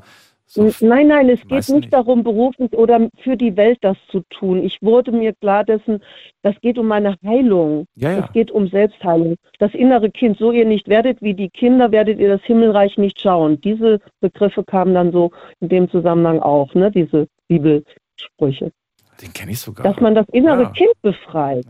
nein, 0.56 1.06
nein, 1.08 1.28
es 1.28 1.40
geht 1.40 1.50
nicht, 1.50 1.70
nicht 1.70 1.92
darum, 1.92 2.22
beruflich 2.22 2.72
oder 2.72 3.08
für 3.18 3.36
die 3.36 3.56
Welt 3.56 3.78
das 3.80 3.96
zu 4.10 4.20
tun. 4.30 4.62
Ich 4.62 4.82
wurde 4.82 5.12
mir 5.12 5.32
klar 5.32 5.64
dessen, 5.64 6.02
das 6.42 6.54
geht 6.60 6.78
um 6.78 6.86
meine 6.86 7.16
Heilung. 7.24 7.86
Ja, 7.94 8.12
ja. 8.12 8.18
Es 8.24 8.32
geht 8.32 8.50
um 8.50 8.68
Selbstheilung. 8.68 9.36
Das 9.58 9.74
innere 9.74 10.10
Kind, 10.10 10.38
so 10.38 10.52
ihr 10.52 10.64
nicht 10.64 10.88
werdet 10.88 11.22
wie 11.22 11.34
die 11.34 11.48
Kinder, 11.48 11.90
werdet 11.92 12.18
ihr 12.18 12.28
das 12.28 12.42
Himmelreich 12.42 12.98
nicht 12.98 13.20
schauen. 13.20 13.60
Diese 13.60 14.00
Begriffe 14.20 14.64
kamen 14.64 14.94
dann 14.94 15.12
so 15.12 15.30
in 15.60 15.68
dem 15.68 15.90
Zusammenhang 15.90 16.40
auch, 16.40 16.74
ne? 16.74 16.90
diese 16.90 17.28
Bibelsprüche. 17.48 18.72
Den 19.20 19.32
kenne 19.32 19.52
ich 19.52 19.60
sogar. 19.60 19.84
Dass 19.84 20.00
man 20.00 20.14
das 20.14 20.28
innere 20.32 20.64
ja. 20.64 20.70
Kind 20.70 20.92
befreit. 21.02 21.66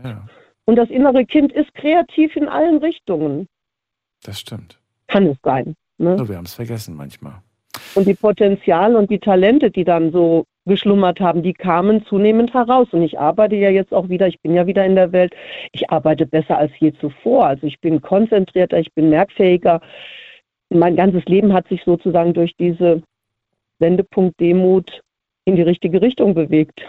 Und 0.65 0.75
das 0.77 0.89
innere 0.89 1.25
Kind 1.25 1.51
ist 1.51 1.73
kreativ 1.75 2.35
in 2.35 2.47
allen 2.47 2.77
Richtungen. 2.77 3.47
Das 4.23 4.39
stimmt. 4.39 4.79
Kann 5.07 5.27
es 5.27 5.37
sein. 5.43 5.75
Ne? 5.97 6.15
Nur 6.15 6.29
wir 6.29 6.37
haben 6.37 6.45
es 6.45 6.53
vergessen 6.53 6.95
manchmal. 6.95 7.41
Und 7.95 8.07
die 8.07 8.13
Potenziale 8.13 8.97
und 8.97 9.09
die 9.09 9.19
Talente, 9.19 9.71
die 9.71 9.83
dann 9.83 10.11
so 10.11 10.45
geschlummert 10.65 11.19
haben, 11.19 11.43
die 11.43 11.53
kamen 11.53 12.05
zunehmend 12.05 12.53
heraus. 12.53 12.87
Und 12.91 13.03
ich 13.03 13.19
arbeite 13.19 13.55
ja 13.55 13.69
jetzt 13.69 13.93
auch 13.93 14.09
wieder, 14.09 14.27
ich 14.27 14.39
bin 14.41 14.53
ja 14.53 14.65
wieder 14.65 14.85
in 14.85 14.95
der 14.95 15.11
Welt, 15.11 15.33
ich 15.71 15.89
arbeite 15.89 16.25
besser 16.25 16.57
als 16.57 16.71
je 16.79 16.93
zuvor. 16.93 17.47
Also 17.47 17.67
ich 17.67 17.79
bin 17.81 18.01
konzentrierter, 18.01 18.79
ich 18.79 18.93
bin 18.93 19.09
merkfähiger. 19.09 19.81
Mein 20.69 20.95
ganzes 20.95 21.25
Leben 21.25 21.53
hat 21.53 21.67
sich 21.67 21.83
sozusagen 21.83 22.33
durch 22.33 22.55
diese 22.57 23.03
Wendepunkt 23.79 24.39
Demut 24.39 25.01
in 25.45 25.55
die 25.55 25.61
richtige 25.61 26.01
Richtung 26.01 26.33
bewegt. 26.33 26.79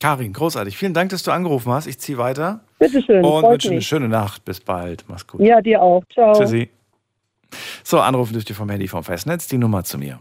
Karin, 0.00 0.34
großartig. 0.34 0.76
Vielen 0.76 0.92
Dank, 0.92 1.10
dass 1.10 1.22
du 1.22 1.30
angerufen 1.30 1.72
hast. 1.72 1.86
Ich 1.86 1.98
ziehe 1.98 2.18
weiter. 2.18 2.60
Bitte 2.78 3.00
schön. 3.00 3.24
Und 3.24 3.42
wünsche 3.44 3.70
eine 3.70 3.80
schöne 3.80 4.08
Nacht. 4.08 4.44
Bis 4.44 4.60
bald. 4.60 5.04
Mach's 5.08 5.26
gut. 5.26 5.40
Ja, 5.40 5.62
dir 5.62 5.80
auch. 5.80 6.04
Ciao. 6.12 6.34
Tschüssi. 6.34 6.68
So, 7.82 8.00
anrufen 8.00 8.32
dürft 8.32 8.50
ihr 8.50 8.56
vom 8.56 8.70
Handy 8.70 8.88
vom 8.88 9.04
Festnetz. 9.04 9.46
Die 9.48 9.58
Nummer 9.58 9.84
zu 9.84 9.98
mir. 9.98 10.20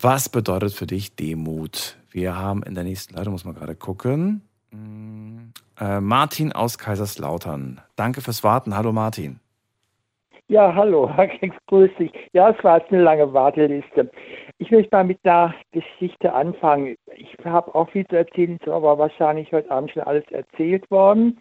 Was 0.00 0.28
bedeutet 0.28 0.72
für 0.72 0.86
dich 0.86 1.14
Demut? 1.14 1.96
Wir 2.10 2.36
haben 2.36 2.64
in 2.64 2.74
der 2.74 2.82
nächsten 2.82 3.14
Leitung, 3.14 3.34
muss 3.34 3.44
man 3.44 3.54
gerade 3.54 3.76
gucken, 3.76 4.42
mm, 4.72 5.52
äh, 5.78 6.00
Martin 6.00 6.52
aus 6.52 6.76
Kaiserslautern. 6.76 7.80
Danke 7.94 8.20
fürs 8.20 8.42
Warten. 8.42 8.76
Hallo 8.76 8.92
Martin. 8.92 9.38
Ja, 10.48 10.74
hallo, 10.74 11.08
grüß 11.68 11.90
dich. 11.98 12.12
Ja, 12.32 12.50
es 12.50 12.64
war 12.64 12.80
jetzt 12.80 12.92
eine 12.92 13.02
lange 13.02 13.32
Warteliste. 13.32 14.10
Ich 14.62 14.70
möchte 14.70 14.94
mal 14.94 15.02
mit 15.02 15.18
einer 15.24 15.52
Geschichte 15.72 16.32
anfangen. 16.32 16.94
Ich 17.16 17.36
habe 17.44 17.74
auch 17.74 17.90
viel 17.90 18.06
zu 18.06 18.14
erzählen, 18.14 18.58
ist 18.60 18.68
aber 18.68 18.96
wahrscheinlich 18.96 19.50
heute 19.50 19.68
Abend 19.72 19.90
schon 19.90 20.04
alles 20.04 20.24
erzählt 20.30 20.88
worden. 20.88 21.36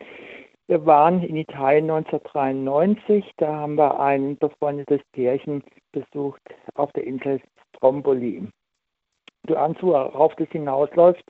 Wir 0.65 0.83
waren 0.87 1.21
in 1.21 1.35
Italien 1.35 1.91
1993, 1.91 3.31
da 3.37 3.57
haben 3.57 3.75
wir 3.75 3.99
ein 3.99 4.37
befreundetes 4.37 5.01
Pärchen 5.11 5.63
besucht 5.91 6.41
auf 6.73 6.91
der 6.93 7.03
Insel 7.03 7.39
Stromboli. 7.75 8.47
Du 9.45 9.55
ahnst, 9.55 9.83
worauf 9.83 10.33
das 10.37 10.49
hinausläuft. 10.49 11.23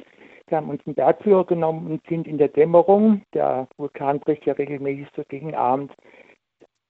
Wir 0.47 0.59
haben 0.59 0.69
uns 0.69 0.81
einen 0.85 0.95
Bergführer 0.95 1.43
genommen 1.43 1.91
und 1.91 2.07
sind 2.07 2.25
in 2.25 2.37
der 2.37 2.47
Dämmerung, 2.47 3.23
der 3.33 3.67
Vulkan 3.75 4.21
bricht 4.21 4.45
ja 4.45 4.53
regelmäßig 4.53 5.07
so 5.13 5.23
gegen 5.27 5.55
Abend, 5.55 5.91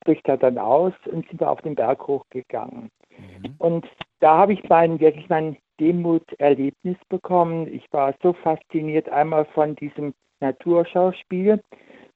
bricht 0.02 0.28
er 0.28 0.38
dann 0.38 0.57
aus 0.57 0.94
und 1.06 1.28
sind 1.28 1.40
wir 1.40 1.49
auf 1.49 1.61
den 1.61 1.76
Berg 1.76 2.07
hochgegangen. 2.07 2.90
Mhm. 3.18 3.56
Und 3.57 3.88
da 4.19 4.38
habe 4.38 4.53
ich 4.53 4.68
mein, 4.69 4.99
wirklich 4.99 5.30
mein 5.30 5.57
Demuterlebnis 5.80 6.98
bekommen. 7.10 7.68
Ich 7.73 7.86
war 7.91 8.14
so 8.22 8.34
fasziniert 8.34 9.10
einmal 9.10 9.45
von 9.45 9.76
diesem 9.76 10.14
Naturschauspiel 10.40 11.61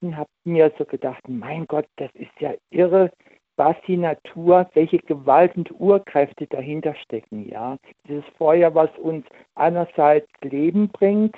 und 0.02 0.18
habe 0.18 0.30
mir 0.44 0.72
so 0.78 0.86
gedacht, 0.86 1.24
mein 1.28 1.66
Gott, 1.68 1.88
das 1.98 2.10
ist 2.14 2.32
ja 2.40 2.53
irre, 2.70 3.12
was 3.57 3.76
die 3.88 3.98
Natur, 3.98 4.70
welche 4.74 4.99
Gewalt 4.99 5.56
und 5.56 5.72
Urkräfte 5.80 6.45
dahinter 6.48 6.94
stecken. 6.95 7.48
Ja, 7.49 7.78
dieses 8.07 8.26
Feuer, 8.38 8.76
was 8.76 8.90
uns 8.98 9.26
einerseits 9.56 10.28
Leben 10.41 10.90
bringt, 10.90 11.36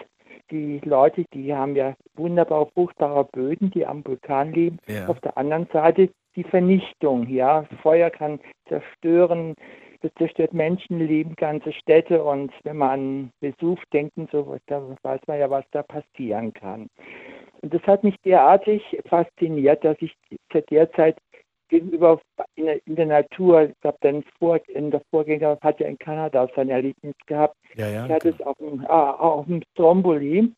die 0.49 0.79
Leute, 0.83 1.25
die 1.33 1.53
haben 1.53 1.75
ja 1.75 1.93
wunderbar 2.15 2.67
fruchtbare 2.67 3.25
Böden, 3.25 3.69
die 3.71 3.85
am 3.85 4.05
Vulkan 4.05 4.53
leben. 4.53 4.79
Ja. 4.87 5.07
Auf 5.07 5.19
der 5.19 5.37
anderen 5.37 5.67
Seite 5.71 6.09
die 6.37 6.43
Vernichtung. 6.43 7.27
Ja, 7.27 7.65
Feuer 7.81 8.09
kann 8.09 8.39
zerstören, 8.69 9.55
das 10.01 10.11
zerstört 10.17 10.53
Menschenleben, 10.53 11.35
ganze 11.35 11.73
Städte 11.73 12.23
und 12.23 12.53
wenn 12.63 12.77
man 12.77 12.89
an 12.89 13.31
Besuch 13.41 13.83
denkt 13.91 14.15
und 14.15 14.29
so, 14.31 14.55
da 14.67 14.81
weiß 15.01 15.21
man 15.27 15.39
ja, 15.39 15.49
was 15.49 15.65
da 15.71 15.83
passieren 15.83 16.53
kann. 16.53 16.87
Und 17.61 17.73
das 17.73 17.81
hat 17.83 18.03
mich 18.03 18.15
derartig 18.23 18.81
fasziniert, 19.09 19.83
dass 19.83 19.97
ich 19.99 20.13
zu 20.51 20.61
der 20.61 20.91
Zeit 20.93 21.17
gegenüber 21.69 22.21
in 22.55 22.65
der, 22.65 22.85
in 22.85 22.95
der 22.95 23.07
Natur, 23.07 23.63
ich 23.63 23.79
glaube, 23.81 23.97
dann 24.01 24.23
vor, 24.39 24.59
in 24.67 24.91
der 24.91 25.01
Vorgänger 25.09 25.57
hat 25.61 25.79
ja 25.79 25.87
in 25.87 25.97
Kanada 25.97 26.47
sein 26.55 26.69
Erlebnis 26.69 27.15
gehabt. 27.25 27.57
Ja, 27.75 27.89
ja, 27.89 28.05
ich 28.05 28.11
hatte 28.11 28.29
es 28.29 28.41
auf 28.41 28.57
dem, 28.57 28.85
ah, 28.87 29.11
auf 29.11 29.45
dem 29.47 29.61
Stromboli 29.73 30.53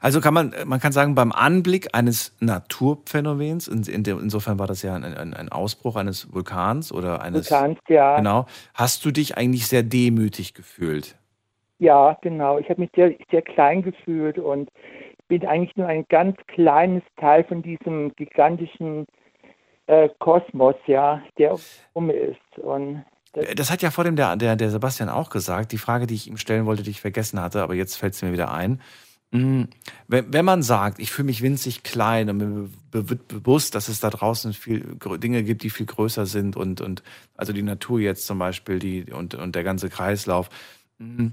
also 0.00 0.20
kann 0.20 0.34
man, 0.34 0.54
man 0.64 0.80
kann 0.80 0.92
sagen, 0.92 1.14
beim 1.14 1.32
Anblick 1.32 1.94
eines 1.94 2.34
Naturphänomens, 2.40 3.68
in, 3.68 3.82
in 3.82 4.04
insofern 4.04 4.58
war 4.58 4.66
das 4.66 4.82
ja 4.82 4.94
ein, 4.94 5.04
ein, 5.04 5.34
ein, 5.34 5.48
Ausbruch 5.50 5.96
eines 5.96 6.32
Vulkans 6.32 6.92
oder 6.92 7.20
eines. 7.22 7.50
Vulkans, 7.50 7.78
ja. 7.88 8.16
Genau. 8.16 8.46
Hast 8.74 9.04
du 9.04 9.10
dich 9.10 9.36
eigentlich 9.36 9.66
sehr 9.66 9.82
demütig 9.82 10.54
gefühlt? 10.54 11.16
Ja, 11.78 12.16
genau. 12.22 12.58
Ich 12.58 12.68
habe 12.70 12.80
mich 12.80 12.90
sehr, 12.94 13.14
sehr 13.30 13.42
klein 13.42 13.82
gefühlt 13.82 14.38
und 14.38 14.70
bin 15.28 15.46
eigentlich 15.46 15.76
nur 15.76 15.86
ein 15.86 16.06
ganz 16.08 16.36
kleines 16.46 17.02
Teil 17.18 17.44
von 17.44 17.62
diesem 17.62 18.14
gigantischen 18.14 19.06
äh, 19.86 20.08
Kosmos, 20.18 20.76
ja, 20.86 21.22
der 21.38 21.56
um 21.92 22.10
ist. 22.10 22.58
Und 22.58 23.04
das, 23.32 23.54
Das 23.54 23.70
hat 23.70 23.82
ja 23.82 23.90
vor 23.90 24.04
dem 24.04 24.16
der, 24.16 24.36
der, 24.36 24.56
der 24.56 24.70
Sebastian 24.70 25.08
auch 25.08 25.30
gesagt. 25.30 25.72
Die 25.72 25.78
Frage, 25.78 26.06
die 26.06 26.14
ich 26.14 26.28
ihm 26.28 26.38
stellen 26.38 26.66
wollte, 26.66 26.82
die 26.82 26.90
ich 26.90 27.00
vergessen 27.00 27.40
hatte, 27.40 27.62
aber 27.62 27.74
jetzt 27.74 27.96
fällt 27.96 28.14
es 28.14 28.22
mir 28.22 28.32
wieder 28.32 28.52
ein. 28.52 28.80
Mm, 29.32 29.64
Wenn, 30.08 30.44
man 30.44 30.62
sagt, 30.62 30.98
ich 31.00 31.10
fühle 31.10 31.26
mich 31.26 31.42
winzig 31.42 31.82
klein 31.82 32.30
und 32.30 32.36
mir 32.36 32.70
wird 32.92 33.28
bewusst, 33.28 33.74
dass 33.74 33.88
es 33.88 34.00
da 34.00 34.10
draußen 34.10 34.52
viel 34.52 34.96
Dinge 35.18 35.42
gibt, 35.42 35.62
die 35.62 35.70
viel 35.70 35.86
größer 35.86 36.26
sind 36.26 36.56
und, 36.56 36.80
und 36.80 37.02
also 37.36 37.52
die 37.52 37.62
Natur 37.62 38.00
jetzt 38.00 38.26
zum 38.26 38.38
Beispiel 38.38 38.78
die, 38.78 39.04
und, 39.12 39.34
und 39.34 39.54
der 39.56 39.64
ganze 39.64 39.88
Kreislauf. 39.88 40.48
Mm, 40.98 41.28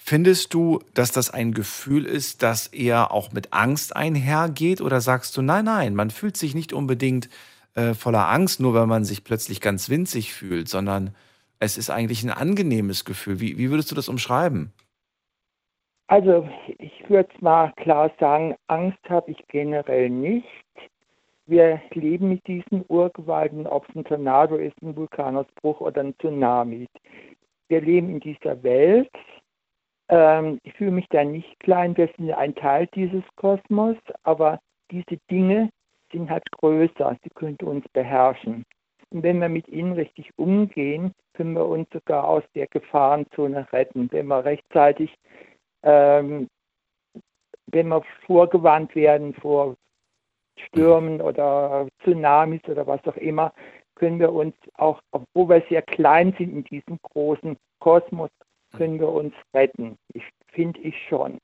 Findest 0.00 0.54
du, 0.54 0.80
dass 0.94 1.10
das 1.12 1.28
ein 1.30 1.52
Gefühl 1.52 2.06
ist, 2.06 2.42
das 2.42 2.68
eher 2.68 3.10
auch 3.12 3.32
mit 3.32 3.52
Angst 3.52 3.94
einhergeht? 3.94 4.80
Oder 4.80 5.02
sagst 5.02 5.36
du, 5.36 5.42
nein, 5.42 5.66
nein, 5.66 5.94
man 5.94 6.10
fühlt 6.10 6.36
sich 6.36 6.54
nicht 6.54 6.72
unbedingt 6.72 7.28
äh, 7.74 7.92
voller 7.94 8.28
Angst, 8.28 8.58
nur 8.60 8.72
weil 8.74 8.86
man 8.86 9.04
sich 9.04 9.22
plötzlich 9.24 9.60
ganz 9.60 9.90
winzig 9.90 10.32
fühlt, 10.32 10.68
sondern 10.68 11.14
es 11.58 11.76
ist 11.76 11.90
eigentlich 11.90 12.22
ein 12.22 12.30
angenehmes 12.30 13.04
Gefühl. 13.04 13.40
Wie, 13.40 13.58
wie 13.58 13.70
würdest 13.70 13.90
du 13.90 13.94
das 13.94 14.08
umschreiben? 14.08 14.72
Also 16.08 16.48
ich 16.78 17.08
würde 17.10 17.28
mal 17.40 17.70
klar 17.76 18.10
sagen, 18.18 18.56
Angst 18.66 18.98
habe 19.10 19.30
ich 19.30 19.46
generell 19.48 20.08
nicht. 20.08 20.48
Wir 21.46 21.80
leben 21.92 22.30
mit 22.30 22.46
diesen 22.46 22.84
Urgewalten, 22.88 23.66
ob 23.66 23.86
es 23.88 23.94
ein 23.94 24.04
Tornado 24.04 24.56
ist, 24.56 24.74
ein 24.82 24.96
Vulkanausbruch 24.96 25.80
oder 25.80 26.00
ein 26.02 26.14
Tsunami. 26.18 26.86
Wir 27.68 27.82
leben 27.82 28.08
in 28.08 28.20
dieser 28.20 28.62
Welt. 28.62 29.10
Ähm, 30.08 30.58
ich 30.62 30.72
fühle 30.74 30.92
mich 30.92 31.06
da 31.10 31.24
nicht 31.24 31.60
klein, 31.60 31.94
wir 31.94 32.08
sind 32.16 32.30
ein 32.32 32.54
Teil 32.54 32.86
dieses 32.94 33.24
Kosmos, 33.36 33.96
aber 34.22 34.60
diese 34.90 35.18
Dinge 35.30 35.68
sind 36.10 36.30
halt 36.30 36.50
größer, 36.52 37.18
sie 37.22 37.30
können 37.30 37.58
uns 37.62 37.86
beherrschen. 37.90 38.64
Und 39.10 39.22
wenn 39.22 39.40
wir 39.40 39.50
mit 39.50 39.68
ihnen 39.68 39.92
richtig 39.92 40.30
umgehen, 40.36 41.12
können 41.34 41.52
wir 41.52 41.66
uns 41.66 41.86
sogar 41.92 42.24
aus 42.24 42.42
der 42.54 42.66
Gefahrenzone 42.66 43.70
retten, 43.72 44.08
wenn 44.10 44.26
wir 44.26 44.44
rechtzeitig 44.44 45.14
ähm, 45.88 46.48
wenn 47.66 47.88
wir 47.88 48.02
vorgewarnt 48.26 48.94
werden 48.94 49.34
vor 49.34 49.74
Stürmen 50.66 51.20
oder 51.20 51.88
Tsunamis 52.02 52.62
oder 52.68 52.86
was 52.86 53.02
auch 53.06 53.16
immer, 53.16 53.52
können 53.94 54.20
wir 54.20 54.32
uns 54.32 54.54
auch, 54.74 55.00
obwohl 55.12 55.48
wir 55.48 55.62
sehr 55.68 55.82
klein 55.82 56.34
sind 56.38 56.52
in 56.52 56.64
diesem 56.64 56.98
großen 57.02 57.56
Kosmos, 57.80 58.30
können 58.76 59.00
wir 59.00 59.08
uns 59.08 59.34
retten. 59.54 59.96
Ich 60.12 60.24
finde 60.52 60.78
ich 60.80 60.94
schon. 61.08 61.38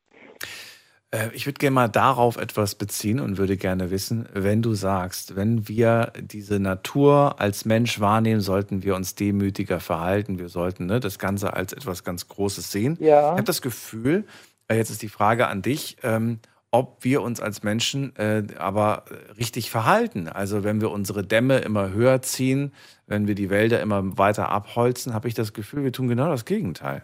Äh, 1.15 1.31
Ich 1.35 1.47
würde 1.47 1.59
gerne 1.59 1.74
mal 1.74 1.89
darauf 1.89 2.36
etwas 2.36 2.74
beziehen 2.74 3.20
und 3.20 3.39
würde 3.39 3.57
gerne 3.57 3.91
wissen, 3.91 4.28
wenn 4.32 4.62
du 4.62 4.74
sagst, 4.74 5.36
wenn 5.36 5.69
wir 5.69 6.12
diese 6.20 6.59
Natur 6.59 7.36
als 7.39 7.65
Mensch 7.65 8.01
wahrnehmen, 8.01 8.41
sollten 8.41 8.82
wir 8.82 8.97
uns 8.97 9.15
demütiger 9.15 9.81
verhalten. 9.81 10.39
Wir 10.39 10.49
sollten 10.49 10.86
ne, 10.86 11.01
das 11.01 11.19
Ganze 11.19 11.55
als 11.55 11.73
etwas 11.73 12.05
ganz 12.05 12.28
Großes 12.28 12.70
sehen. 12.70 12.97
Ja. 13.01 13.20
Ich 13.20 13.32
habe 13.32 13.45
das 13.45 13.62
Gefühl, 13.62 14.24
äh, 14.69 14.77
jetzt 14.77 14.91
ist 14.91 15.03
die 15.03 15.09
Frage 15.09 15.47
an 15.47 15.62
dich, 15.62 15.97
ähm, 16.03 16.41
ob 16.70 17.05
wir 17.05 17.23
uns 17.23 17.41
als 17.41 17.62
Menschen 17.62 18.16
äh, 18.16 18.43
aber 18.59 19.05
richtig 19.39 19.70
verhalten. 19.70 20.27
Also 20.28 20.65
wenn 20.65 20.81
wir 20.81 20.91
unsere 20.91 21.23
Dämme 21.23 21.59
immer 21.59 21.91
höher 21.91 22.20
ziehen, 22.23 22.73
wenn 23.07 23.28
wir 23.28 23.36
die 23.36 23.49
Wälder 23.49 23.81
immer 23.81 24.19
weiter 24.19 24.49
abholzen, 24.49 25.15
habe 25.15 25.28
ich 25.28 25.35
das 25.35 25.53
Gefühl, 25.53 25.85
wir 25.85 25.93
tun 25.93 26.09
genau 26.09 26.28
das 26.28 26.45
Gegenteil. 26.45 27.03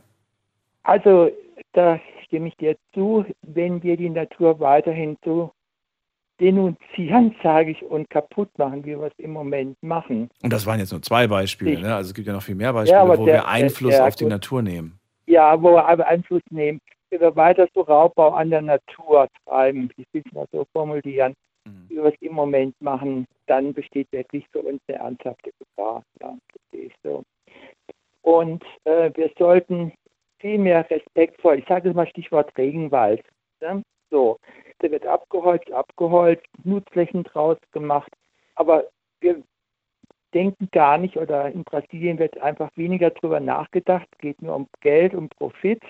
Also 0.82 1.31
da 1.73 2.01
stimme 2.31 2.47
ich 2.48 2.57
dir 2.57 2.77
zu, 2.94 3.24
wenn 3.43 3.82
wir 3.82 3.97
die 3.97 4.09
Natur 4.09 4.61
weiterhin 4.61 5.16
so 5.24 5.51
denunzieren, 6.40 7.35
sage 7.43 7.73
ich, 7.73 7.82
und 7.82 8.09
kaputt 8.09 8.48
machen, 8.57 8.85
wie 8.85 8.98
wir 8.98 9.09
es 9.09 9.19
im 9.19 9.32
Moment 9.32 9.77
machen. 9.82 10.31
Und 10.43 10.52
das 10.52 10.65
waren 10.65 10.78
jetzt 10.78 10.93
nur 10.93 11.02
zwei 11.02 11.27
Beispiele. 11.27 11.81
Ne? 11.81 11.94
Also 11.94 12.11
es 12.11 12.15
gibt 12.15 12.28
ja 12.28 12.32
noch 12.32 12.43
viel 12.43 12.55
mehr 12.55 12.73
Beispiele, 12.73 13.01
aber 13.01 13.19
wo 13.19 13.24
der- 13.27 13.35
wir 13.35 13.48
Einfluss 13.48 13.97
der- 13.97 14.07
auf 14.07 14.15
die. 14.15 14.24
Natur 14.27 14.62
nehmen. 14.62 14.98
Ja, 15.27 15.61
wo 15.61 15.73
wir 15.73 15.86
aber 15.86 16.07
Einfluss 16.07 16.43
nehmen. 16.51 16.81
Wenn 17.11 17.20
wir 17.20 17.35
weiter 17.35 17.66
so 17.74 17.81
Raubbau 17.82 18.31
an 18.31 18.51
der 18.51 18.62
Natur 18.62 19.27
treiben, 19.44 19.90
ich 19.97 20.07
will 20.12 20.23
es 20.24 20.32
mal 20.32 20.47
so 20.52 20.65
formulieren, 20.73 21.35
wie 21.89 21.97
wir 21.97 22.05
es 22.07 22.15
im 22.20 22.32
Moment 22.35 22.74
machen, 22.81 23.27
dann 23.47 23.74
besteht 23.74 24.11
wirklich 24.12 24.47
für 24.52 24.61
uns 24.61 24.81
eine 24.89 24.98
ernsthafte 24.98 25.51
Gefahr. 25.59 26.02
Ja, 26.20 26.36
das 26.52 26.62
sehe 26.70 26.85
ich 26.86 26.94
so. 27.02 27.23
Und 28.23 28.62
äh, 28.85 29.11
wir 29.15 29.31
sollten 29.39 29.93
viel 30.40 30.58
mehr 30.58 30.88
respektvoll, 30.90 31.58
ich 31.58 31.66
sage 31.66 31.92
mal 31.92 32.08
Stichwort 32.08 32.56
Regenwald. 32.56 33.22
Ne? 33.60 33.82
So, 34.10 34.38
der 34.82 34.90
wird 34.90 35.06
abgeholzt, 35.06 35.70
abgeholzt, 35.72 36.44
Nutzflächen 36.64 37.24
draus 37.24 37.58
gemacht, 37.72 38.10
aber 38.56 38.84
wir 39.20 39.42
denken 40.34 40.68
gar 40.72 40.98
nicht 40.98 41.16
oder 41.16 41.50
in 41.50 41.64
Brasilien 41.64 42.18
wird 42.18 42.40
einfach 42.40 42.70
weniger 42.76 43.10
darüber 43.10 43.40
nachgedacht. 43.40 44.06
Es 44.12 44.18
geht 44.18 44.42
nur 44.42 44.54
um 44.54 44.68
Geld, 44.80 45.14
um 45.14 45.28
Profit. 45.28 45.82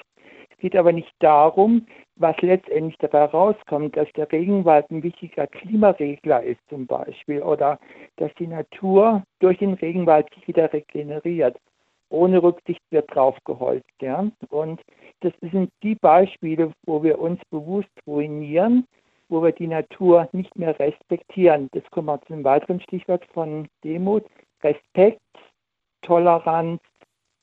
Es 0.51 0.57
geht 0.59 0.77
aber 0.77 0.93
nicht 0.93 1.13
darum, 1.21 1.87
was 2.17 2.37
letztendlich 2.41 2.97
dabei 2.99 3.25
rauskommt, 3.25 3.97
dass 3.97 4.11
der 4.13 4.31
Regenwald 4.31 4.91
ein 4.91 5.03
wichtiger 5.03 5.47
Klimaregler 5.47 6.43
ist 6.43 6.61
zum 6.69 6.87
Beispiel 6.87 7.43
oder 7.43 7.79
dass 8.17 8.33
die 8.35 8.47
Natur 8.47 9.23
durch 9.39 9.59
den 9.59 9.75
Regenwald 9.75 10.33
sich 10.35 10.47
wieder 10.49 10.71
regeneriert. 10.73 11.57
Ohne 12.11 12.43
Rücksicht 12.43 12.83
wird 12.91 13.15
draufgeholzt. 13.15 13.89
Ja? 14.01 14.31
Und 14.51 14.81
das 15.21 15.33
sind 15.41 15.71
die 15.83 15.95
Beispiele, 15.95 16.73
wo 16.85 17.03
wir 17.03 17.19
uns 17.19 17.41
bewusst 17.51 17.91
ruinieren, 18.07 18.87
wo 19.29 19.43
wir 19.43 19.53
die 19.53 19.69
Natur 19.69 20.29
nicht 20.33 20.55
mehr 20.57 20.79
respektieren. 20.79 21.69
Das 21.73 21.85
kommt 21.91 22.07
mal 22.07 22.21
zu 22.23 22.35
einem 22.35 22.45
weiteren 22.45 22.81
Stichwort 22.81 23.25
von 23.33 23.69
Demut. 23.85 24.25
Respekt, 24.63 25.21
Toleranz 26.03 26.83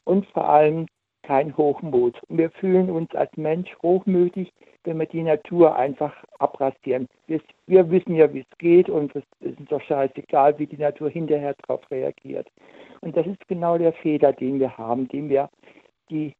und 0.04 0.26
vor 0.28 0.48
allem 0.48 0.88
kein 1.28 1.56
Hochmut. 1.58 2.18
Wir 2.30 2.50
fühlen 2.52 2.90
uns 2.90 3.14
als 3.14 3.36
Mensch 3.36 3.70
hochmütig, 3.84 4.54
wenn 4.86 4.98
wir 4.98 5.08
die 5.08 5.24
Natur 5.24 5.76
einfach 5.76 6.14
abrasieren. 6.40 7.08
Wir, 7.28 7.42
wir 7.66 7.90
wissen 7.92 8.16
ja, 8.16 8.34
wie 8.34 8.46
es 8.50 8.58
geht 8.58 8.90
und 8.90 9.14
es 9.14 9.24
ist 9.42 9.58
doch 9.70 9.82
scheißegal, 9.82 10.58
wie 10.58 10.68
die 10.68 10.78
Natur 10.78 11.10
hinterher 11.10 11.54
darauf 11.62 11.82
reagiert. 11.92 12.48
Und 13.02 13.18
das 13.18 13.28
ist 13.28 13.46
genau 13.50 13.78
der 13.78 13.92
Fehler, 13.92 14.32
den 14.32 14.60
wir 14.62 14.78
haben, 14.78 15.10
den 15.10 15.28
wir 15.28 15.50
die 16.10 16.34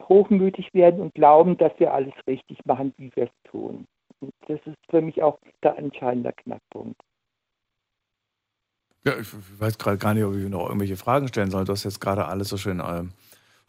hochmütig 0.00 0.74
werden 0.74 1.00
und 1.00 1.14
glauben, 1.14 1.56
dass 1.56 1.72
wir 1.78 1.94
alles 1.94 2.14
richtig 2.26 2.58
machen, 2.64 2.92
wie 2.98 3.12
wir 3.14 3.24
es 3.24 3.50
tun. 3.50 3.86
Und 4.18 4.34
das 4.48 4.58
ist 4.66 4.76
für 4.90 5.00
mich 5.00 5.22
auch 5.22 5.38
der 5.62 5.78
entscheidende 5.78 6.32
Knackpunkt. 6.32 7.00
Ja, 9.04 9.16
ich 9.20 9.28
weiß 9.60 9.78
gerade 9.78 9.98
gar 9.98 10.14
nicht, 10.14 10.24
ob 10.24 10.34
ich 10.34 10.48
noch 10.48 10.66
irgendwelche 10.66 10.96
Fragen 10.96 11.28
stellen 11.28 11.50
soll. 11.50 11.64
Du 11.64 11.72
hast 11.72 11.84
jetzt 11.84 12.00
gerade 12.00 12.26
alles 12.26 12.48
so 12.48 12.56
schön 12.56 12.82
ähm, 12.84 13.12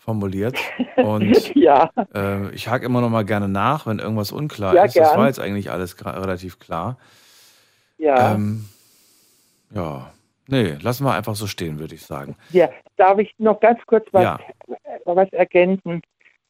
formuliert. 0.05 0.57
Und 0.97 1.53
Ja. 1.55 1.89
äh, 2.13 2.49
ich 2.51 2.67
hake 2.69 2.85
immer 2.85 3.01
noch 3.01 3.09
mal 3.09 3.25
gerne 3.25 3.49
nach, 3.49 3.85
wenn 3.85 3.99
irgendwas 3.99 4.31
unklar 4.31 4.73
Ja, 4.73 4.85
ist. 4.85 4.95
Das 4.95 5.09
gern. 5.09 5.19
war 5.19 5.27
jetzt 5.27 5.39
eigentlich 5.39 5.71
alles 5.71 5.97
relativ 6.05 6.59
klar. 6.59 6.97
Ja. 7.97 8.33
Ähm, 8.35 8.65
ja. 9.73 10.11
Nee, 10.47 10.77
lassen 10.81 11.05
wir 11.05 11.13
einfach 11.13 11.35
so 11.35 11.47
stehen, 11.47 11.79
würde 11.79 11.95
ich 11.95 12.05
sagen. 12.05 12.35
Ja, 12.51 12.69
darf 12.97 13.17
ich 13.17 13.33
noch 13.39 13.59
ganz 13.59 13.79
kurz 13.87 14.05
was, 14.11 14.23
Ja. 14.23 14.39
was 15.05 15.31
ergänzen? 15.33 16.01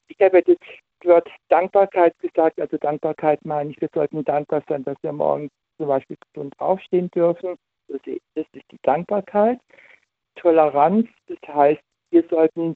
Ich 0.10 0.18
habe 0.20 0.38
jetzt 0.46 0.62
gehört 1.00 1.30
Dankbarkeit 1.50 2.14
gesagt, 2.20 2.60
also 2.60 2.78
Dankbarkeit 2.78 3.44
meine 3.46 3.72
ich, 3.72 3.80
wir 3.80 3.90
sollten 3.94 4.24
dankbar 4.26 4.64
sein, 4.68 4.84
dass 4.84 4.98
wir 5.02 5.14
morgen 5.14 5.50
zum 5.78 5.88
Beispiel 5.88 6.18
gesund 6.34 6.54
aufstehen 6.60 7.10
dürfen. 7.12 7.56
Das 7.88 8.02
das 8.06 8.46
ist 8.54 8.72
die 8.72 8.80
Dankbarkeit. 8.84 9.60
Toleranz, 10.36 11.08
das 11.28 11.38
heißt, 11.56 11.82
wir 12.12 12.24
sollten 12.30 12.76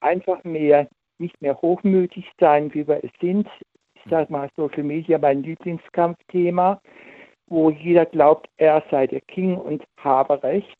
einfach 0.00 0.42
mehr, 0.44 0.88
nicht 1.18 1.40
mehr 1.40 1.60
hochmütig 1.60 2.30
sein, 2.38 2.72
wie 2.74 2.86
wir 2.86 3.02
es 3.02 3.10
sind. 3.20 3.48
Ich 3.94 4.10
sage 4.10 4.32
mal, 4.32 4.48
Social 4.56 4.84
Media 4.84 5.18
mein 5.18 5.42
Lieblingskampfthema, 5.42 6.80
wo 7.48 7.70
jeder 7.70 8.06
glaubt, 8.06 8.48
er 8.56 8.82
sei 8.90 9.06
der 9.06 9.20
King 9.22 9.56
und 9.56 9.84
habe 9.98 10.42
Recht. 10.42 10.76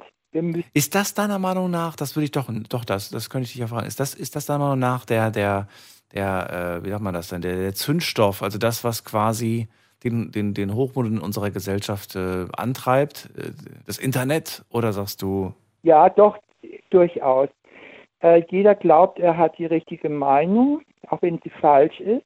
Ist 0.75 0.95
das 0.95 1.15
deiner 1.15 1.39
Meinung 1.39 1.71
nach, 1.71 1.97
das 1.97 2.15
würde 2.15 2.25
ich 2.25 2.31
doch, 2.31 2.51
doch 2.69 2.85
das, 2.85 3.11
das 3.11 3.31
könnte 3.31 3.47
ich 3.47 3.53
dich 3.53 3.61
ja 3.61 3.67
fragen, 3.67 3.87
ist 3.87 3.99
das, 3.99 4.15
ist 4.15 4.37
das 4.37 4.47
deiner 4.47 4.59
Meinung 4.59 4.79
nach 4.79 5.07
der, 5.07 5.31
der, 5.31 5.69
der, 6.13 6.81
äh, 6.83 6.85
wie 6.85 6.91
sagt 6.91 7.03
man 7.03 7.15
das 7.15 7.29
denn, 7.29 7.41
der, 7.41 7.57
der 7.57 7.75
Zündstoff, 7.75 8.43
also 8.43 8.59
das, 8.59 8.85
was 8.85 9.05
quasi 9.05 9.69
den, 10.05 10.31
den, 10.31 10.55
den 10.55 10.75
Hochmut 10.75 11.07
in 11.07 11.19
unserer 11.19 11.51
Gesellschaft 11.51 12.15
äh, 12.15 12.47
antreibt, 12.57 13.31
äh, 13.37 13.53
das 13.87 13.99
Internet, 13.99 14.65
oder 14.71 14.93
sagst 14.93 15.23
du, 15.23 15.55
Ja, 15.83 16.09
doch, 16.11 16.39
durchaus. 16.91 17.49
Äh, 18.21 18.43
jeder 18.51 18.75
glaubt, 18.75 19.19
er 19.19 19.37
hat 19.37 19.59
die 19.59 19.67
richtige 19.67 20.09
Meinung, 20.09 20.83
auch 21.09 21.23
wenn 21.23 21.39
sie 21.45 21.51
falsch 21.51 22.01
ist. 22.01 22.25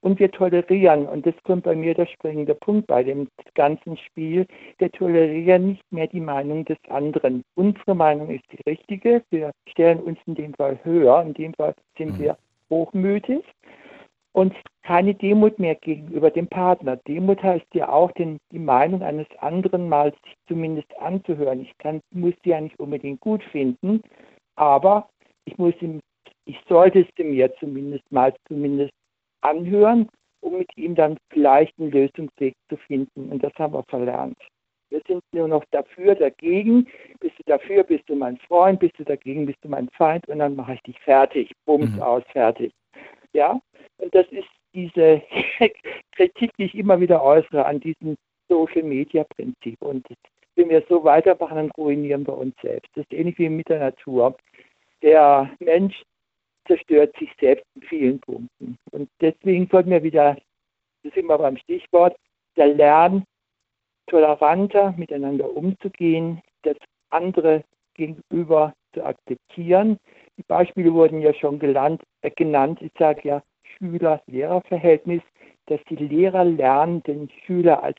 Und 0.00 0.20
wir 0.20 0.30
tolerieren, 0.30 1.06
und 1.06 1.26
das 1.26 1.34
kommt 1.42 1.64
bei 1.64 1.74
mir 1.74 1.92
der 1.92 2.06
springende 2.06 2.54
Punkt 2.54 2.86
bei 2.86 3.02
dem 3.02 3.28
ganzen 3.54 3.96
Spiel, 3.96 4.46
wir 4.78 4.92
tolerieren 4.92 5.70
nicht 5.70 5.92
mehr 5.92 6.06
die 6.06 6.20
Meinung 6.20 6.64
des 6.64 6.78
anderen. 6.88 7.42
Unsere 7.56 7.96
Meinung 7.96 8.30
ist 8.30 8.44
die 8.52 8.62
richtige, 8.70 9.24
wir 9.30 9.50
stellen 9.68 9.98
uns 9.98 10.18
in 10.26 10.36
dem 10.36 10.54
Fall 10.54 10.78
höher, 10.84 11.20
in 11.22 11.34
dem 11.34 11.52
Fall 11.54 11.74
sind 11.96 12.16
wir 12.20 12.38
hochmütig. 12.70 13.44
und 14.32 14.54
keine 14.82 15.14
Demut 15.14 15.58
mehr 15.58 15.74
gegenüber 15.74 16.30
dem 16.30 16.46
Partner. 16.46 16.96
Demut 16.96 17.42
heißt 17.42 17.66
ja 17.74 17.88
auch, 17.88 18.12
den, 18.12 18.38
die 18.52 18.58
Meinung 18.58 19.02
eines 19.02 19.26
anderen 19.40 19.88
mal 19.88 20.12
sich 20.12 20.34
zumindest 20.46 20.96
anzuhören. 20.98 21.60
Ich 21.60 21.76
kann, 21.78 22.00
muss 22.12 22.34
sie 22.42 22.50
ja 22.50 22.60
nicht 22.60 22.78
unbedingt 22.78 23.20
gut 23.20 23.42
finden, 23.44 24.00
aber 24.58 25.08
ich 25.44 25.56
muss 25.56 25.74
ihm, 25.80 26.00
ich 26.44 26.58
sollte 26.68 27.00
es 27.00 27.24
mir 27.24 27.54
zumindest 27.56 28.10
mal 28.10 28.34
zumindest 28.48 28.92
anhören, 29.40 30.08
um 30.40 30.58
mit 30.58 30.76
ihm 30.76 30.94
dann 30.94 31.16
vielleicht 31.30 31.78
einen 31.78 31.90
Lösungsweg 31.90 32.54
zu 32.68 32.76
finden. 32.76 33.30
Und 33.30 33.42
das 33.42 33.52
haben 33.58 33.74
wir 33.74 33.84
verlernt. 33.84 34.38
Wir 34.90 35.02
sind 35.06 35.22
nur 35.32 35.48
noch 35.48 35.64
dafür, 35.70 36.14
dagegen. 36.14 36.86
Bist 37.20 37.38
du 37.38 37.42
dafür, 37.46 37.84
bist 37.84 38.08
du 38.08 38.16
mein 38.16 38.38
Freund, 38.38 38.80
bist 38.80 38.98
du 38.98 39.04
dagegen, 39.04 39.46
bist 39.46 39.58
du 39.62 39.68
mein 39.68 39.88
Feind 39.90 40.26
und 40.28 40.38
dann 40.38 40.56
mache 40.56 40.74
ich 40.74 40.82
dich 40.82 40.98
fertig. 41.00 41.52
Bums 41.66 41.90
mhm. 41.92 42.02
aus, 42.02 42.22
fertig. 42.32 42.72
Ja, 43.32 43.60
und 43.98 44.14
das 44.14 44.26
ist 44.28 44.48
diese 44.74 45.22
Kritik, 46.12 46.50
die 46.56 46.64
ich 46.64 46.74
immer 46.74 47.00
wieder 47.00 47.22
äußere 47.22 47.64
an 47.64 47.80
diesem 47.80 48.16
Social 48.48 48.82
Media 48.82 49.24
Prinzip. 49.24 49.80
Und 49.82 50.06
wenn 50.58 50.68
wir 50.68 50.84
so 50.88 51.04
weitermachen, 51.04 51.56
dann 51.56 51.70
ruinieren 51.70 52.26
wir 52.26 52.36
uns 52.36 52.54
selbst. 52.60 52.90
Das 52.94 53.04
ist 53.04 53.12
ähnlich 53.12 53.38
wie 53.38 53.48
mit 53.48 53.68
der 53.68 53.78
Natur. 53.78 54.36
Der 55.02 55.50
Mensch 55.60 56.02
zerstört 56.66 57.14
sich 57.18 57.30
selbst 57.40 57.64
in 57.76 57.82
vielen 57.82 58.20
Punkten. 58.20 58.76
Und 58.90 59.08
deswegen 59.20 59.68
sollten 59.68 59.90
wir 59.90 60.02
wieder, 60.02 60.36
das 61.04 61.14
sind 61.14 61.26
wir 61.26 61.38
beim 61.38 61.56
Stichwort, 61.56 62.16
der 62.56 62.74
Lernen, 62.74 63.24
toleranter 64.08 64.94
miteinander 64.96 65.54
umzugehen, 65.54 66.42
das 66.62 66.76
andere 67.10 67.62
gegenüber 67.94 68.74
zu 68.94 69.04
akzeptieren. 69.04 69.98
Die 70.36 70.42
Beispiele 70.42 70.92
wurden 70.92 71.20
ja 71.20 71.32
schon 71.34 71.58
gelernt, 71.58 72.02
äh, 72.22 72.30
genannt. 72.30 72.80
Ich 72.82 72.92
sage 72.98 73.28
ja 73.28 73.42
Schüler-Lehrer-Verhältnis, 73.76 75.22
dass 75.66 75.80
die 75.88 75.96
Lehrer 75.96 76.44
lernen, 76.44 77.02
den 77.04 77.28
Schüler 77.44 77.82
als 77.82 77.98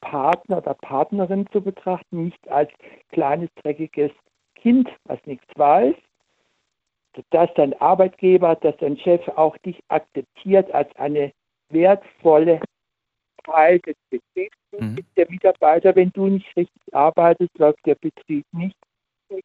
Partner 0.00 0.58
oder 0.58 0.74
Partnerin 0.74 1.46
zu 1.52 1.60
betrachten, 1.60 2.24
nicht 2.26 2.48
als 2.48 2.70
kleines, 3.10 3.50
dreckiges 3.62 4.12
Kind, 4.54 4.88
was 5.04 5.18
nichts 5.26 5.46
weiß, 5.56 5.94
dass 7.30 7.52
dein 7.54 7.78
Arbeitgeber, 7.80 8.56
dass 8.56 8.76
dein 8.78 8.96
Chef 8.98 9.26
auch 9.28 9.56
dich 9.58 9.80
akzeptiert 9.88 10.70
als 10.72 10.94
eine 10.96 11.32
wertvolle 11.70 12.60
Teil 13.44 13.78
des 13.80 13.96
Betriebs. 14.10 14.56
Mhm. 14.78 14.98
Der 15.16 15.30
Mitarbeiter, 15.30 15.94
wenn 15.96 16.10
du 16.10 16.26
nicht 16.26 16.56
richtig 16.56 16.94
arbeitest, 16.94 17.56
läuft 17.58 17.84
der 17.86 17.96
Betrieb 17.96 18.44
nicht, 18.52 18.76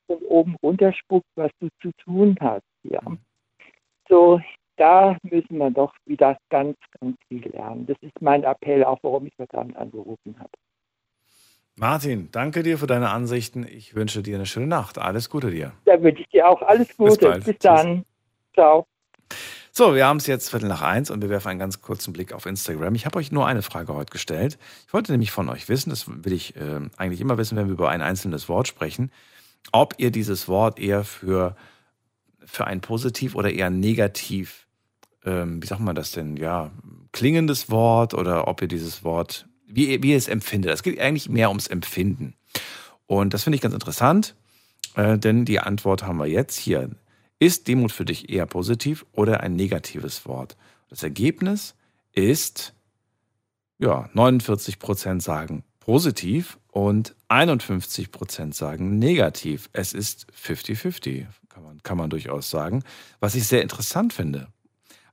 von 0.08 0.18
oben 0.28 0.56
runterspuckt, 0.64 1.28
was 1.36 1.52
du 1.60 1.68
zu 1.82 1.92
tun 2.04 2.38
hast. 2.40 2.64
Ja. 2.84 3.02
Mhm. 3.02 3.18
So, 4.08 4.40
da 4.78 5.18
müssen 5.24 5.58
wir 5.58 5.72
doch 5.72 5.94
wieder 6.06 6.38
ganz, 6.50 6.78
ganz 7.00 7.18
viel 7.28 7.48
lernen. 7.50 7.86
Das 7.86 7.98
ist 8.02 8.22
mein 8.22 8.44
Appell, 8.44 8.84
auch 8.84 9.00
warum 9.02 9.28
ich 9.28 9.34
heute 9.38 9.58
Abend 9.58 9.78
angerufen 9.78 10.36
habe. 10.40 10.52
Martin, 11.76 12.30
danke 12.32 12.62
dir 12.62 12.78
für 12.78 12.86
deine 12.86 13.10
Ansichten. 13.10 13.66
Ich 13.68 13.96
wünsche 13.96 14.22
dir 14.22 14.36
eine 14.36 14.46
schöne 14.46 14.68
Nacht. 14.68 15.00
Alles 15.00 15.30
Gute 15.30 15.50
dir. 15.50 15.74
Da 15.86 16.02
wünsche 16.02 16.22
ich 16.22 16.30
dir 16.30 16.48
auch 16.48 16.62
alles 16.62 16.96
Gute. 16.96 17.32
Bis, 17.32 17.46
Bis 17.46 17.58
dann. 17.60 18.06
Ciao. 18.54 18.86
So, 19.72 19.96
wir 19.96 20.06
haben 20.06 20.18
es 20.18 20.28
jetzt 20.28 20.52
Viertel 20.52 20.70
nach 20.70 20.84
eins 20.84 21.10
und 21.10 21.24
wir 21.24 21.32
werfen 21.32 21.48
einen 21.48 21.60
ganz 21.60 21.82
kurzen 21.82 22.14
Blick 22.14 22.32
auf 22.32 22.46
Instagram. 22.46 22.94
Ich 22.94 23.08
habe 23.08 23.18
euch 23.18 23.32
nur 23.32 23.48
eine 23.48 23.64
Frage 23.64 23.96
heute 23.96 24.12
gestellt. 24.12 24.60
Ich 24.86 24.94
wollte 24.94 25.12
nämlich 25.12 25.32
von 25.32 25.50
euch 25.50 25.68
wissen, 25.68 25.90
das 25.90 26.06
will 26.08 26.32
ich 26.32 26.56
äh, 26.56 26.80
eigentlich 26.96 27.22
immer 27.22 27.40
wissen, 27.40 27.58
wenn 27.58 27.66
wir 27.66 27.74
über 27.74 27.90
ein 27.90 28.04
einzelnes 28.04 28.48
Wort 28.50 28.68
sprechen, 28.68 29.12
ob 29.72 29.96
ihr 29.98 30.12
dieses 30.12 30.48
Wort 30.48 30.78
eher 30.78 31.04
für, 31.04 31.56
für 32.46 32.68
ein 32.68 32.82
positiv 32.82 33.34
oder 33.34 33.52
eher 33.52 33.72
negativ, 33.72 34.63
ähm, 35.26 35.62
wie 35.62 35.68
sagt 35.68 35.82
man 35.82 35.96
das 35.96 36.12
denn, 36.12 36.38
ja, 36.38 36.72
klingendes 37.12 37.70
Wort 37.70 38.14
oder 38.14 38.48
ob 38.48 38.62
ihr 38.62 38.68
dieses 38.68 39.04
Wort 39.04 39.48
wie, 39.66 40.04
wie 40.04 40.12
ihr 40.12 40.18
es 40.18 40.28
empfindet. 40.28 40.72
Es 40.72 40.84
geht 40.84 41.00
eigentlich 41.00 41.30
mehr 41.30 41.50
ums 41.50 41.68
Empfinden. 41.68 42.36
Und 43.08 43.34
das 43.34 43.44
finde 43.44 43.56
ich 43.56 43.62
ganz 43.62 43.74
interessant, 43.74 44.36
äh, 44.96 45.18
denn 45.18 45.46
die 45.46 45.60
Antwort 45.60 46.04
haben 46.04 46.18
wir 46.18 46.28
jetzt 46.28 46.58
hier. 46.58 46.92
Ist 47.40 47.68
Demut 47.68 47.92
für 47.92 48.06
dich 48.06 48.30
eher 48.30 48.46
positiv 48.46 49.06
oder 49.12 49.42
ein 49.42 49.56
negatives 49.56 50.26
Wort? 50.26 50.56
Das 50.90 51.04
Ergebnis 51.04 51.76
ist, 52.14 52.74
ja, 53.80 54.10
49 54.14 54.80
Prozent 54.80 55.24
sagen 55.24 55.64
positiv 55.80 56.58
und 56.72 57.14
51 57.28 58.12
Prozent 58.12 58.56
sagen 58.56 59.00
negativ. 59.00 59.70
Es 59.74 59.94
ist 59.94 60.28
50-50, 60.32 61.26
kann 61.50 61.64
man, 61.64 61.84
kann 61.84 61.98
man 61.98 62.10
durchaus 62.10 62.50
sagen, 62.50 62.84
was 63.20 63.36
ich 63.36 63.46
sehr 63.48 63.62
interessant 63.62 64.14
finde. 64.14 64.48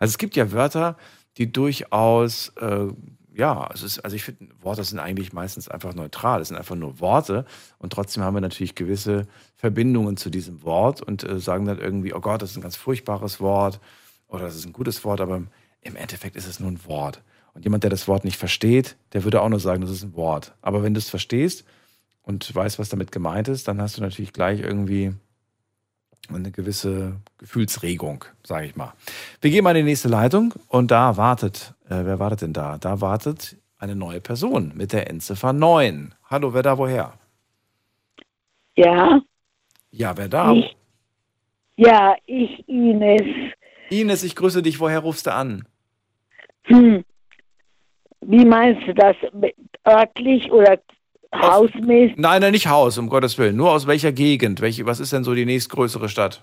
Also 0.00 0.10
es 0.10 0.18
gibt 0.18 0.34
ja 0.34 0.50
Wörter, 0.50 0.96
die 1.36 1.52
durchaus 1.52 2.48
äh, 2.60 2.88
ja, 3.34 3.68
es 3.72 3.82
ist, 3.82 4.00
also 4.00 4.16
ich 4.16 4.24
finde, 4.24 4.48
Worte 4.60 4.84
sind 4.84 4.98
eigentlich 4.98 5.32
meistens 5.32 5.68
einfach 5.68 5.94
neutral. 5.94 6.40
Es 6.40 6.48
sind 6.48 6.56
einfach 6.56 6.74
nur 6.74 7.00
Worte 7.00 7.46
und 7.78 7.92
trotzdem 7.92 8.22
haben 8.22 8.34
wir 8.34 8.40
natürlich 8.40 8.74
gewisse 8.74 9.26
Verbindungen 9.56 10.16
zu 10.16 10.30
diesem 10.30 10.62
Wort 10.62 11.00
und 11.00 11.22
äh, 11.24 11.38
sagen 11.38 11.64
dann 11.64 11.78
irgendwie, 11.78 12.12
oh 12.12 12.20
Gott, 12.20 12.42
das 12.42 12.50
ist 12.50 12.56
ein 12.56 12.62
ganz 12.62 12.76
furchtbares 12.76 13.40
Wort 13.40 13.80
oder 14.28 14.44
das 14.44 14.56
ist 14.56 14.66
ein 14.66 14.72
gutes 14.72 15.04
Wort, 15.04 15.20
aber 15.20 15.42
im 15.80 15.96
Endeffekt 15.96 16.36
ist 16.36 16.48
es 16.48 16.60
nur 16.60 16.70
ein 16.70 16.84
Wort. 16.86 17.22
Und 17.54 17.64
jemand, 17.64 17.82
der 17.82 17.90
das 17.90 18.06
Wort 18.08 18.24
nicht 18.24 18.36
versteht, 18.36 18.96
der 19.12 19.24
würde 19.24 19.40
auch 19.40 19.48
nur 19.48 19.60
sagen, 19.60 19.80
das 19.80 19.90
ist 19.90 20.02
ein 20.02 20.14
Wort. 20.14 20.54
Aber 20.62 20.82
wenn 20.82 20.94
du 20.94 20.98
es 20.98 21.10
verstehst 21.10 21.64
und 22.22 22.54
weißt, 22.54 22.78
was 22.78 22.90
damit 22.90 23.12
gemeint 23.12 23.48
ist, 23.48 23.66
dann 23.66 23.80
hast 23.80 23.96
du 23.96 24.02
natürlich 24.02 24.32
gleich 24.32 24.60
irgendwie 24.60 25.14
eine 26.34 26.50
gewisse 26.50 27.16
Gefühlsregung, 27.38 28.24
sage 28.42 28.66
ich 28.66 28.76
mal. 28.76 28.92
Wir 29.40 29.50
gehen 29.50 29.64
mal 29.64 29.76
in 29.76 29.84
die 29.84 29.90
nächste 29.90 30.08
Leitung 30.08 30.54
und 30.68 30.90
da 30.90 31.16
wartet, 31.16 31.74
äh, 31.86 32.04
wer 32.04 32.18
wartet 32.18 32.42
denn 32.42 32.52
da? 32.52 32.78
Da 32.78 33.00
wartet 33.00 33.56
eine 33.78 33.96
neue 33.96 34.20
Person 34.20 34.72
mit 34.74 34.92
der 34.92 35.10
Endziffer 35.10 35.52
9. 35.52 36.14
Hallo, 36.24 36.54
wer 36.54 36.62
da 36.62 36.78
woher? 36.78 37.14
Ja. 38.76 39.20
Ja, 39.90 40.16
wer 40.16 40.28
da? 40.28 40.52
Ich, 40.52 40.76
ja, 41.76 42.14
ich, 42.26 42.68
Ines. 42.68 43.52
Ines, 43.90 44.22
ich 44.22 44.36
grüße 44.36 44.62
dich. 44.62 44.80
Woher 44.80 45.00
rufst 45.00 45.26
du 45.26 45.34
an? 45.34 45.66
Hm. 46.64 47.04
Wie 48.20 48.44
meinst 48.44 48.86
du 48.86 48.94
das? 48.94 49.16
Örtlich 49.86 50.52
oder 50.52 50.78
Hausmäßig? 51.34 52.16
Nein, 52.16 52.40
nein, 52.40 52.52
nicht 52.52 52.66
Haus, 52.68 52.98
um 52.98 53.08
Gottes 53.08 53.38
Willen. 53.38 53.56
Nur 53.56 53.70
aus 53.70 53.86
welcher 53.86 54.12
Gegend? 54.12 54.60
Welche, 54.60 54.86
was 54.86 55.00
ist 55.00 55.12
denn 55.12 55.24
so 55.24 55.34
die 55.34 55.46
nächstgrößere 55.46 56.08
Stadt? 56.08 56.42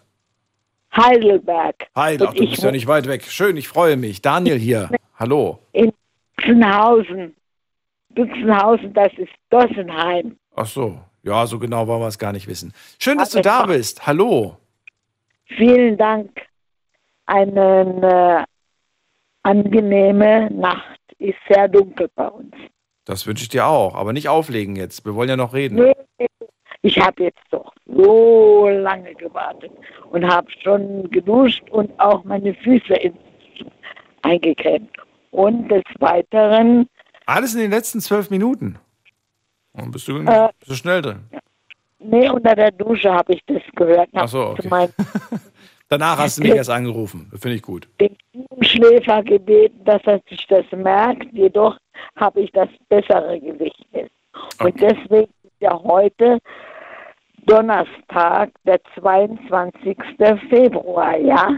Heidelberg. 0.95 1.76
Heidelberg, 1.95 2.35
du 2.35 2.49
bist 2.49 2.64
ja 2.64 2.72
nicht 2.72 2.88
weit 2.88 3.07
weg. 3.07 3.23
Schön, 3.23 3.57
ich 3.57 3.68
freue 3.68 3.97
mich. 3.97 4.22
Daniel 4.22 4.57
hier. 4.57 4.89
Hallo. 5.19 5.59
In 5.73 5.91
Büchsenhausen. 6.38 7.35
Büchsenhausen, 8.09 8.93
das 8.93 9.11
ist 9.18 9.31
Dossenheim. 9.49 10.38
Ach 10.55 10.65
so. 10.65 10.99
Ja, 11.23 11.45
so 11.45 11.59
genau 11.59 11.85
wollen 11.88 12.01
wir 12.01 12.07
es 12.07 12.18
gar 12.18 12.31
nicht 12.31 12.47
wissen. 12.47 12.73
Schön, 12.99 13.18
dass 13.18 13.31
du 13.31 13.41
da 13.41 13.65
bist. 13.65 14.07
Hallo. 14.07 14.57
Vielen 15.45 15.97
Dank. 15.97 16.31
Eine 17.26 18.45
äh, 18.45 18.45
angenehme 19.43 20.49
Nacht. 20.51 20.99
Ist 21.19 21.38
sehr 21.49 21.68
dunkel 21.68 22.09
bei 22.15 22.27
uns. 22.27 22.53
Das 23.07 23.25
wünsche 23.25 23.43
ich 23.43 23.49
dir 23.49 23.65
auch, 23.65 23.95
aber 23.95 24.11
nicht 24.11 24.27
auflegen 24.27 24.75
jetzt. 24.75 25.05
Wir 25.05 25.15
wollen 25.15 25.29
ja 25.29 25.38
noch 25.38 25.53
reden. 25.53 25.75
Nee, 25.75 26.27
ich 26.81 26.99
habe 26.99 27.23
jetzt 27.23 27.39
doch 27.51 27.73
so 27.85 28.67
lange 28.67 29.15
gewartet 29.15 29.71
und 30.11 30.27
habe 30.27 30.47
schon 30.61 31.09
geduscht 31.09 31.63
und 31.69 31.97
auch 32.01 32.25
meine 32.25 32.53
Füße 32.53 33.13
eingecremt. 34.23 34.91
Und 35.31 35.69
des 35.69 35.84
Weiteren. 35.99 36.89
Alles 37.25 37.53
in 37.53 37.61
den 37.61 37.71
letzten 37.71 38.01
zwölf 38.01 38.29
Minuten. 38.29 38.77
Und 39.71 39.91
bist 39.91 40.07
du, 40.09 40.17
äh, 40.17 40.49
bist 40.59 40.71
du 40.71 40.75
schnell 40.75 41.01
drin? 41.01 41.29
Nee, 41.99 42.29
unter 42.29 42.55
der 42.55 42.71
Dusche 42.71 43.13
habe 43.13 43.34
ich 43.34 43.41
das 43.45 43.61
gehört. 43.75 44.09
Ach 44.13 44.27
so, 44.27 44.47
okay. 44.47 44.89
Danach 45.89 46.17
hast 46.17 46.38
du 46.38 46.43
mich 46.43 46.55
erst 46.55 46.69
angerufen. 46.69 47.31
Finde 47.39 47.55
ich 47.55 47.61
gut. 47.61 47.88
Den 48.01 48.17
Schläfer 48.61 49.23
gebeten, 49.23 49.79
dass 49.85 50.01
er 50.05 50.19
sich 50.29 50.45
das 50.47 50.65
merkt. 50.73 51.31
Jedoch 51.31 51.77
habe 52.15 52.41
ich 52.41 52.51
das 52.51 52.69
bessere 52.89 53.39
Gedächtnis. 53.39 54.09
Okay. 54.59 54.65
Und 54.65 54.81
deswegen 54.81 55.33
ist 55.43 55.61
ja 55.61 55.79
heute 55.83 56.39
Donnerstag, 57.45 58.51
der 58.65 58.79
22. 58.99 59.97
Februar, 60.49 61.17
ja? 61.17 61.57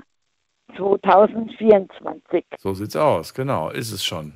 2024. 0.77 2.45
So 2.57 2.73
sieht's 2.73 2.95
aus, 2.95 3.33
genau, 3.33 3.69
ist 3.69 3.91
es 3.91 4.05
schon. 4.05 4.33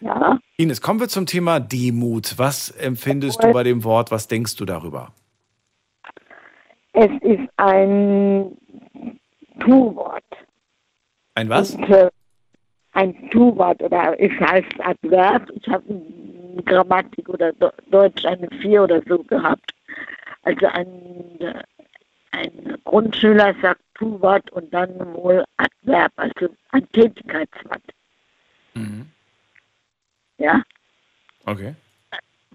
Ja. 0.00 0.38
Ines, 0.56 0.80
kommen 0.80 1.00
wir 1.00 1.08
zum 1.08 1.26
Thema 1.26 1.60
Demut. 1.60 2.38
Was 2.38 2.70
empfindest 2.70 3.42
du 3.42 3.52
bei 3.52 3.62
dem 3.62 3.84
Wort? 3.84 4.10
Was 4.10 4.28
denkst 4.28 4.56
du 4.56 4.64
darüber? 4.64 5.12
Es 6.92 7.10
ist 7.22 7.48
ein 7.56 8.56
Tu-Wort. 9.60 10.24
Ein 11.34 11.48
was? 11.48 11.74
Und, 11.74 11.90
äh, 11.90 12.10
ein 12.98 13.30
Tu-Wort 13.30 13.80
oder 13.80 14.18
es 14.18 14.32
heißt 14.40 14.74
Adverb. 14.80 15.48
Ich 15.54 15.68
habe 15.68 15.84
Grammatik 16.64 17.28
oder 17.28 17.52
Deutsch 17.90 18.24
eine 18.24 18.48
4 18.60 18.82
oder 18.82 19.00
so 19.06 19.22
gehabt. 19.22 19.72
Also 20.42 20.66
ein, 20.66 21.62
ein 22.32 22.76
Grundschüler 22.84 23.54
sagt 23.62 23.80
Tu-Wort 23.94 24.50
und 24.50 24.74
dann 24.74 24.90
wohl 25.14 25.44
Adverb, 25.58 26.12
also 26.16 26.48
ein 26.72 26.90
Tätigkeitswort. 26.92 27.82
Mhm. 28.74 29.06
Ja, 30.38 30.62
Okay. 31.46 31.74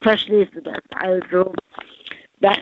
verstehst 0.02 0.54
du 0.56 0.62
das? 0.62 0.82
Also, 0.92 1.54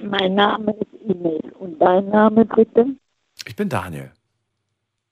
mein 0.03 0.35
Name 0.35 0.75
ist 0.79 1.01
Ines 1.09 1.51
und 1.57 1.79
dein 1.79 2.09
Name 2.09 2.45
bitte? 2.45 2.95
Ich 3.45 3.55
bin 3.55 3.69
Daniel. 3.69 4.11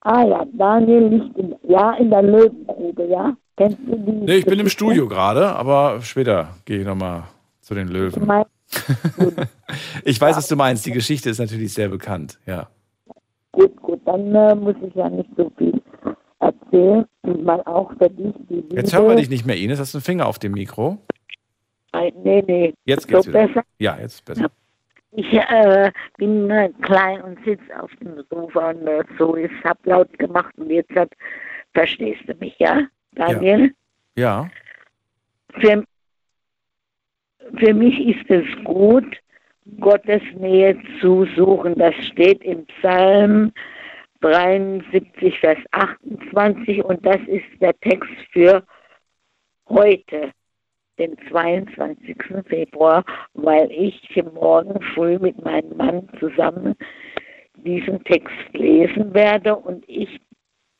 Ah 0.01 0.23
ja, 0.25 0.45
Daniel 0.53 1.07
liegt 1.07 1.37
in, 1.37 1.55
ja, 1.67 1.93
in 1.95 2.09
der 2.09 2.21
Löwengrube, 2.21 3.05
ja? 3.07 3.35
Kennst 3.57 3.77
du 3.85 3.97
die? 3.97 4.11
Nee, 4.11 4.37
ich 4.37 4.45
bin 4.45 4.59
im 4.59 4.69
Studio 4.69 5.07
gerade, 5.07 5.47
aber 5.55 6.01
später 6.01 6.55
gehe 6.65 6.79
ich 6.79 6.85
nochmal 6.85 7.23
zu 7.61 7.75
den 7.75 7.89
Löwen. 7.89 8.25
Mein, 8.25 8.45
Ich 10.05 10.19
weiß, 10.21 10.37
was 10.37 10.47
du 10.47 10.55
meinst. 10.55 10.85
Die 10.85 10.91
Geschichte 10.91 11.29
ist 11.29 11.39
natürlich 11.39 11.73
sehr 11.73 11.89
bekannt, 11.89 12.39
ja. 12.45 12.69
gut, 13.51 13.75
gut, 13.81 13.99
dann 14.05 14.33
äh, 14.33 14.55
muss 14.55 14.75
ich 14.85 14.93
ja 14.95 15.09
nicht 15.09 15.29
so 15.35 15.51
viel 15.57 15.81
erzählen, 16.39 17.05
weil 17.23 17.61
auch 17.63 17.91
für 17.97 18.09
dich 18.09 18.33
die 18.49 18.55
Liebe... 18.55 18.75
Jetzt 18.77 18.93
hören 18.95 19.07
wir 19.09 19.15
dich 19.15 19.29
nicht 19.29 19.45
mehr, 19.45 19.57
Ines. 19.57 19.79
Hast 19.79 19.93
du 19.93 19.97
einen 19.97 20.03
Finger 20.03 20.27
auf 20.27 20.39
dem 20.39 20.53
Mikro? 20.53 20.97
Nein, 21.91 22.13
Nee, 22.23 22.43
nee. 22.47 22.73
Jetzt 22.85 23.03
so 23.03 23.07
geht's 23.09 23.27
wieder. 23.27 23.47
besser. 23.47 23.63
Ja, 23.79 23.97
jetzt 23.99 24.13
ist 24.15 24.25
besser. 24.25 24.49
Ich 25.11 25.33
äh, 25.33 25.91
bin 26.17 26.49
äh, 26.51 26.69
klein 26.81 27.21
und 27.21 27.43
sitze 27.43 27.81
auf 27.81 27.91
dem 27.95 28.23
Sofa 28.29 28.69
und 28.69 28.87
äh, 28.87 29.03
so 29.17 29.35
ist, 29.35 29.53
hab 29.63 29.83
laut 29.85 30.17
gemacht 30.19 30.53
und 30.57 30.69
jetzt 30.69 30.95
hat, 30.95 31.11
verstehst 31.73 32.21
du 32.27 32.35
mich, 32.35 32.57
ja, 32.59 32.87
Daniel? 33.13 33.73
Ja. 34.15 34.49
Für, 35.59 35.83
für 37.57 37.73
mich 37.73 37.99
ist 37.99 38.29
es 38.29 38.45
gut, 38.63 39.17
Gottes 39.79 40.21
Nähe 40.35 40.77
zu 40.99 41.25
suchen. 41.35 41.75
Das 41.75 41.95
steht 42.05 42.43
im 42.43 42.65
Psalm 42.67 43.51
73, 44.21 45.39
Vers 45.39 45.59
28 45.71 46.83
und 46.83 47.03
das 47.05 47.19
ist 47.27 47.45
der 47.61 47.77
Text 47.79 48.11
für 48.31 48.63
heute, 49.69 50.31
den 50.99 51.17
22. 51.29 52.17
Februar, 52.47 53.03
weil 53.33 53.71
ich 53.71 53.99
morgen 54.33 54.79
früh 54.93 55.17
mit 55.17 55.43
meinem 55.43 55.75
Mann 55.77 56.09
zusammen 56.19 56.75
diesen 57.55 58.03
Text 58.03 58.35
lesen 58.53 59.13
werde 59.13 59.55
und 59.55 59.83
ich, 59.87 60.19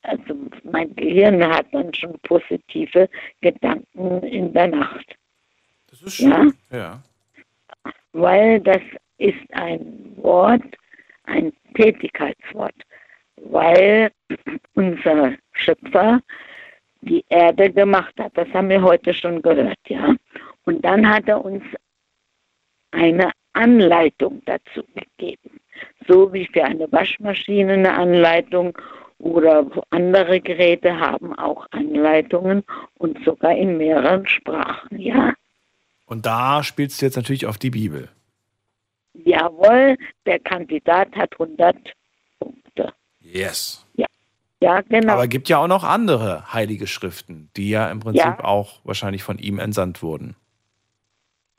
also 0.04 0.36
mein 0.64 0.96
Gehirn 0.96 1.44
hat 1.44 1.66
dann 1.72 1.94
schon 1.94 2.18
positive 2.24 3.10
Gedanken 3.42 4.24
in 4.24 4.54
der 4.54 4.68
Nacht. 4.68 5.16
Das 5.90 6.02
ist 6.02 6.18
schön. 6.18 6.54
Ja. 6.72 7.02
weil 8.14 8.60
das 8.62 8.82
ist 9.18 9.54
ein 9.54 10.14
Wort, 10.18 10.64
ein 11.24 11.52
Tätigkeitswort, 11.76 12.76
weil 13.38 14.12
unser 14.74 15.34
Schöpfer 15.54 16.22
die 17.02 17.24
Erde 17.30 17.72
gemacht 17.72 18.14
hat. 18.20 18.32
Das 18.36 18.48
haben 18.54 18.70
wir 18.70 18.82
heute 18.82 19.14
schon 19.14 19.42
gehört, 19.42 19.80
ja. 19.88 20.16
Und 20.66 20.84
dann 20.84 21.08
hat 21.08 21.28
er 21.28 21.44
uns 21.44 21.64
eine 22.92 23.32
Anleitung 23.54 24.42
dazu 24.46 24.84
gegeben. 24.96 25.60
So 26.08 26.32
wie 26.34 26.48
für 26.48 26.64
eine 26.64 26.92
Waschmaschine 26.92 27.74
eine 27.74 27.94
Anleitung 27.94 28.78
oder 29.20 29.66
andere 29.90 30.40
Geräte 30.40 30.98
haben 30.98 31.38
auch 31.38 31.68
Anleitungen 31.72 32.64
und 32.96 33.24
sogar 33.26 33.56
in 33.56 33.78
mehreren 33.78 34.28
Sprachen, 34.28 35.00
ja. 35.00 35.34
Und 36.06 36.26
da 36.26 36.64
spielst 36.64 37.02
du 37.02 37.06
jetzt 37.06 37.18
natürlich 37.18 37.46
auf 37.46 37.58
die 37.58 37.70
Bibel. 37.70 38.10
Jawohl, 39.14 39.98
der 40.26 40.40
Kandidat 40.40 41.16
hat 41.16 41.34
100 41.34 41.76
Punkte. 42.40 42.94
Yes. 43.20 43.86
Ja, 43.94 44.08
genau. 44.62 45.14
Aber 45.14 45.28
gibt 45.28 45.50
ja 45.50 45.58
auch 45.58 45.68
noch 45.68 45.84
andere 45.84 46.54
heilige 46.54 46.88
Schriften, 46.88 47.50
die 47.56 47.70
ja 47.70 47.90
im 47.90 48.00
Prinzip 48.00 48.24
Ja. 48.26 48.44
auch 48.44 48.80
wahrscheinlich 48.84 49.24
von 49.24 49.38
ihm 49.40 49.60
entsandt 49.60 50.04
wurden. 50.04 50.36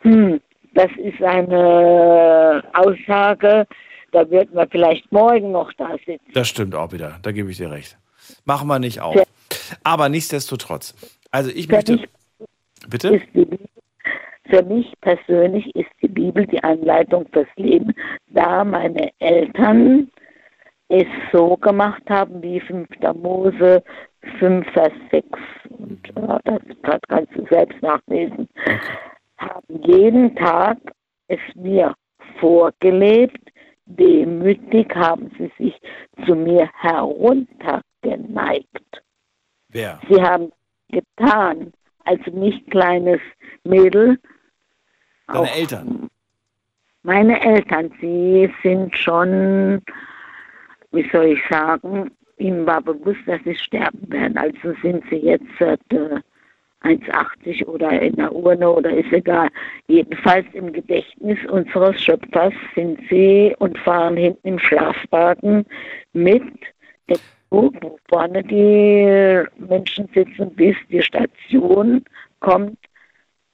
Hm, 0.00 0.40
das 0.74 0.90
ist 0.96 1.22
eine 1.22 2.62
Aussage, 2.72 3.66
da 4.12 4.28
wird 4.30 4.52
man 4.54 4.68
vielleicht 4.70 5.10
morgen 5.12 5.52
noch 5.52 5.72
da 5.74 5.92
sitzen. 6.06 6.20
Das 6.34 6.48
stimmt 6.48 6.74
auch 6.74 6.92
wieder. 6.92 7.18
Da 7.22 7.32
gebe 7.32 7.50
ich 7.50 7.56
dir 7.56 7.70
recht. 7.70 7.96
Machen 8.44 8.68
wir 8.68 8.78
nicht 8.78 9.00
auf. 9.00 9.16
Aber 9.84 10.08
nichtsdestotrotz. 10.08 10.94
Also 11.30 11.50
ich 11.50 11.66
Für 11.66 11.74
möchte. 11.76 11.92
mich 11.92 12.08
Bitte? 12.88 13.20
Bibel, 13.32 13.58
für 14.48 14.62
mich 14.64 14.92
persönlich 15.00 15.74
ist 15.76 15.90
die 16.02 16.08
Bibel 16.08 16.46
die 16.46 16.62
Anleitung 16.64 17.26
fürs 17.32 17.46
Leben, 17.56 17.94
da 18.28 18.64
meine 18.64 19.10
Eltern 19.20 20.10
es 20.90 21.06
so 21.32 21.56
gemacht 21.56 22.02
haben 22.08 22.40
wie 22.42 22.60
5. 22.60 22.86
Mose 23.14 23.82
5, 24.38 24.66
Vers 24.72 24.92
6. 25.10 25.26
Und 25.78 26.06
äh, 26.16 26.38
das 26.44 26.60
kann- 26.82 27.00
kannst 27.08 27.34
du 27.36 27.44
selbst 27.50 27.80
nachlesen. 27.82 28.48
Haben 29.38 29.82
jeden 29.84 30.34
Tag 30.36 30.76
es 31.28 31.40
mir 31.54 31.94
vorgelebt, 32.38 33.40
demütig 33.86 34.94
haben 34.94 35.30
sie 35.38 35.50
sich 35.58 35.80
zu 36.26 36.34
mir 36.34 36.68
heruntergeneigt. 36.74 39.02
Wer? 39.68 39.98
Sie 40.08 40.20
haben 40.22 40.52
getan, 40.90 41.72
als 42.04 42.20
nicht 42.32 42.70
kleines 42.70 43.20
Mädel. 43.64 44.18
Deine 45.28 45.50
Eltern. 45.52 46.08
Meine 47.02 47.40
Eltern, 47.40 47.90
sie 48.00 48.52
sind 48.62 48.94
schon, 48.96 49.82
wie 50.92 51.08
soll 51.10 51.26
ich 51.26 51.40
sagen, 51.48 52.10
ihnen 52.38 52.66
war 52.66 52.80
bewusst, 52.80 53.20
dass 53.26 53.40
sie 53.44 53.54
sterben 53.54 54.10
werden. 54.10 54.36
Also 54.36 54.74
sind 54.82 55.04
sie 55.10 55.16
jetzt 55.16 55.60
äh, 55.60 55.76
1,80 56.82 57.66
oder 57.66 58.00
in 58.00 58.16
der 58.16 58.34
Urne 58.34 58.70
oder 58.70 58.90
ist 58.90 59.12
egal. 59.12 59.48
Jedenfalls 59.86 60.46
im 60.54 60.72
Gedächtnis 60.72 61.38
unseres 61.50 62.02
Schöpfers 62.02 62.54
sind 62.74 62.98
sie 63.10 63.54
und 63.58 63.78
fahren 63.78 64.16
hinten 64.16 64.48
im 64.48 64.58
Schlafwagen 64.58 65.66
mit 66.14 66.42
dem 67.08 67.18
Zug, 67.50 67.74
wo 67.82 67.98
vorne 68.08 68.42
die 68.42 69.44
Menschen 69.58 70.08
sitzen, 70.14 70.54
bis 70.54 70.76
die 70.88 71.02
Station 71.02 72.02
kommt, 72.40 72.78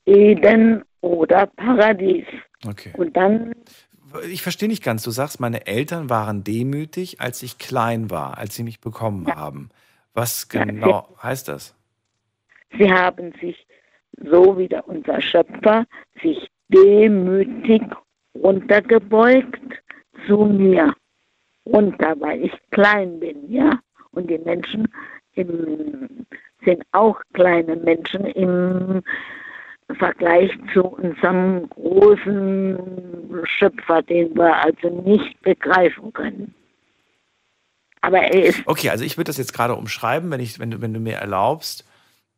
Eden 0.05 0.85
oder 1.01 1.47
Paradies. 1.47 2.27
Okay. 2.65 2.93
Und 2.97 3.17
dann, 3.17 3.53
Ich 4.31 4.43
verstehe 4.43 4.69
nicht 4.69 4.83
ganz. 4.83 5.03
Du 5.03 5.11
sagst, 5.11 5.41
meine 5.41 5.67
Eltern 5.67 6.11
waren 6.11 6.45
demütig, 6.45 7.21
als 7.21 7.43
ich 7.43 7.59
klein 7.59 8.11
war, 8.11 8.39
als 8.39 8.55
sie 8.55 8.63
mich 8.63 8.81
bekommen 8.81 9.27
haben. 9.35 9.71
Was 10.15 10.49
genau 10.49 11.09
heißt 11.23 11.49
das? 11.49 11.77
sie 12.79 12.93
haben 12.93 13.33
sich, 13.41 13.67
so 14.31 14.59
wie 14.59 14.69
der 14.69 14.87
unser 14.89 15.21
Schöpfer, 15.21 15.85
sich 16.23 16.49
demütig 16.69 17.83
runtergebeugt 18.35 19.83
zu 20.27 20.45
mir. 20.45 20.95
Runter, 21.67 22.15
weil 22.21 22.45
ich 22.45 22.53
klein 22.71 23.19
bin, 23.19 23.51
ja. 23.51 23.79
Und 24.13 24.31
die 24.31 24.39
Menschen 24.39 24.89
im, 25.35 26.27
sind 26.65 26.83
auch 26.93 27.21
kleine 27.33 27.77
Menschen 27.77 28.25
im 28.27 29.03
Vergleich 29.95 30.51
zu 30.73 30.83
unserem 30.85 31.69
großen 31.71 32.77
Schöpfer, 33.45 34.03
den 34.03 34.35
wir 34.35 34.57
also 34.57 34.89
nicht 35.03 35.41
begreifen 35.43 36.13
können. 36.13 36.55
Aber 38.01 38.19
er 38.19 38.45
ist 38.45 38.63
Okay, 38.67 38.91
also 38.91 39.05
ich 39.05 39.17
würde 39.17 39.29
das 39.29 39.37
jetzt 39.37 39.55
gerade 39.55 39.75
umschreiben, 39.75 40.31
wenn, 40.31 40.41
ich, 40.41 40.59
wenn, 40.59 40.71
du, 40.71 40.81
wenn 40.81 40.93
du 40.93 41.01
mir 41.01 41.17
erlaubst. 41.17 41.85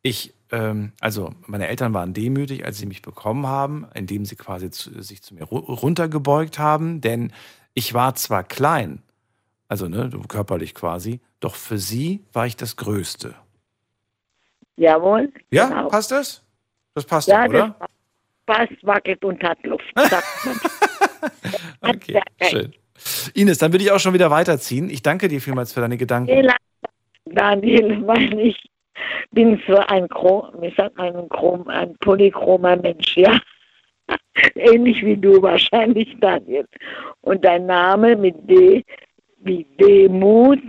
Ich, 0.01 0.33
ähm, 0.51 0.93
also 1.01 1.33
meine 1.47 1.67
Eltern 1.67 1.93
waren 1.93 2.13
demütig, 2.13 2.65
als 2.65 2.77
sie 2.77 2.85
mich 2.85 3.01
bekommen 3.01 3.47
haben, 3.47 3.87
indem 3.93 4.25
sie 4.25 4.35
quasi 4.35 4.69
zu, 4.71 5.01
sich 5.01 5.21
zu 5.21 5.33
mir 5.33 5.45
ru- 5.45 5.65
runtergebeugt 5.65 6.59
haben, 6.59 7.01
denn 7.01 7.33
ich 7.73 7.93
war 7.93 8.15
zwar 8.15 8.43
klein, 8.43 9.01
also 9.67 9.87
ne, 9.87 10.09
körperlich 10.27 10.73
quasi, 10.73 11.19
doch 11.39 11.55
für 11.55 11.77
sie 11.77 12.23
war 12.31 12.45
ich 12.47 12.55
das 12.55 12.75
Größte. 12.75 13.35
Jawohl. 14.77 15.31
Ja, 15.51 15.67
genau. 15.67 15.87
passt 15.89 16.11
das? 16.11 16.43
Das 16.93 17.05
passt 17.05 17.27
Ja, 17.27 17.47
doch, 17.47 17.53
oder? 17.53 17.75
das 17.79 18.57
passt, 18.57 18.85
wackelt 18.85 19.23
und 19.23 19.41
hat 19.43 19.63
Luft. 19.63 19.85
Okay, 21.81 22.21
schön. 22.41 22.73
Ines, 23.33 23.57
dann 23.57 23.71
würde 23.71 23.83
ich 23.83 23.91
auch 23.91 23.99
schon 23.99 24.13
wieder 24.13 24.31
weiterziehen. 24.31 24.89
Ich 24.89 25.01
danke 25.01 25.27
dir 25.27 25.41
vielmals 25.41 25.73
für 25.73 25.81
deine 25.81 25.97
Gedanken. 25.97 26.49
Daniel, 27.25 28.01
weil 28.07 28.39
ich 28.39 28.57
bin 29.31 29.61
so 29.67 29.77
ein, 29.77 30.07
Chrom, 30.09 30.49
sagt 30.75 30.97
man, 30.97 31.15
ein, 31.15 31.29
Chrom, 31.29 31.67
ein 31.67 31.95
polychromer 31.99 32.75
Mensch, 32.75 33.15
ja. 33.15 33.39
Ähnlich 34.55 35.03
wie 35.03 35.17
du 35.17 35.41
wahrscheinlich, 35.41 36.15
Daniel. 36.19 36.65
Und 37.21 37.43
dein 37.45 37.65
Name 37.65 38.15
mit 38.15 38.35
D 38.49 38.83
wie 39.41 39.65
Demut 39.79 40.61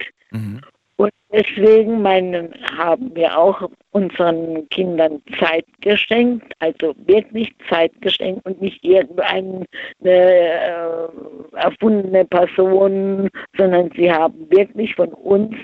Und 1.01 1.12
deswegen 1.32 2.02
meinen, 2.02 2.52
haben 2.77 3.16
wir 3.16 3.39
auch 3.39 3.70
unseren 3.93 4.68
Kindern 4.68 5.22
Zeit 5.39 5.64
geschenkt, 5.81 6.52
also 6.59 6.93
wirklich 7.06 7.55
Zeit 7.70 7.90
geschenkt 8.02 8.44
und 8.44 8.60
nicht 8.60 8.85
irgendeine 8.85 9.64
äh, 10.05 11.09
erfundene 11.55 12.27
Person, 12.27 13.31
sondern 13.56 13.90
sie 13.97 14.12
haben 14.12 14.47
wirklich 14.51 14.94
von 14.94 15.09
uns 15.14 15.56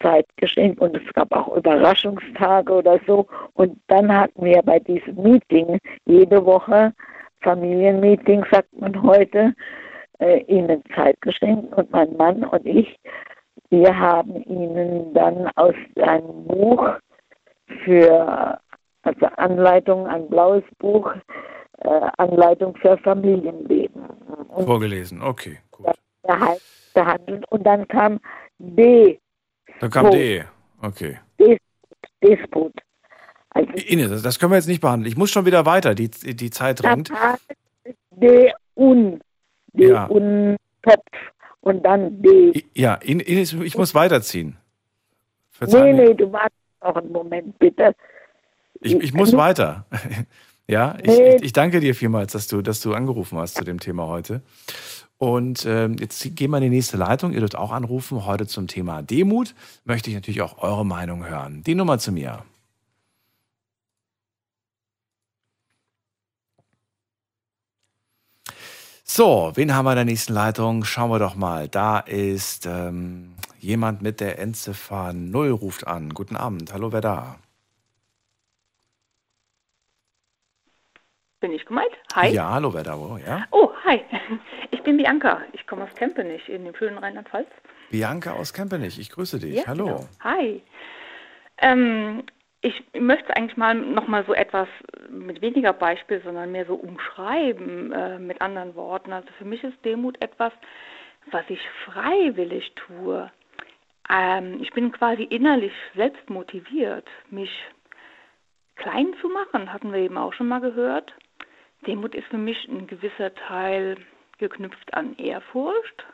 Zeit 0.00 0.26
geschenkt 0.36 0.80
und 0.80 0.96
es 0.96 1.12
gab 1.14 1.34
auch 1.34 1.56
Überraschungstage 1.56 2.72
oder 2.72 3.00
so. 3.08 3.26
Und 3.54 3.76
dann 3.88 4.16
hatten 4.16 4.44
wir 4.44 4.62
bei 4.62 4.78
diesem 4.78 5.20
Meeting 5.20 5.80
jede 6.06 6.46
Woche, 6.46 6.92
Familienmeeting 7.40 8.44
sagt 8.52 8.72
man 8.78 9.02
heute, 9.02 9.52
äh, 10.20 10.42
ihnen 10.42 10.84
Zeit 10.94 11.20
geschenkt 11.22 11.74
und 11.74 11.90
mein 11.90 12.16
Mann 12.16 12.44
und 12.44 12.64
ich 12.66 12.96
wir 13.70 13.98
haben 13.98 14.42
Ihnen 14.44 15.12
dann 15.14 15.48
aus 15.56 15.74
einem 16.00 16.44
Buch 16.46 16.88
für 17.84 18.58
also 19.02 19.26
Anleitung, 19.36 20.06
ein 20.06 20.28
blaues 20.28 20.64
Buch, 20.78 21.12
äh, 21.78 22.00
Anleitung 22.18 22.76
für 22.76 22.98
Familienleben. 22.98 24.02
Und 24.48 24.64
Vorgelesen, 24.64 25.22
okay, 25.22 25.58
gut. 25.70 25.86
Behandelt. 26.94 27.44
Und 27.50 27.64
dann 27.64 27.86
kam 27.88 28.18
D. 28.58 29.20
Dann 29.80 29.90
kam 29.90 30.10
D, 30.10 30.44
okay. 30.82 31.18
Disput. 32.22 32.72
Also, 33.50 33.70
Ines, 33.86 34.22
das, 34.22 34.38
können 34.38 34.52
wir 34.52 34.56
jetzt 34.56 34.66
nicht 34.66 34.80
behandeln. 34.80 35.10
Ich 35.10 35.16
muss 35.16 35.30
schon 35.30 35.46
wieder 35.46 35.64
weiter, 35.64 35.94
die, 35.94 36.10
die 36.10 36.50
Zeit 36.50 36.82
drängt. 36.82 37.10
D. 38.10 38.52
Un. 38.76 39.20
D. 39.72 39.88
Ja. 39.88 40.10
Un. 40.10 40.56
Topf 40.82 40.98
und 41.68 41.82
dann 41.82 42.22
D. 42.22 42.64
Ja, 42.74 42.94
Ines, 42.94 43.52
ich 43.52 43.76
muss 43.76 43.94
weiterziehen. 43.94 44.56
Verzeih 45.50 45.92
nee, 45.92 46.08
nee, 46.08 46.14
du 46.14 46.32
wartest 46.32 46.54
noch 46.82 46.96
einen 46.96 47.12
Moment, 47.12 47.58
bitte. 47.58 47.94
Ich, 48.80 48.94
ich 48.94 49.12
muss 49.12 49.36
weiter. 49.36 49.86
ja, 50.68 50.96
ich, 51.02 51.18
ich, 51.18 51.42
ich, 51.42 51.52
danke 51.52 51.80
dir 51.80 51.94
vielmals, 51.94 52.32
dass 52.32 52.46
du, 52.46 52.62
dass 52.62 52.80
du 52.80 52.94
angerufen 52.94 53.38
hast 53.38 53.56
zu 53.56 53.64
dem 53.64 53.80
Thema 53.80 54.06
heute. 54.06 54.42
Und 55.18 55.66
ähm, 55.66 55.96
jetzt 55.98 56.36
gehen 56.36 56.50
wir 56.52 56.58
in 56.58 56.62
die 56.62 56.70
nächste 56.70 56.96
Leitung. 56.96 57.32
Ihr 57.32 57.40
dürft 57.40 57.56
auch 57.56 57.72
anrufen. 57.72 58.24
Heute 58.24 58.46
zum 58.46 58.68
Thema 58.68 59.02
Demut. 59.02 59.54
Möchte 59.84 60.10
ich 60.10 60.16
natürlich 60.16 60.42
auch 60.42 60.62
eure 60.62 60.86
Meinung 60.86 61.28
hören. 61.28 61.64
Die 61.66 61.74
Nummer 61.74 61.98
zu 61.98 62.12
mir. 62.12 62.44
So, 69.10 69.52
wen 69.54 69.74
haben 69.74 69.86
wir 69.86 69.92
in 69.92 69.96
der 69.96 70.04
nächsten 70.04 70.34
Leitung? 70.34 70.84
Schauen 70.84 71.10
wir 71.10 71.18
doch 71.18 71.34
mal. 71.34 71.66
Da 71.66 71.98
ist 71.98 72.66
ähm, 72.66 73.34
jemand 73.58 74.02
mit 74.02 74.20
der 74.20 74.38
Endziffer 74.38 75.14
0 75.14 75.48
ruft 75.50 75.86
an. 75.86 76.12
Guten 76.12 76.36
Abend. 76.36 76.74
Hallo, 76.74 76.92
wer 76.92 77.00
da? 77.00 77.38
Bin 81.40 81.52
ich 81.52 81.64
gemeint? 81.64 81.90
Hi. 82.14 82.28
Ja, 82.34 82.50
hallo, 82.50 82.74
wer 82.74 82.82
da? 82.82 82.98
Wo? 82.98 83.16
Ja? 83.16 83.46
Oh, 83.50 83.70
hi. 83.84 84.02
Ich 84.70 84.82
bin 84.82 84.98
Bianca. 84.98 85.40
Ich 85.52 85.66
komme 85.66 85.84
aus 85.84 85.94
Kempenich 85.96 86.46
in 86.48 86.64
dem 86.64 86.74
schönen 86.74 86.98
Rheinland-Pfalz. 86.98 87.48
Bianca 87.90 88.32
aus 88.32 88.52
Kempenich. 88.52 88.98
Ich 88.98 89.10
grüße 89.10 89.38
dich. 89.38 89.56
Ja, 89.56 89.66
hallo. 89.66 89.86
Genau. 89.86 90.08
Hi. 90.20 90.62
Ähm, 91.58 92.24
ich 92.60 92.82
möchte 92.98 93.36
eigentlich 93.36 93.56
mal 93.56 93.74
nochmal 93.74 94.24
so 94.26 94.34
etwas 94.34 94.68
mit 95.08 95.40
weniger 95.42 95.72
Beispiel, 95.72 96.20
sondern 96.22 96.50
mehr 96.50 96.66
so 96.66 96.74
umschreiben 96.74 97.92
äh, 97.92 98.18
mit 98.18 98.40
anderen 98.40 98.74
Worten. 98.74 99.12
Also 99.12 99.28
für 99.38 99.44
mich 99.44 99.62
ist 99.62 99.84
Demut 99.84 100.20
etwas, 100.20 100.52
was 101.30 101.44
ich 101.48 101.60
freiwillig 101.84 102.72
tue. 102.74 103.30
Ähm, 104.10 104.58
ich 104.60 104.72
bin 104.72 104.90
quasi 104.90 105.22
innerlich 105.22 105.72
selbst 105.94 106.28
motiviert, 106.30 107.08
mich 107.30 107.50
klein 108.74 109.14
zu 109.20 109.28
machen, 109.28 109.72
hatten 109.72 109.92
wir 109.92 110.00
eben 110.00 110.18
auch 110.18 110.32
schon 110.32 110.48
mal 110.48 110.60
gehört. 110.60 111.14
Demut 111.86 112.14
ist 112.14 112.26
für 112.28 112.38
mich 112.38 112.66
ein 112.68 112.88
gewisser 112.88 113.34
Teil 113.34 113.96
geknüpft 114.38 114.94
an 114.94 115.16
Ehrfurcht. 115.16 116.06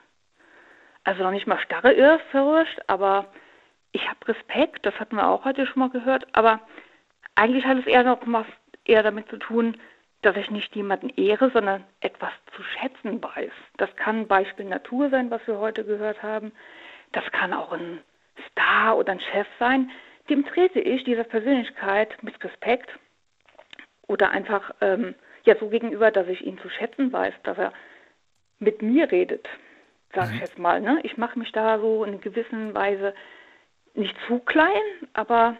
Also 1.05 1.23
noch 1.23 1.31
nicht 1.31 1.47
mal 1.47 1.59
starre 1.59 1.93
Ehrfurcht, 1.93 2.89
aber 2.89 3.27
ich 3.95 4.09
habe 4.09 4.27
Respekt, 4.27 4.85
das 4.85 4.99
hatten 4.99 5.17
wir 5.17 5.29
auch 5.29 5.45
heute 5.45 5.67
schon 5.67 5.79
mal 5.79 5.89
gehört, 5.89 6.27
aber 6.33 6.61
eigentlich 7.37 7.65
hat 7.65 7.79
es 7.79 7.87
eher 7.87 8.03
noch 8.03 8.19
was 8.27 8.47
eher 8.85 9.05
damit 9.05 9.29
zu 9.29 9.39
tun, 9.39 9.77
dass 10.23 10.37
ich 10.37 10.51
nicht 10.51 10.75
jemanden 10.75 11.11
ehre, 11.11 11.51
sondern 11.51 11.85
etwas 12.01 12.33
zu 12.57 12.63
schätzen 12.63 13.23
weiß. 13.23 13.53
Das 13.77 13.95
kann 13.97 14.27
Beispiel 14.27 14.67
Natur 14.67 15.11
sein, 15.11 15.31
was 15.31 15.47
wir 15.47 15.59
heute 15.59 15.85
gehört 15.85 16.23
haben. 16.23 16.53
Das 17.13 17.25
kann 17.31 17.53
auch 17.53 17.73
ein 17.73 18.01
Star 18.51 18.97
oder 18.97 19.13
ein 19.13 19.21
Chef 19.21 19.47
sein. 19.61 19.91
Dem 20.29 20.45
trete 20.45 20.81
ich 20.81 21.05
dieser 21.05 21.25
Persönlichkeit 21.25 22.21
mit 22.23 22.43
Respekt 22.43 22.91
oder 24.09 24.31
einfach 24.31 24.75
ähm, 24.81 25.15
ja 25.45 25.57
so 25.57 25.69
gegenüber, 25.69 26.11
dass 26.11 26.27
ich 26.27 26.45
ihn 26.45 26.59
zu 26.59 26.69
schätzen 26.69 27.13
weiß, 27.13 27.35
dass 27.45 27.59
er 27.59 27.73
mit 28.59 28.83
mir 28.83 29.13
redet, 29.13 29.49
sage 30.15 30.31
ich 30.31 30.37
mhm. 30.37 30.41
jetzt 30.41 30.59
mal. 30.59 30.81
Ne? 30.81 30.99
Ich 31.05 31.17
mache 31.17 31.39
mich 31.39 31.53
da 31.53 31.79
so 31.79 32.03
in 32.05 32.21
gewisser 32.21 32.75
Weise 32.75 33.15
nicht 33.95 34.17
zu 34.27 34.39
klein, 34.41 34.83
aber 35.13 35.57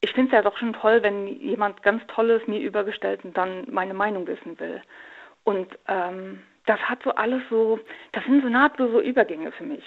ich 0.00 0.12
finde 0.12 0.28
es 0.28 0.34
ja 0.34 0.42
doch 0.42 0.58
schon 0.58 0.74
toll, 0.74 1.02
wenn 1.02 1.26
jemand 1.26 1.82
ganz 1.82 2.06
Tolles 2.08 2.46
mir 2.46 2.60
übergestellt 2.60 3.24
und 3.24 3.36
dann 3.36 3.66
meine 3.70 3.94
Meinung 3.94 4.26
wissen 4.26 4.58
will. 4.60 4.82
Und 5.44 5.78
ähm, 5.88 6.42
das 6.66 6.80
hat 6.80 7.02
so 7.02 7.10
alles 7.14 7.42
so, 7.48 7.78
das 8.12 8.24
sind 8.24 8.42
so 8.42 8.48
nahtlose 8.48 9.00
Übergänge 9.00 9.52
für 9.52 9.64
mich. 9.64 9.84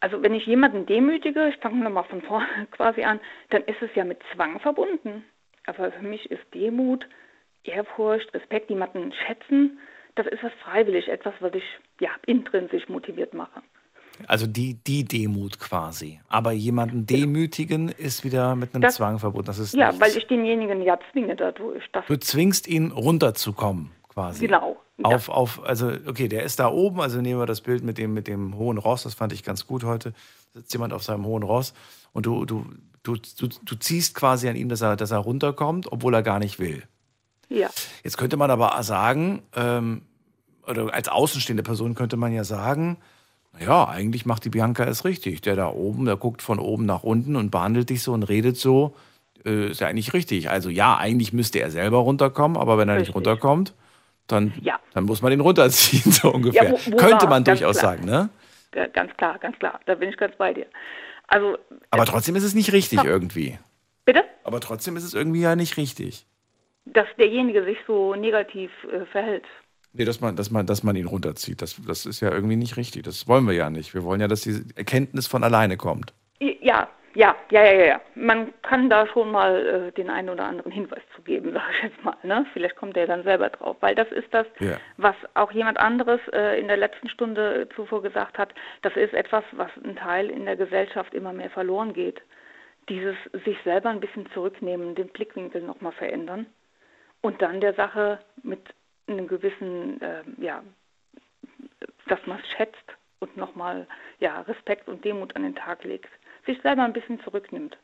Also 0.00 0.22
wenn 0.22 0.34
ich 0.34 0.46
jemanden 0.46 0.86
demütige, 0.86 1.48
ich 1.48 1.56
fange 1.56 1.82
nochmal 1.82 2.04
von 2.04 2.22
vorne 2.22 2.66
quasi 2.70 3.04
an, 3.04 3.20
dann 3.50 3.62
ist 3.64 3.80
es 3.82 3.94
ja 3.94 4.04
mit 4.04 4.20
Zwang 4.32 4.60
verbunden. 4.60 5.24
Aber 5.66 5.90
für 5.92 6.04
mich 6.04 6.30
ist 6.30 6.42
Demut, 6.52 7.06
Ehrfurcht, 7.64 8.32
Respekt, 8.34 8.68
jemanden 8.68 9.12
schätzen, 9.12 9.78
das 10.14 10.26
ist 10.26 10.42
was 10.42 10.52
freiwillig, 10.62 11.08
etwas, 11.08 11.34
was 11.40 11.54
ich 11.54 11.64
ja 12.00 12.10
intrinsisch 12.26 12.88
motiviert 12.88 13.34
mache. 13.34 13.62
Also 14.26 14.46
die, 14.46 14.74
die 14.74 15.04
Demut 15.04 15.58
quasi. 15.58 16.20
Aber 16.28 16.52
jemanden 16.52 17.06
demütigen 17.06 17.88
ist 17.88 18.24
wieder 18.24 18.54
mit 18.54 18.74
einem 18.74 18.82
das, 18.82 18.96
Zwang 18.96 19.18
verbunden. 19.18 19.46
Das 19.46 19.58
ist 19.58 19.74
ja, 19.74 19.88
nichts. 19.88 20.00
weil 20.00 20.16
ich 20.16 20.26
denjenigen 20.26 20.82
ja 20.82 20.98
zwinge 21.12 21.36
dadurch. 21.36 21.84
du 22.06 22.18
zwingst 22.18 22.68
ihn 22.68 22.92
runterzukommen 22.92 23.90
quasi. 24.08 24.46
Genau. 24.46 24.76
Auf, 25.02 25.28
ja. 25.28 25.34
auf, 25.34 25.64
also 25.64 25.90
okay, 26.06 26.28
der 26.28 26.44
ist 26.44 26.60
da 26.60 26.68
oben, 26.68 27.00
also 27.00 27.20
nehmen 27.20 27.40
wir 27.40 27.46
das 27.46 27.60
Bild 27.60 27.82
mit 27.82 27.98
dem, 27.98 28.14
mit 28.14 28.28
dem 28.28 28.56
hohen 28.56 28.78
Ross, 28.78 29.02
das 29.02 29.14
fand 29.14 29.32
ich 29.32 29.42
ganz 29.42 29.66
gut 29.66 29.82
heute. 29.82 30.12
Da 30.52 30.60
sitzt 30.60 30.72
jemand 30.72 30.92
auf 30.92 31.02
seinem 31.02 31.26
hohen 31.26 31.42
Ross 31.42 31.74
und 32.12 32.26
du, 32.26 32.44
du, 32.44 32.64
du, 33.02 33.16
du, 33.16 33.48
du 33.62 33.74
ziehst 33.74 34.14
quasi 34.14 34.48
an 34.48 34.54
ihm, 34.54 34.68
dass 34.68 34.82
er, 34.82 34.94
dass 34.94 35.10
er 35.10 35.18
runterkommt, 35.18 35.90
obwohl 35.90 36.14
er 36.14 36.22
gar 36.22 36.38
nicht 36.38 36.60
will. 36.60 36.84
Ja. 37.48 37.68
Jetzt 38.04 38.16
könnte 38.16 38.36
man 38.36 38.50
aber 38.50 38.80
sagen, 38.84 39.42
ähm, 39.56 40.02
oder 40.66 40.94
als 40.94 41.08
außenstehende 41.08 41.62
Person 41.62 41.94
könnte 41.94 42.16
man 42.16 42.32
ja 42.32 42.44
sagen, 42.44 42.98
ja, 43.60 43.88
eigentlich 43.88 44.26
macht 44.26 44.44
die 44.44 44.50
Bianca 44.50 44.84
es 44.84 45.04
richtig. 45.04 45.42
Der 45.42 45.56
da 45.56 45.68
oben, 45.68 46.04
der 46.04 46.16
guckt 46.16 46.42
von 46.42 46.58
oben 46.58 46.86
nach 46.86 47.02
unten 47.02 47.36
und 47.36 47.50
behandelt 47.50 47.90
dich 47.90 48.02
so 48.02 48.12
und 48.12 48.24
redet 48.24 48.56
so. 48.56 48.94
Äh, 49.44 49.70
ist 49.70 49.80
ja 49.80 49.88
eigentlich 49.88 50.12
richtig. 50.12 50.50
Also 50.50 50.70
ja, 50.70 50.96
eigentlich 50.96 51.32
müsste 51.32 51.60
er 51.60 51.70
selber 51.70 51.98
runterkommen, 51.98 52.56
aber 52.56 52.78
wenn 52.78 52.88
er 52.88 52.96
richtig. 52.96 53.08
nicht 53.08 53.16
runterkommt, 53.16 53.74
dann, 54.26 54.54
ja. 54.60 54.78
dann 54.94 55.04
muss 55.04 55.22
man 55.22 55.32
ihn 55.32 55.40
runterziehen, 55.40 56.12
so 56.12 56.32
ungefähr. 56.32 56.64
Ja, 56.64 56.72
wo, 56.72 56.92
wo 56.92 56.96
Könnte 56.96 57.26
man 57.26 57.44
durchaus 57.44 57.78
klar. 57.78 57.96
sagen, 57.96 58.06
ne? 58.06 58.30
Ganz 58.92 59.16
klar, 59.16 59.38
ganz 59.38 59.56
klar. 59.58 59.78
Da 59.86 59.94
bin 59.94 60.08
ich 60.08 60.16
ganz 60.16 60.34
bei 60.36 60.52
dir. 60.52 60.66
Also, 61.28 61.56
aber 61.90 62.04
trotzdem 62.06 62.34
ist 62.36 62.42
es 62.42 62.54
nicht 62.54 62.72
richtig 62.72 63.02
ja. 63.02 63.08
irgendwie. 63.08 63.58
Bitte? 64.04 64.24
Aber 64.42 64.60
trotzdem 64.60 64.96
ist 64.96 65.04
es 65.04 65.14
irgendwie 65.14 65.40
ja 65.40 65.56
nicht 65.56 65.76
richtig. 65.76 66.26
Dass 66.84 67.06
derjenige 67.18 67.64
sich 67.64 67.78
so 67.86 68.14
negativ 68.14 68.70
äh, 68.92 69.06
verhält. 69.06 69.44
Nee, 69.96 70.04
dass 70.04 70.20
man, 70.20 70.34
dass 70.34 70.50
man, 70.50 70.66
dass 70.66 70.82
man 70.82 70.96
ihn 70.96 71.06
runterzieht. 71.06 71.62
Das, 71.62 71.80
das 71.86 72.04
ist 72.04 72.20
ja 72.20 72.32
irgendwie 72.32 72.56
nicht 72.56 72.76
richtig. 72.76 73.04
Das 73.04 73.28
wollen 73.28 73.46
wir 73.46 73.54
ja 73.54 73.70
nicht. 73.70 73.94
Wir 73.94 74.02
wollen 74.02 74.20
ja, 74.20 74.26
dass 74.26 74.40
die 74.42 74.64
Erkenntnis 74.74 75.28
von 75.28 75.44
alleine 75.44 75.76
kommt. 75.76 76.12
Ja, 76.40 76.88
ja, 77.14 77.36
ja, 77.50 77.64
ja, 77.64 77.84
ja. 77.84 78.00
Man 78.16 78.52
kann 78.62 78.90
da 78.90 79.06
schon 79.06 79.30
mal 79.30 79.66
äh, 79.66 79.92
den 79.92 80.10
einen 80.10 80.30
oder 80.30 80.46
anderen 80.46 80.72
Hinweis 80.72 81.02
zu 81.14 81.22
geben, 81.22 81.52
sage 81.54 81.72
ich 81.76 81.82
jetzt 81.84 82.04
mal. 82.04 82.16
Ne? 82.24 82.44
Vielleicht 82.52 82.74
kommt 82.74 82.96
er 82.96 83.06
dann 83.06 83.22
selber 83.22 83.50
drauf. 83.50 83.76
Weil 83.80 83.94
das 83.94 84.10
ist 84.10 84.26
das, 84.32 84.46
ja. 84.58 84.78
was 84.96 85.14
auch 85.34 85.52
jemand 85.52 85.78
anderes 85.78 86.20
äh, 86.32 86.58
in 86.58 86.66
der 86.66 86.76
letzten 86.76 87.08
Stunde 87.08 87.68
zuvor 87.76 88.02
gesagt 88.02 88.36
hat. 88.36 88.52
Das 88.82 88.96
ist 88.96 89.14
etwas, 89.14 89.44
was 89.52 89.70
ein 89.84 89.94
Teil 89.94 90.28
in 90.28 90.44
der 90.44 90.56
Gesellschaft 90.56 91.14
immer 91.14 91.32
mehr 91.32 91.50
verloren 91.50 91.92
geht. 91.92 92.20
Dieses 92.88 93.16
sich 93.44 93.56
selber 93.62 93.90
ein 93.90 94.00
bisschen 94.00 94.28
zurücknehmen, 94.34 94.96
den 94.96 95.08
Blickwinkel 95.08 95.62
nochmal 95.62 95.92
verändern 95.92 96.46
und 97.20 97.40
dann 97.40 97.60
der 97.60 97.74
Sache 97.74 98.18
mit 98.42 98.60
einen 99.06 99.28
gewissen, 99.28 100.00
äh, 100.00 100.22
ja, 100.38 100.62
dass 102.06 102.24
man 102.26 102.38
es 102.40 102.48
schätzt 102.56 102.96
und 103.20 103.36
nochmal 103.36 103.86
ja, 104.20 104.40
Respekt 104.42 104.88
und 104.88 105.04
Demut 105.04 105.34
an 105.36 105.42
den 105.42 105.54
Tag 105.54 105.84
legt, 105.84 106.10
sich 106.46 106.60
selber 106.62 106.82
ein 106.82 106.92
bisschen 106.92 107.20
zurücknimmt, 107.20 107.76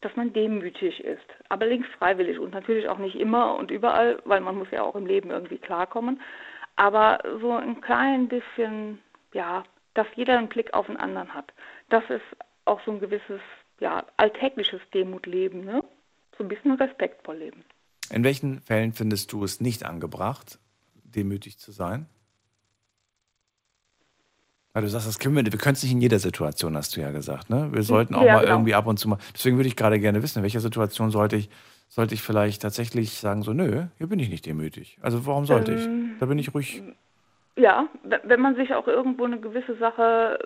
dass 0.00 0.14
man 0.16 0.32
demütig 0.32 1.02
ist, 1.04 1.26
aber 1.48 1.66
links 1.66 1.88
freiwillig 1.98 2.38
und 2.38 2.52
natürlich 2.52 2.88
auch 2.88 2.98
nicht 2.98 3.16
immer 3.16 3.56
und 3.56 3.70
überall, 3.70 4.20
weil 4.24 4.40
man 4.40 4.56
muss 4.56 4.70
ja 4.70 4.82
auch 4.82 4.94
im 4.94 5.06
Leben 5.06 5.30
irgendwie 5.30 5.58
klarkommen, 5.58 6.20
aber 6.76 7.18
so 7.40 7.52
ein 7.52 7.80
klein 7.80 8.28
bisschen, 8.28 9.02
ja, 9.32 9.64
dass 9.94 10.06
jeder 10.14 10.38
einen 10.38 10.48
Blick 10.48 10.74
auf 10.74 10.86
den 10.86 10.96
anderen 10.96 11.34
hat. 11.34 11.52
Das 11.88 12.08
ist 12.08 12.22
auch 12.64 12.80
so 12.84 12.92
ein 12.92 13.00
gewisses, 13.00 13.40
ja, 13.80 14.04
alltägliches 14.16 14.80
Demutleben, 14.94 15.64
ne? 15.64 15.82
So 16.36 16.44
ein 16.44 16.48
bisschen 16.48 16.72
respektvoll 16.72 17.36
leben. 17.36 17.64
In 18.10 18.24
welchen 18.24 18.60
Fällen 18.60 18.92
findest 18.92 19.32
du 19.32 19.44
es 19.44 19.60
nicht 19.60 19.84
angebracht, 19.84 20.58
demütig 21.04 21.58
zu 21.58 21.72
sein? 21.72 22.06
Weil 24.72 24.82
du 24.82 24.88
sagst, 24.88 25.08
das 25.08 25.18
können 25.18 25.34
wir, 25.34 25.44
wir 25.44 25.58
können 25.58 25.74
es 25.74 25.82
nicht 25.82 25.92
in 25.92 26.00
jeder 26.00 26.18
Situation, 26.18 26.76
hast 26.76 26.96
du 26.96 27.00
ja 27.00 27.10
gesagt. 27.10 27.50
Ne? 27.50 27.70
Wir 27.72 27.82
sollten 27.82 28.14
auch 28.14 28.22
Ja, 28.22 28.34
mal 28.34 28.40
genau. 28.42 28.52
irgendwie 28.52 28.74
ab 28.74 28.86
und 28.86 28.98
zu 28.98 29.08
mal. 29.08 29.18
Deswegen 29.34 29.56
würde 29.56 29.68
ich 29.68 29.76
gerade 29.76 29.98
gerne 29.98 30.22
wissen, 30.22 30.38
in 30.38 30.42
welcher 30.42 30.60
Situation 30.60 31.10
sollte 31.10 31.36
ich, 31.36 31.48
sollte 31.88 32.14
ich 32.14 32.22
vielleicht 32.22 32.62
tatsächlich 32.62 33.14
sagen, 33.18 33.42
so, 33.42 33.52
nö, 33.52 33.86
hier 33.96 34.06
bin 34.06 34.18
ich 34.20 34.28
nicht 34.28 34.46
demütig. 34.46 34.98
Also 35.00 35.26
warum 35.26 35.46
sollte 35.46 35.72
Ähm, 35.72 36.12
ich? 36.14 36.18
Da 36.20 36.26
bin 36.26 36.38
ich 36.38 36.54
ruhig. 36.54 36.82
Ja, 37.56 37.88
wenn 38.22 38.40
man 38.40 38.54
sich 38.54 38.72
auch 38.74 38.86
irgendwo 38.86 39.24
eine 39.24 39.40
gewisse 39.40 39.76
Sache, 39.78 40.38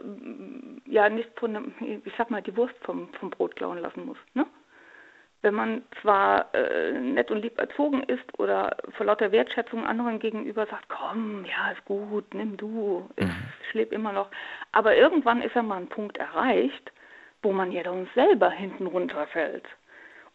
ja, 0.87 1.11
nicht 1.11 1.29
von 1.39 1.75
ich 2.07 2.13
sag 2.17 2.31
mal, 2.31 2.41
die 2.43 2.57
Wurst 2.57 2.75
vom, 2.83 3.09
vom 3.21 3.29
Brot 3.29 3.55
klauen 3.57 3.79
lassen 3.79 4.07
muss, 4.07 4.17
ne? 4.33 4.47
Wenn 5.43 5.55
man 5.55 5.83
zwar 6.01 6.55
äh, 6.55 6.93
nett 6.93 7.31
und 7.31 7.43
lieb 7.43 7.59
erzogen 7.59 8.05
ist 8.05 8.39
oder 8.39 8.77
vor 8.97 9.07
lauter 9.07 9.33
Wertschätzung 9.33 9.85
anderen 9.85 10.21
gegenüber 10.21 10.67
sagt, 10.67 10.89
komm, 10.89 11.45
ja, 11.45 11.73
ist 11.73 11.85
gut, 11.85 12.33
nimm 12.33 12.57
du, 12.57 13.09
ich, 13.17 13.27
ich 13.67 13.75
lebe 13.75 13.95
immer 13.95 14.13
noch. 14.13 14.31
Aber 14.71 14.97
irgendwann 14.97 15.43
ist 15.43 15.55
ja 15.57 15.63
mal 15.63 15.79
ein 15.79 15.89
Punkt 15.89 16.17
erreicht, 16.17 16.93
wo 17.43 17.53
man 17.53 17.73
ja 17.73 17.83
dann 17.83 18.09
selber 18.15 18.51
hinten 18.51 18.87
runterfällt. 18.87 19.65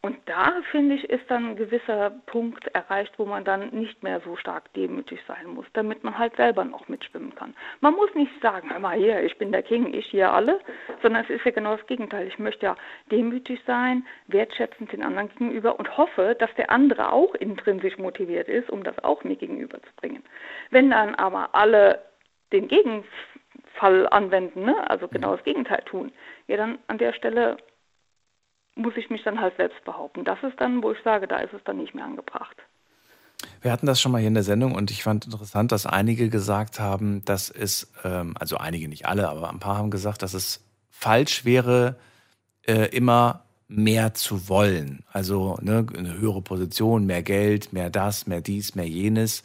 Und 0.07 0.19
da, 0.25 0.53
finde 0.71 0.95
ich, 0.95 1.03
ist 1.09 1.29
dann 1.29 1.49
ein 1.49 1.55
gewisser 1.57 2.11
Punkt 2.27 2.65
erreicht, 2.67 3.11
wo 3.17 3.25
man 3.25 3.43
dann 3.43 3.71
nicht 3.71 4.03
mehr 4.03 4.21
so 4.21 4.37
stark 4.37 4.71
demütig 4.73 5.19
sein 5.27 5.47
muss, 5.47 5.65
damit 5.73 6.01
man 6.05 6.17
halt 6.17 6.33
selber 6.37 6.63
noch 6.63 6.87
mitschwimmen 6.87 7.35
kann. 7.35 7.53
Man 7.81 7.93
muss 7.93 8.15
nicht 8.15 8.31
sagen, 8.41 8.71
hör 8.71 8.79
mal 8.79 8.97
hier, 8.97 9.21
ich 9.21 9.37
bin 9.37 9.51
der 9.51 9.63
King, 9.63 9.93
ich 9.93 10.05
hier 10.05 10.31
alle, 10.31 10.61
sondern 11.01 11.25
es 11.25 11.29
ist 11.29 11.43
ja 11.43 11.51
genau 11.51 11.75
das 11.75 11.85
Gegenteil. 11.87 12.25
Ich 12.25 12.39
möchte 12.39 12.67
ja 12.67 12.77
demütig 13.11 13.59
sein, 13.67 14.07
wertschätzend 14.27 14.93
den 14.93 15.03
anderen 15.03 15.27
gegenüber 15.27 15.77
und 15.77 15.97
hoffe, 15.97 16.37
dass 16.39 16.55
der 16.55 16.69
andere 16.69 17.11
auch 17.11 17.35
intrinsisch 17.35 17.97
motiviert 17.97 18.47
ist, 18.47 18.69
um 18.69 18.85
das 18.85 18.97
auch 19.03 19.25
mir 19.25 19.35
gegenüberzubringen. 19.35 20.23
Wenn 20.69 20.89
dann 20.89 21.15
aber 21.15 21.49
alle 21.51 22.01
den 22.53 22.69
Gegenfall 22.69 24.07
anwenden, 24.11 24.63
ne? 24.63 24.89
also 24.89 25.09
genau 25.09 25.35
das 25.35 25.43
Gegenteil 25.43 25.83
tun, 25.83 26.13
ja 26.47 26.55
dann 26.55 26.79
an 26.87 26.97
der 26.97 27.11
Stelle 27.11 27.57
muss 28.77 28.95
ich 28.95 29.09
mich 29.09 29.23
dann 29.23 29.41
halt 29.41 29.55
selbst 29.57 29.83
behaupten. 29.83 30.23
Das 30.23 30.37
ist 30.43 30.59
dann, 30.59 30.81
wo 30.83 30.91
ich 30.91 30.99
sage, 31.03 31.27
da 31.27 31.37
ist 31.39 31.53
es 31.53 31.63
dann 31.65 31.77
nicht 31.77 31.95
mehr 31.95 32.05
angebracht. 32.05 32.55
Wir 33.61 33.71
hatten 33.71 33.85
das 33.85 34.01
schon 34.01 34.11
mal 34.11 34.19
hier 34.19 34.27
in 34.27 34.33
der 34.33 34.43
Sendung 34.43 34.73
und 34.75 34.91
ich 34.91 35.03
fand 35.03 35.25
interessant, 35.25 35.71
dass 35.71 35.85
einige 35.85 36.29
gesagt 36.29 36.79
haben, 36.79 37.23
dass 37.25 37.49
es, 37.49 37.91
ähm, 38.03 38.35
also 38.39 38.57
einige, 38.57 38.87
nicht 38.87 39.05
alle, 39.05 39.29
aber 39.29 39.49
ein 39.49 39.59
paar 39.59 39.77
haben 39.77 39.91
gesagt, 39.91 40.23
dass 40.23 40.33
es 40.33 40.63
falsch 40.89 41.45
wäre, 41.45 41.97
äh, 42.63 42.89
immer 42.95 43.43
mehr 43.67 44.13
zu 44.13 44.47
wollen. 44.47 45.03
Also 45.11 45.57
ne, 45.61 45.85
eine 45.95 46.17
höhere 46.17 46.41
Position, 46.41 47.05
mehr 47.05 47.21
Geld, 47.21 47.73
mehr 47.73 47.89
das, 47.89 48.27
mehr 48.27 48.41
dies, 48.41 48.75
mehr 48.75 48.87
jenes. 48.87 49.43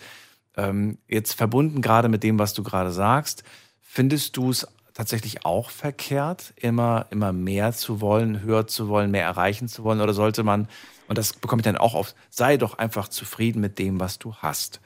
Ähm, 0.56 0.98
jetzt 1.08 1.32
verbunden 1.32 1.82
gerade 1.82 2.08
mit 2.08 2.22
dem, 2.22 2.38
was 2.38 2.54
du 2.54 2.62
gerade 2.62 2.92
sagst, 2.92 3.42
findest 3.80 4.36
du 4.36 4.50
es 4.50 4.66
tatsächlich 4.94 5.44
auch 5.44 5.70
verkehrt, 5.70 6.52
immer, 6.56 7.06
immer 7.10 7.32
mehr 7.32 7.72
zu 7.72 8.00
wollen, 8.00 8.42
höher 8.42 8.66
zu 8.66 8.88
wollen, 8.88 9.10
mehr 9.10 9.24
erreichen 9.24 9.68
zu 9.68 9.84
wollen? 9.84 10.00
Oder 10.00 10.12
sollte 10.12 10.42
man, 10.42 10.68
und 11.08 11.18
das 11.18 11.32
bekomme 11.32 11.60
ich 11.60 11.64
dann 11.64 11.76
auch 11.76 11.94
auf, 11.94 12.14
sei 12.30 12.56
doch 12.56 12.78
einfach 12.78 13.08
zufrieden 13.08 13.60
mit 13.60 13.78
dem, 13.78 14.00
was 14.00 14.18
du 14.18 14.34
hast. 14.36 14.80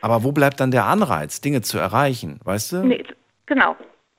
Aber 0.00 0.22
wo 0.22 0.32
bleibt 0.32 0.60
dann 0.60 0.70
der 0.70 0.84
Anreiz, 0.84 1.40
Dinge 1.40 1.62
zu 1.62 1.78
erreichen, 1.78 2.40
weißt 2.44 2.72
du? 2.72 2.84
Nee, 2.84 3.04
genau. 3.46 3.76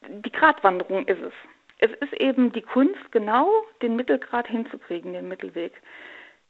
Die 0.07 0.31
Gratwanderung 0.31 1.07
ist 1.07 1.21
es. 1.21 1.33
Es 1.77 1.91
ist 2.01 2.13
eben 2.13 2.51
die 2.53 2.61
Kunst, 2.61 3.11
genau 3.11 3.49
den 3.81 3.95
Mittelgrad 3.95 4.47
hinzukriegen, 4.47 5.13
den 5.13 5.27
Mittelweg. 5.27 5.73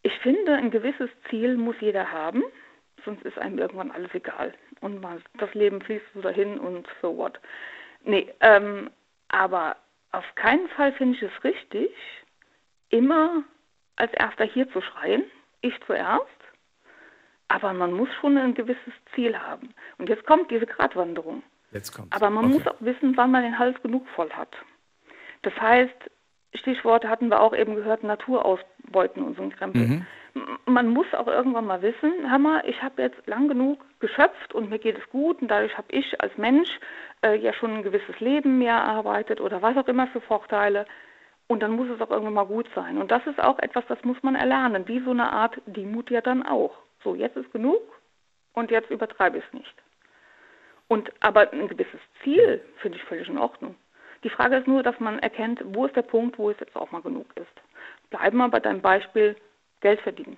Ich 0.03 0.13
finde, 0.19 0.53
ein 0.53 0.71
gewisses 0.71 1.09
Ziel 1.29 1.57
muss 1.57 1.75
jeder 1.81 2.11
haben, 2.11 2.43
sonst 3.03 3.23
ist 3.23 3.37
einem 3.39 3.57
irgendwann 3.57 3.91
alles 3.91 4.13
egal. 4.13 4.53
Und 4.81 5.03
das 5.39 5.53
Leben 5.53 5.81
fließt 5.81 6.05
so 6.13 6.21
dahin 6.21 6.59
und 6.59 6.87
so 7.01 7.17
what. 7.17 7.39
Nee, 8.05 8.31
ähm, 8.39 8.89
aber 9.27 9.75
auf 10.11 10.23
keinen 10.35 10.69
Fall 10.69 10.93
finde 10.93 11.17
ich 11.17 11.23
es 11.23 11.43
richtig, 11.43 11.91
immer 12.89 13.43
als 13.95 14.13
Erster 14.13 14.45
hier 14.45 14.71
zu 14.71 14.81
schreien, 14.81 15.23
ich 15.61 15.73
zuerst. 15.85 16.25
Aber 17.47 17.73
man 17.73 17.91
muss 17.91 18.09
schon 18.19 18.37
ein 18.37 18.55
gewisses 18.55 18.93
Ziel 19.13 19.37
haben. 19.37 19.73
Und 19.97 20.09
jetzt 20.09 20.25
kommt 20.25 20.49
diese 20.49 20.65
Gratwanderung. 20.65 21.43
Jetzt 21.71 21.91
kommt. 21.91 22.13
Aber 22.13 22.29
man 22.29 22.49
muss 22.49 22.65
auch 22.65 22.79
wissen, 22.79 23.17
wann 23.17 23.31
man 23.31 23.43
den 23.43 23.59
Hals 23.59 23.79
genug 23.81 24.07
voll 24.15 24.31
hat. 24.31 24.55
Das 25.41 25.53
heißt, 25.59 26.09
Stichworte 26.55 27.09
hatten 27.09 27.29
wir 27.29 27.41
auch 27.41 27.55
eben 27.55 27.75
gehört, 27.75 28.03
Natur 28.03 28.45
ausbeuten 28.45 29.23
und 29.23 29.35
so 29.35 29.43
ein 29.43 29.51
Krempel. 29.51 29.81
Mhm. 29.81 30.05
Man 30.65 30.89
muss 30.89 31.05
auch 31.13 31.27
irgendwann 31.27 31.65
mal 31.65 31.81
wissen, 31.81 32.29
hör 32.29 32.39
mal, 32.39 32.61
ich 32.67 32.81
habe 32.83 33.01
jetzt 33.01 33.25
lang 33.25 33.47
genug 33.47 33.79
geschöpft 33.99 34.53
und 34.53 34.69
mir 34.69 34.79
geht 34.79 34.97
es 34.97 35.09
gut 35.09 35.41
und 35.41 35.47
dadurch 35.47 35.77
habe 35.77 35.87
ich 35.91 36.21
als 36.21 36.37
Mensch 36.37 36.69
äh, 37.23 37.37
ja 37.37 37.53
schon 37.53 37.73
ein 37.73 37.83
gewisses 37.83 38.19
Leben 38.19 38.57
mehr 38.57 38.75
erarbeitet 38.75 39.39
oder 39.39 39.61
was 39.61 39.77
auch 39.77 39.87
immer 39.87 40.07
für 40.07 40.21
Vorteile. 40.21 40.85
Und 41.47 41.61
dann 41.61 41.71
muss 41.71 41.87
es 41.89 42.01
auch 42.01 42.09
irgendwann 42.09 42.33
mal 42.33 42.45
gut 42.45 42.67
sein. 42.75 42.97
Und 42.97 43.11
das 43.11 43.25
ist 43.27 43.39
auch 43.39 43.59
etwas, 43.59 43.85
das 43.87 44.03
muss 44.03 44.21
man 44.23 44.35
erlernen, 44.35 44.87
wie 44.87 44.99
so 44.99 45.11
eine 45.11 45.31
Art 45.31 45.61
Demut 45.67 46.09
ja 46.09 46.21
dann 46.21 46.45
auch. 46.45 46.75
So, 47.03 47.15
jetzt 47.15 47.37
ist 47.37 47.51
genug 47.53 47.81
und 48.53 48.71
jetzt 48.71 48.89
übertreibe 48.89 49.37
ich 49.37 49.43
es 49.45 49.53
nicht. 49.53 49.75
Und 50.87 51.11
aber 51.19 51.51
ein 51.53 51.67
gewisses 51.67 51.99
Ziel 52.23 52.61
finde 52.77 52.97
ich 52.97 53.03
völlig 53.05 53.29
in 53.29 53.37
Ordnung. 53.37 53.75
Die 54.23 54.29
Frage 54.29 54.57
ist 54.57 54.67
nur, 54.67 54.81
dass 54.81 54.99
man 54.99 55.19
erkennt, 55.19 55.61
wo 55.63 55.85
ist 55.85 55.95
der 55.95 56.01
Punkt, 56.01 56.39
wo 56.39 56.49
es 56.49 56.59
jetzt 56.59 56.75
auch 56.75 56.91
mal 56.91 57.01
genug 57.01 57.27
ist. 57.35 58.09
Bleiben 58.09 58.37
wir 58.37 58.49
bei 58.49 58.59
deinem 58.59 58.81
Beispiel 58.81 59.35
Geld 59.81 60.01
verdienen, 60.01 60.37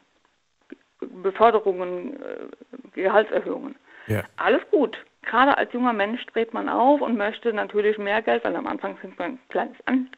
Beförderungen, 0.99 2.21
äh, 2.21 2.47
Gehaltserhöhungen. 2.93 3.75
Ja. 4.07 4.23
Alles 4.37 4.61
gut. 4.71 4.97
Gerade 5.23 5.57
als 5.57 5.73
junger 5.73 5.91
Mensch 5.91 6.25
dreht 6.27 6.53
man 6.53 6.69
auf 6.69 7.01
und 7.01 7.17
möchte 7.17 7.51
natürlich 7.51 7.97
mehr 7.97 8.21
Geld, 8.21 8.45
weil 8.45 8.55
am 8.55 8.65
Anfang 8.65 8.97
sind 9.01 9.17
wir 9.19 9.25
ein 9.25 9.39
kleines 9.49 9.75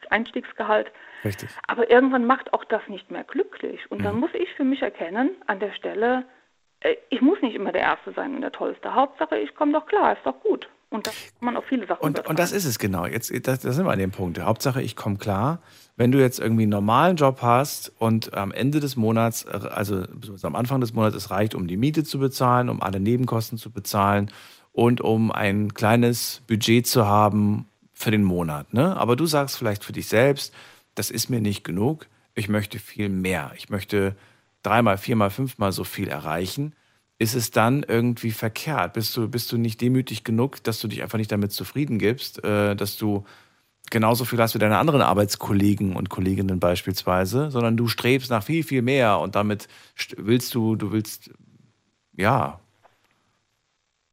Einstiegsgehalt. 0.08 0.92
Richtig. 1.24 1.50
Aber 1.66 1.90
irgendwann 1.90 2.24
macht 2.24 2.52
auch 2.52 2.64
das 2.64 2.82
nicht 2.86 3.10
mehr 3.10 3.24
glücklich. 3.24 3.90
Und 3.90 4.04
dann 4.04 4.20
muss 4.20 4.30
ich 4.34 4.48
für 4.54 4.62
mich 4.62 4.82
erkennen, 4.82 5.30
an 5.46 5.58
der 5.58 5.72
Stelle, 5.72 6.24
äh, 6.80 6.94
ich 7.08 7.20
muss 7.20 7.42
nicht 7.42 7.56
immer 7.56 7.72
der 7.72 7.82
Erste 7.82 8.12
sein 8.12 8.36
und 8.36 8.42
der 8.42 8.52
Tollste. 8.52 8.94
Hauptsache, 8.94 9.36
ich 9.36 9.54
komme 9.56 9.72
doch 9.72 9.86
klar, 9.86 10.12
ist 10.12 10.24
doch 10.24 10.40
gut. 10.40 10.68
Und 10.90 11.06
das 11.06 11.14
kann 11.38 11.46
man 11.46 11.56
auf 11.56 11.64
viele 11.68 11.86
Sachen 11.86 12.02
Und, 12.02 12.26
und 12.26 12.38
das 12.38 12.50
ist 12.50 12.64
es 12.64 12.78
genau. 12.80 13.06
Jetzt, 13.06 13.32
da, 13.46 13.56
da 13.56 13.72
sind 13.72 13.86
wir 13.86 13.92
an 13.92 13.98
dem 13.98 14.10
Punkt. 14.10 14.40
Hauptsache, 14.40 14.82
ich 14.82 14.96
komme 14.96 15.16
klar. 15.16 15.60
Wenn 15.96 16.10
du 16.10 16.18
jetzt 16.18 16.40
irgendwie 16.40 16.62
einen 16.62 16.72
normalen 16.72 17.16
Job 17.16 17.42
hast 17.42 17.92
und 17.98 18.34
am 18.34 18.50
Ende 18.50 18.80
des 18.80 18.96
Monats, 18.96 19.46
also 19.46 20.04
am 20.42 20.56
Anfang 20.56 20.80
des 20.80 20.92
Monats, 20.92 21.14
es 21.14 21.30
reicht, 21.30 21.54
um 21.54 21.68
die 21.68 21.76
Miete 21.76 22.02
zu 22.02 22.18
bezahlen, 22.18 22.68
um 22.68 22.82
alle 22.82 22.98
Nebenkosten 22.98 23.56
zu 23.56 23.70
bezahlen 23.70 24.32
und 24.72 25.00
um 25.00 25.30
ein 25.30 25.74
kleines 25.74 26.42
Budget 26.48 26.86
zu 26.86 27.06
haben 27.06 27.66
für 27.92 28.10
den 28.10 28.24
Monat. 28.24 28.74
Ne? 28.74 28.96
Aber 28.96 29.14
du 29.14 29.26
sagst 29.26 29.58
vielleicht 29.58 29.84
für 29.84 29.92
dich 29.92 30.08
selbst, 30.08 30.52
das 30.96 31.10
ist 31.10 31.30
mir 31.30 31.40
nicht 31.40 31.62
genug. 31.62 32.06
Ich 32.34 32.48
möchte 32.48 32.78
viel 32.80 33.08
mehr. 33.08 33.52
Ich 33.56 33.68
möchte 33.68 34.16
dreimal, 34.62 34.98
viermal, 34.98 35.30
fünfmal 35.30 35.70
so 35.70 35.84
viel 35.84 36.08
erreichen. 36.08 36.74
Ist 37.20 37.34
es 37.34 37.50
dann 37.50 37.82
irgendwie 37.82 38.30
verkehrt? 38.30 38.94
Bist 38.94 39.14
du, 39.14 39.28
bist 39.28 39.52
du 39.52 39.58
nicht 39.58 39.82
demütig 39.82 40.24
genug, 40.24 40.64
dass 40.64 40.80
du 40.80 40.88
dich 40.88 41.02
einfach 41.02 41.18
nicht 41.18 41.30
damit 41.30 41.52
zufrieden 41.52 41.98
gibst, 41.98 42.42
äh, 42.42 42.74
dass 42.74 42.96
du 42.96 43.24
genauso 43.90 44.24
viel 44.24 44.40
hast 44.40 44.54
wie 44.54 44.58
deine 44.58 44.78
anderen 44.78 45.02
Arbeitskollegen 45.02 45.96
und 45.96 46.08
Kolleginnen 46.08 46.60
beispielsweise, 46.60 47.50
sondern 47.50 47.76
du 47.76 47.88
strebst 47.88 48.30
nach 48.30 48.42
viel, 48.42 48.62
viel 48.62 48.80
mehr 48.80 49.18
und 49.18 49.34
damit 49.34 49.68
st- 49.98 50.14
willst 50.16 50.54
du, 50.54 50.76
du 50.76 50.92
willst, 50.92 51.30
ja, 52.16 52.58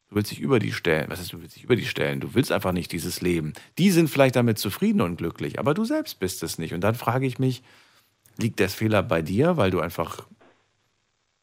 du 0.10 0.16
willst 0.16 0.32
dich 0.32 0.42
über 0.42 0.60
die 0.60 0.74
stellen. 0.74 1.10
Was 1.10 1.22
ist, 1.22 1.32
du 1.32 1.40
willst 1.40 1.56
dich 1.56 1.64
über 1.64 1.78
die 1.78 1.86
stellen? 1.86 2.20
Du 2.20 2.34
willst 2.34 2.52
einfach 2.52 2.74
nicht 2.74 2.92
dieses 2.92 3.22
Leben. 3.22 3.54
Die 3.78 3.92
sind 3.92 4.10
vielleicht 4.10 4.36
damit 4.36 4.58
zufrieden 4.58 5.00
und 5.00 5.16
glücklich, 5.16 5.60
aber 5.60 5.74
du 5.74 5.86
selbst 5.86 6.20
bist 6.20 6.44
es 6.44 6.58
nicht. 6.58 6.74
Und 6.74 6.82
dann 6.82 6.96
frage 6.96 7.26
ich 7.26 7.40
mich, 7.40 7.64
liegt 8.38 8.60
der 8.60 8.68
Fehler 8.68 9.02
bei 9.02 9.22
dir, 9.22 9.56
weil 9.56 9.72
du 9.72 9.80
einfach 9.80 10.28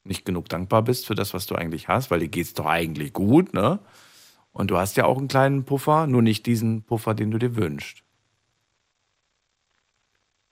nicht 0.05 0.25
genug 0.25 0.49
dankbar 0.49 0.83
bist 0.83 1.07
für 1.07 1.15
das, 1.15 1.35
was 1.35 1.47
du 1.47 1.55
eigentlich 1.55 1.89
hast, 1.89 2.11
weil 2.11 2.21
dir 2.21 2.29
geht's 2.29 2.55
doch 2.55 2.67
eigentlich 2.67 3.13
gut, 3.13 3.55
ne? 3.55 3.81
Und 4.53 4.71
du 4.71 4.77
hast 4.77 4.97
ja 4.97 5.05
auch 5.07 5.19
einen 5.19 5.29
kleinen 5.29 5.65
Puffer, 5.65 6.07
nur 6.07 6.23
nicht 6.23 6.47
diesen 6.47 6.85
Puffer, 6.85 7.15
den 7.15 7.31
du 7.33 7.39
dir 7.39 7.57
wünschst. 7.57 8.05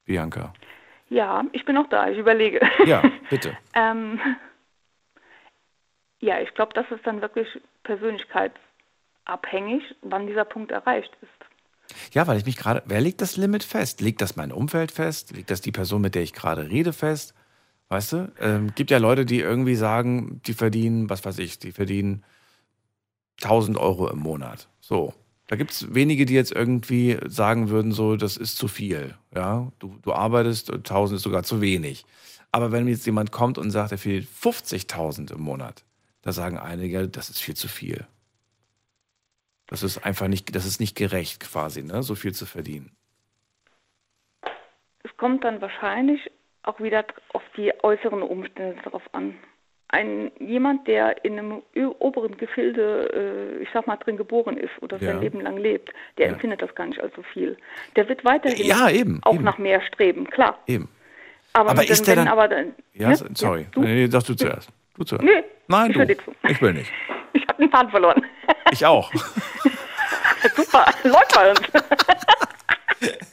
Bianca. 0.05 0.53
Ja, 1.09 1.45
ich 1.53 1.65
bin 1.65 1.77
auch 1.77 1.89
da, 1.89 2.09
ich 2.09 2.19
überlege. 2.19 2.61
Ja, 2.85 3.03
bitte. 3.31 3.57
ähm, 3.75 4.19
ja, 6.21 6.41
ich 6.41 6.53
glaube, 6.55 6.73
das 6.75 6.91
ist 6.91 7.07
dann 7.07 7.21
wirklich 7.21 7.47
persönlichkeitsabhängig, 7.85 9.83
wann 10.03 10.27
dieser 10.27 10.45
Punkt 10.47 10.73
erreicht 10.73 11.17
ist. 11.21 11.31
Ja, 12.13 12.27
weil 12.27 12.39
ich 12.39 12.47
mich 12.47 12.57
gerade, 12.57 12.83
wer 12.87 13.01
legt 13.01 13.21
das 13.21 13.37
Limit 13.37 13.63
fest? 13.65 14.01
Legt 14.01 14.23
das 14.23 14.37
mein 14.37 14.51
Umfeld 14.53 14.91
fest? 14.93 15.37
Legt 15.37 15.51
das 15.51 15.61
die 15.61 15.73
Person, 15.73 16.01
mit 16.01 16.15
der 16.15 16.23
ich 16.23 16.33
gerade 16.33 16.71
rede, 16.71 16.93
fest? 16.93 17.35
Weißt 17.93 18.15
du? 18.15 18.33
Ähm, 18.41 18.75
gibt 18.75 18.91
ja 18.91 18.97
Leute, 18.97 19.27
die 19.27 19.41
irgendwie 19.41 19.75
sagen, 19.75 20.41
die 20.47 20.55
verdienen, 20.55 21.11
was 21.11 21.27
weiß 21.27 21.39
ich, 21.41 21.59
die 21.59 21.73
verdienen 21.73 22.25
1000 23.43 23.77
Euro 23.77 24.09
im 24.09 24.19
Monat. 24.19 24.71
So. 24.81 25.13
Da 25.47 25.57
gibt 25.57 25.73
es 25.73 25.95
wenige, 25.95 26.25
die 26.25 26.33
jetzt 26.33 26.53
irgendwie 26.53 27.19
sagen 27.27 27.69
würden, 27.69 27.93
so, 27.93 28.17
das 28.17 28.39
ist 28.39 28.57
zu 28.57 28.67
viel. 28.67 29.15
Ja, 29.35 29.71
du, 29.79 29.99
du 30.01 30.15
arbeitest, 30.15 30.73
1000 30.73 31.19
ist 31.19 31.23
sogar 31.23 31.43
zu 31.43 31.61
wenig. 31.61 32.07
Aber 32.51 32.73
wenn 32.73 32.89
jetzt 32.89 33.05
jemand 33.05 33.31
kommt 33.31 33.59
und 33.59 33.71
sagt, 33.71 33.93
er 33.93 33.99
fehlt 33.99 34.27
50.000 34.27 35.31
im 35.31 35.43
Monat, 35.43 35.85
da 36.23 36.33
sagen 36.33 36.57
einige, 36.57 37.11
das 37.11 37.29
ist 37.29 37.43
viel 37.43 37.57
zu 37.57 37.69
viel. 37.69 38.07
Das 39.67 39.83
ist 39.83 39.99
einfach 39.99 40.29
nicht, 40.29 40.57
das 40.57 40.65
ist 40.65 40.81
nicht 40.81 40.97
gerecht 40.97 41.41
quasi, 41.41 41.83
ne, 41.83 42.03
so 42.03 42.15
viel 42.15 42.33
zu 42.33 42.47
verdienen. 42.47 42.91
Es 45.05 45.15
kommt 45.19 45.45
dann 45.45 45.61
wahrscheinlich 45.61 46.31
auch 46.65 46.81
wieder 46.81 47.05
auf 47.33 47.43
die 47.57 47.73
äußeren 47.83 48.23
Umstände 48.23 48.81
drauf 48.83 49.03
an 49.13 49.35
ein 49.89 50.31
jemand, 50.39 50.89
der 50.89 51.23
in 51.23 51.39
einem 51.39 51.63
oberen 51.99 52.39
Gefilde, 52.39 53.59
äh, 53.61 53.63
ich 53.63 53.69
sag 53.75 53.87
mal, 53.87 53.97
drin 53.97 54.17
geboren 54.17 54.57
ist 54.57 54.71
oder 54.81 54.99
sein 54.99 55.17
Ja. 55.17 55.21
Leben 55.21 55.43
lang 55.43 55.59
lebt, 55.59 55.93
der 56.17 56.29
Ja. 56.29 56.33
empfindet 56.33 56.63
das 56.63 56.75
gar 56.75 56.87
nicht 56.87 56.99
als 56.99 57.15
so 57.15 57.23
viel. 57.23 57.59
Der 57.95 58.09
wird 58.09 58.25
weiterhin 58.25 58.65
Ja, 58.65 58.89
eben, 58.89 59.21
auch 59.23 59.35
eben. 59.35 59.45
nach 59.45 59.59
mehr 59.59 59.83
streben, 59.83 60.31
klar. 60.31 60.59
Eben. 60.67 60.89
Aber, 61.53 61.73
Aber 61.73 61.83
ist 61.87 62.07
der 62.07 62.17
dann- 62.17 62.29
aber 62.29 62.49
dann, 62.49 62.75
Ja, 62.95 63.11
ne? 63.11 63.17
sorry. 63.35 63.67
du? 63.73 63.83
Nee, 63.83 64.07
sag 64.07 64.25
du 64.25 64.35
zuerst. 64.35 64.71
Du 64.97 65.05
zuerst. 65.05 65.25
Nee, 65.27 65.45
Nein, 65.69 65.91
ich 65.91 65.97
du. 65.99 66.33
Ich 66.49 66.63
will 66.63 66.73
nicht. 66.73 66.91
Ich 67.35 67.47
habe 67.49 67.63
den 67.63 67.71
Faden 67.71 67.91
verloren. 67.91 68.25
Ich 68.73 68.85
auch. 68.87 69.13
Super, 70.55 70.87
läuft 71.05 71.35
bei 71.35 71.51
uns. 71.51 71.61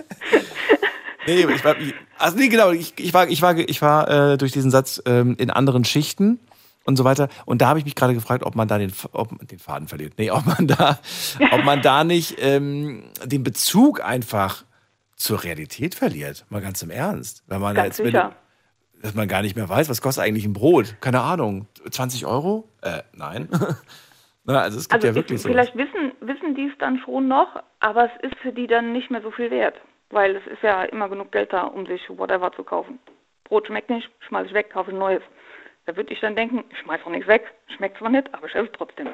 Nee, 1.36 1.54
ich 1.54 1.64
war, 1.64 1.78
ich- 1.80 1.94
also 2.18 2.38
nee, 2.38 2.48
genau, 2.50 2.72
ich, 2.72 2.94
ich 2.98 3.14
war, 3.14 3.28
ich 3.30 3.42
war, 3.42 3.58
ich 3.58 3.82
war 3.82 4.32
äh, 4.34 4.38
durch 4.38 4.52
diesen 4.52 4.72
Satz 4.72 5.02
ähm, 5.06 5.36
in 5.40 5.50
anderen 5.50 5.86
Schichten 5.86 6.40
und 6.86 6.96
so 6.96 7.04
weiter. 7.04 7.30
Und 7.46 7.62
da 7.62 7.68
habe 7.68 7.80
ich 7.80 7.86
mich 7.86 7.96
gerade 7.96 8.14
gefragt, 8.14 8.44
ob 8.46 8.56
man 8.56 8.68
da 8.68 8.78
den, 8.78 8.92
ob, 9.12 9.30
den 9.48 9.60
Faden 9.60 9.88
verliert. 9.88 10.14
Nee, 10.18 10.32
ob 10.32 10.46
man 10.46 10.68
da, 10.68 11.00
ob 11.52 11.64
man 11.64 11.82
da 11.82 12.04
nicht 12.04 12.36
ähm, 12.40 13.04
den 13.24 13.44
Bezug 13.44 14.04
einfach 14.04 14.64
zur 15.16 15.44
Realität 15.44 15.96
verliert. 15.96 16.46
Mal 16.50 16.62
ganz 16.62 16.82
im 16.82 16.90
Ernst. 16.90 17.44
Wenn 17.48 17.60
man 17.62 17.76
Ganz 17.76 17.98
jetzt 17.98 18.06
sicher. 18.08 18.36
dass 19.02 19.14
man 19.16 19.28
gar 19.28 19.42
nicht 19.42 19.56
mehr 19.56 19.68
weiß, 19.68 19.90
was 19.90 20.02
kostet 20.02 20.24
eigentlich 20.24 20.46
ein 20.46 20.54
Brot? 20.54 20.96
Keine 21.02 21.22
Ahnung. 21.22 21.68
20 21.92 22.26
Euro? 22.26 22.70
Äh, 22.82 23.04
nein. 23.14 23.50
Na, 24.46 24.62
also 24.62 24.78
es 24.80 24.86
gibt 24.90 24.94
Also 25.04 25.08
ja 25.08 25.16
wirklich 25.16 25.36
ich, 25.36 25.42
so. 25.44 25.50
vielleicht 25.50 25.76
wissen, 25.76 26.14
wissen 26.22 26.56
die 26.56 26.68
es 26.68 26.78
dann 26.80 27.00
schon 27.06 27.28
noch, 27.28 27.62
aber 27.82 28.06
es 28.06 28.32
ist 28.32 28.40
für 28.42 28.52
die 28.54 28.66
dann 28.66 28.94
nicht 28.94 29.12
mehr 29.12 29.22
so 29.22 29.30
viel 29.32 29.52
wert. 29.52 29.76
Weil 30.10 30.36
es 30.36 30.48
ist 30.48 30.64
ja 30.64 30.84
immer 30.84 31.10
genug 31.10 31.32
Geld 31.32 31.54
da, 31.54 31.64
um 31.64 31.86
sich 31.86 32.10
whatever 32.10 32.52
zu 32.52 32.64
kaufen. 32.64 33.00
Brot 33.44 33.68
schmeckt 33.68 33.90
nicht, 33.90 34.10
schmeiß 34.20 34.48
ich 34.48 34.54
weg, 34.54 34.72
kaufe 34.72 34.92
ein 34.92 34.98
neues. 34.98 35.24
Da 35.86 35.96
würde 35.96 36.14
ich 36.14 36.20
dann 36.20 36.36
denken, 36.36 36.64
ich 36.70 36.78
schmeiß 36.80 37.02
doch 37.04 37.12
nichts 37.12 37.28
weg, 37.28 37.52
schmeckt 37.76 37.98
zwar 37.98 38.10
nicht, 38.10 38.34
aber 38.34 38.48
ich 38.48 38.56
esse 38.56 38.66
es 38.66 38.72
trotzdem. 38.74 39.10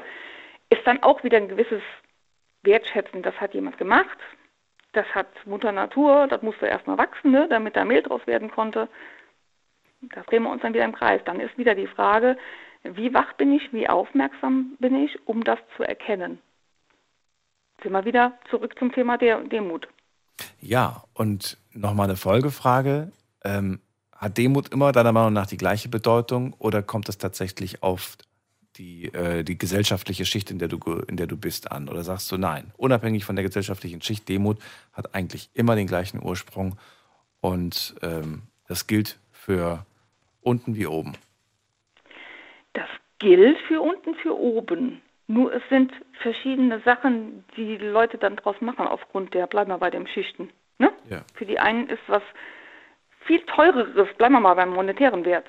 Ist 0.69 0.85
dann 0.85 1.01
auch 1.03 1.23
wieder 1.23 1.37
ein 1.37 1.47
gewisses 1.47 1.81
Wertschätzen, 2.63 3.21
das 3.21 3.39
hat 3.39 3.53
jemand 3.53 3.77
gemacht, 3.77 4.17
das 4.93 5.05
hat 5.13 5.27
Mutter 5.45 5.71
Natur, 5.71 6.27
das 6.27 6.41
musste 6.41 6.67
erstmal 6.67 6.97
wachsen, 6.97 7.31
ne, 7.31 7.47
damit 7.49 7.75
da 7.75 7.85
Mehl 7.85 8.01
draus 8.01 8.25
werden 8.27 8.49
konnte. 8.49 8.89
Da 10.01 10.21
drehen 10.23 10.43
wir 10.43 10.51
uns 10.51 10.61
dann 10.61 10.73
wieder 10.73 10.85
im 10.85 10.95
Kreis. 10.95 11.21
Dann 11.25 11.39
ist 11.39 11.57
wieder 11.57 11.75
die 11.75 11.87
Frage, 11.87 12.37
wie 12.83 13.13
wach 13.13 13.33
bin 13.33 13.53
ich, 13.53 13.73
wie 13.73 13.89
aufmerksam 13.89 14.75
bin 14.79 15.03
ich, 15.03 15.27
um 15.27 15.43
das 15.43 15.59
zu 15.75 15.83
erkennen. 15.83 16.39
Sind 17.81 17.91
wir 17.91 18.05
wieder 18.05 18.37
zurück 18.49 18.77
zum 18.77 18.91
Thema 18.91 19.17
der 19.17 19.39
Demut. 19.41 19.87
Ja, 20.61 21.03
und 21.13 21.57
nochmal 21.73 22.05
eine 22.05 22.17
Folgefrage. 22.17 23.11
Ähm, 23.43 23.79
hat 24.15 24.37
Demut 24.37 24.69
immer 24.69 24.91
deiner 24.91 25.11
Meinung 25.11 25.33
nach 25.33 25.47
die 25.47 25.57
gleiche 25.57 25.89
Bedeutung 25.89 26.53
oder 26.57 26.81
kommt 26.81 27.09
es 27.09 27.17
tatsächlich 27.17 27.83
auf 27.83 28.17
die, 28.77 29.13
äh, 29.13 29.43
die 29.43 29.57
gesellschaftliche 29.57 30.25
Schicht, 30.25 30.51
in 30.51 30.59
der, 30.59 30.67
du, 30.67 30.77
in 31.07 31.17
der 31.17 31.27
du 31.27 31.37
bist, 31.37 31.71
an? 31.71 31.89
Oder 31.89 32.03
sagst 32.03 32.31
du 32.31 32.37
nein? 32.37 32.71
Unabhängig 32.77 33.25
von 33.25 33.35
der 33.35 33.43
gesellschaftlichen 33.43 34.01
Schicht, 34.01 34.27
Demut 34.27 34.59
hat 34.93 35.15
eigentlich 35.15 35.49
immer 35.53 35.75
den 35.75 35.87
gleichen 35.87 36.21
Ursprung 36.21 36.77
und 37.41 37.95
ähm, 38.01 38.43
das 38.67 38.87
gilt 38.87 39.19
für 39.31 39.85
unten 40.41 40.75
wie 40.75 40.87
oben. 40.87 41.13
Das 42.73 42.89
gilt 43.19 43.57
für 43.67 43.81
unten, 43.81 44.15
für 44.15 44.37
oben. 44.37 45.01
Nur 45.27 45.53
es 45.53 45.63
sind 45.69 45.91
verschiedene 46.21 46.79
Sachen, 46.81 47.43
die 47.57 47.77
die 47.77 47.85
Leute 47.85 48.17
dann 48.17 48.35
draus 48.35 48.55
machen 48.61 48.87
aufgrund 48.87 49.33
der, 49.33 49.47
bleiben 49.47 49.71
wir 49.71 49.77
bei 49.79 49.89
den 49.89 50.07
Schichten. 50.07 50.49
Ne? 50.77 50.91
Ja. 51.09 51.21
Für 51.33 51.45
die 51.45 51.59
einen 51.59 51.89
ist 51.89 52.01
was 52.07 52.21
viel 53.21 53.41
teureres, 53.41 54.13
bleiben 54.17 54.35
wir 54.35 54.39
mal 54.39 54.53
beim 54.53 54.69
monetären 54.69 55.25
Wert, 55.25 55.45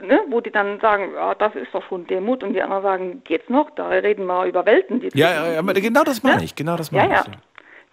ne? 0.00 0.22
wo 0.28 0.40
die 0.40 0.52
dann 0.52 0.78
sagen, 0.80 1.14
ja, 1.14 1.34
das 1.34 1.54
ist 1.56 1.74
doch 1.74 1.82
schon 1.88 2.06
Demut 2.06 2.44
und 2.44 2.52
die 2.52 2.62
anderen 2.62 2.82
sagen, 2.82 3.24
geht's 3.24 3.48
noch, 3.48 3.70
da 3.70 3.88
reden 3.88 4.24
wir 4.26 4.44
über 4.46 4.64
Welten. 4.66 5.00
Die 5.00 5.08
Ja, 5.18 5.32
ja, 5.32 5.52
ja, 5.54 5.62
genau 5.62 6.04
das 6.04 6.22
meine 6.22 6.36
Ne? 6.38 6.44
ich. 6.44 6.54
Genau 6.54 6.76
das 6.76 6.90
Ja, 6.92 7.02
meine 7.02 7.14
ja. 7.14 7.24
ich. 7.28 7.38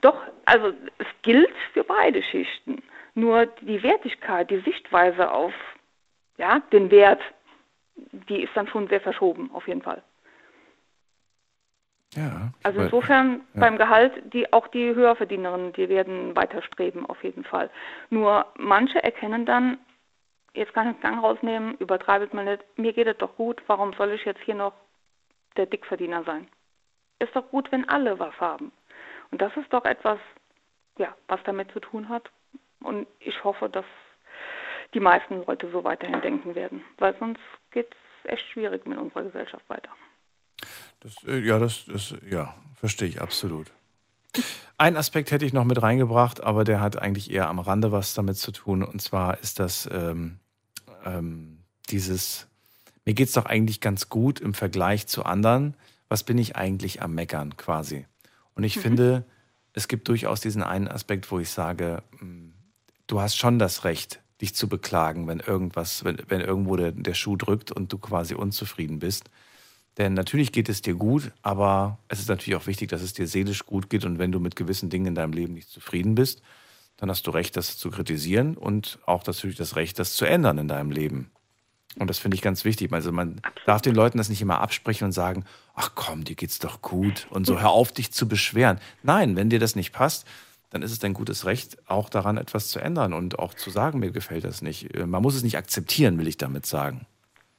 Doch, 0.02 0.18
also 0.46 0.74
es 1.00 1.08
gilt 1.24 1.50
für 1.74 1.84
beide 1.84 2.22
Schichten. 2.22 2.84
Nur 3.16 3.48
die 3.62 3.82
Wertigkeit, 3.82 4.52
die 4.52 4.60
Sichtweise 4.60 5.32
auf 5.32 5.54
ja, 6.38 6.60
den 6.72 6.92
Wert, 6.92 7.22
die 7.96 8.44
ist 8.44 8.52
dann 8.56 8.68
schon 8.68 8.88
sehr 8.90 9.02
verschoben, 9.02 9.50
auf 9.54 9.68
jeden 9.68 9.82
Fall. 9.82 10.04
Ja. 12.16 12.52
Also 12.64 12.82
insofern 12.82 13.42
ja. 13.54 13.62
beim 13.62 13.78
Gehalt, 13.78 14.14
die 14.34 14.52
auch 14.54 14.68
die 14.68 14.96
Höherverdienerinnen, 14.96 15.74
die 15.74 15.90
werden 15.90 16.36
weiter 16.36 16.62
streben, 16.62 17.06
auf 17.06 17.24
jeden 17.24 17.44
Fall. 17.44 17.70
Nur 18.10 18.46
manche 18.58 19.04
erkennen 19.04 19.46
dann, 19.46 19.78
jetzt 20.54 20.74
kann 20.74 20.90
ich 20.90 20.96
den 20.96 21.02
Gang 21.02 21.24
rausnehmen, 21.24 21.76
übertreibet 21.78 22.34
mal 22.34 22.46
nicht, 22.46 22.64
mir 22.78 22.94
geht 22.94 23.08
es 23.08 23.18
doch 23.18 23.36
gut, 23.36 23.62
warum 23.68 23.94
soll 23.94 24.12
ich 24.12 24.24
jetzt 24.26 24.42
hier 24.42 24.56
noch 24.56 24.74
der 25.58 25.66
Dickverdiener 25.66 26.24
sein? 26.24 26.48
Ist 27.20 27.36
doch 27.36 27.50
gut, 27.50 27.72
wenn 27.72 27.88
alle 27.90 28.18
was 28.20 28.40
haben. 28.40 28.72
Und 29.32 29.42
das 29.42 29.56
ist 29.58 29.72
doch 29.74 29.86
etwas, 29.86 30.20
ja, 30.98 31.16
was 31.28 31.42
damit 31.44 31.72
zu 31.72 31.80
tun 31.80 32.08
hat. 32.08 32.30
Und 32.82 33.08
ich 33.20 33.44
hoffe, 33.44 33.70
dass 33.70 33.86
die 34.94 35.00
meisten 35.00 35.46
Leute 35.46 35.70
so 35.72 35.84
weiterhin 35.84 36.22
denken 36.22 36.56
werden, 36.56 36.84
weil 36.98 37.16
sonst 37.20 37.42
geht 37.72 37.94
es 38.24 38.32
echt 38.32 38.48
schwierig 38.52 38.86
mit 38.86 38.98
unserer 38.98 39.24
Gesellschaft 39.24 39.68
weiter. 39.70 39.90
Das, 41.06 41.24
äh, 41.28 41.38
ja, 41.40 41.60
das, 41.60 41.86
das 41.86 42.16
ja, 42.28 42.56
verstehe 42.74 43.08
ich 43.08 43.22
absolut. 43.22 43.72
Ein 44.78 44.98
Aspekt 44.98 45.30
hätte 45.30 45.46
ich 45.46 45.54
noch 45.54 45.64
mit 45.64 45.82
reingebracht, 45.82 46.44
aber 46.44 46.64
der 46.64 46.82
hat 46.82 46.98
eigentlich 46.98 47.30
eher 47.32 47.48
am 47.48 47.60
Rande 47.60 47.92
was 47.92 48.16
damit 48.16 48.38
zu 48.38 48.52
tun. 48.52 48.82
Und 48.82 49.02
zwar 49.02 49.40
ist 49.40 49.60
das 49.60 49.88
ähm, 49.92 50.40
ähm, 51.06 51.60
dieses, 51.90 52.48
mir 53.06 53.14
geht 53.14 53.28
es 53.28 53.34
doch 53.36 53.46
eigentlich 53.46 53.82
ganz 53.82 54.10
gut 54.10 54.40
im 54.40 54.56
Vergleich 54.56 55.06
zu 55.06 55.24
anderen. 55.24 55.76
Was 56.10 56.24
bin 56.24 56.40
ich 56.40 56.56
eigentlich 56.56 57.04
am 57.04 57.14
Meckern 57.14 57.56
quasi? 57.56 58.08
Und 58.56 58.64
ich 58.64 58.76
Mhm. 58.78 58.82
finde, 58.82 59.26
es 59.74 59.88
gibt 59.88 60.08
durchaus 60.08 60.42
diesen 60.42 60.64
einen 60.64 60.88
Aspekt, 60.88 61.30
wo 61.32 61.38
ich 61.40 61.52
sage, 61.52 62.02
mh, 62.20 62.52
du 63.06 63.22
hast 63.22 63.38
schon 63.38 63.60
das 63.60 63.84
Recht, 63.84 64.22
dich 64.42 64.56
zu 64.56 64.68
beklagen, 64.68 65.28
wenn 65.28 65.40
irgendwas, 65.40 66.04
wenn, 66.04 66.18
wenn 66.30 66.42
irgendwo 66.42 66.76
der, 66.76 66.92
der 66.94 67.14
Schuh 67.14 67.36
drückt 67.38 67.72
und 67.72 67.94
du 67.94 68.00
quasi 68.00 68.34
unzufrieden 68.34 68.98
bist. 68.98 69.30
Denn 69.98 70.14
natürlich 70.14 70.52
geht 70.52 70.68
es 70.68 70.82
dir 70.82 70.96
gut, 70.96 71.32
aber 71.42 72.00
es 72.10 72.20
ist 72.20 72.28
natürlich 72.28 72.56
auch 72.56 72.68
wichtig, 72.68 72.90
dass 72.90 73.02
es 73.02 73.14
dir 73.14 73.28
seelisch 73.28 73.66
gut 73.66 73.90
geht. 73.90 74.04
Und 74.04 74.20
wenn 74.20 74.32
du 74.32 74.40
mit 74.40 74.56
gewissen 74.56 74.90
Dingen 74.90 75.08
in 75.08 75.16
deinem 75.16 75.34
Leben 75.34 75.54
nicht 75.54 75.70
zufrieden 75.70 76.16
bist, 76.16 76.42
dann 76.98 77.10
hast 77.10 77.28
du 77.28 77.32
Recht, 77.32 77.56
das 77.58 77.78
zu 77.78 77.92
kritisieren 77.92 78.58
und 78.58 79.00
auch 79.06 79.26
natürlich 79.26 79.58
das 79.58 79.76
Recht, 79.76 80.00
das 80.00 80.16
zu 80.16 80.26
ändern 80.26 80.58
in 80.58 80.68
deinem 80.68 80.92
Leben. 80.92 81.32
Und 81.98 82.10
das 82.10 82.20
finde 82.20 82.36
ich 82.36 82.42
ganz 82.42 82.66
wichtig. 82.66 82.92
Also 82.92 83.14
man 83.14 83.40
darf 83.66 83.82
den 83.82 83.96
Leuten 83.96 84.18
das 84.18 84.28
nicht 84.28 84.42
immer 84.42 84.60
absprechen 84.60 85.06
und 85.06 85.12
sagen, 85.14 85.46
ach 85.76 85.92
komm, 85.96 86.26
dir 86.26 86.36
geht's 86.36 86.60
doch 86.60 86.82
gut 86.82 87.28
und 87.30 87.46
so 87.46 87.60
hör 87.62 87.70
auf, 87.70 87.94
dich 87.94 88.12
zu 88.12 88.28
beschweren. 88.28 88.80
Nein, 89.02 89.38
wenn 89.38 89.50
dir 89.50 89.60
das 89.60 89.76
nicht 89.76 89.94
passt, 89.94 90.26
dann 90.72 90.82
ist 90.82 90.92
es 90.92 91.00
dein 91.00 91.14
gutes 91.14 91.46
Recht, 91.46 91.78
auch 91.88 92.10
daran 92.10 92.36
etwas 92.36 92.68
zu 92.68 92.80
ändern 92.80 93.14
und 93.14 93.40
auch 93.40 93.54
zu 93.54 93.70
sagen, 93.70 94.00
mir 94.00 94.12
gefällt 94.12 94.44
das 94.44 94.62
nicht. 94.62 94.94
Man 94.94 95.22
muss 95.22 95.36
es 95.36 95.44
nicht 95.44 95.58
akzeptieren, 95.58 96.18
will 96.18 96.28
ich 96.28 96.38
damit 96.38 96.66
sagen. 96.66 97.06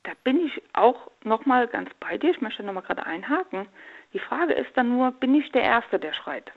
Da 0.06 0.12
bin 0.22 0.46
ich 0.46 0.62
auch 0.72 1.10
nochmal 1.24 1.66
ganz 1.66 1.90
bei 1.98 2.16
dir. 2.16 2.30
Ich 2.30 2.40
möchte 2.40 2.62
nochmal 2.62 2.84
gerade 2.84 3.04
einhaken. 3.04 3.66
Die 4.12 4.20
Frage 4.20 4.54
ist 4.54 4.70
dann 4.76 4.88
nur, 4.88 5.10
bin 5.10 5.34
ich 5.34 5.50
der 5.50 5.62
Erste, 5.62 5.98
der 5.98 6.12
schreit? 6.12 6.52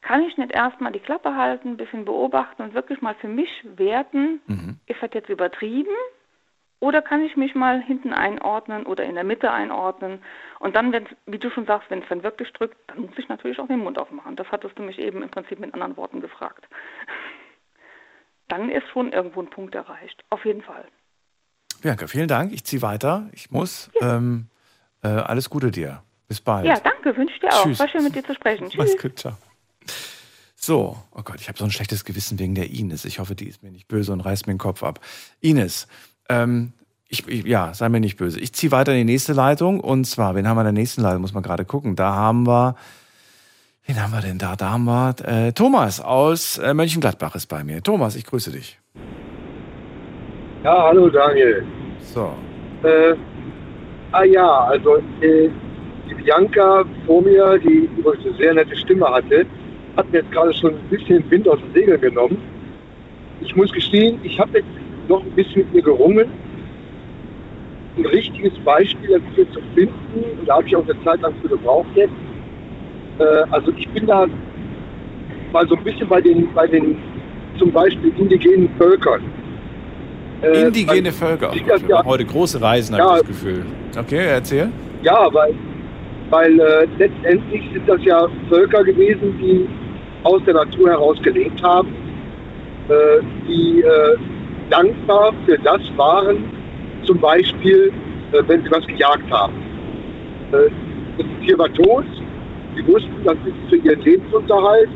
Kann 0.00 0.22
ich 0.22 0.38
nicht 0.38 0.50
erstmal 0.50 0.92
die 0.92 1.00
Klappe 1.00 1.36
halten, 1.36 1.68
ein 1.68 1.76
bisschen 1.76 2.06
beobachten 2.06 2.62
und 2.62 2.72
wirklich 2.72 3.02
mal 3.02 3.14
für 3.16 3.28
mich 3.28 3.50
werten, 3.76 4.40
ist 4.86 5.02
das 5.02 5.10
jetzt 5.12 5.28
übertrieben? 5.28 5.94
Oder 6.80 7.02
kann 7.02 7.22
ich 7.22 7.36
mich 7.36 7.54
mal 7.54 7.82
hinten 7.82 8.14
einordnen 8.14 8.86
oder 8.86 9.04
in 9.04 9.14
der 9.14 9.24
Mitte 9.24 9.52
einordnen? 9.52 10.22
Und 10.58 10.74
dann, 10.74 10.90
wenn 10.90 11.06
wie 11.26 11.38
du 11.38 11.50
schon 11.50 11.66
sagst, 11.66 11.90
wenn 11.90 12.02
es 12.02 12.08
dann 12.08 12.22
wirklich 12.22 12.50
drückt, 12.54 12.78
dann 12.88 13.02
muss 13.02 13.18
ich 13.18 13.28
natürlich 13.28 13.58
auch 13.60 13.68
den 13.68 13.84
Mund 13.84 13.98
aufmachen. 13.98 14.36
Das 14.36 14.50
hattest 14.50 14.78
du 14.78 14.82
mich 14.82 14.98
eben 14.98 15.22
im 15.22 15.30
Prinzip 15.30 15.60
mit 15.60 15.74
anderen 15.74 15.98
Worten 15.98 16.22
gefragt. 16.22 16.66
Dann 18.48 18.70
ist 18.70 18.88
schon 18.88 19.12
irgendwo 19.12 19.40
ein 19.40 19.50
Punkt 19.50 19.74
erreicht. 19.74 20.24
Auf 20.28 20.44
jeden 20.44 20.62
Fall. 20.62 20.86
Bianca, 21.82 22.06
vielen 22.06 22.28
Dank. 22.28 22.52
Ich 22.52 22.64
ziehe 22.64 22.80
weiter. 22.80 23.28
Ich 23.32 23.50
muss. 23.50 23.90
Ähm, 24.00 24.46
äh, 25.02 25.08
alles 25.08 25.50
Gute 25.50 25.70
dir. 25.70 26.02
Bis 26.28 26.40
bald. 26.40 26.64
Ja, 26.64 26.78
danke, 26.80 27.16
wünsche 27.16 27.38
dir 27.40 27.52
auch. 27.52 27.64
Tschüss. 27.64 27.78
War 27.78 27.88
schön 27.88 28.04
mit 28.04 28.14
dir 28.14 28.24
zu 28.24 28.34
sprechen. 28.34 28.68
Tschüss. 28.68 28.78
Mach's 28.78 29.02
gut, 29.02 29.18
ciao. 29.18 29.36
So, 30.54 30.96
oh 31.10 31.22
Gott, 31.22 31.40
ich 31.40 31.48
habe 31.48 31.58
so 31.58 31.64
ein 31.64 31.72
schlechtes 31.72 32.04
Gewissen 32.04 32.38
wegen 32.38 32.54
der 32.54 32.70
Ines. 32.70 33.04
Ich 33.04 33.18
hoffe, 33.18 33.34
die 33.34 33.48
ist 33.48 33.64
mir 33.64 33.72
nicht 33.72 33.88
böse 33.88 34.12
und 34.12 34.20
reißt 34.20 34.46
mir 34.46 34.54
den 34.54 34.58
Kopf 34.58 34.84
ab. 34.84 35.00
Ines, 35.40 35.88
ähm, 36.28 36.72
ich, 37.08 37.26
ich, 37.26 37.44
ja, 37.44 37.74
sei 37.74 37.88
mir 37.88 37.98
nicht 37.98 38.16
böse. 38.16 38.38
Ich 38.38 38.52
ziehe 38.52 38.70
weiter 38.70 38.92
in 38.92 38.98
die 38.98 39.12
nächste 39.12 39.32
Leitung 39.32 39.80
und 39.80 40.04
zwar, 40.04 40.36
wen 40.36 40.46
haben 40.46 40.56
wir 40.56 40.60
in 40.62 40.66
der 40.66 40.72
nächsten 40.72 41.02
Leitung? 41.02 41.20
Muss 41.20 41.34
man 41.34 41.42
gerade 41.42 41.64
gucken. 41.64 41.96
Da 41.96 42.14
haben 42.14 42.46
wir 42.46 42.76
Wen 43.84 44.00
haben 44.00 44.12
wir 44.12 44.20
denn 44.20 44.38
da? 44.38 44.54
Da 44.54 44.70
haben 44.70 44.84
wir 44.84 45.14
äh, 45.24 45.52
Thomas 45.52 46.00
aus 46.00 46.56
äh, 46.58 46.72
Mönchengladbach 46.72 47.34
ist 47.34 47.46
bei 47.46 47.64
mir. 47.64 47.82
Thomas, 47.82 48.14
ich 48.14 48.24
grüße 48.24 48.52
dich. 48.52 48.78
Ja, 50.64 50.84
hallo 50.84 51.08
Daniel. 51.08 51.64
So. 51.98 52.34
Äh, 52.84 53.16
ah 54.12 54.22
ja, 54.22 54.46
also 54.66 54.98
äh, 55.20 55.48
die 56.08 56.14
Bianca 56.14 56.84
vor 57.04 57.20
mir, 57.20 57.58
die 57.58 57.90
übrigens 57.98 58.24
eine 58.26 58.36
sehr 58.36 58.54
nette 58.54 58.76
Stimme 58.76 59.06
hatte, 59.08 59.44
hat 59.96 60.12
mir 60.12 60.18
jetzt 60.18 60.30
gerade 60.30 60.54
schon 60.54 60.74
ein 60.74 60.88
bisschen 60.88 61.28
Wind 61.32 61.48
aus 61.48 61.58
dem 61.58 61.72
Segel 61.74 61.98
genommen. 61.98 62.38
Ich 63.40 63.56
muss 63.56 63.72
gestehen, 63.72 64.20
ich 64.22 64.38
habe 64.38 64.58
jetzt 64.58 64.68
noch 65.08 65.24
ein 65.24 65.32
bisschen 65.32 65.62
mit 65.62 65.74
mir 65.74 65.82
gerungen, 65.82 66.28
ein 67.96 68.06
richtiges 68.06 68.56
Beispiel 68.60 69.18
dafür 69.18 69.50
zu 69.50 69.60
finden. 69.74 70.38
Und 70.38 70.46
da 70.46 70.58
habe 70.58 70.68
ich 70.68 70.76
auch 70.76 70.84
eine 70.84 71.02
Zeit 71.02 71.22
lang 71.22 71.34
für 71.42 71.48
gebraucht 71.48 71.90
jetzt. 71.96 72.14
Äh, 73.18 73.24
also 73.50 73.72
ich 73.76 73.88
bin 73.88 74.06
da 74.06 74.28
mal 75.52 75.66
so 75.66 75.74
ein 75.74 75.82
bisschen 75.82 76.06
bei 76.06 76.20
den, 76.20 76.54
bei 76.54 76.68
den 76.68 76.98
zum 77.58 77.72
Beispiel 77.72 78.12
indigenen 78.16 78.68
Völkern. 78.78 79.22
Äh, 80.42 80.62
Indigene 80.66 81.12
Völker. 81.12 81.52
Wir 81.54 81.88
ja, 81.88 82.04
heute 82.04 82.24
große 82.24 82.60
Reisen, 82.60 82.96
ja, 82.96 83.04
habe 83.04 83.14
ich 83.14 83.20
das 83.20 83.28
Gefühl. 83.28 83.64
Okay, 83.96 84.26
erzähl. 84.26 84.70
Ja, 85.02 85.28
weil, 85.32 85.54
weil 86.30 86.58
äh, 86.58 86.86
letztendlich 86.98 87.62
sind 87.72 87.88
das 87.88 88.02
ja 88.04 88.26
Völker 88.48 88.82
gewesen, 88.82 89.38
die 89.40 89.68
aus 90.24 90.42
der 90.44 90.54
Natur 90.54 90.90
heraus 90.90 91.16
gelebt 91.22 91.62
haben, 91.62 91.94
äh, 92.88 93.22
die 93.46 93.82
äh, 93.82 94.16
dankbar 94.68 95.32
für 95.46 95.58
das 95.58 95.80
waren, 95.96 96.44
zum 97.04 97.20
Beispiel, 97.20 97.92
äh, 98.32 98.42
wenn 98.46 98.64
sie 98.64 98.70
was 98.70 98.86
gejagt 98.86 99.30
haben. 99.30 99.54
Äh, 100.52 100.70
das 101.18 101.26
Tier 101.40 101.58
war 101.58 101.72
tot, 101.72 102.04
sie 102.74 102.86
wussten, 102.86 103.14
das 103.24 103.36
ist 103.44 103.70
für 103.70 103.76
ihren 103.76 104.00
Lebensunterhalt 104.00 104.88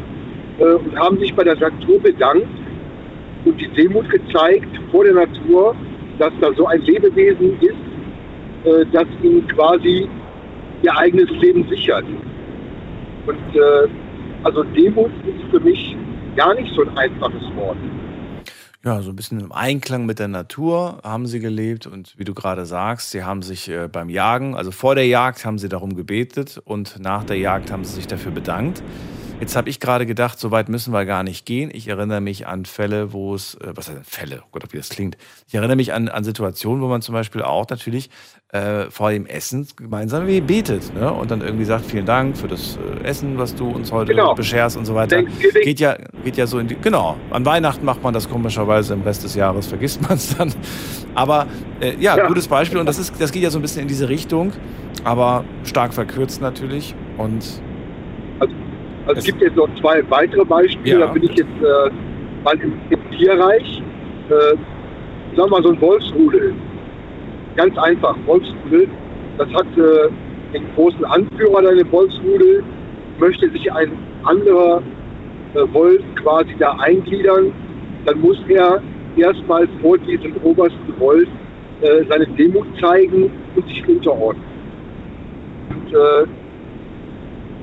und 0.58 0.98
haben 0.98 1.18
sich 1.18 1.34
bei 1.34 1.44
der 1.44 1.54
Natur 1.56 2.00
bedankt 2.00 2.48
und 3.46 3.60
die 3.60 3.68
Demut 3.68 4.08
gezeigt 4.10 4.68
vor 4.90 5.04
der 5.04 5.14
Natur, 5.14 5.74
dass 6.18 6.32
da 6.40 6.52
so 6.54 6.66
ein 6.66 6.80
Lebewesen 6.82 7.58
ist, 7.60 7.74
äh, 8.64 8.84
das 8.92 9.06
ihnen 9.22 9.46
quasi 9.48 10.08
ihr 10.82 10.96
eigenes 10.98 11.30
Leben 11.40 11.66
sichert. 11.68 12.04
Und 13.26 13.56
äh, 13.56 13.88
also 14.42 14.62
Demut 14.64 15.10
ist 15.24 15.50
für 15.50 15.60
mich 15.60 15.96
gar 16.36 16.54
nicht 16.54 16.74
so 16.74 16.82
ein 16.82 16.98
einfaches 16.98 17.42
Wort. 17.56 17.78
Ja, 18.86 19.02
so 19.02 19.10
ein 19.10 19.16
bisschen 19.16 19.40
im 19.40 19.50
Einklang 19.50 20.06
mit 20.06 20.20
der 20.20 20.28
Natur 20.28 21.00
haben 21.02 21.26
sie 21.26 21.40
gelebt 21.40 21.88
und 21.88 22.16
wie 22.18 22.24
du 22.24 22.34
gerade 22.34 22.66
sagst, 22.66 23.10
sie 23.10 23.24
haben 23.24 23.42
sich 23.42 23.68
äh, 23.68 23.88
beim 23.88 24.08
Jagen, 24.08 24.54
also 24.54 24.70
vor 24.70 24.94
der 24.94 25.08
Jagd 25.08 25.44
haben 25.44 25.58
sie 25.58 25.68
darum 25.68 25.96
gebetet 25.96 26.62
und 26.64 27.00
nach 27.00 27.24
der 27.24 27.36
Jagd 27.36 27.72
haben 27.72 27.84
sie 27.84 27.94
sich 27.94 28.06
dafür 28.06 28.30
bedankt. 28.30 28.84
Jetzt 29.40 29.56
habe 29.56 29.68
ich 29.68 29.80
gerade 29.80 30.06
gedacht, 30.06 30.38
so 30.38 30.52
weit 30.52 30.68
müssen 30.68 30.92
wir 30.92 31.04
gar 31.04 31.24
nicht 31.24 31.44
gehen. 31.44 31.70
Ich 31.74 31.88
erinnere 31.88 32.20
mich 32.20 32.46
an 32.46 32.64
Fälle, 32.64 33.12
wo 33.12 33.34
es, 33.34 33.56
äh, 33.56 33.72
was 33.74 33.90
heißt 33.90 34.08
Fälle, 34.08 34.42
oh 34.44 34.48
Gott, 34.52 34.72
wie 34.72 34.76
das 34.76 34.88
klingt. 34.88 35.18
Ich 35.48 35.54
erinnere 35.54 35.74
mich 35.74 35.92
an, 35.92 36.08
an 36.08 36.22
Situationen, 36.22 36.80
wo 36.80 36.86
man 36.86 37.02
zum 37.02 37.12
Beispiel 37.12 37.42
auch 37.42 37.68
natürlich 37.68 38.08
äh, 38.52 38.90
vor 38.90 39.10
dem 39.10 39.26
Essen 39.26 39.66
gemeinsam 39.76 40.26
betet 40.46 40.94
ne? 40.94 41.12
und 41.12 41.30
dann 41.30 41.40
irgendwie 41.40 41.64
sagt, 41.64 41.84
vielen 41.84 42.06
Dank 42.06 42.36
für 42.36 42.46
das 42.46 42.78
äh, 42.78 43.04
Essen, 43.04 43.38
was 43.38 43.54
du 43.54 43.68
uns 43.68 43.90
heute 43.90 44.12
genau. 44.12 44.34
bescherst 44.34 44.76
und 44.76 44.84
so 44.84 44.94
weiter. 44.94 45.22
Geht 45.22 45.80
ja, 45.80 45.96
geht 46.24 46.36
ja 46.36 46.46
so 46.46 46.58
in 46.58 46.68
die, 46.68 46.76
genau. 46.76 47.16
An 47.30 47.44
Weihnachten 47.44 47.84
macht 47.84 48.02
man 48.02 48.14
das 48.14 48.28
komischerweise, 48.28 48.94
im 48.94 49.02
Rest 49.02 49.24
des 49.24 49.34
Jahres 49.34 49.66
vergisst 49.66 50.00
man 50.08 50.12
es 50.12 50.36
dann. 50.36 50.52
Aber 51.14 51.46
äh, 51.80 51.94
ja, 51.98 52.16
ja, 52.16 52.26
gutes 52.26 52.46
Beispiel 52.46 52.78
und 52.78 52.86
das, 52.86 52.98
ist, 52.98 53.20
das 53.20 53.32
geht 53.32 53.42
ja 53.42 53.50
so 53.50 53.58
ein 53.58 53.62
bisschen 53.62 53.82
in 53.82 53.88
diese 53.88 54.08
Richtung, 54.08 54.52
aber 55.04 55.44
stark 55.64 55.92
verkürzt 55.92 56.40
natürlich 56.40 56.94
und 57.18 57.44
also 59.06 59.18
es 59.20 59.24
gibt 59.24 59.40
jetzt 59.40 59.56
noch 59.56 59.68
zwei 59.80 60.02
weitere 60.10 60.44
Beispiele. 60.44 61.00
Ja. 61.00 61.06
Da 61.06 61.12
bin 61.12 61.22
ich 61.22 61.30
jetzt 61.36 61.48
äh, 61.62 61.90
mal 62.42 62.60
im, 62.60 62.72
im 62.90 63.10
Tierreich. 63.16 63.82
Äh, 64.28 64.32
sagen 64.32 64.58
wir 65.36 65.46
mal 65.46 65.62
so 65.62 65.70
ein 65.70 65.80
Wolfsrudel. 65.80 66.54
Ganz 67.56 67.76
einfach, 67.78 68.16
Wolfsrudel. 68.26 68.88
Das 69.38 69.48
hat 69.48 69.66
äh, 69.76 70.08
den 70.52 70.64
großen 70.74 71.04
Anführer 71.04 71.62
deiner 71.62 71.90
Wolfsrudel, 71.90 72.62
möchte 73.18 73.50
sich 73.50 73.70
ein 73.72 73.92
anderer 74.24 74.82
äh, 75.54 75.72
Wolf 75.72 76.02
quasi 76.22 76.54
da 76.58 76.72
eingliedern, 76.80 77.52
dann 78.04 78.20
muss 78.20 78.38
er 78.48 78.82
erstmal 79.16 79.66
vor 79.80 79.98
diesem 79.98 80.34
obersten 80.42 80.98
Wolf 80.98 81.28
äh, 81.80 82.04
seine 82.08 82.26
Demut 82.26 82.66
zeigen 82.80 83.30
und 83.54 83.68
sich 83.68 83.86
unterordnen. 83.88 84.44
Und 85.70 85.94
äh, 85.94 86.26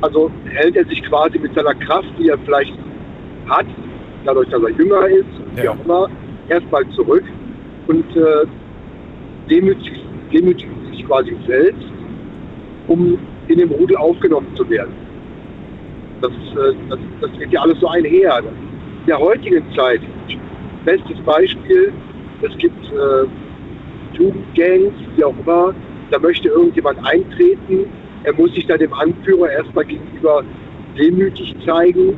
also 0.01 0.31
hält 0.45 0.75
er 0.75 0.85
sich 0.85 1.01
quasi 1.03 1.39
mit 1.39 1.53
seiner 1.55 1.73
Kraft, 1.75 2.09
die 2.19 2.29
er 2.29 2.37
vielleicht 2.39 2.73
hat, 3.47 3.65
dadurch, 4.25 4.49
dass 4.49 4.61
er 4.61 4.69
jünger 4.69 5.07
ist, 5.07 5.25
ja. 5.55 5.63
wie 5.63 5.69
auch 5.69 5.85
immer, 5.85 6.09
erstmal 6.49 6.87
zurück 6.89 7.23
und 7.87 8.15
äh, 8.15 8.45
demütigt, 9.49 10.01
demütigt 10.31 10.71
sich 10.91 11.05
quasi 11.05 11.35
selbst, 11.47 11.87
um 12.87 13.17
in 13.47 13.57
dem 13.57 13.71
Rudel 13.71 13.97
aufgenommen 13.97 14.47
zu 14.55 14.69
werden. 14.69 14.93
Das, 16.21 16.31
äh, 16.31 16.75
das, 16.89 16.99
das 17.21 17.31
geht 17.39 17.51
ja 17.51 17.61
alles 17.61 17.79
so 17.79 17.87
einher. 17.87 18.39
In 18.39 19.07
der 19.07 19.19
heutigen 19.19 19.63
Zeit, 19.75 20.01
bestes 20.85 21.19
Beispiel, 21.25 21.91
es 22.41 22.57
gibt 22.57 22.85
äh, 22.91 24.17
Jugendgangs, 24.17 24.93
wie 25.15 25.23
auch 25.23 25.35
immer, 25.45 25.73
da 26.11 26.19
möchte 26.19 26.49
irgendjemand 26.49 26.99
eintreten, 27.05 27.85
er 28.23 28.33
muss 28.33 28.53
sich 28.53 28.65
da 28.67 28.77
dem 28.77 28.93
Anführer 28.93 29.51
erstmal 29.51 29.85
gegenüber 29.85 30.43
demütig 30.97 31.55
zeigen, 31.65 32.17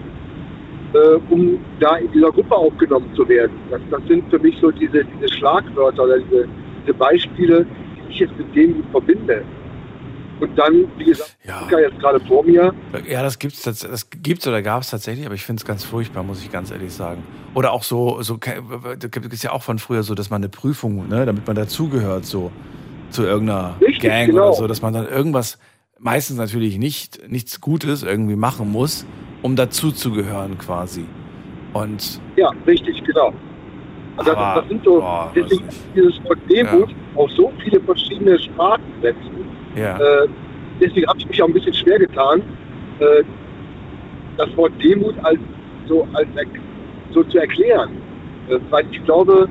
äh, 0.93 1.17
um 1.29 1.59
da 1.79 1.97
in 1.97 2.11
dieser 2.11 2.31
Gruppe 2.31 2.55
aufgenommen 2.55 3.09
zu 3.15 3.27
werden. 3.27 3.53
Das, 3.71 3.81
das 3.89 4.01
sind 4.07 4.29
für 4.29 4.39
mich 4.39 4.55
so 4.61 4.71
diese, 4.71 5.03
diese 5.03 5.33
Schlagwörter 5.33 6.03
oder 6.03 6.19
diese, 6.19 6.47
diese 6.85 6.93
Beispiele, 6.93 7.65
die 8.07 8.11
ich 8.11 8.19
jetzt 8.19 8.37
mit 8.37 8.55
Demut 8.55 8.85
verbinde. 8.91 9.43
Und 10.39 10.57
dann, 10.57 10.85
wie 10.97 11.05
gesagt, 11.05 11.37
ja. 11.45 11.79
jetzt 11.79 11.97
gerade 11.99 12.19
vor 12.19 12.43
mir. 12.43 12.73
Ja, 13.07 13.23
das 13.23 13.39
gibt's, 13.39 13.61
das, 13.63 13.79
das 13.79 14.09
gibt's 14.09 14.45
oder 14.45 14.61
gab 14.61 14.81
es 14.81 14.89
tatsächlich, 14.89 15.25
aber 15.25 15.35
ich 15.35 15.45
finde 15.45 15.61
es 15.61 15.65
ganz 15.65 15.85
furchtbar, 15.85 16.23
muss 16.23 16.43
ich 16.43 16.51
ganz 16.51 16.71
ehrlich 16.71 16.91
sagen. 16.91 17.23
Oder 17.53 17.71
auch 17.71 17.83
so, 17.83 18.21
so 18.21 18.37
da 18.37 19.07
gibt 19.07 19.31
es 19.31 19.43
ja 19.43 19.51
auch 19.53 19.63
von 19.63 19.79
früher 19.79 20.03
so, 20.03 20.13
dass 20.13 20.29
man 20.29 20.41
eine 20.41 20.49
Prüfung, 20.49 21.07
ne, 21.07 21.25
damit 21.25 21.47
man 21.47 21.55
dazugehört, 21.55 22.25
so 22.25 22.51
zu 23.11 23.23
irgendeiner 23.23 23.75
Richtig, 23.79 24.09
Gang 24.09 24.27
genau. 24.27 24.47
oder 24.47 24.53
so, 24.53 24.67
dass 24.67 24.81
man 24.81 24.93
dann 24.93 25.07
irgendwas 25.07 25.57
meistens 25.99 26.37
natürlich 26.37 26.77
nicht 26.77 27.29
nichts 27.29 27.61
Gutes 27.61 28.03
irgendwie 28.03 28.35
machen 28.35 28.69
muss, 28.71 29.05
um 29.41 29.55
dazuzugehören 29.55 30.57
quasi. 30.57 31.05
Und 31.71 32.19
ja, 32.35 32.51
richtig, 32.67 33.01
genau. 33.05 33.33
Also 34.17 34.31
aber, 34.31 34.61
das, 34.61 34.69
sind 34.69 34.83
so, 34.83 34.99
boah, 34.99 35.31
deswegen 35.35 35.63
dieses 35.95 36.23
Wort 36.23 36.39
Demut 36.49 36.89
ja. 36.89 36.95
auf 37.15 37.29
so 37.31 37.51
viele 37.63 37.79
verschiedene 37.81 38.39
Sprachen 38.39 38.83
setzen. 39.01 39.45
Ja. 39.75 39.97
Äh, 39.97 40.27
deswegen 40.79 41.07
habe 41.07 41.19
ich 41.19 41.27
mich 41.27 41.41
auch 41.41 41.47
ein 41.47 41.53
bisschen 41.53 41.73
schwer 41.73 41.99
getan, 41.99 42.41
äh, 42.99 43.23
das 44.37 44.55
Wort 44.55 44.71
Demut 44.81 45.15
als 45.23 45.39
so, 45.87 46.07
als 46.13 46.27
so 47.11 47.23
zu 47.23 47.37
erklären. 47.37 47.91
Äh, 48.49 48.59
weil 48.69 48.85
ich 48.91 49.03
glaube, 49.03 49.49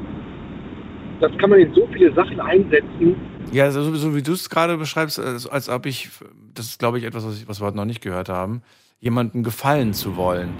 das 1.20 1.30
kann 1.38 1.50
man 1.50 1.58
in 1.58 1.74
so 1.74 1.86
viele 1.92 2.12
Sachen 2.14 2.40
einsetzen, 2.40 3.16
ja, 3.52 3.70
so, 3.70 3.94
so 3.94 4.16
wie 4.16 4.22
du 4.22 4.32
es 4.32 4.50
gerade 4.50 4.76
beschreibst, 4.76 5.20
als, 5.20 5.46
als 5.46 5.68
ob 5.68 5.86
ich, 5.86 6.10
das 6.54 6.66
ist 6.66 6.78
glaube 6.78 6.98
ich 6.98 7.04
etwas, 7.04 7.24
was, 7.24 7.40
ich, 7.40 7.48
was 7.48 7.60
wir 7.60 7.66
heute 7.66 7.76
noch 7.76 7.84
nicht 7.84 8.00
gehört 8.00 8.28
haben, 8.28 8.62
jemandem 9.00 9.42
gefallen 9.42 9.92
zu 9.92 10.16
wollen. 10.16 10.54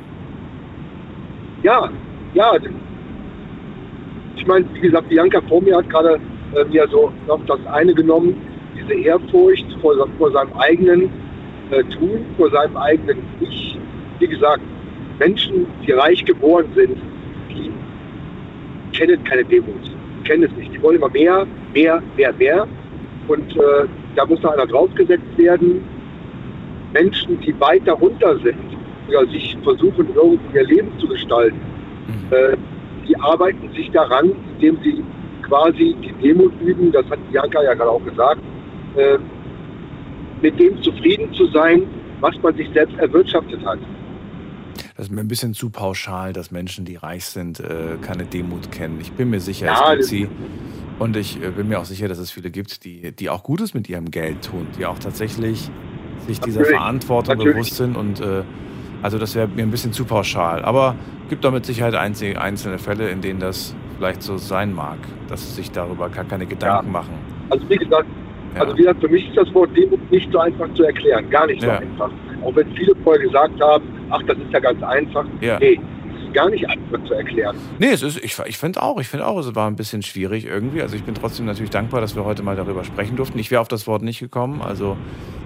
Ja, 1.63 1.91
ja. 2.35 2.53
Ich 4.37 4.47
meine, 4.47 4.65
wie 4.75 4.81
gesagt, 4.81 5.09
Bianca 5.09 5.41
vor 5.49 5.63
mir 5.63 5.77
hat 5.77 5.89
gerade 5.91 6.21
äh, 6.55 6.65
mir 6.65 6.87
so 6.89 7.13
noch 7.27 7.45
das 7.47 7.65
eine 7.67 7.95
genommen, 7.95 8.37
diese 8.77 8.95
Ehrfurcht 8.95 9.67
vor, 9.81 9.95
vor 10.19 10.31
seinem 10.33 10.53
eigenen 10.55 11.11
äh, 11.71 11.83
Tun, 11.85 12.25
vor 12.37 12.51
seinem 12.51 12.77
eigenen 12.77 13.19
Ich. 13.41 13.79
Wie 14.19 14.29
gesagt, 14.29 14.63
Menschen, 15.19 15.67
die 15.87 15.93
reich 15.93 16.25
geboren 16.25 16.67
sind, 16.75 16.97
die 17.51 17.71
kennen 18.97 19.23
keine 19.25 19.45
Demut, 19.45 19.75
kennen 20.25 20.45
es 20.45 20.53
nicht. 20.57 20.75
Die 20.75 20.83
wollen 20.83 20.97
immer 20.97 21.11
mehr, 21.11 21.47
mehr, 21.73 22.03
mehr, 22.17 22.33
mehr. 22.35 22.67
Und 23.29 23.57
äh, 23.57 23.87
da 24.17 24.27
muss 24.27 24.43
noch 24.43 24.53
einer 24.53 24.67
draufgesetzt 24.67 25.37
werden. 25.37 25.85
Menschen, 26.93 27.41
die 27.41 27.59
weiter 27.61 27.93
runter 27.95 28.39
sind 28.39 28.59
oder 29.09 29.27
sich 29.27 29.57
versuchen, 29.63 30.09
irgendwie 30.15 30.57
ihr 30.57 30.65
Leben 30.65 30.93
zu 30.99 31.09
gestalten, 31.09 31.59
mhm. 32.07 32.33
äh, 32.33 32.57
die 33.09 33.17
arbeiten 33.21 33.71
sich 33.75 33.91
daran, 33.91 34.33
indem 34.55 34.79
sie 34.83 35.03
quasi 35.43 35.95
die 36.03 36.13
Demut 36.23 36.53
üben, 36.61 36.91
das 36.93 37.05
hat 37.07 37.19
Bianca 37.31 37.63
ja 37.63 37.75
gerade 37.75 37.91
auch 37.91 38.05
gesagt, 38.05 38.41
äh, 38.97 39.19
mit 40.41 40.59
dem 40.59 40.83
zufrieden 40.83 41.33
zu 41.35 41.47
sein, 41.49 41.83
was 42.21 42.35
man 42.43 42.55
sich 42.57 42.69
selbst 42.73 42.97
erwirtschaftet 42.99 43.65
hat. 43.65 43.79
Das 44.97 45.07
ist 45.07 45.13
mir 45.13 45.21
ein 45.21 45.29
bisschen 45.29 45.55
zu 45.55 45.71
pauschal, 45.71 46.33
dass 46.33 46.51
Menschen, 46.51 46.85
die 46.85 46.97
reich 46.97 47.25
sind, 47.25 47.61
äh, 47.61 47.97
keine 48.01 48.25
Demut 48.25 48.71
kennen. 48.71 48.99
Ich 49.01 49.13
bin 49.13 49.31
mir 49.31 49.41
sicher, 49.41 49.67
ja, 49.67 49.93
es 49.93 49.93
gibt 49.93 50.05
sie. 50.05 50.29
Und 50.99 51.17
ich 51.17 51.43
äh, 51.43 51.51
bin 51.51 51.69
mir 51.69 51.81
auch 51.81 51.85
sicher, 51.85 52.07
dass 52.09 52.19
es 52.19 52.31
viele 52.31 52.51
gibt, 52.51 52.85
die, 52.85 53.13
die 53.13 53.29
auch 53.29 53.43
Gutes 53.43 53.75
mit 53.75 53.89
ihrem 53.89 54.11
Geld 54.11 54.45
tun, 54.45 54.69
die 54.79 54.87
auch 54.87 54.99
tatsächlich 54.99 55.71
sich 56.27 56.41
dieser. 56.41 56.65
Verantwortung 56.65 57.37
Natürlich. 57.37 57.55
bewusst 57.55 57.77
sind 57.77 57.97
und 57.97 58.21
äh, 58.21 58.43
Also 59.05 59.19
das 59.19 59.35
wäre 59.35 59.47
mir 59.49 59.63
ein 59.63 59.71
bisschen 59.71 59.93
zu 59.93 60.07
pauschal. 60.07 60.65
Aber 60.65 60.95
gibt 61.29 61.45
da 61.45 61.51
mit 61.51 61.67
Sicherheit 61.67 61.95
einzel- 61.95 62.39
einzelne 62.39 62.79
Fälle, 62.79 63.11
in 63.11 63.21
denen 63.21 63.39
das 63.39 63.75
vielleicht 63.99 64.23
so 64.23 64.39
sein 64.39 64.73
mag, 64.75 64.97
dass 65.29 65.47
sie 65.47 65.55
sich 65.57 65.71
darüber 65.71 66.09
gar 66.09 66.25
keine 66.25 66.47
Gedanken 66.47 66.91
machen. 66.91 67.13
Also 67.51 67.69
wie 67.69 67.77
gesagt, 67.77 68.07
also 68.59 68.73
wie 68.75 68.79
gesagt, 68.79 69.01
für 69.03 69.09
mich 69.09 69.29
ist 69.29 69.37
das 69.37 69.53
Wort 69.53 69.77
Demut 69.77 70.11
nicht 70.11 70.33
so 70.33 70.39
einfach 70.39 70.73
zu 70.75 70.85
erklären, 70.85 71.29
gar 71.29 71.47
nicht 71.47 71.61
so 71.61 71.67
Ja. 71.67 71.79
einfach. 71.81 72.11
Auch 72.43 72.57
wenn 72.57 72.67
viele 72.75 72.95
vorher 73.05 73.23
gesagt 73.23 73.61
haben, 73.61 73.85
ach, 74.09 74.23
das 74.27 74.39
ist 74.39 74.51
ja 74.53 74.61
ganz 74.61 74.83
einfach. 74.83 75.27
Ja. 75.43 75.59
Nee, 75.59 75.79
es 76.17 76.25
ist 76.27 76.33
gar 76.35 76.49
nicht 76.49 76.67
einfach 76.67 77.05
zu 77.07 77.13
erklären. 77.13 77.57
Nee, 77.79 77.91
es 77.91 78.03
ist, 78.03 78.25
ich, 78.25 78.39
ich 78.47 78.57
finde 78.57 78.83
auch, 78.83 78.99
ich 79.01 79.09
finde 79.09 79.27
auch, 79.27 79.39
es 79.39 79.55
war 79.55 79.67
ein 79.69 79.77
bisschen 79.77 80.01
schwierig 80.01 80.47
irgendwie. 80.47 80.81
Also 80.81 80.97
ich 80.97 81.03
bin 81.05 81.15
trotzdem 81.15 81.45
natürlich 81.45 81.71
dankbar, 81.71 82.01
dass 82.01 82.17
wir 82.17 82.25
heute 82.25 82.43
mal 82.43 82.57
darüber 82.57 82.85
sprechen 82.85 83.17
durften. 83.17 83.39
Ich 83.39 83.51
wäre 83.51 83.61
auf 83.61 83.69
das 83.69 83.87
Wort 83.87 84.01
nicht 84.03 84.21
gekommen, 84.21 84.63
also 84.63 84.97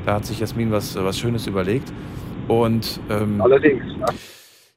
da 0.07 0.15
hat 0.15 0.27
sich 0.27 0.39
Jasmin 0.39 0.71
was, 0.71 0.95
was 1.03 1.19
Schönes 1.19 1.47
überlegt. 1.49 1.93
Und 2.49 3.01
ähm, 3.11 3.41
Allerdings. 3.41 3.85
Ja. 4.01 4.07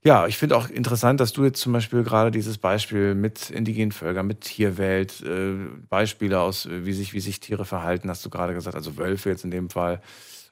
Ja, 0.04 0.26
ich 0.26 0.38
finde 0.40 0.58
auch 0.58 0.68
interessant, 0.68 1.20
dass 1.20 1.32
du 1.32 1.44
jetzt 1.44 1.62
zum 1.62 1.74
Beispiel 1.74 2.02
gerade 2.02 2.32
dieses 2.32 2.58
Beispiel 2.58 3.14
mit 3.14 3.52
indigenen 3.52 3.92
Völkern, 3.92 4.26
mit 4.26 4.42
Tierwelt, 4.42 5.22
äh, 5.22 5.54
Beispiele 5.90 6.40
aus, 6.40 6.66
äh, 6.66 6.86
wie 6.86 6.94
sich, 6.94 7.14
wie 7.14 7.20
sich 7.20 7.40
Tiere 7.40 7.66
verhalten, 7.66 8.10
hast 8.10 8.26
du 8.26 8.32
gerade 8.32 8.56
gesagt, 8.56 8.76
also 8.76 8.98
Wölfe 8.98 9.30
jetzt 9.30 9.46
in 9.46 9.52
dem 9.52 9.70
Fall. 9.70 10.02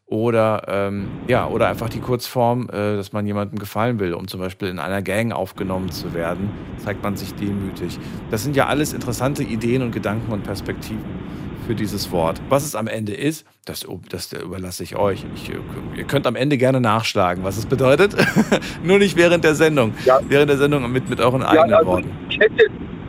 Oder 0.05 0.65
ähm, 0.67 1.07
ja, 1.27 1.47
oder 1.47 1.67
einfach 1.67 1.89
die 1.89 1.99
Kurzform, 1.99 2.69
äh, 2.69 2.95
dass 2.95 3.11
man 3.11 3.25
jemandem 3.25 3.57
gefallen 3.57 3.99
will, 3.99 4.13
um 4.13 4.27
zum 4.27 4.39
Beispiel 4.39 4.67
in 4.67 4.77
einer 4.77 5.01
Gang 5.01 5.31
aufgenommen 5.31 5.91
zu 5.91 6.13
werden, 6.13 6.51
zeigt 6.77 7.01
man 7.01 7.15
sich 7.15 7.33
demütig. 7.33 7.97
Das 8.29 8.43
sind 8.43 8.55
ja 8.55 8.67
alles 8.67 8.93
interessante 8.93 9.41
Ideen 9.41 9.81
und 9.81 9.91
Gedanken 9.91 10.31
und 10.31 10.43
Perspektiven 10.43 11.48
für 11.69 11.75
dieses 11.75 12.11
Wort. 12.11 12.41
Was 12.49 12.65
es 12.65 12.75
am 12.75 12.87
Ende 12.87 13.13
ist, 13.13 13.45
das, 13.65 13.85
das 14.09 14.33
überlasse 14.33 14.81
ich 14.81 14.95
euch. 14.95 15.23
Ich, 15.35 15.51
ihr 15.95 16.03
könnt 16.05 16.25
am 16.25 16.35
Ende 16.35 16.57
gerne 16.57 16.81
nachschlagen, 16.81 17.43
was 17.43 17.59
es 17.59 17.67
bedeutet. 17.67 18.15
Nur 18.83 18.97
nicht 18.97 19.15
während 19.15 19.43
der 19.43 19.53
Sendung. 19.53 19.93
Während 20.27 20.49
der 20.49 20.57
Sendung 20.57 20.91
mit, 20.91 21.07
mit 21.11 21.21
euren 21.21 21.43
eigenen 21.43 21.75
also, 21.75 21.91
Worten. 21.91 22.09
Ich 22.27 22.39
hätte, 22.39 22.65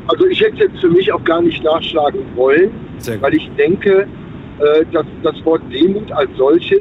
also 0.09 0.27
ich 0.27 0.43
hätte 0.43 0.59
jetzt 0.59 0.79
für 0.79 0.91
mich 0.91 1.11
auch 1.11 1.25
gar 1.25 1.41
nicht 1.41 1.65
nachschlagen 1.65 2.21
wollen, 2.35 2.71
weil 3.21 3.33
ich 3.33 3.51
denke, 3.57 4.07
äh, 4.59 4.85
dass 4.93 5.07
das 5.23 5.43
Wort 5.47 5.63
Demut 5.73 6.13
als 6.13 6.29
solches, 6.37 6.81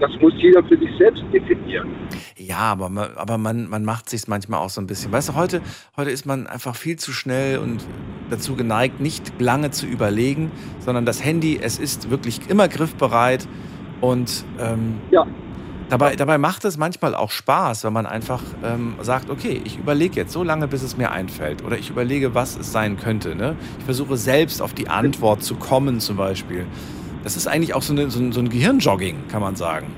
das 0.00 0.10
muss 0.20 0.32
jeder 0.36 0.62
für 0.64 0.76
sich 0.78 0.90
selbst 0.98 1.22
definieren. 1.32 1.88
Ja, 2.36 2.58
aber 2.58 2.88
man, 2.88 3.10
aber 3.16 3.38
man, 3.38 3.68
man 3.68 3.84
macht 3.84 4.08
sich 4.08 4.28
manchmal 4.28 4.60
auch 4.60 4.70
so 4.70 4.80
ein 4.80 4.86
bisschen. 4.86 5.12
Weißt 5.12 5.30
du, 5.30 5.34
heute, 5.34 5.60
heute 5.96 6.10
ist 6.10 6.26
man 6.26 6.46
einfach 6.46 6.76
viel 6.76 6.96
zu 6.96 7.12
schnell 7.12 7.58
und 7.58 7.84
dazu 8.30 8.54
geneigt, 8.54 9.00
nicht 9.00 9.40
lange 9.40 9.70
zu 9.70 9.86
überlegen, 9.86 10.50
sondern 10.80 11.04
das 11.04 11.24
Handy, 11.24 11.58
es 11.60 11.78
ist 11.78 12.10
wirklich 12.10 12.48
immer 12.48 12.68
griffbereit 12.68 13.48
und 14.00 14.44
ähm, 14.60 15.00
dabei, 15.88 16.16
dabei 16.16 16.38
macht 16.38 16.64
es 16.64 16.76
manchmal 16.76 17.14
auch 17.14 17.30
Spaß, 17.30 17.84
wenn 17.84 17.92
man 17.92 18.06
einfach 18.06 18.42
ähm, 18.64 18.94
sagt, 19.00 19.30
okay, 19.30 19.60
ich 19.64 19.78
überlege 19.78 20.16
jetzt 20.16 20.32
so 20.32 20.42
lange, 20.42 20.68
bis 20.68 20.82
es 20.82 20.96
mir 20.96 21.10
einfällt 21.10 21.64
oder 21.64 21.78
ich 21.78 21.90
überlege, 21.90 22.34
was 22.34 22.56
es 22.56 22.70
sein 22.70 22.96
könnte. 22.96 23.34
Ne? 23.34 23.56
Ich 23.78 23.84
versuche 23.84 24.16
selbst 24.16 24.62
auf 24.62 24.74
die 24.74 24.88
Antwort 24.88 25.42
zu 25.42 25.56
kommen 25.56 26.00
zum 26.00 26.16
Beispiel. 26.16 26.66
Das 27.28 27.36
ist 27.36 27.46
eigentlich 27.46 27.74
auch 27.74 27.82
so, 27.82 27.92
eine, 27.92 28.08
so, 28.08 28.20
ein, 28.20 28.32
so 28.32 28.40
ein 28.40 28.48
Gehirnjogging, 28.48 29.28
kann 29.30 29.42
man 29.42 29.54
sagen. 29.54 29.88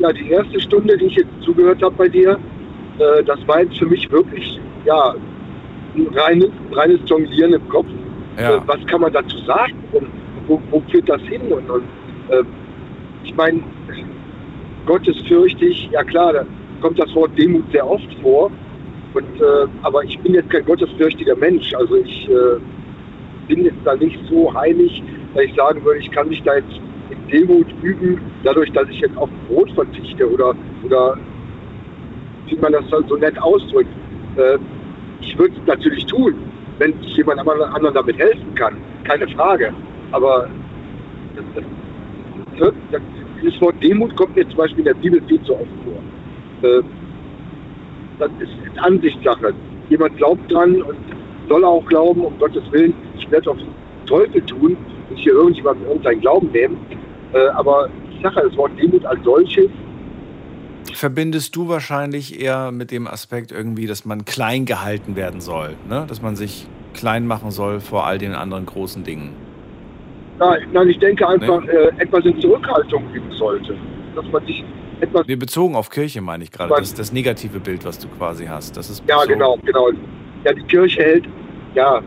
Ja, 0.00 0.12
die 0.12 0.30
erste 0.30 0.58
Stunde, 0.58 0.98
die 0.98 1.04
ich 1.04 1.14
jetzt 1.14 1.30
zugehört 1.42 1.80
habe 1.80 1.94
bei 1.94 2.08
dir, 2.08 2.36
äh, 2.98 3.22
das 3.22 3.38
war 3.46 3.62
jetzt 3.62 3.78
für 3.78 3.86
mich 3.86 4.10
wirklich, 4.10 4.58
ja, 4.84 5.14
ein 5.94 6.08
reines, 6.16 6.48
reines 6.72 6.98
Jonglieren 7.06 7.52
im 7.52 7.68
Kopf. 7.68 7.86
Ja. 8.36 8.56
Äh, 8.56 8.60
was 8.66 8.84
kann 8.86 9.02
man 9.02 9.12
dazu 9.12 9.38
sagen 9.46 9.74
und 9.92 10.08
wo, 10.48 10.60
wo 10.72 10.82
führt 10.90 11.08
das 11.08 11.22
hin? 11.22 11.52
Und, 11.52 11.70
und 11.70 11.84
äh, 12.30 12.42
ich 13.22 13.36
meine, 13.36 13.62
gottesfürchtig, 14.86 15.88
ja 15.92 16.02
klar, 16.02 16.32
da 16.32 16.44
kommt 16.80 16.98
das 16.98 17.14
Wort 17.14 17.30
Demut 17.38 17.70
sehr 17.70 17.88
oft 17.88 18.12
vor. 18.22 18.50
Und, 19.14 19.40
äh, 19.40 19.68
aber 19.84 20.02
ich 20.02 20.18
bin 20.18 20.34
jetzt 20.34 20.50
kein 20.50 20.64
gottesfürchtiger 20.64 21.36
Mensch. 21.36 21.72
Also 21.74 21.94
ich 21.94 22.28
äh, 22.28 22.58
bin 23.46 23.66
jetzt 23.66 23.78
da 23.84 23.94
nicht 23.94 24.18
so 24.28 24.52
heilig, 24.52 25.00
dass 25.34 25.44
ich 25.44 25.54
sagen 25.54 25.84
würde, 25.84 26.00
ich 26.00 26.10
kann 26.10 26.28
mich 26.28 26.42
da 26.42 26.56
jetzt 26.56 26.80
in 27.10 27.28
Demut 27.28 27.66
üben, 27.82 28.20
dadurch, 28.44 28.70
dass 28.72 28.88
ich 28.88 29.00
jetzt 29.00 29.16
auf 29.16 29.30
Brot 29.48 29.70
verzichte 29.72 30.30
oder, 30.30 30.54
oder 30.84 31.16
wie 32.46 32.56
man 32.56 32.72
das 32.72 32.84
so 32.90 33.16
nett 33.16 33.38
ausdrückt. 33.40 33.90
Äh, 34.36 34.58
ich 35.20 35.38
würde 35.38 35.54
es 35.60 35.66
natürlich 35.66 36.06
tun, 36.06 36.34
wenn 36.78 36.94
ich 37.02 37.16
jemand 37.16 37.40
anderen 37.40 37.94
damit 37.94 38.18
helfen 38.18 38.54
kann, 38.54 38.76
keine 39.04 39.28
Frage. 39.28 39.72
Aber 40.12 40.48
das, 41.34 41.64
das, 42.58 42.72
das, 42.90 43.02
dieses 43.40 43.60
Wort 43.60 43.82
Demut 43.82 44.14
kommt 44.16 44.36
mir 44.36 44.48
zum 44.48 44.58
Beispiel 44.58 44.80
in 44.80 44.84
der 44.86 44.94
Bibel 44.94 45.22
viel 45.28 45.42
zu 45.42 45.54
oft 45.54 45.66
vor. 45.84 46.70
Äh, 46.70 46.82
das 48.18 48.30
ist, 48.40 48.78
Ansichtssache. 48.78 49.54
Jemand 49.88 50.16
glaubt 50.16 50.52
dran 50.52 50.82
und 50.82 50.96
soll 51.48 51.64
auch 51.64 51.84
glauben, 51.86 52.24
um 52.24 52.38
Gottes 52.38 52.62
Willen. 52.72 52.94
Ich 53.16 53.30
werde 53.30 53.50
auf 53.50 53.58
Teufel 54.06 54.40
tun 54.42 54.76
und 55.10 55.16
hier 55.16 55.32
irgendjemandem 55.32 55.86
irgendeinen 55.86 56.20
Glauben 56.20 56.50
nehmen. 56.52 56.76
Äh, 57.32 57.48
aber 57.48 57.88
ich 58.10 58.22
sage, 58.22 58.48
das 58.48 58.56
Wort 58.56 58.72
Demut 58.78 59.04
als 59.04 59.22
solches, 59.24 59.68
verbindest 60.94 61.54
du 61.56 61.68
wahrscheinlich 61.68 62.40
eher 62.40 62.72
mit 62.72 62.90
dem 62.90 63.06
Aspekt 63.06 63.52
irgendwie, 63.52 63.86
dass 63.86 64.04
man 64.04 64.24
klein 64.24 64.64
gehalten 64.64 65.16
werden 65.16 65.40
soll, 65.40 65.76
ne? 65.88 66.04
dass 66.08 66.22
man 66.22 66.36
sich 66.36 66.66
klein 66.94 67.26
machen 67.26 67.50
soll 67.50 67.80
vor 67.80 68.06
all 68.06 68.18
den 68.18 68.34
anderen 68.34 68.66
großen 68.66 69.04
Dingen. 69.04 69.32
nein, 70.38 70.62
nein, 70.72 70.88
ich 70.88 70.98
denke 70.98 71.26
einfach, 71.26 71.62
äh, 71.66 71.90
etwas 71.98 72.24
in 72.24 72.40
Zurückhaltung 72.40 73.04
üben 73.12 73.30
sollte. 73.32 73.76
Dass 74.14 74.26
man 74.32 74.44
sich 74.46 74.64
etwas. 75.00 75.26
Nee, 75.28 75.36
bezogen 75.36 75.76
auf 75.76 75.90
Kirche 75.90 76.20
meine 76.20 76.44
ich 76.44 76.50
gerade, 76.50 76.74
das, 76.76 76.94
das 76.94 77.12
negative 77.12 77.60
Bild, 77.60 77.84
was 77.84 77.98
du 77.98 78.08
quasi 78.08 78.46
hast. 78.46 78.76
Das 78.76 78.90
ist 78.90 79.02
Ja, 79.06 79.20
so, 79.20 79.28
genau, 79.28 79.58
genau. 79.64 79.90
Ja, 80.44 80.52
die 80.52 80.62
Kirche 80.62 81.02
hält, 81.02 81.24
ja, 81.74 82.00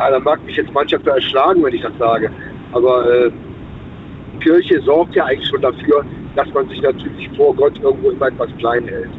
ja, 0.00 0.10
da 0.10 0.18
mag 0.18 0.42
mich 0.44 0.56
jetzt 0.56 0.70
für 0.70 1.10
erschlagen, 1.10 1.62
wenn 1.62 1.74
ich 1.74 1.82
das 1.82 1.92
sage. 1.98 2.30
Aber 2.72 3.08
äh, 3.10 3.30
die 4.34 4.38
Kirche 4.38 4.80
sorgt 4.82 5.14
ja 5.14 5.26
eigentlich 5.26 5.48
schon 5.48 5.60
dafür, 5.60 6.04
dass 6.36 6.52
man 6.54 6.68
sich 6.68 6.80
natürlich 6.80 7.28
vor 7.36 7.54
Gott 7.54 7.78
irgendwo 7.82 8.10
immer 8.10 8.28
etwas 8.28 8.48
klein 8.58 8.86
hält. 8.88 9.10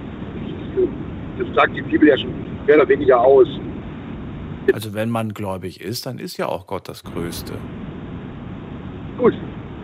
Das, 1.38 1.48
sagt 1.56 1.76
die 1.76 1.82
Bibel 1.82 2.08
ja 2.08 2.18
schon 2.18 2.34
mehr 2.66 2.78
oder 2.78 2.88
weniger 2.88 3.20
aus. 3.20 3.48
Also 4.74 4.94
wenn 4.94 5.10
man 5.10 5.34
gläubig 5.34 5.82
ist, 5.82 6.06
dann 6.06 6.18
ist 6.18 6.38
ja 6.38 6.48
auch 6.48 6.66
Gott 6.66 6.88
das 6.88 7.03
Größte. 7.03 7.53
Gut, 9.18 9.34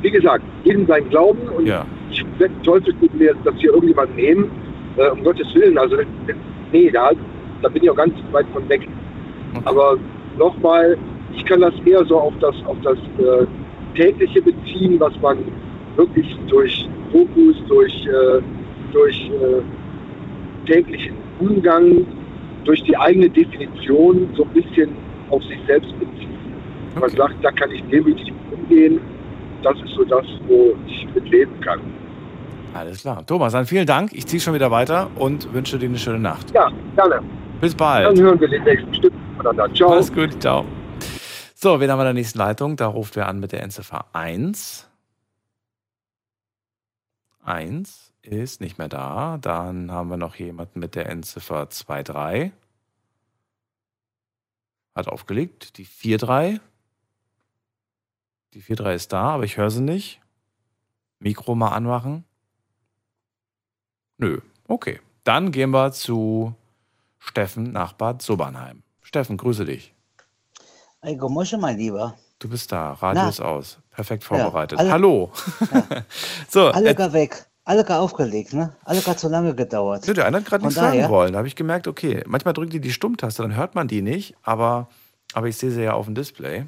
wie 0.01 0.11
gesagt, 0.11 0.43
jedem 0.63 0.87
sein 0.87 1.07
Glauben 1.09 1.47
und 1.49 1.67
Ja. 1.67 1.85
ich 2.09 2.25
werde 2.39 2.53
Teufel 2.63 2.93
mit 3.01 3.13
mir 3.13 3.35
das 3.43 3.53
hier 3.57 3.71
irgendjemand 3.71 4.15
nehmen, 4.15 4.49
äh, 4.97 5.09
um 5.09 5.23
Gottes 5.23 5.53
Willen. 5.53 5.77
Also, 5.77 5.97
nee, 6.71 6.89
da, 6.89 7.11
da 7.61 7.69
bin 7.69 7.83
ich 7.83 7.89
auch 7.89 7.95
ganz 7.95 8.13
weit 8.31 8.45
von 8.53 8.67
weg. 8.69 8.87
Aber 9.65 9.97
nochmal, 10.37 10.97
ich 11.35 11.45
kann 11.45 11.61
das 11.61 11.73
eher 11.85 12.05
so 12.05 12.19
auf 12.19 12.33
das, 12.39 12.55
auf 12.65 12.77
das 12.83 12.97
äh, 12.97 13.45
tägliche 13.95 14.41
beziehen, 14.41 14.99
was 14.99 15.13
man 15.21 15.37
wirklich 15.95 16.37
durch 16.47 16.87
Fokus, 17.11 17.55
durch, 17.67 17.93
äh, 18.05 18.41
durch 18.93 19.29
äh, 19.29 20.67
täglichen 20.67 21.15
Umgang, 21.39 22.05
durch 22.65 22.81
die 22.83 22.97
eigene 22.97 23.29
Definition 23.29 24.29
so 24.35 24.43
ein 24.43 24.49
bisschen 24.49 24.89
auf 25.29 25.43
sich 25.43 25.59
selbst 25.67 25.97
bezieht. 25.99 26.27
Man 26.99 27.09
sagt, 27.11 27.35
da 27.43 27.51
kann 27.51 27.71
ich 27.71 27.83
demütig 27.91 28.33
umgehen. 28.51 28.99
Das 29.63 29.75
ist 29.81 29.93
so 29.95 30.03
das, 30.03 30.25
wo 30.47 30.75
ich 30.87 31.07
mit 31.13 31.29
leben 31.29 31.59
kann. 31.61 31.79
Alles 32.73 33.01
klar. 33.01 33.23
Thomas, 33.25 33.53
dann 33.53 33.65
vielen 33.65 33.85
Dank. 33.85 34.11
Ich 34.13 34.27
ziehe 34.27 34.39
schon 34.39 34.53
wieder 34.53 34.71
weiter 34.71 35.09
und 35.15 35.51
wünsche 35.53 35.79
dir 35.79 35.87
eine 35.87 35.97
schöne 35.97 36.19
Nacht. 36.19 36.53
Ja, 36.53 36.71
gerne. 36.95 37.21
Bis 37.59 37.73
bald. 37.73 38.05
Dann 38.05 38.23
hören 38.23 38.39
wir 38.39 38.47
den 38.47 38.63
nächsten 38.63 38.93
Stück 38.93 39.13
voneinander. 39.35 39.73
Ciao. 39.73 39.91
Alles 39.91 40.13
gut, 40.13 40.39
ciao. 40.41 40.63
So, 41.55 41.79
wen 41.79 41.89
haben 41.89 41.97
wir 41.97 42.03
in 42.03 42.07
der 42.07 42.13
nächsten 42.13 42.37
Leitung? 42.37 42.75
Da 42.75 42.85
ruft 42.85 43.15
wer 43.15 43.27
an 43.27 43.39
mit 43.39 43.51
der 43.51 43.63
Endziffer 43.63 44.05
1. 44.13 44.87
1 47.43 48.13
ist 48.21 48.61
nicht 48.61 48.77
mehr 48.77 48.89
da. 48.89 49.39
Dann 49.41 49.91
haben 49.91 50.09
wir 50.09 50.17
noch 50.17 50.35
jemanden 50.35 50.79
mit 50.79 50.93
der 50.93 51.09
Endziffer 51.09 51.65
23. 51.65 52.51
Hat 54.93 55.07
aufgelegt. 55.07 55.77
Die 55.77 55.85
43. 55.85 56.61
Die 58.53 58.59
43 58.59 58.95
ist 58.95 59.13
da, 59.13 59.29
aber 59.31 59.45
ich 59.45 59.57
höre 59.57 59.71
sie 59.71 59.81
nicht. 59.81 60.21
Mikro 61.19 61.55
mal 61.55 61.69
anmachen. 61.69 62.23
Nö. 64.17 64.41
Okay. 64.67 64.99
Dann 65.23 65.51
gehen 65.51 65.71
wir 65.71 65.91
zu 65.91 66.55
Steffen 67.27 67.71
nach 67.71 67.93
Bad 67.93 68.21
Sobernheim. 68.21 68.83
Steffen, 69.01 69.37
grüße 69.37 69.65
dich. 69.65 69.93
Ey, 71.01 71.15
Gomosche, 71.15 71.57
mein 71.57 71.77
Lieber. 71.77 72.15
Du 72.39 72.49
bist 72.49 72.71
da, 72.71 72.93
Radio 72.93 73.23
Na. 73.23 73.29
ist 73.29 73.39
aus. 73.39 73.79
Perfekt 73.91 74.23
vorbereitet. 74.23 74.79
alle- 74.79 74.91
Hallo. 74.91 75.31
so, 76.49 76.67
Alle 76.67 76.89
äh, 76.89 76.93
gar 76.95 77.13
weg. 77.13 77.45
Alle 77.63 77.83
gar 77.83 77.99
aufgelegt, 77.99 78.53
ne? 78.53 78.73
Alle 78.85 79.01
gar 79.01 79.17
zu 79.17 79.27
lange 79.27 79.53
gedauert. 79.53 80.07
nö, 80.07 80.13
der 80.13 80.25
eine 80.25 80.37
hat 80.37 80.45
gerade 80.45 80.63
nichts 80.63 80.79
sagen 80.79 81.09
wollen. 81.09 81.33
Da 81.33 81.39
habe 81.39 81.47
ich 81.47 81.55
gemerkt, 81.55 81.87
okay, 81.87 82.23
manchmal 82.25 82.53
drückt 82.53 82.71
die 82.73 82.79
die 82.79 82.93
Stummtaste, 82.93 83.41
dann 83.41 83.55
hört 83.55 83.75
man 83.75 83.87
die 83.87 84.01
nicht, 84.01 84.35
aber, 84.41 84.87
aber 85.33 85.47
ich 85.47 85.57
sehe 85.57 85.71
sie 85.71 85.83
ja 85.83 85.93
auf 85.93 86.05
dem 86.05 86.15
Display. 86.15 86.65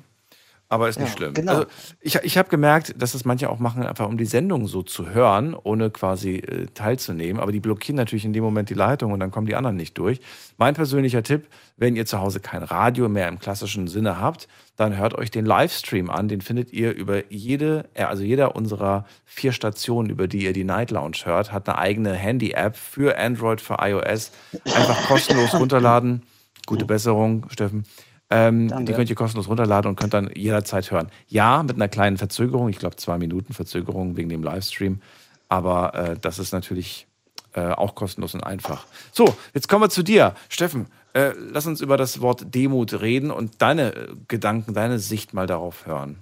Aber 0.72 0.88
ist 0.88 1.00
nicht 1.00 1.10
Ja, 1.10 1.18
schlimm. 1.18 1.34
genau. 1.34 1.52
Also 1.54 1.66
ich, 2.00 2.16
ich 2.18 2.38
habe 2.38 2.48
gemerkt, 2.50 2.94
dass 3.02 3.16
es 3.16 3.26
manche 3.26 3.50
auch 3.50 3.58
machen, 3.58 3.82
einfach 3.84 4.08
um 4.08 4.18
die 4.18 4.26
Sendung 4.26 4.68
so 4.68 4.84
zu 4.84 5.10
hören, 5.10 5.56
ohne 5.56 5.90
quasi 5.90 6.36
äh, 6.36 6.68
teilzunehmen. 6.76 7.41
Aber 7.41 7.52
die 7.52 7.60
blockieren 7.60 7.96
natürlich 7.96 8.24
in 8.24 8.34
dem 8.34 8.44
Moment 8.44 8.70
die 8.70 8.76
Leitung 8.76 9.12
und 9.12 9.20
dann 9.20 9.32
kommen 9.32 9.48
die 9.48 9.56
anderen 9.56 9.76
nicht 9.78 9.98
durch. 9.98 10.20
Mein 10.58 10.76
persönlicher 10.76 11.24
Tipp, 11.24 11.48
wenn 11.78 11.96
ihr 11.96 12.06
zu 12.06 12.20
Hause 12.20 12.40
kein 12.40 12.62
Radio 12.62 13.10
mehr 13.10 13.28
im 13.30 13.40
klassischen 13.40 13.88
Sinne 13.88 14.22
habt, 14.22 14.48
dann 14.76 14.96
hört 14.96 15.16
euch 15.16 15.32
den 15.32 15.46
Livestream 15.46 16.12
an. 16.12 16.28
Den 16.28 16.41
findet 16.41 16.72
ihr 16.72 16.94
über 16.94 17.32
jede, 17.32 17.90
äh, 17.96 18.04
also 18.04 18.22
jeder 18.22 18.56
unserer 18.56 19.06
vier 19.26 19.54
Stationen, 19.54 20.12
über 20.12 20.28
die 20.28 20.44
ihr 20.46 20.54
die 20.54 20.66
Night 20.66 20.91
Lounge 20.91 21.18
hört, 21.24 21.52
hat 21.52 21.68
eine 21.68 21.80
eigene 21.80 22.14
Handy-App 22.14 22.76
für 22.78 23.18
Android, 23.18 23.60
für 23.60 23.78
iOS. 23.82 24.32
Einfach 24.66 25.08
kostenlos 25.08 25.54
runterladen. 25.60 26.22
Gute 26.68 26.86
Besserung, 26.86 27.48
Steffen. 27.50 27.86
Ähm, 28.32 28.86
die 28.86 28.94
könnt 28.94 29.10
ihr 29.10 29.16
kostenlos 29.16 29.48
runterladen 29.48 29.90
und 29.90 30.00
könnt 30.00 30.14
dann 30.14 30.30
jederzeit 30.36 30.92
hören. 30.92 31.10
Ja, 31.28 31.64
mit 31.64 31.76
einer 31.76 31.88
kleinen 31.88 32.18
Verzögerung, 32.18 32.70
ich 32.70 32.78
glaube 32.78 32.96
zwei 32.96 33.18
Minuten 33.18 33.54
Verzögerung 33.54 34.18
wegen 34.18 34.30
dem 34.30 34.44
Livestream, 34.44 35.02
aber 35.48 35.96
äh, 35.96 36.16
das 36.20 36.38
ist 36.38 36.52
natürlich 36.52 37.08
äh, 37.54 37.72
auch 37.72 37.96
kostenlos 37.96 38.36
und 38.36 38.44
einfach. 38.44 38.86
So, 39.12 39.36
jetzt 39.56 39.68
kommen 39.68 39.84
wir 39.84 39.90
zu 39.90 40.04
dir. 40.04 40.36
Steffen, 40.48 40.86
äh, 41.14 41.32
lass 41.36 41.66
uns 41.66 41.82
über 41.82 41.98
das 41.98 42.22
Wort 42.22 42.54
Demut 42.54 43.02
reden 43.02 43.32
und 43.32 43.62
deine 43.62 43.96
äh, 43.96 44.08
Gedanken, 44.28 44.76
deine 44.76 45.00
Sicht 45.00 45.34
mal 45.34 45.48
darauf 45.48 45.88
hören. 45.88 46.20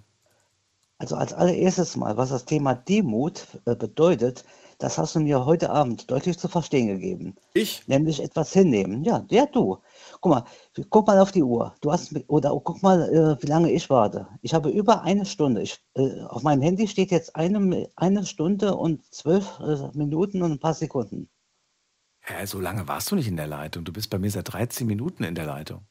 Also 1.00 1.16
als 1.16 1.34
allererstes 1.34 1.98
mal, 1.98 2.16
was 2.18 2.30
das 2.30 2.46
Thema 2.46 2.74
Demut 2.74 3.46
äh, 3.66 3.76
bedeutet, 3.76 4.46
das 4.80 4.98
hast 4.98 5.16
du 5.16 5.20
mir 5.20 5.46
heute 5.46 5.70
Abend 5.70 6.10
deutlich 6.10 6.38
zu 6.38 6.48
verstehen 6.48 6.88
gegeben. 6.88 7.36
Ich? 7.54 7.88
Nämlich 7.88 8.24
etwas 8.24 8.54
hinnehmen. 8.54 9.04
Ja, 9.04 9.26
ja, 9.30 9.46
du. 9.48 9.80
Guck 10.22 10.32
mal, 10.32 10.44
guck 10.90 11.08
mal 11.08 11.20
auf 11.20 11.32
die 11.32 11.44
Uhr. 11.44 11.76
Du 11.82 11.92
hast 11.92 12.14
oder 12.28 12.50
guck 12.64 12.82
mal, 12.82 13.10
äh, 13.14 13.42
wie 13.42 13.48
lange 13.48 13.72
ich 13.72 13.90
warte. 13.90 14.28
Ich 14.42 14.54
habe 14.54 14.70
über 14.70 15.04
eine 15.04 15.26
Stunde. 15.26 15.62
Ich, 15.62 15.80
äh, 15.96 16.22
auf 16.22 16.44
meinem 16.44 16.62
Handy 16.62 16.88
steht 16.88 17.12
jetzt 17.12 17.36
eine, 17.36 17.90
eine 17.96 18.26
Stunde 18.26 18.76
und 18.76 19.06
zwölf 19.14 19.60
äh, 19.60 19.98
Minuten 19.98 20.42
und 20.42 20.54
ein 20.54 20.60
paar 20.60 20.74
Sekunden. 20.74 21.30
Hä, 22.22 22.46
so 22.46 22.60
lange 22.60 22.88
warst 22.88 23.12
du 23.12 23.16
nicht 23.16 23.28
in 23.28 23.38
der 23.38 23.48
Leitung. 23.48 23.86
Du 23.86 23.94
bist 23.94 24.10
bei 24.10 24.20
mir 24.20 24.32
seit 24.32 24.52
13 24.52 24.86
Minuten 24.86 25.24
in 25.24 25.36
der 25.36 25.46
Leitung. 25.46 25.82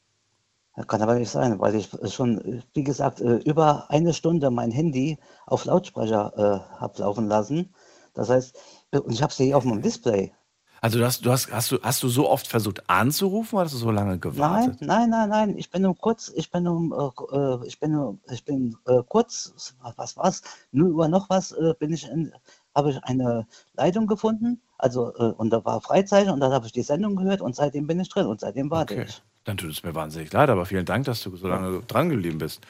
Das 0.75 0.87
kann 0.87 1.01
aber 1.01 1.15
nicht 1.15 1.31
sein, 1.31 1.59
weil 1.59 1.73
ich 1.73 1.89
schon, 2.13 2.63
wie 2.75 2.83
gesagt, 2.83 3.19
über 3.19 3.89
eine 3.89 4.13
Stunde 4.13 4.51
mein 4.51 4.69
Handy 4.69 5.17
auf 5.47 5.65
Lautsprecher 5.65 6.33
äh, 6.37 6.79
habe 6.79 7.01
laufen 7.01 7.27
lassen. 7.27 7.73
Das 8.13 8.29
heißt, 8.29 8.55
und 8.91 9.11
ich 9.11 9.23
habe 9.23 9.31
es 9.31 9.37
hier 9.37 9.57
auf 9.57 9.63
meinem 9.63 9.81
Display. 9.81 10.33
Also 10.81 10.99
du 10.99 11.05
hast, 11.05 11.25
du 11.25 11.31
hast, 11.31 11.51
hast, 11.51 11.71
du, 11.71 11.79
hast 11.81 12.03
du 12.03 12.09
so 12.09 12.29
oft 12.29 12.47
versucht 12.47 12.89
anzurufen 12.89 13.55
oder 13.55 13.65
hast 13.65 13.73
du 13.73 13.77
so 13.77 13.91
lange 13.91 14.19
gewartet? 14.19 14.77
Nein, 14.81 15.09
nein, 15.09 15.09
nein, 15.09 15.29
nein. 15.29 15.57
Ich 15.57 15.69
bin 15.69 15.81
nur 15.81 15.95
kurz, 15.97 16.31
ich 16.35 16.51
bin 16.51 16.63
nur, 16.63 17.13
äh, 17.31 17.35
äh, 17.35 17.67
ich 17.67 17.79
bin 17.79 17.91
nur, 17.91 18.17
ich 18.31 18.45
bin 18.45 18.77
äh, 18.85 19.01
kurz, 19.07 19.53
was 19.95 20.17
war's? 20.17 20.41
0 20.71 20.91
Uhr 20.91 21.07
noch 21.07 21.29
was, 21.29 21.51
äh, 21.51 21.73
bin 21.79 21.93
ich 21.93 22.07
in, 22.07 22.31
habe 22.75 22.91
ich 22.91 23.03
eine 23.03 23.47
Leitung 23.73 24.05
gefunden. 24.07 24.61
Also, 24.77 25.13
äh, 25.15 25.33
und 25.33 25.49
da 25.49 25.65
war 25.65 25.81
Freizeichen 25.81 26.31
und 26.31 26.39
dann 26.39 26.51
habe 26.51 26.67
ich 26.67 26.71
die 26.71 26.83
Sendung 26.83 27.15
gehört 27.15 27.41
und 27.41 27.55
seitdem 27.55 27.87
bin 27.87 27.99
ich 27.99 28.09
drin 28.09 28.27
und 28.27 28.39
seitdem 28.39 28.69
warte 28.69 28.93
Okay. 28.93 29.05
ich. 29.07 29.23
Dann 29.45 29.57
tut 29.57 29.71
es 29.71 29.81
mir 29.81 29.95
wahnsinnig 29.95 30.31
leid, 30.33 30.49
aber 30.49 30.65
vielen 30.65 30.85
Dank, 30.85 31.05
dass 31.05 31.23
du 31.23 31.35
so 31.35 31.47
lange 31.47 31.81
dran 31.87 32.09
geblieben 32.09 32.37
bist. 32.37 32.61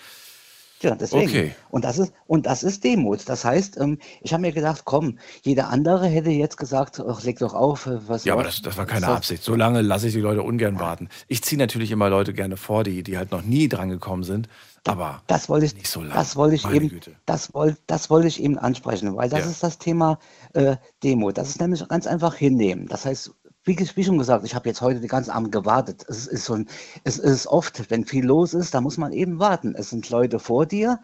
Ja, 0.81 0.93
deswegen. 0.95 1.27
Okay. 1.27 1.55
Und 1.69 1.85
das 1.85 1.97
ist, 1.97 2.13
und 2.27 2.45
das 2.45 2.61
ist 2.63 2.83
Demut. 2.83 3.27
Das 3.27 3.43
heißt, 3.43 3.77
ähm, 3.79 3.97
ich 4.21 4.31
habe 4.33 4.41
mir 4.41 4.51
gedacht, 4.51 4.83
komm, 4.85 5.17
jeder 5.41 5.69
andere 5.69 6.05
hätte 6.07 6.29
jetzt 6.29 6.57
gesagt, 6.57 6.99
ach, 7.07 7.23
leg 7.23 7.39
doch 7.39 7.53
auf, 7.55 7.87
äh, 7.87 8.07
was 8.07 8.25
Ja, 8.25 8.33
aber 8.33 8.43
das, 8.43 8.61
das 8.61 8.77
war 8.77 8.85
keine 8.85 9.07
Absicht. 9.07 9.43
So 9.43 9.55
lange 9.55 9.81
lasse 9.81 10.07
ich 10.07 10.13
die 10.13 10.19
Leute 10.21 10.43
ungern 10.43 10.79
warten. 10.79 11.09
Ich 11.27 11.41
ziehe 11.43 11.57
natürlich 11.57 11.89
immer 11.91 12.09
Leute 12.09 12.33
gerne 12.33 12.57
vor, 12.57 12.83
die, 12.83 13.01
die 13.01 13.17
halt 13.17 13.31
noch 13.31 13.41
nie 13.41 13.67
dran 13.69 13.89
gekommen 13.89 14.23
sind. 14.23 14.49
Aber 14.85 15.21
Das 15.27 15.49
wollte 15.49 15.65
ich, 15.65 15.73
nicht 15.75 15.89
so 15.89 16.01
lange. 16.01 16.13
das 16.13 16.35
wollte 16.35 16.55
ich 16.55 16.63
Meine 16.63 16.75
eben, 16.77 16.89
Güte. 16.89 17.11
das 17.25 17.53
wollte, 17.53 17.77
das 17.87 18.09
wollte 18.09 18.27
ich 18.27 18.41
eben 18.41 18.57
ansprechen, 18.57 19.15
weil 19.17 19.29
das 19.29 19.41
Ja. 19.41 19.49
ist 19.49 19.63
das 19.63 19.79
Thema 19.79 20.19
äh, 20.53 20.77
Demut. 21.03 21.37
Das 21.37 21.49
ist 21.49 21.59
nämlich 21.59 21.85
ganz 21.89 22.07
einfach 22.07 22.35
hinnehmen. 22.35 22.87
Das 22.87 23.05
heißt, 23.05 23.31
wie, 23.67 23.77
wie 23.95 24.03
schon 24.03 24.17
gesagt, 24.17 24.45
ich 24.45 24.55
habe 24.55 24.69
jetzt 24.69 24.81
heute 24.81 25.01
den 25.01 25.09
ganzen 25.09 25.31
Abend 25.31 25.51
gewartet. 25.51 26.05
Es 26.07 26.25
ist 26.25 26.45
so 26.45 26.53
ein, 26.53 26.67
es 27.03 27.19
ist 27.19 27.47
oft, 27.47 27.91
wenn 27.91 28.05
viel 28.05 28.25
los 28.25 28.53
ist, 28.53 28.73
da 28.73 28.81
muss 28.81 28.97
man 28.97 29.11
eben 29.11 29.39
warten. 29.39 29.75
Es 29.75 29.89
sind 29.89 30.09
Leute 30.09 30.39
vor 30.39 30.65
dir, 30.65 30.99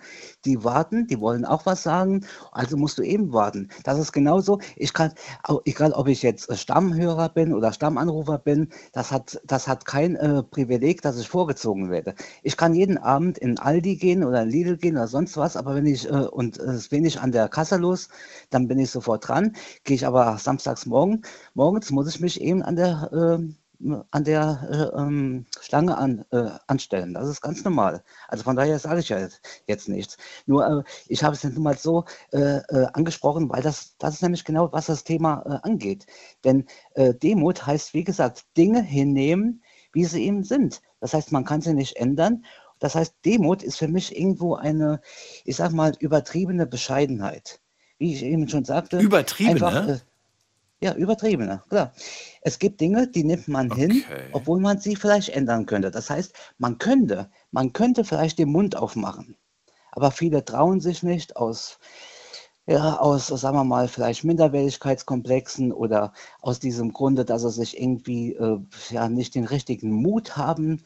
die 0.45 0.63
warten, 0.63 1.07
die 1.07 1.19
wollen 1.19 1.45
auch 1.45 1.65
was 1.65 1.83
sagen, 1.83 2.25
also 2.51 2.77
musst 2.77 2.97
du 2.97 3.03
eben 3.03 3.33
warten. 3.33 3.69
Das 3.83 3.99
ist 3.99 4.11
genauso. 4.11 4.59
Ich 4.75 4.93
kann, 4.93 5.13
egal 5.65 5.93
ob 5.93 6.07
ich 6.07 6.21
jetzt 6.21 6.49
äh, 6.49 6.55
Stammhörer 6.55 7.29
bin 7.29 7.53
oder 7.53 7.73
Stammanrufer 7.73 8.37
bin, 8.37 8.69
das 8.91 9.11
hat, 9.11 9.39
das 9.45 9.67
hat 9.67 9.85
kein 9.85 10.15
äh, 10.15 10.43
Privileg, 10.43 11.01
dass 11.01 11.19
ich 11.19 11.27
vorgezogen 11.29 11.89
werde. 11.89 12.15
Ich 12.43 12.57
kann 12.57 12.73
jeden 12.73 12.97
Abend 12.97 13.37
in 13.37 13.57
Aldi 13.59 13.95
gehen 13.97 14.23
oder 14.23 14.43
in 14.43 14.49
Lidl 14.49 14.77
gehen 14.77 14.97
oder 14.97 15.07
sonst 15.07 15.37
was, 15.37 15.57
aber 15.57 15.75
wenn 15.75 15.85
ich, 15.85 16.07
äh, 16.09 16.11
und 16.11 16.59
äh, 16.59 16.63
es 16.63 16.89
bin 16.89 17.05
ich 17.05 17.19
an 17.19 17.31
der 17.31 17.49
Kasse 17.49 17.77
los, 17.77 18.09
dann 18.49 18.67
bin 18.67 18.79
ich 18.79 18.91
sofort 18.91 19.27
dran. 19.27 19.55
Gehe 19.83 19.95
ich 19.95 20.05
aber 20.05 20.37
samstags 20.37 20.85
morgen, 20.85 21.21
morgens 21.53 21.91
muss 21.91 22.07
ich 22.07 22.19
mich 22.19 22.41
eben 22.41 22.61
an 22.63 22.75
der, 22.75 23.09
ähm, 23.13 23.55
an 24.11 24.23
der 24.23 24.91
äh, 24.95 24.99
ähm, 24.99 25.45
Schlange 25.61 25.97
an, 25.97 26.25
äh, 26.31 26.51
anstellen. 26.67 27.13
Das 27.13 27.27
ist 27.27 27.41
ganz 27.41 27.63
normal. 27.63 28.03
Also 28.27 28.43
von 28.43 28.55
daher 28.55 28.79
sage 28.79 28.99
ich 28.99 29.09
ja 29.09 29.19
jetzt, 29.19 29.41
jetzt 29.67 29.89
nichts. 29.89 30.17
Nur 30.45 30.65
äh, 30.65 30.83
ich 31.07 31.23
habe 31.23 31.35
es 31.35 31.43
nun 31.43 31.63
mal 31.63 31.77
so 31.77 32.05
äh, 32.31 32.57
äh, 32.57 32.87
angesprochen, 32.93 33.49
weil 33.49 33.61
das, 33.61 33.95
das 33.97 34.15
ist 34.15 34.21
nämlich 34.21 34.45
genau, 34.45 34.71
was 34.71 34.87
das 34.87 35.03
Thema 35.03 35.43
äh, 35.45 35.67
angeht. 35.67 36.05
Denn 36.43 36.65
Demut 36.95 37.65
heißt, 37.65 37.93
wie 37.93 38.03
gesagt, 38.03 38.45
Dinge 38.57 38.81
hinnehmen, 38.81 39.63
wie 39.91 40.05
sie 40.05 40.23
eben 40.23 40.43
sind. 40.43 40.81
Das 40.99 41.13
heißt, 41.13 41.31
man 41.31 41.45
kann 41.45 41.61
sie 41.61 41.73
nicht 41.73 41.97
ändern. 41.97 42.45
Das 42.79 42.95
heißt, 42.95 43.15
Demut 43.25 43.63
ist 43.63 43.77
für 43.77 43.87
mich 43.87 44.17
irgendwo 44.17 44.55
eine, 44.55 45.01
ich 45.45 45.55
sag 45.55 45.71
mal, 45.71 45.93
übertriebene 45.99 46.65
Bescheidenheit. 46.65 47.61
Wie 47.97 48.13
ich 48.13 48.23
eben 48.23 48.49
schon 48.49 48.65
sagte. 48.65 48.99
Übertriebene? 48.99 49.65
Einfach, 49.65 50.01
ja, 50.83 50.93
übertriebene, 50.95 51.63
klar. 51.69 51.93
Es 52.41 52.59
gibt 52.59 52.81
Dinge, 52.81 53.07
die 53.07 53.23
nimmt 53.23 53.47
man 53.47 53.71
hin, 53.71 54.03
obwohl 54.33 54.59
man 54.59 54.79
sie 54.79 54.97
vielleicht 54.97 55.29
ändern 55.29 55.65
könnte. 55.65 55.91
Das 55.91 56.09
heißt, 56.09 56.33
man 56.57 56.77
könnte, 56.77 57.29
man 57.51 57.71
könnte 57.71 58.03
vielleicht 58.03 58.37
den 58.37 58.51
Mund 58.51 58.75
aufmachen. 58.75 59.37
Aber 59.93 60.11
viele 60.11 60.43
trauen 60.43 60.81
sich 60.81 61.01
nicht 61.01 61.37
aus, 61.37 61.79
ja, 62.65 62.97
aus, 62.97 63.27
sagen 63.27 63.55
wir 63.55 63.63
mal, 63.63 63.87
vielleicht 63.87 64.25
Minderwertigkeitskomplexen 64.25 65.71
oder 65.71 66.11
aus 66.41 66.59
diesem 66.59 66.91
Grunde, 66.91 67.23
dass 67.23 67.43
sie 67.43 67.51
sich 67.51 67.79
irgendwie 67.79 68.33
äh, 68.33 68.59
ja, 68.89 69.07
nicht 69.07 69.35
den 69.35 69.45
richtigen 69.45 69.91
Mut 69.91 70.35
haben. 70.35 70.83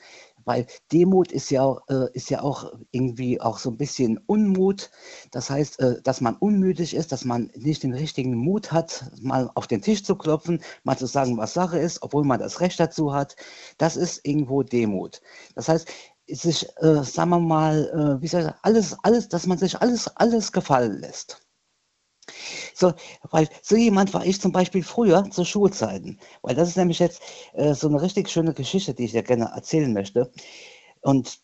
Weil 0.48 0.66
Demut 0.94 1.32
ist 1.34 1.50
ja, 1.52 1.78
äh, 1.90 2.10
ist 2.14 2.30
ja 2.30 2.42
auch 2.42 2.72
irgendwie 2.92 3.42
auch 3.42 3.58
so 3.60 3.70
ein 3.70 3.78
bisschen 3.78 4.18
Unmut. 4.28 4.90
Das 5.32 5.50
heißt, 5.50 5.80
äh, 5.82 6.02
dass 6.02 6.22
man 6.22 6.38
unmütig 6.38 6.96
ist, 6.96 7.12
dass 7.12 7.26
man 7.26 7.52
nicht 7.56 7.84
den 7.84 7.94
richtigen 7.94 8.34
Mut 8.36 8.72
hat, 8.72 9.12
mal 9.22 9.52
auf 9.56 9.68
den 9.68 9.82
Tisch 9.82 10.04
zu 10.06 10.16
klopfen, 10.16 10.62
mal 10.84 10.98
zu 10.98 11.06
sagen, 11.06 11.38
was 11.38 11.54
Sache 11.54 11.78
ist, 11.80 12.02
obwohl 12.02 12.24
man 12.24 12.40
das 12.40 12.62
Recht 12.62 12.80
dazu 12.80 13.14
hat. 13.14 13.36
Das 13.78 13.98
ist 13.98 14.26
irgendwo 14.26 14.64
Demut. 14.64 15.22
Das 15.56 15.68
heißt, 15.68 15.90
sich, 16.30 16.66
äh, 16.78 17.04
sagen 17.04 17.30
wir 17.32 17.40
mal, 17.40 18.18
äh, 18.20 18.22
wie 18.22 18.28
soll 18.28 18.42
ich 18.42 18.48
sagen, 18.48 18.60
alles, 18.64 18.96
alles, 19.04 19.30
dass 19.30 19.48
man 19.48 19.58
sich 19.58 19.80
alles, 19.82 20.08
alles 20.16 20.52
gefallen 20.54 21.00
lässt. 21.00 21.47
So, 22.74 22.94
weil 23.32 23.48
so 23.62 23.76
jemand 23.76 24.14
war 24.14 24.26
ich 24.26 24.40
zum 24.42 24.52
Beispiel 24.52 24.84
früher 24.84 25.30
zu 25.32 25.46
Schulzeiten. 25.46 26.20
Weil 26.42 26.56
das 26.56 26.70
ist 26.70 26.78
nämlich 26.78 27.00
jetzt 27.00 27.22
äh, 27.54 27.74
so 27.74 27.88
eine 27.88 28.02
richtig 28.02 28.30
schöne 28.30 28.54
Geschichte, 28.54 28.94
die 28.94 29.06
ich 29.06 29.12
dir 29.12 29.24
gerne 29.24 29.52
erzählen 29.56 29.92
möchte. 29.94 30.32
Und 31.02 31.40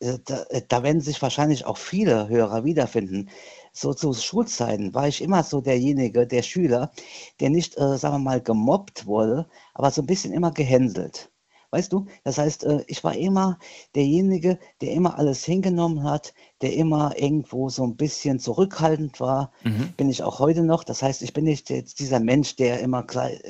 äh, 0.00 0.18
da, 0.24 0.42
äh, 0.50 0.62
da 0.68 0.82
werden 0.82 1.00
sich 1.00 1.20
wahrscheinlich 1.22 1.64
auch 1.66 1.78
viele 1.78 2.28
Hörer 2.28 2.64
wiederfinden. 2.64 3.30
So 3.72 3.94
zu 3.94 4.12
Schulzeiten 4.12 4.94
war 4.94 5.08
ich 5.08 5.22
immer 5.22 5.42
so 5.44 5.60
derjenige, 5.60 6.26
der 6.26 6.42
Schüler, 6.42 6.92
der 7.40 7.50
nicht, 7.50 7.78
äh, 7.78 7.96
sagen 7.98 8.16
wir 8.16 8.18
mal, 8.18 8.40
gemobbt 8.42 9.06
wurde, 9.06 9.48
aber 9.74 9.90
so 9.90 10.02
ein 10.02 10.06
bisschen 10.06 10.32
immer 10.32 10.52
gehänselt. 10.52 11.30
Weißt 11.72 11.90
du, 11.90 12.04
das 12.22 12.36
heißt, 12.36 12.64
äh, 12.64 12.84
ich 12.86 13.02
war 13.02 13.16
immer 13.16 13.58
derjenige, 13.94 14.58
der 14.82 14.92
immer 14.92 15.18
alles 15.18 15.42
hingenommen 15.42 16.04
hat, 16.04 16.34
der 16.60 16.74
immer 16.74 17.18
irgendwo 17.18 17.70
so 17.70 17.82
ein 17.82 17.96
bisschen 17.96 18.38
zurückhaltend 18.38 19.20
war. 19.20 19.52
Mhm. 19.64 19.94
Bin 19.96 20.10
ich 20.10 20.22
auch 20.22 20.38
heute 20.38 20.64
noch. 20.64 20.84
Das 20.84 21.02
heißt, 21.02 21.22
ich 21.22 21.32
bin 21.32 21.44
nicht 21.44 21.70
jetzt 21.70 21.98
dieser 21.98 22.20
Mensch, 22.20 22.56
der 22.56 22.80
immer 22.80 23.02
gleich. 23.04 23.40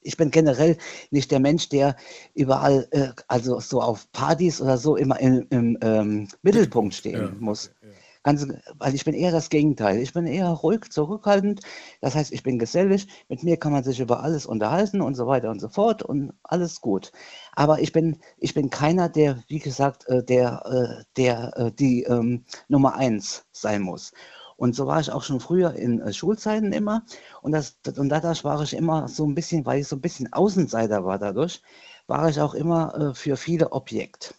Ich 0.00 0.16
bin 0.16 0.30
generell 0.30 0.78
nicht 1.10 1.30
der 1.30 1.40
Mensch, 1.40 1.68
der 1.68 1.94
überall, 2.34 2.88
äh, 2.90 3.08
also 3.28 3.60
so 3.60 3.82
auf 3.82 4.10
Partys 4.12 4.62
oder 4.62 4.78
so, 4.78 4.96
immer 4.96 5.20
im, 5.20 5.46
im 5.50 5.78
ähm, 5.82 6.28
Mittelpunkt 6.40 6.94
stehen 6.94 7.36
muss. 7.38 7.70
Ganz, 8.28 8.46
weil 8.74 8.94
ich 8.94 9.06
bin 9.06 9.14
eher 9.14 9.32
das 9.32 9.48
Gegenteil. 9.48 9.98
Ich 10.02 10.12
bin 10.12 10.26
eher 10.26 10.48
ruhig, 10.50 10.90
zurückhaltend. 10.90 11.62
Das 12.02 12.14
heißt, 12.14 12.30
ich 12.30 12.42
bin 12.42 12.58
gesellig. 12.58 13.06
Mit 13.30 13.42
mir 13.42 13.56
kann 13.56 13.72
man 13.72 13.82
sich 13.84 14.00
über 14.00 14.22
alles 14.22 14.44
unterhalten 14.44 15.00
und 15.00 15.14
so 15.14 15.26
weiter 15.26 15.50
und 15.50 15.60
so 15.60 15.68
fort 15.70 16.02
und 16.02 16.32
alles 16.42 16.82
gut. 16.82 17.10
Aber 17.54 17.80
ich 17.80 17.90
bin, 17.92 18.18
ich 18.36 18.52
bin 18.52 18.68
keiner, 18.68 19.08
der, 19.08 19.42
wie 19.48 19.60
gesagt, 19.60 20.06
äh, 20.08 20.22
der, 20.22 20.62
äh, 20.66 21.04
der 21.16 21.56
äh, 21.56 21.72
die 21.72 22.02
ähm, 22.02 22.44
Nummer 22.68 22.96
eins 22.96 23.46
sein 23.52 23.80
muss. 23.80 24.12
Und 24.58 24.74
so 24.76 24.86
war 24.86 25.00
ich 25.00 25.10
auch 25.10 25.22
schon 25.22 25.40
früher 25.40 25.72
in 25.74 26.00
äh, 26.02 26.12
Schulzeiten 26.12 26.72
immer. 26.74 27.04
Und, 27.40 27.52
das, 27.52 27.78
und 27.96 28.10
dadurch 28.10 28.44
war 28.44 28.62
ich 28.62 28.74
immer 28.74 29.08
so 29.08 29.24
ein 29.26 29.34
bisschen, 29.34 29.64
weil 29.64 29.80
ich 29.80 29.88
so 29.88 29.96
ein 29.96 30.02
bisschen 30.02 30.30
Außenseiter 30.34 31.02
war 31.06 31.18
dadurch, 31.18 31.62
war 32.06 32.28
ich 32.28 32.38
auch 32.42 32.52
immer 32.54 32.94
äh, 32.94 33.14
für 33.14 33.38
viele 33.38 33.72
Objekt. 33.72 34.34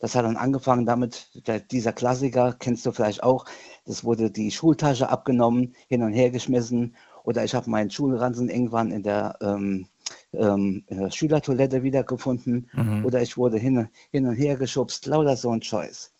Das 0.00 0.14
hat 0.14 0.24
dann 0.24 0.36
angefangen 0.36 0.86
damit, 0.86 1.46
der, 1.46 1.60
dieser 1.60 1.92
Klassiker, 1.92 2.54
kennst 2.58 2.86
du 2.86 2.92
vielleicht 2.92 3.22
auch, 3.22 3.46
das 3.86 4.04
wurde 4.04 4.30
die 4.30 4.50
Schultasche 4.50 5.08
abgenommen, 5.08 5.74
hin 5.88 6.02
und 6.02 6.12
her 6.12 6.30
geschmissen 6.30 6.96
oder 7.24 7.44
ich 7.44 7.54
habe 7.54 7.70
meinen 7.70 7.90
Schulranzen 7.90 8.48
irgendwann 8.48 8.90
in 8.90 9.02
der 9.02 9.38
ähm, 9.40 9.86
ähm, 10.32 10.84
Schülertoilette 11.10 11.82
wiedergefunden 11.82 12.68
mhm. 12.72 13.04
oder 13.04 13.22
ich 13.22 13.36
wurde 13.36 13.58
hin, 13.58 13.88
hin 14.10 14.26
und 14.26 14.34
her 14.34 14.56
geschubst, 14.56 15.06
lauter 15.06 15.36
so 15.36 15.50
ein 15.50 15.62
Scheiß. 15.62 16.12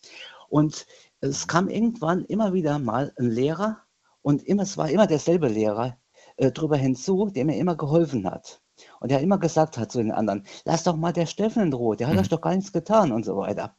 Und 0.49 0.85
es 1.21 1.47
kam 1.47 1.69
irgendwann 1.69 2.25
immer 2.25 2.53
wieder 2.53 2.79
mal 2.79 3.13
ein 3.17 3.29
Lehrer 3.29 3.79
und 4.21 4.43
immer, 4.43 4.63
es 4.63 4.77
war 4.77 4.89
immer 4.89 5.07
derselbe 5.07 5.47
Lehrer 5.47 5.97
äh, 6.37 6.51
drüber 6.51 6.77
hinzu, 6.77 7.29
der 7.29 7.45
mir 7.45 7.57
immer 7.57 7.75
geholfen 7.75 8.29
hat. 8.29 8.61
Und 9.05 9.11
der 9.11 9.21
immer 9.21 9.37
gesagt 9.37 9.77
hat 9.77 9.91
zu 9.91 9.99
den 9.99 10.11
anderen, 10.11 10.47
lass 10.63 10.81
doch 10.81 10.95
mal 10.95 11.13
der 11.13 11.27
Steffen 11.27 11.61
in 11.61 11.73
Ruhe, 11.73 11.95
der 11.95 12.07
hat 12.07 12.15
mhm. 12.15 12.21
euch 12.21 12.29
doch 12.29 12.41
gar 12.41 12.55
nichts 12.55 12.73
getan 12.73 13.11
und 13.11 13.23
so 13.23 13.37
weiter. 13.37 13.75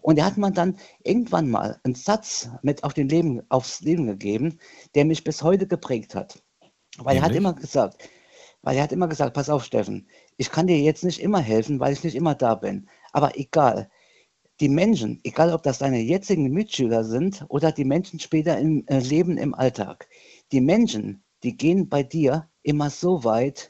Und 0.00 0.16
er 0.16 0.24
hat 0.24 0.36
man 0.36 0.54
dann 0.54 0.76
irgendwann 1.02 1.50
mal 1.50 1.80
einen 1.82 1.96
Satz 1.96 2.48
mit 2.62 2.84
auf 2.84 2.94
den 2.94 3.08
Leben, 3.08 3.42
aufs 3.48 3.80
Leben 3.80 4.06
gegeben, 4.06 4.60
der 4.94 5.06
mich 5.06 5.24
bis 5.24 5.42
heute 5.42 5.66
geprägt 5.66 6.14
hat. 6.14 6.40
Weil 6.98 7.16
Ähnlich? 7.16 7.16
er 7.16 7.22
hat 7.22 7.34
immer 7.34 7.54
gesagt, 7.54 8.08
weil 8.62 8.76
er 8.76 8.84
hat 8.84 8.92
immer 8.92 9.08
gesagt, 9.08 9.34
pass 9.34 9.50
auf, 9.50 9.64
Steffen, 9.64 10.06
ich 10.36 10.52
kann 10.52 10.68
dir 10.68 10.78
jetzt 10.78 11.02
nicht 11.02 11.20
immer 11.20 11.40
helfen, 11.40 11.80
weil 11.80 11.92
ich 11.92 12.04
nicht 12.04 12.14
immer 12.14 12.36
da 12.36 12.54
bin. 12.54 12.88
Aber 13.10 13.36
egal, 13.36 13.90
die 14.60 14.68
Menschen, 14.68 15.18
egal 15.24 15.52
ob 15.52 15.64
das 15.64 15.78
deine 15.78 15.98
jetzigen 15.98 16.48
Mitschüler 16.52 17.02
sind 17.02 17.44
oder 17.48 17.72
die 17.72 17.84
Menschen 17.84 18.20
später 18.20 18.56
im 18.56 18.86
äh, 18.86 19.00
Leben 19.00 19.36
im 19.36 19.52
Alltag, 19.52 20.06
die 20.52 20.60
Menschen, 20.60 21.24
die 21.42 21.56
gehen 21.56 21.88
bei 21.88 22.04
dir 22.04 22.48
immer 22.62 22.88
so 22.88 23.24
weit, 23.24 23.69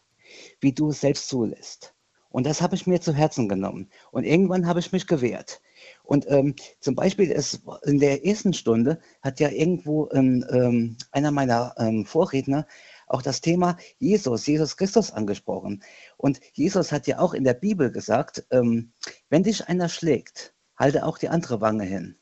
wie 0.61 0.73
du 0.73 0.91
es 0.91 1.01
selbst 1.01 1.29
zulässt. 1.29 1.95
Und 2.31 2.47
das 2.47 2.63
habe 2.63 2.77
ich 2.77 2.87
mir 2.87 3.01
zu 3.01 3.13
Herzen 3.13 3.49
genommen. 3.49 3.91
Und 4.13 4.25
irgendwann 4.25 4.67
habe 4.67 4.79
ich 4.79 4.93
mich 4.93 5.07
gewehrt. 5.07 5.61
Und 6.05 6.31
ähm, 6.31 6.55
zum 6.79 6.95
Beispiel 6.95 7.31
ist 7.31 7.63
in 7.83 7.99
der 7.99 8.25
ersten 8.25 8.53
Stunde 8.53 9.01
hat 9.21 9.41
ja 9.41 9.49
irgendwo 9.49 10.09
ähm, 10.13 10.97
einer 11.11 11.33
meiner 11.33 11.75
ähm, 11.79 12.07
Vorredner 12.07 12.67
auch 13.09 13.23
das 13.23 13.41
Thema 13.41 13.77
Jesus, 13.99 14.47
Jesus 14.47 14.77
Christus 14.77 15.11
angesprochen. 15.11 15.83
Und 16.17 16.41
Jesus 16.53 16.93
hat 16.93 17.09
ja 17.09 17.19
auch 17.19 17.35
in 17.35 17.43
der 17.43 17.55
Bibel 17.55 17.91
gesagt, 17.91 18.47
ähm, 18.51 18.93
wenn 19.29 19.43
dich 19.43 19.69
einer 19.69 19.89
schlägt, 19.89 20.55
halte 20.77 21.05
auch 21.05 21.19
die 21.19 21.29
andere 21.29 21.61
Wange 21.61 21.85
hin. 21.85 22.17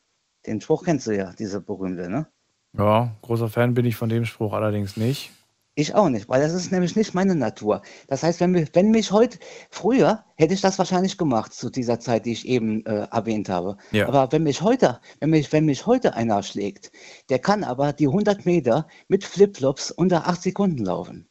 Den 0.47 0.61
Spruch 0.61 0.83
kennst 0.83 1.05
du 1.05 1.15
ja, 1.15 1.33
diese 1.37 1.61
berühmte, 1.61 2.09
ne? 2.09 2.27
Ja, 2.73 3.15
großer 3.21 3.49
Fan 3.49 3.73
bin 3.73 3.85
ich 3.85 3.95
von 3.95 4.09
dem 4.09 4.25
Spruch 4.25 4.53
allerdings 4.53 4.97
nicht. 4.97 5.31
Ich 5.79 5.95
auch 5.95 6.09
nicht, 6.09 6.27
weil 6.27 6.41
das 6.41 6.53
ist 6.53 6.73
nämlich 6.73 6.97
nicht 6.97 7.13
meine 7.13 7.35
Natur. 7.35 7.81
Das 8.09 8.21
heißt, 8.21 8.41
wenn, 8.41 8.51
mich, 8.51 8.69
wenn 8.73 8.91
mich 8.91 9.13
heute, 9.13 9.39
früher 9.69 10.25
hätte 10.35 10.53
ich 10.53 10.59
das 10.59 10.77
wahrscheinlich 10.77 11.17
gemacht 11.17 11.53
zu 11.53 11.69
dieser 11.69 12.01
Zeit, 12.01 12.25
die 12.25 12.33
ich 12.33 12.45
eben 12.45 12.85
äh, 12.85 13.07
erwähnt 13.09 13.47
habe. 13.47 13.77
Ja. 13.91 14.05
Aber 14.09 14.29
wenn 14.33 14.43
mich 14.43 14.61
heute, 14.61 14.99
wenn 15.21 15.29
mich, 15.29 15.53
wenn 15.53 15.63
mich 15.63 15.85
heute 15.85 16.15
einer 16.15 16.43
schlägt, 16.43 16.91
der 17.29 17.39
kann 17.39 17.63
aber 17.63 17.93
die 17.93 18.07
100 18.07 18.45
Meter 18.45 18.87
mit 19.07 19.23
Flipflops 19.23 19.91
unter 19.91 20.27
8 20.27 20.41
Sekunden 20.41 20.83
laufen. 20.83 21.29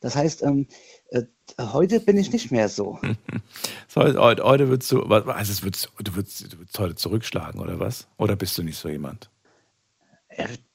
Das 0.00 0.14
heißt, 0.14 0.44
ähm, 0.44 0.68
äh, 1.10 1.22
heute 1.60 1.98
bin 1.98 2.18
ich 2.18 2.30
nicht 2.30 2.52
mehr 2.52 2.68
so. 2.68 3.00
so 3.88 4.00
heute, 4.00 4.44
heute 4.44 4.68
würdest 4.68 4.92
du, 4.92 5.02
also 5.02 5.64
würdest, 5.64 5.90
du, 5.98 6.14
würdest, 6.14 6.52
du 6.52 6.58
würdest 6.58 6.78
heute 6.78 6.94
zurückschlagen 6.94 7.60
oder 7.60 7.80
was? 7.80 8.06
Oder 8.16 8.36
bist 8.36 8.56
du 8.58 8.62
nicht 8.62 8.78
so 8.78 8.88
jemand? 8.88 9.28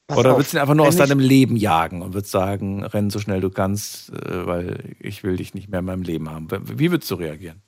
Äh, 0.06 0.12
Pass 0.12 0.18
Oder 0.18 0.36
würdest 0.36 0.52
du 0.52 0.58
ihn 0.58 0.60
einfach 0.60 0.74
nur 0.74 0.86
aus 0.86 0.96
deinem 0.96 1.18
Leben 1.18 1.56
jagen 1.56 2.02
und 2.02 2.12
würdest 2.12 2.32
sagen, 2.32 2.84
renn 2.84 3.10
so 3.10 3.18
schnell 3.18 3.40
du 3.40 3.50
kannst, 3.50 4.10
äh, 4.10 4.46
weil 4.46 4.96
ich 5.00 5.24
will 5.24 5.36
dich 5.36 5.54
nicht 5.54 5.68
mehr 5.70 5.80
in 5.80 5.86
meinem 5.86 6.02
Leben 6.02 6.30
haben. 6.30 6.48
Wie 6.50 6.90
würdest 6.90 7.10
du 7.10 7.14
reagieren? 7.14 7.62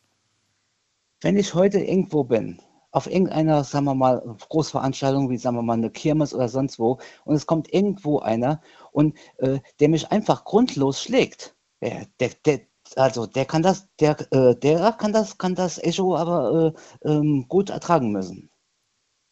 Wenn 1.23 1.39
ich 1.39 1.55
heute 1.55 1.79
irgendwo 1.79 2.25
bin, 2.25 2.61
auf 2.91 3.07
irgendeiner, 3.07 3.65
sagen 3.65 3.87
wir 3.87 3.95
mal, 3.95 4.23
Großveranstaltung, 4.49 5.31
wie 5.31 5.39
sagen 5.39 5.57
wir 5.57 5.63
mal 5.63 5.75
eine 5.75 5.91
Kirmes 5.91 6.35
oder 6.35 6.49
sonst 6.49 6.79
wo, 6.79 6.99
und 7.25 7.37
es 7.37 7.47
kommt 7.47 7.73
irgendwo 7.73 8.21
einer 8.21 8.61
und 8.93 9.17
äh, 9.39 9.59
der 9.81 9.89
mich 9.89 10.11
einfach 10.13 10.45
grundlos 10.45 11.03
schlägt, 11.03 11.55
der, 11.81 12.07
der, 12.21 12.31
der, 12.45 12.61
also 12.97 13.27
der 13.27 13.45
kann 13.47 13.63
das, 13.63 13.89
der, 13.99 14.17
äh, 14.33 14.55
der 14.57 14.93
kann 14.93 15.13
das, 15.13 15.39
kann 15.39 15.55
das 15.55 15.83
Echo 15.83 16.17
aber 16.17 16.75
äh, 17.05 17.11
ähm, 17.11 17.47
gut 17.49 17.71
ertragen 17.71 18.13
müssen. 18.13 18.51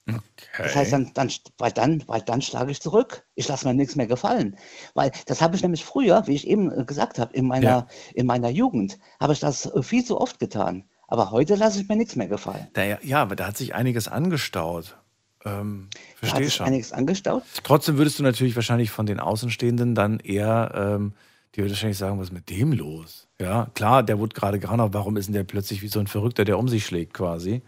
Okay. 0.07 0.23
Das 0.59 0.77
heißt, 0.77 0.93
dann, 0.93 1.11
dann, 1.15 1.31
weil, 1.57 1.73
dann, 1.73 2.03
weil 2.07 2.21
dann 2.21 2.43
schlage 2.43 2.71
ich 2.71 2.81
zurück. 2.81 3.25
Ich 3.35 3.49
lasse 3.49 3.67
mir 3.67 3.75
nichts 3.75 3.97
mehr 3.97 4.07
gefallen. 4.07 4.57
Weil 4.95 5.13
das 5.27 5.41
habe 5.41 5.57
ich 5.57 5.63
nämlich 5.63 5.85
früher, 5.85 6.27
wie 6.27 6.35
ich 6.35 6.47
eben 6.47 6.71
äh, 6.71 6.85
gesagt 6.85 7.19
habe, 7.19 7.35
in 7.35 7.47
meiner, 7.47 7.69
ja. 7.69 7.87
in 8.15 8.27
meiner 8.27 8.51
Jugend, 8.51 8.99
habe 9.19 9.33
ich 9.33 9.41
das 9.41 9.67
äh, 9.67 9.83
viel 9.83 10.05
zu 10.05 10.21
oft 10.21 10.39
getan. 10.39 10.85
Aber 11.09 11.31
heute 11.31 11.55
lasse 11.55 11.81
ich 11.81 11.89
mir 11.89 11.97
nichts 11.97 12.17
mehr 12.17 12.29
gefallen. 12.29 12.69
Da, 12.75 12.85
ja, 12.85 13.23
aber 13.23 13.37
da 13.37 13.47
hat 13.47 13.57
sich 13.57 13.75
einiges 13.75 14.09
angestaut. 14.09 14.97
Ähm, 15.45 15.89
verstehe 16.17 16.51
schon. 16.51 16.67
einiges 16.67 16.93
angestaut. 16.93 17.43
Trotzdem 17.63 17.99
würdest 17.99 18.19
du 18.19 18.23
natürlich 18.23 18.57
wahrscheinlich 18.57 18.91
von 18.91 19.07
den 19.07 19.21
Außenstehenden 19.21 19.95
dann 19.95 20.21
eher, 20.21 20.73
ähm, 20.75 21.15
die 21.55 21.61
würde 21.61 21.73
wahrscheinlich 21.73 21.99
sagen, 21.99 22.19
was 22.19 22.29
ist 22.29 22.33
mit 22.33 22.51
dem 22.51 22.73
los? 22.73 23.29
Ja, 23.41 23.69
klar, 23.75 24.03
der 24.03 24.19
wurde 24.19 24.35
gerade 24.35 24.59
gehauen, 24.59 24.81
warum 24.93 25.17
ist 25.17 25.27
denn 25.27 25.35
der 25.35 25.45
plötzlich 25.45 25.83
wie 25.83 25.89
so 25.89 26.01
ein 26.01 26.07
Verrückter, 26.07 26.45
der 26.45 26.59
um 26.59 26.69
sich 26.69 26.87
schlägt 26.87 27.15
quasi? 27.15 27.63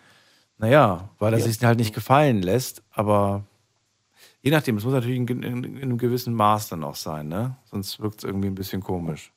Naja, 0.58 1.10
weil 1.18 1.34
er 1.34 1.38
ja. 1.38 1.44
sich 1.44 1.62
halt 1.62 1.78
nicht 1.78 1.94
gefallen 1.94 2.42
lässt, 2.42 2.82
aber 2.90 3.44
je 4.40 4.50
nachdem, 4.50 4.76
es 4.76 4.84
muss 4.84 4.94
natürlich 4.94 5.18
in, 5.18 5.26
in, 5.28 5.64
in, 5.64 5.82
einem 5.82 5.98
gewissen 5.98 6.34
Maß 6.34 6.68
dann 6.68 6.84
auch 6.84 6.94
sein, 6.94 7.28
ne? 7.28 7.56
Sonst 7.64 8.00
wirkt 8.00 8.20
es 8.20 8.24
irgendwie 8.24 8.48
ein 8.48 8.54
bisschen 8.54 8.82
komisch. 8.82 9.32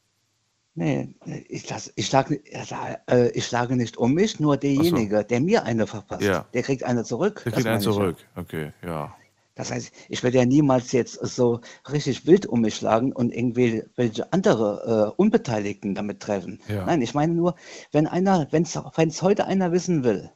Nee, 0.75 1.09
ich, 1.49 1.65
das, 1.65 1.91
ich, 1.95 2.07
schlage, 2.07 2.41
äh, 2.45 3.29
ich 3.31 3.45
schlage 3.45 3.75
nicht 3.75 3.97
um 3.97 4.13
mich, 4.13 4.39
nur 4.39 4.55
derjenige, 4.55 5.17
so. 5.17 5.23
der 5.23 5.41
mir 5.41 5.63
eine 5.63 5.87
verpasst, 5.87 6.21
ja. 6.21 6.45
der 6.53 6.63
kriegt 6.63 6.83
eine 6.83 7.03
zurück. 7.03 7.41
Der 7.43 7.51
kriegt 7.51 7.67
eine 7.67 7.79
zurück, 7.79 8.17
ja. 8.35 8.41
okay, 8.41 8.71
ja. 8.85 9.13
Das 9.55 9.71
heißt, 9.71 9.91
ich 10.07 10.23
werde 10.23 10.37
ja 10.37 10.45
niemals 10.45 10.93
jetzt 10.93 11.15
so 11.15 11.59
richtig 11.91 12.25
wild 12.25 12.45
um 12.45 12.61
mich 12.61 12.77
schlagen 12.77 13.11
und 13.11 13.33
irgendwie 13.35 13.83
welche 13.97 14.31
andere 14.31 15.11
äh, 15.17 15.21
Unbeteiligten 15.21 15.95
damit 15.95 16.21
treffen. 16.21 16.61
Ja. 16.69 16.85
Nein, 16.85 17.01
ich 17.01 17.13
meine 17.13 17.33
nur, 17.33 17.55
wenn 17.91 18.07
einer, 18.07 18.47
wenn 18.51 18.63
es 18.63 19.21
heute 19.21 19.47
einer 19.47 19.73
wissen 19.73 20.05
will, 20.05 20.31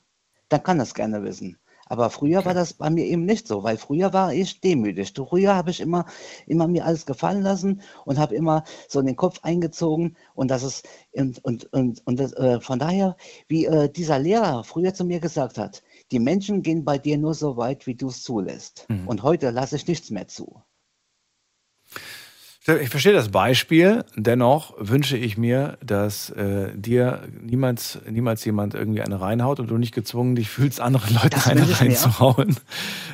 dann 0.53 0.63
kann 0.63 0.77
das 0.77 0.93
gerne 0.93 1.23
wissen. 1.23 1.57
Aber 1.85 2.09
früher 2.09 2.45
war 2.45 2.53
das 2.53 2.73
bei 2.73 2.89
mir 2.89 3.05
eben 3.05 3.25
nicht 3.25 3.47
so, 3.47 3.63
weil 3.63 3.77
früher 3.77 4.13
war 4.13 4.34
ich 4.34 4.61
demütig. 4.61 5.13
Früher 5.15 5.55
habe 5.55 5.71
ich 5.71 5.81
immer, 5.81 6.05
immer 6.47 6.67
mir 6.67 6.85
alles 6.85 7.05
gefallen 7.05 7.41
lassen 7.41 7.81
und 8.05 8.17
habe 8.19 8.35
immer 8.35 8.63
so 8.88 8.99
in 9.01 9.07
den 9.07 9.15
Kopf 9.15 9.39
eingezogen 9.43 10.15
und 10.34 10.49
das 10.49 10.63
ist 10.63 10.88
und, 11.11 11.43
und, 11.43 11.71
und, 11.73 12.01
und 12.05 12.19
das, 12.19 12.34
äh, 12.34 12.61
von 12.61 12.80
daher, 12.80 13.17
wie 13.47 13.65
äh, 13.65 13.89
dieser 13.89 14.17
Lehrer 14.17 14.63
früher 14.63 14.93
zu 14.93 15.03
mir 15.03 15.19
gesagt 15.19 15.57
hat, 15.57 15.84
die 16.11 16.19
Menschen 16.19 16.61
gehen 16.61 16.85
bei 16.85 16.97
dir 16.97 17.17
nur 17.17 17.34
so 17.34 17.57
weit, 17.57 17.85
wie 17.85 17.95
du 17.95 18.07
es 18.07 18.23
zulässt. 18.23 18.85
Mhm. 18.89 19.07
Und 19.07 19.23
heute 19.23 19.49
lasse 19.49 19.75
ich 19.75 19.88
nichts 19.88 20.09
mehr 20.09 20.27
zu. 20.27 20.61
Ich 22.65 22.90
verstehe 22.90 23.11
das 23.11 23.27
Beispiel, 23.27 24.06
dennoch 24.15 24.73
wünsche 24.77 25.18
ich 25.18 25.38
mir, 25.38 25.77
dass 25.85 26.30
äh, 26.30 26.69
dir 26.73 27.23
niemals, 27.41 27.99
niemals 28.10 28.45
jemand 28.45 28.73
irgendwie 28.73 29.02
eine 29.02 29.19
reinhaut 29.19 29.60
und 29.60 29.68
du 29.68 29.77
nicht 29.77 29.94
gezwungen 29.94 30.35
dich 30.35 30.49
fühlst, 30.49 30.80
anderen 30.80 31.15
Leuten 31.15 31.41
eine 31.41 31.80
reinzuhauen. 31.80 32.56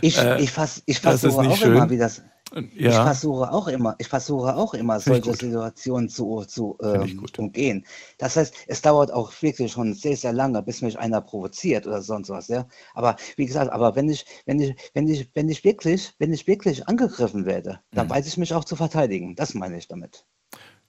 Ich, 0.02 0.20
äh, 0.20 0.40
ich, 0.40 0.52
fass, 0.52 0.84
ich 0.86 1.00
versuche 1.00 1.50
auch 1.50 1.58
schön. 1.58 1.76
immer, 1.76 1.90
wie 1.90 1.98
das, 1.98 2.22
ja. 2.54 2.90
Ich 2.90 2.96
versuche 2.96 3.52
auch 3.52 3.68
immer, 3.68 3.96
ich 4.00 4.08
versuche 4.08 4.56
auch 4.56 4.74
immer, 4.74 5.00
solche 5.00 5.34
Situationen 5.34 6.10
zu, 6.10 6.44
zu 6.46 6.78
ähm, 6.82 7.26
umgehen. 7.38 7.86
Das 8.18 8.36
heißt, 8.36 8.54
es 8.68 8.82
dauert 8.82 9.12
auch 9.12 9.32
wirklich 9.42 9.72
schon 9.72 9.94
sehr, 9.94 10.18
sehr 10.18 10.34
lange, 10.34 10.62
bis 10.64 10.82
mich 10.82 10.98
einer 10.98 11.22
provoziert 11.22 11.86
oder 11.88 12.02
sonst 12.02 12.30
was, 12.30 12.48
ja. 12.48 12.68
Aber 12.94 13.16
wie 13.36 13.46
gesagt, 13.46 13.72
aber 13.72 13.96
wenn 13.96 14.10
ich, 14.10 14.26
wenn 14.46 14.60
ich, 14.60 14.76
wenn 14.94 15.08
ich, 15.08 15.30
wenn 15.34 15.50
ich 15.50 15.64
wirklich, 15.64 16.14
wenn 16.20 16.34
ich 16.34 16.48
wirklich 16.48 16.88
angegriffen 16.88 17.46
werde, 17.46 17.80
dann 17.92 18.08
mhm. 18.08 18.12
weiß 18.12 18.28
ich 18.28 18.38
mich 18.38 18.54
auch 18.54 18.66
zu 18.66 18.76
verteidigen. 18.76 19.36
Das 19.36 19.54
meine 19.54 19.78
ich 19.78 19.88
damit. 19.88 20.26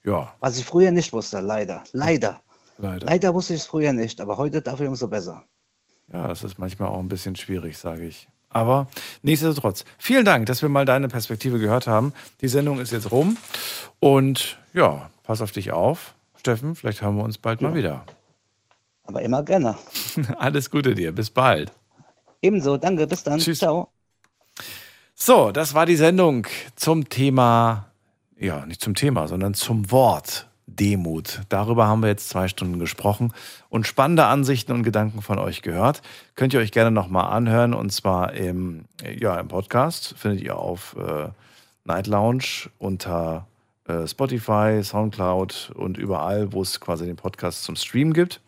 Ja. 0.05 0.35
Was 0.41 0.59
ich 0.59 0.65
früher 0.65 0.91
nicht 0.91 1.13
wusste, 1.13 1.41
leider. 1.41 1.85
Leider. 1.93 2.41
Leider, 2.79 3.07
leider 3.07 3.35
wusste 3.35 3.55
ich 3.55 3.61
es 3.61 3.67
früher 3.67 3.93
nicht, 3.93 4.21
aber 4.23 4.39
heute 4.39 4.63
dafür 4.63 4.89
umso 4.89 5.09
besser. 5.09 5.45
Ja, 6.13 6.27
das 6.27 6.43
ist 6.43 6.59
manchmal 6.59 6.89
auch 6.89 6.99
ein 6.99 7.09
bisschen 7.09 7.37
schwierig, 7.37 7.77
sage 7.77 8.07
ich. 8.07 8.29
Aber 8.51 8.89
nichtsdestotrotz, 9.23 9.85
vielen 9.97 10.25
Dank, 10.25 10.47
dass 10.47 10.61
wir 10.61 10.69
mal 10.69 10.85
deine 10.85 11.09
Perspektive 11.09 11.59
gehört 11.59 11.87
haben. 11.87 12.13
Die 12.41 12.49
Sendung 12.49 12.81
ist 12.81 12.91
jetzt 12.93 13.11
rum. 13.11 13.37
Und 14.01 14.59
ja, 14.75 15.11
pass 15.23 15.41
auf 15.41 15.53
dich 15.53 15.73
auf. 15.73 16.15
Steffen, 16.37 16.75
vielleicht 16.75 17.01
haben 17.03 17.17
wir 17.17 17.25
uns 17.25 17.39
bald 17.39 17.61
ja. 17.61 17.69
mal 17.69 17.77
wieder. 17.77 18.05
Aber 19.05 19.23
immer 19.23 19.43
gerne. 19.43 19.77
Alles 20.39 20.71
Gute 20.71 20.95
dir. 20.95 21.13
Bis 21.13 21.31
bald. 21.31 21.73
Ebenso. 22.43 22.77
Danke. 22.77 23.07
Bis 23.07 23.23
dann. 23.23 23.39
Tschüss. 23.39 23.59
Ciao. 23.59 23.89
So, 25.15 25.53
das 25.53 25.75
war 25.75 25.87
die 25.87 25.97
Sendung 25.97 26.47
zum 26.77 27.09
Thema, 27.09 27.93
ja, 28.39 28.65
nicht 28.67 28.81
zum 28.81 28.95
Thema, 28.95 29.29
sondern 29.29 29.55
zum 29.55 29.91
Wort 29.91 30.50
Demut. 30.79 31.41
Darüber 31.49 31.87
haben 31.87 32.03
wir 32.03 32.09
jetzt 32.09 32.29
zwei 32.29 32.49
Stunden 32.49 32.79
gesprochen 32.79 33.33
und 33.69 33.87
spannende 33.87 34.27
Ansichten 34.27 34.73
und 34.73 34.83
Gedanken 34.83 35.23
von 35.23 35.39
euch 35.39 35.63
gehört. 35.63 36.03
Könnt 36.35 36.55
ihr 36.55 36.61
euch 36.61 36.73
gerne 36.73 36.91
nochmal 36.91 37.33
anhören 37.33 37.75
und 37.75 37.91
zwar 37.91 38.33
im, 38.33 38.85
ja, 39.19 39.39
im 39.39 39.49
Podcast. 39.49 40.15
Findet 40.17 40.43
ihr 40.43 40.57
auf 40.57 40.97
äh, 40.99 41.29
Night 41.85 42.07
Lounge 42.07 42.71
unter 42.79 43.47
äh, 43.87 44.07
Spotify, 44.07 44.81
Soundcloud 44.83 45.73
und 45.75 45.99
überall, 45.99 46.53
wo 46.53 46.63
es 46.63 46.81
quasi 46.81 47.07
den 47.07 47.17
Podcast 47.17 47.65
zum 47.65 47.77
Stream 47.77 48.13
gibt. 48.13 48.41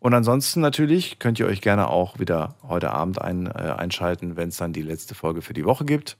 Und 0.00 0.12
ansonsten 0.12 0.60
natürlich 0.60 1.18
könnt 1.18 1.38
ihr 1.38 1.46
euch 1.46 1.62
gerne 1.62 1.88
auch 1.88 2.18
wieder 2.18 2.56
heute 2.68 2.90
Abend 2.90 3.22
ein, 3.22 3.46
äh, 3.46 3.74
einschalten, 3.76 4.36
wenn 4.36 4.50
es 4.50 4.58
dann 4.58 4.72
die 4.72 4.82
letzte 4.82 5.14
Folge 5.14 5.40
für 5.40 5.54
die 5.54 5.64
Woche 5.64 5.86
gibt. 5.86 6.18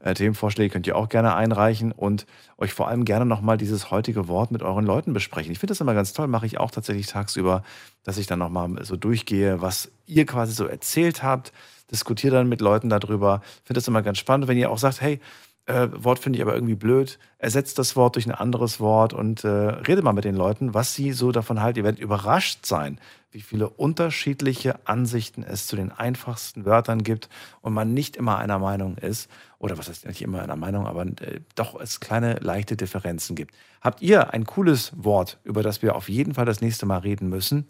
Äh, 0.00 0.14
Themenvorschläge 0.14 0.72
könnt 0.72 0.86
ihr 0.86 0.96
auch 0.96 1.08
gerne 1.08 1.34
einreichen 1.34 1.92
und 1.92 2.26
euch 2.56 2.72
vor 2.72 2.88
allem 2.88 3.04
gerne 3.04 3.26
nochmal 3.26 3.56
dieses 3.56 3.90
heutige 3.90 4.28
Wort 4.28 4.50
mit 4.50 4.62
euren 4.62 4.86
Leuten 4.86 5.12
besprechen. 5.12 5.52
Ich 5.52 5.58
finde 5.58 5.72
das 5.72 5.80
immer 5.80 5.94
ganz 5.94 6.12
toll, 6.12 6.26
mache 6.28 6.46
ich 6.46 6.58
auch 6.58 6.70
tatsächlich 6.70 7.06
tagsüber, 7.06 7.62
dass 8.04 8.18
ich 8.18 8.26
dann 8.26 8.38
nochmal 8.38 8.84
so 8.84 8.96
durchgehe, 8.96 9.60
was 9.60 9.90
ihr 10.06 10.26
quasi 10.26 10.52
so 10.52 10.66
erzählt 10.66 11.22
habt, 11.22 11.52
diskutiere 11.90 12.36
dann 12.36 12.48
mit 12.48 12.60
Leuten 12.60 12.88
darüber. 12.88 13.42
Ich 13.44 13.66
finde 13.66 13.78
das 13.78 13.88
immer 13.88 14.02
ganz 14.02 14.18
spannend, 14.18 14.48
wenn 14.48 14.58
ihr 14.58 14.70
auch 14.70 14.78
sagt, 14.78 15.00
hey, 15.00 15.20
äh, 15.68 15.88
Wort 15.92 16.18
finde 16.18 16.38
ich 16.38 16.42
aber 16.42 16.54
irgendwie 16.54 16.74
blöd. 16.74 17.18
Ersetzt 17.38 17.78
das 17.78 17.94
Wort 17.94 18.16
durch 18.16 18.26
ein 18.26 18.32
anderes 18.32 18.80
Wort 18.80 19.12
und 19.12 19.44
äh, 19.44 19.48
redet 19.48 20.02
mal 20.02 20.12
mit 20.12 20.24
den 20.24 20.34
Leuten, 20.34 20.72
was 20.72 20.94
sie 20.94 21.12
so 21.12 21.30
davon 21.30 21.60
halten. 21.60 21.78
Ihr 21.78 21.84
werdet 21.84 22.00
überrascht 22.00 22.64
sein, 22.64 22.98
wie 23.30 23.42
viele 23.42 23.68
unterschiedliche 23.68 24.86
Ansichten 24.86 25.42
es 25.42 25.66
zu 25.66 25.76
den 25.76 25.92
einfachsten 25.92 26.64
Wörtern 26.64 27.02
gibt 27.02 27.28
und 27.60 27.74
man 27.74 27.92
nicht 27.92 28.16
immer 28.16 28.38
einer 28.38 28.58
Meinung 28.58 28.96
ist. 28.96 29.30
Oder 29.58 29.76
was 29.76 29.88
heißt 29.88 30.06
nicht 30.06 30.22
immer 30.22 30.42
einer 30.42 30.56
Meinung, 30.56 30.86
aber 30.86 31.02
äh, 31.02 31.40
doch 31.54 31.78
es 31.78 32.00
kleine 32.00 32.36
leichte 32.40 32.76
Differenzen 32.76 33.36
gibt. 33.36 33.54
Habt 33.82 34.00
ihr 34.00 34.32
ein 34.32 34.46
cooles 34.46 34.92
Wort, 34.96 35.38
über 35.44 35.62
das 35.62 35.82
wir 35.82 35.96
auf 35.96 36.08
jeden 36.08 36.34
Fall 36.34 36.46
das 36.46 36.62
nächste 36.62 36.86
Mal 36.86 36.98
reden 36.98 37.28
müssen? 37.28 37.68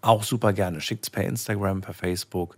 Auch 0.00 0.24
super 0.24 0.52
gerne. 0.52 0.80
Schickt 0.80 1.04
es 1.04 1.10
per 1.10 1.24
Instagram, 1.24 1.82
per 1.82 1.94
Facebook 1.94 2.56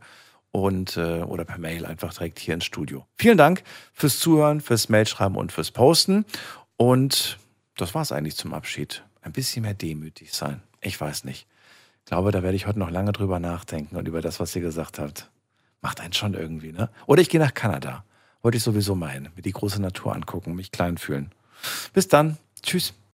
und 0.54 0.96
äh, 0.96 1.22
oder 1.22 1.44
per 1.44 1.58
Mail 1.58 1.84
einfach 1.84 2.14
direkt 2.14 2.38
hier 2.38 2.54
ins 2.54 2.64
Studio. 2.64 3.04
Vielen 3.18 3.36
Dank 3.36 3.64
fürs 3.92 4.20
Zuhören, 4.20 4.60
fürs 4.60 4.88
Mailschreiben 4.88 5.36
und 5.36 5.50
fürs 5.50 5.72
Posten. 5.72 6.24
Und 6.76 7.38
das 7.76 7.92
war 7.96 8.02
es 8.02 8.12
eigentlich 8.12 8.36
zum 8.36 8.54
Abschied. 8.54 9.02
Ein 9.20 9.32
bisschen 9.32 9.62
mehr 9.62 9.74
demütig 9.74 10.32
sein. 10.32 10.62
Ich 10.80 11.00
weiß 11.00 11.24
nicht. 11.24 11.48
Ich 11.98 12.04
glaube, 12.04 12.30
da 12.30 12.44
werde 12.44 12.54
ich 12.54 12.68
heute 12.68 12.78
noch 12.78 12.90
lange 12.90 13.10
drüber 13.10 13.40
nachdenken 13.40 13.96
und 13.96 14.06
über 14.06 14.22
das, 14.22 14.38
was 14.38 14.54
ihr 14.54 14.62
gesagt 14.62 15.00
habt. 15.00 15.28
Macht 15.82 16.00
einen 16.00 16.12
schon 16.12 16.34
irgendwie, 16.34 16.70
ne? 16.70 16.88
Oder 17.06 17.20
ich 17.20 17.30
gehe 17.30 17.40
nach 17.40 17.54
Kanada. 17.54 18.04
Wollte 18.40 18.56
ich 18.56 18.62
sowieso 18.62 18.94
mal 18.94 19.08
hin. 19.08 19.30
Mir 19.34 19.42
die 19.42 19.50
große 19.50 19.82
Natur 19.82 20.14
angucken, 20.14 20.54
mich 20.54 20.70
klein 20.70 20.98
fühlen. 20.98 21.32
Bis 21.94 22.06
dann. 22.06 22.36
Tschüss. 22.62 22.94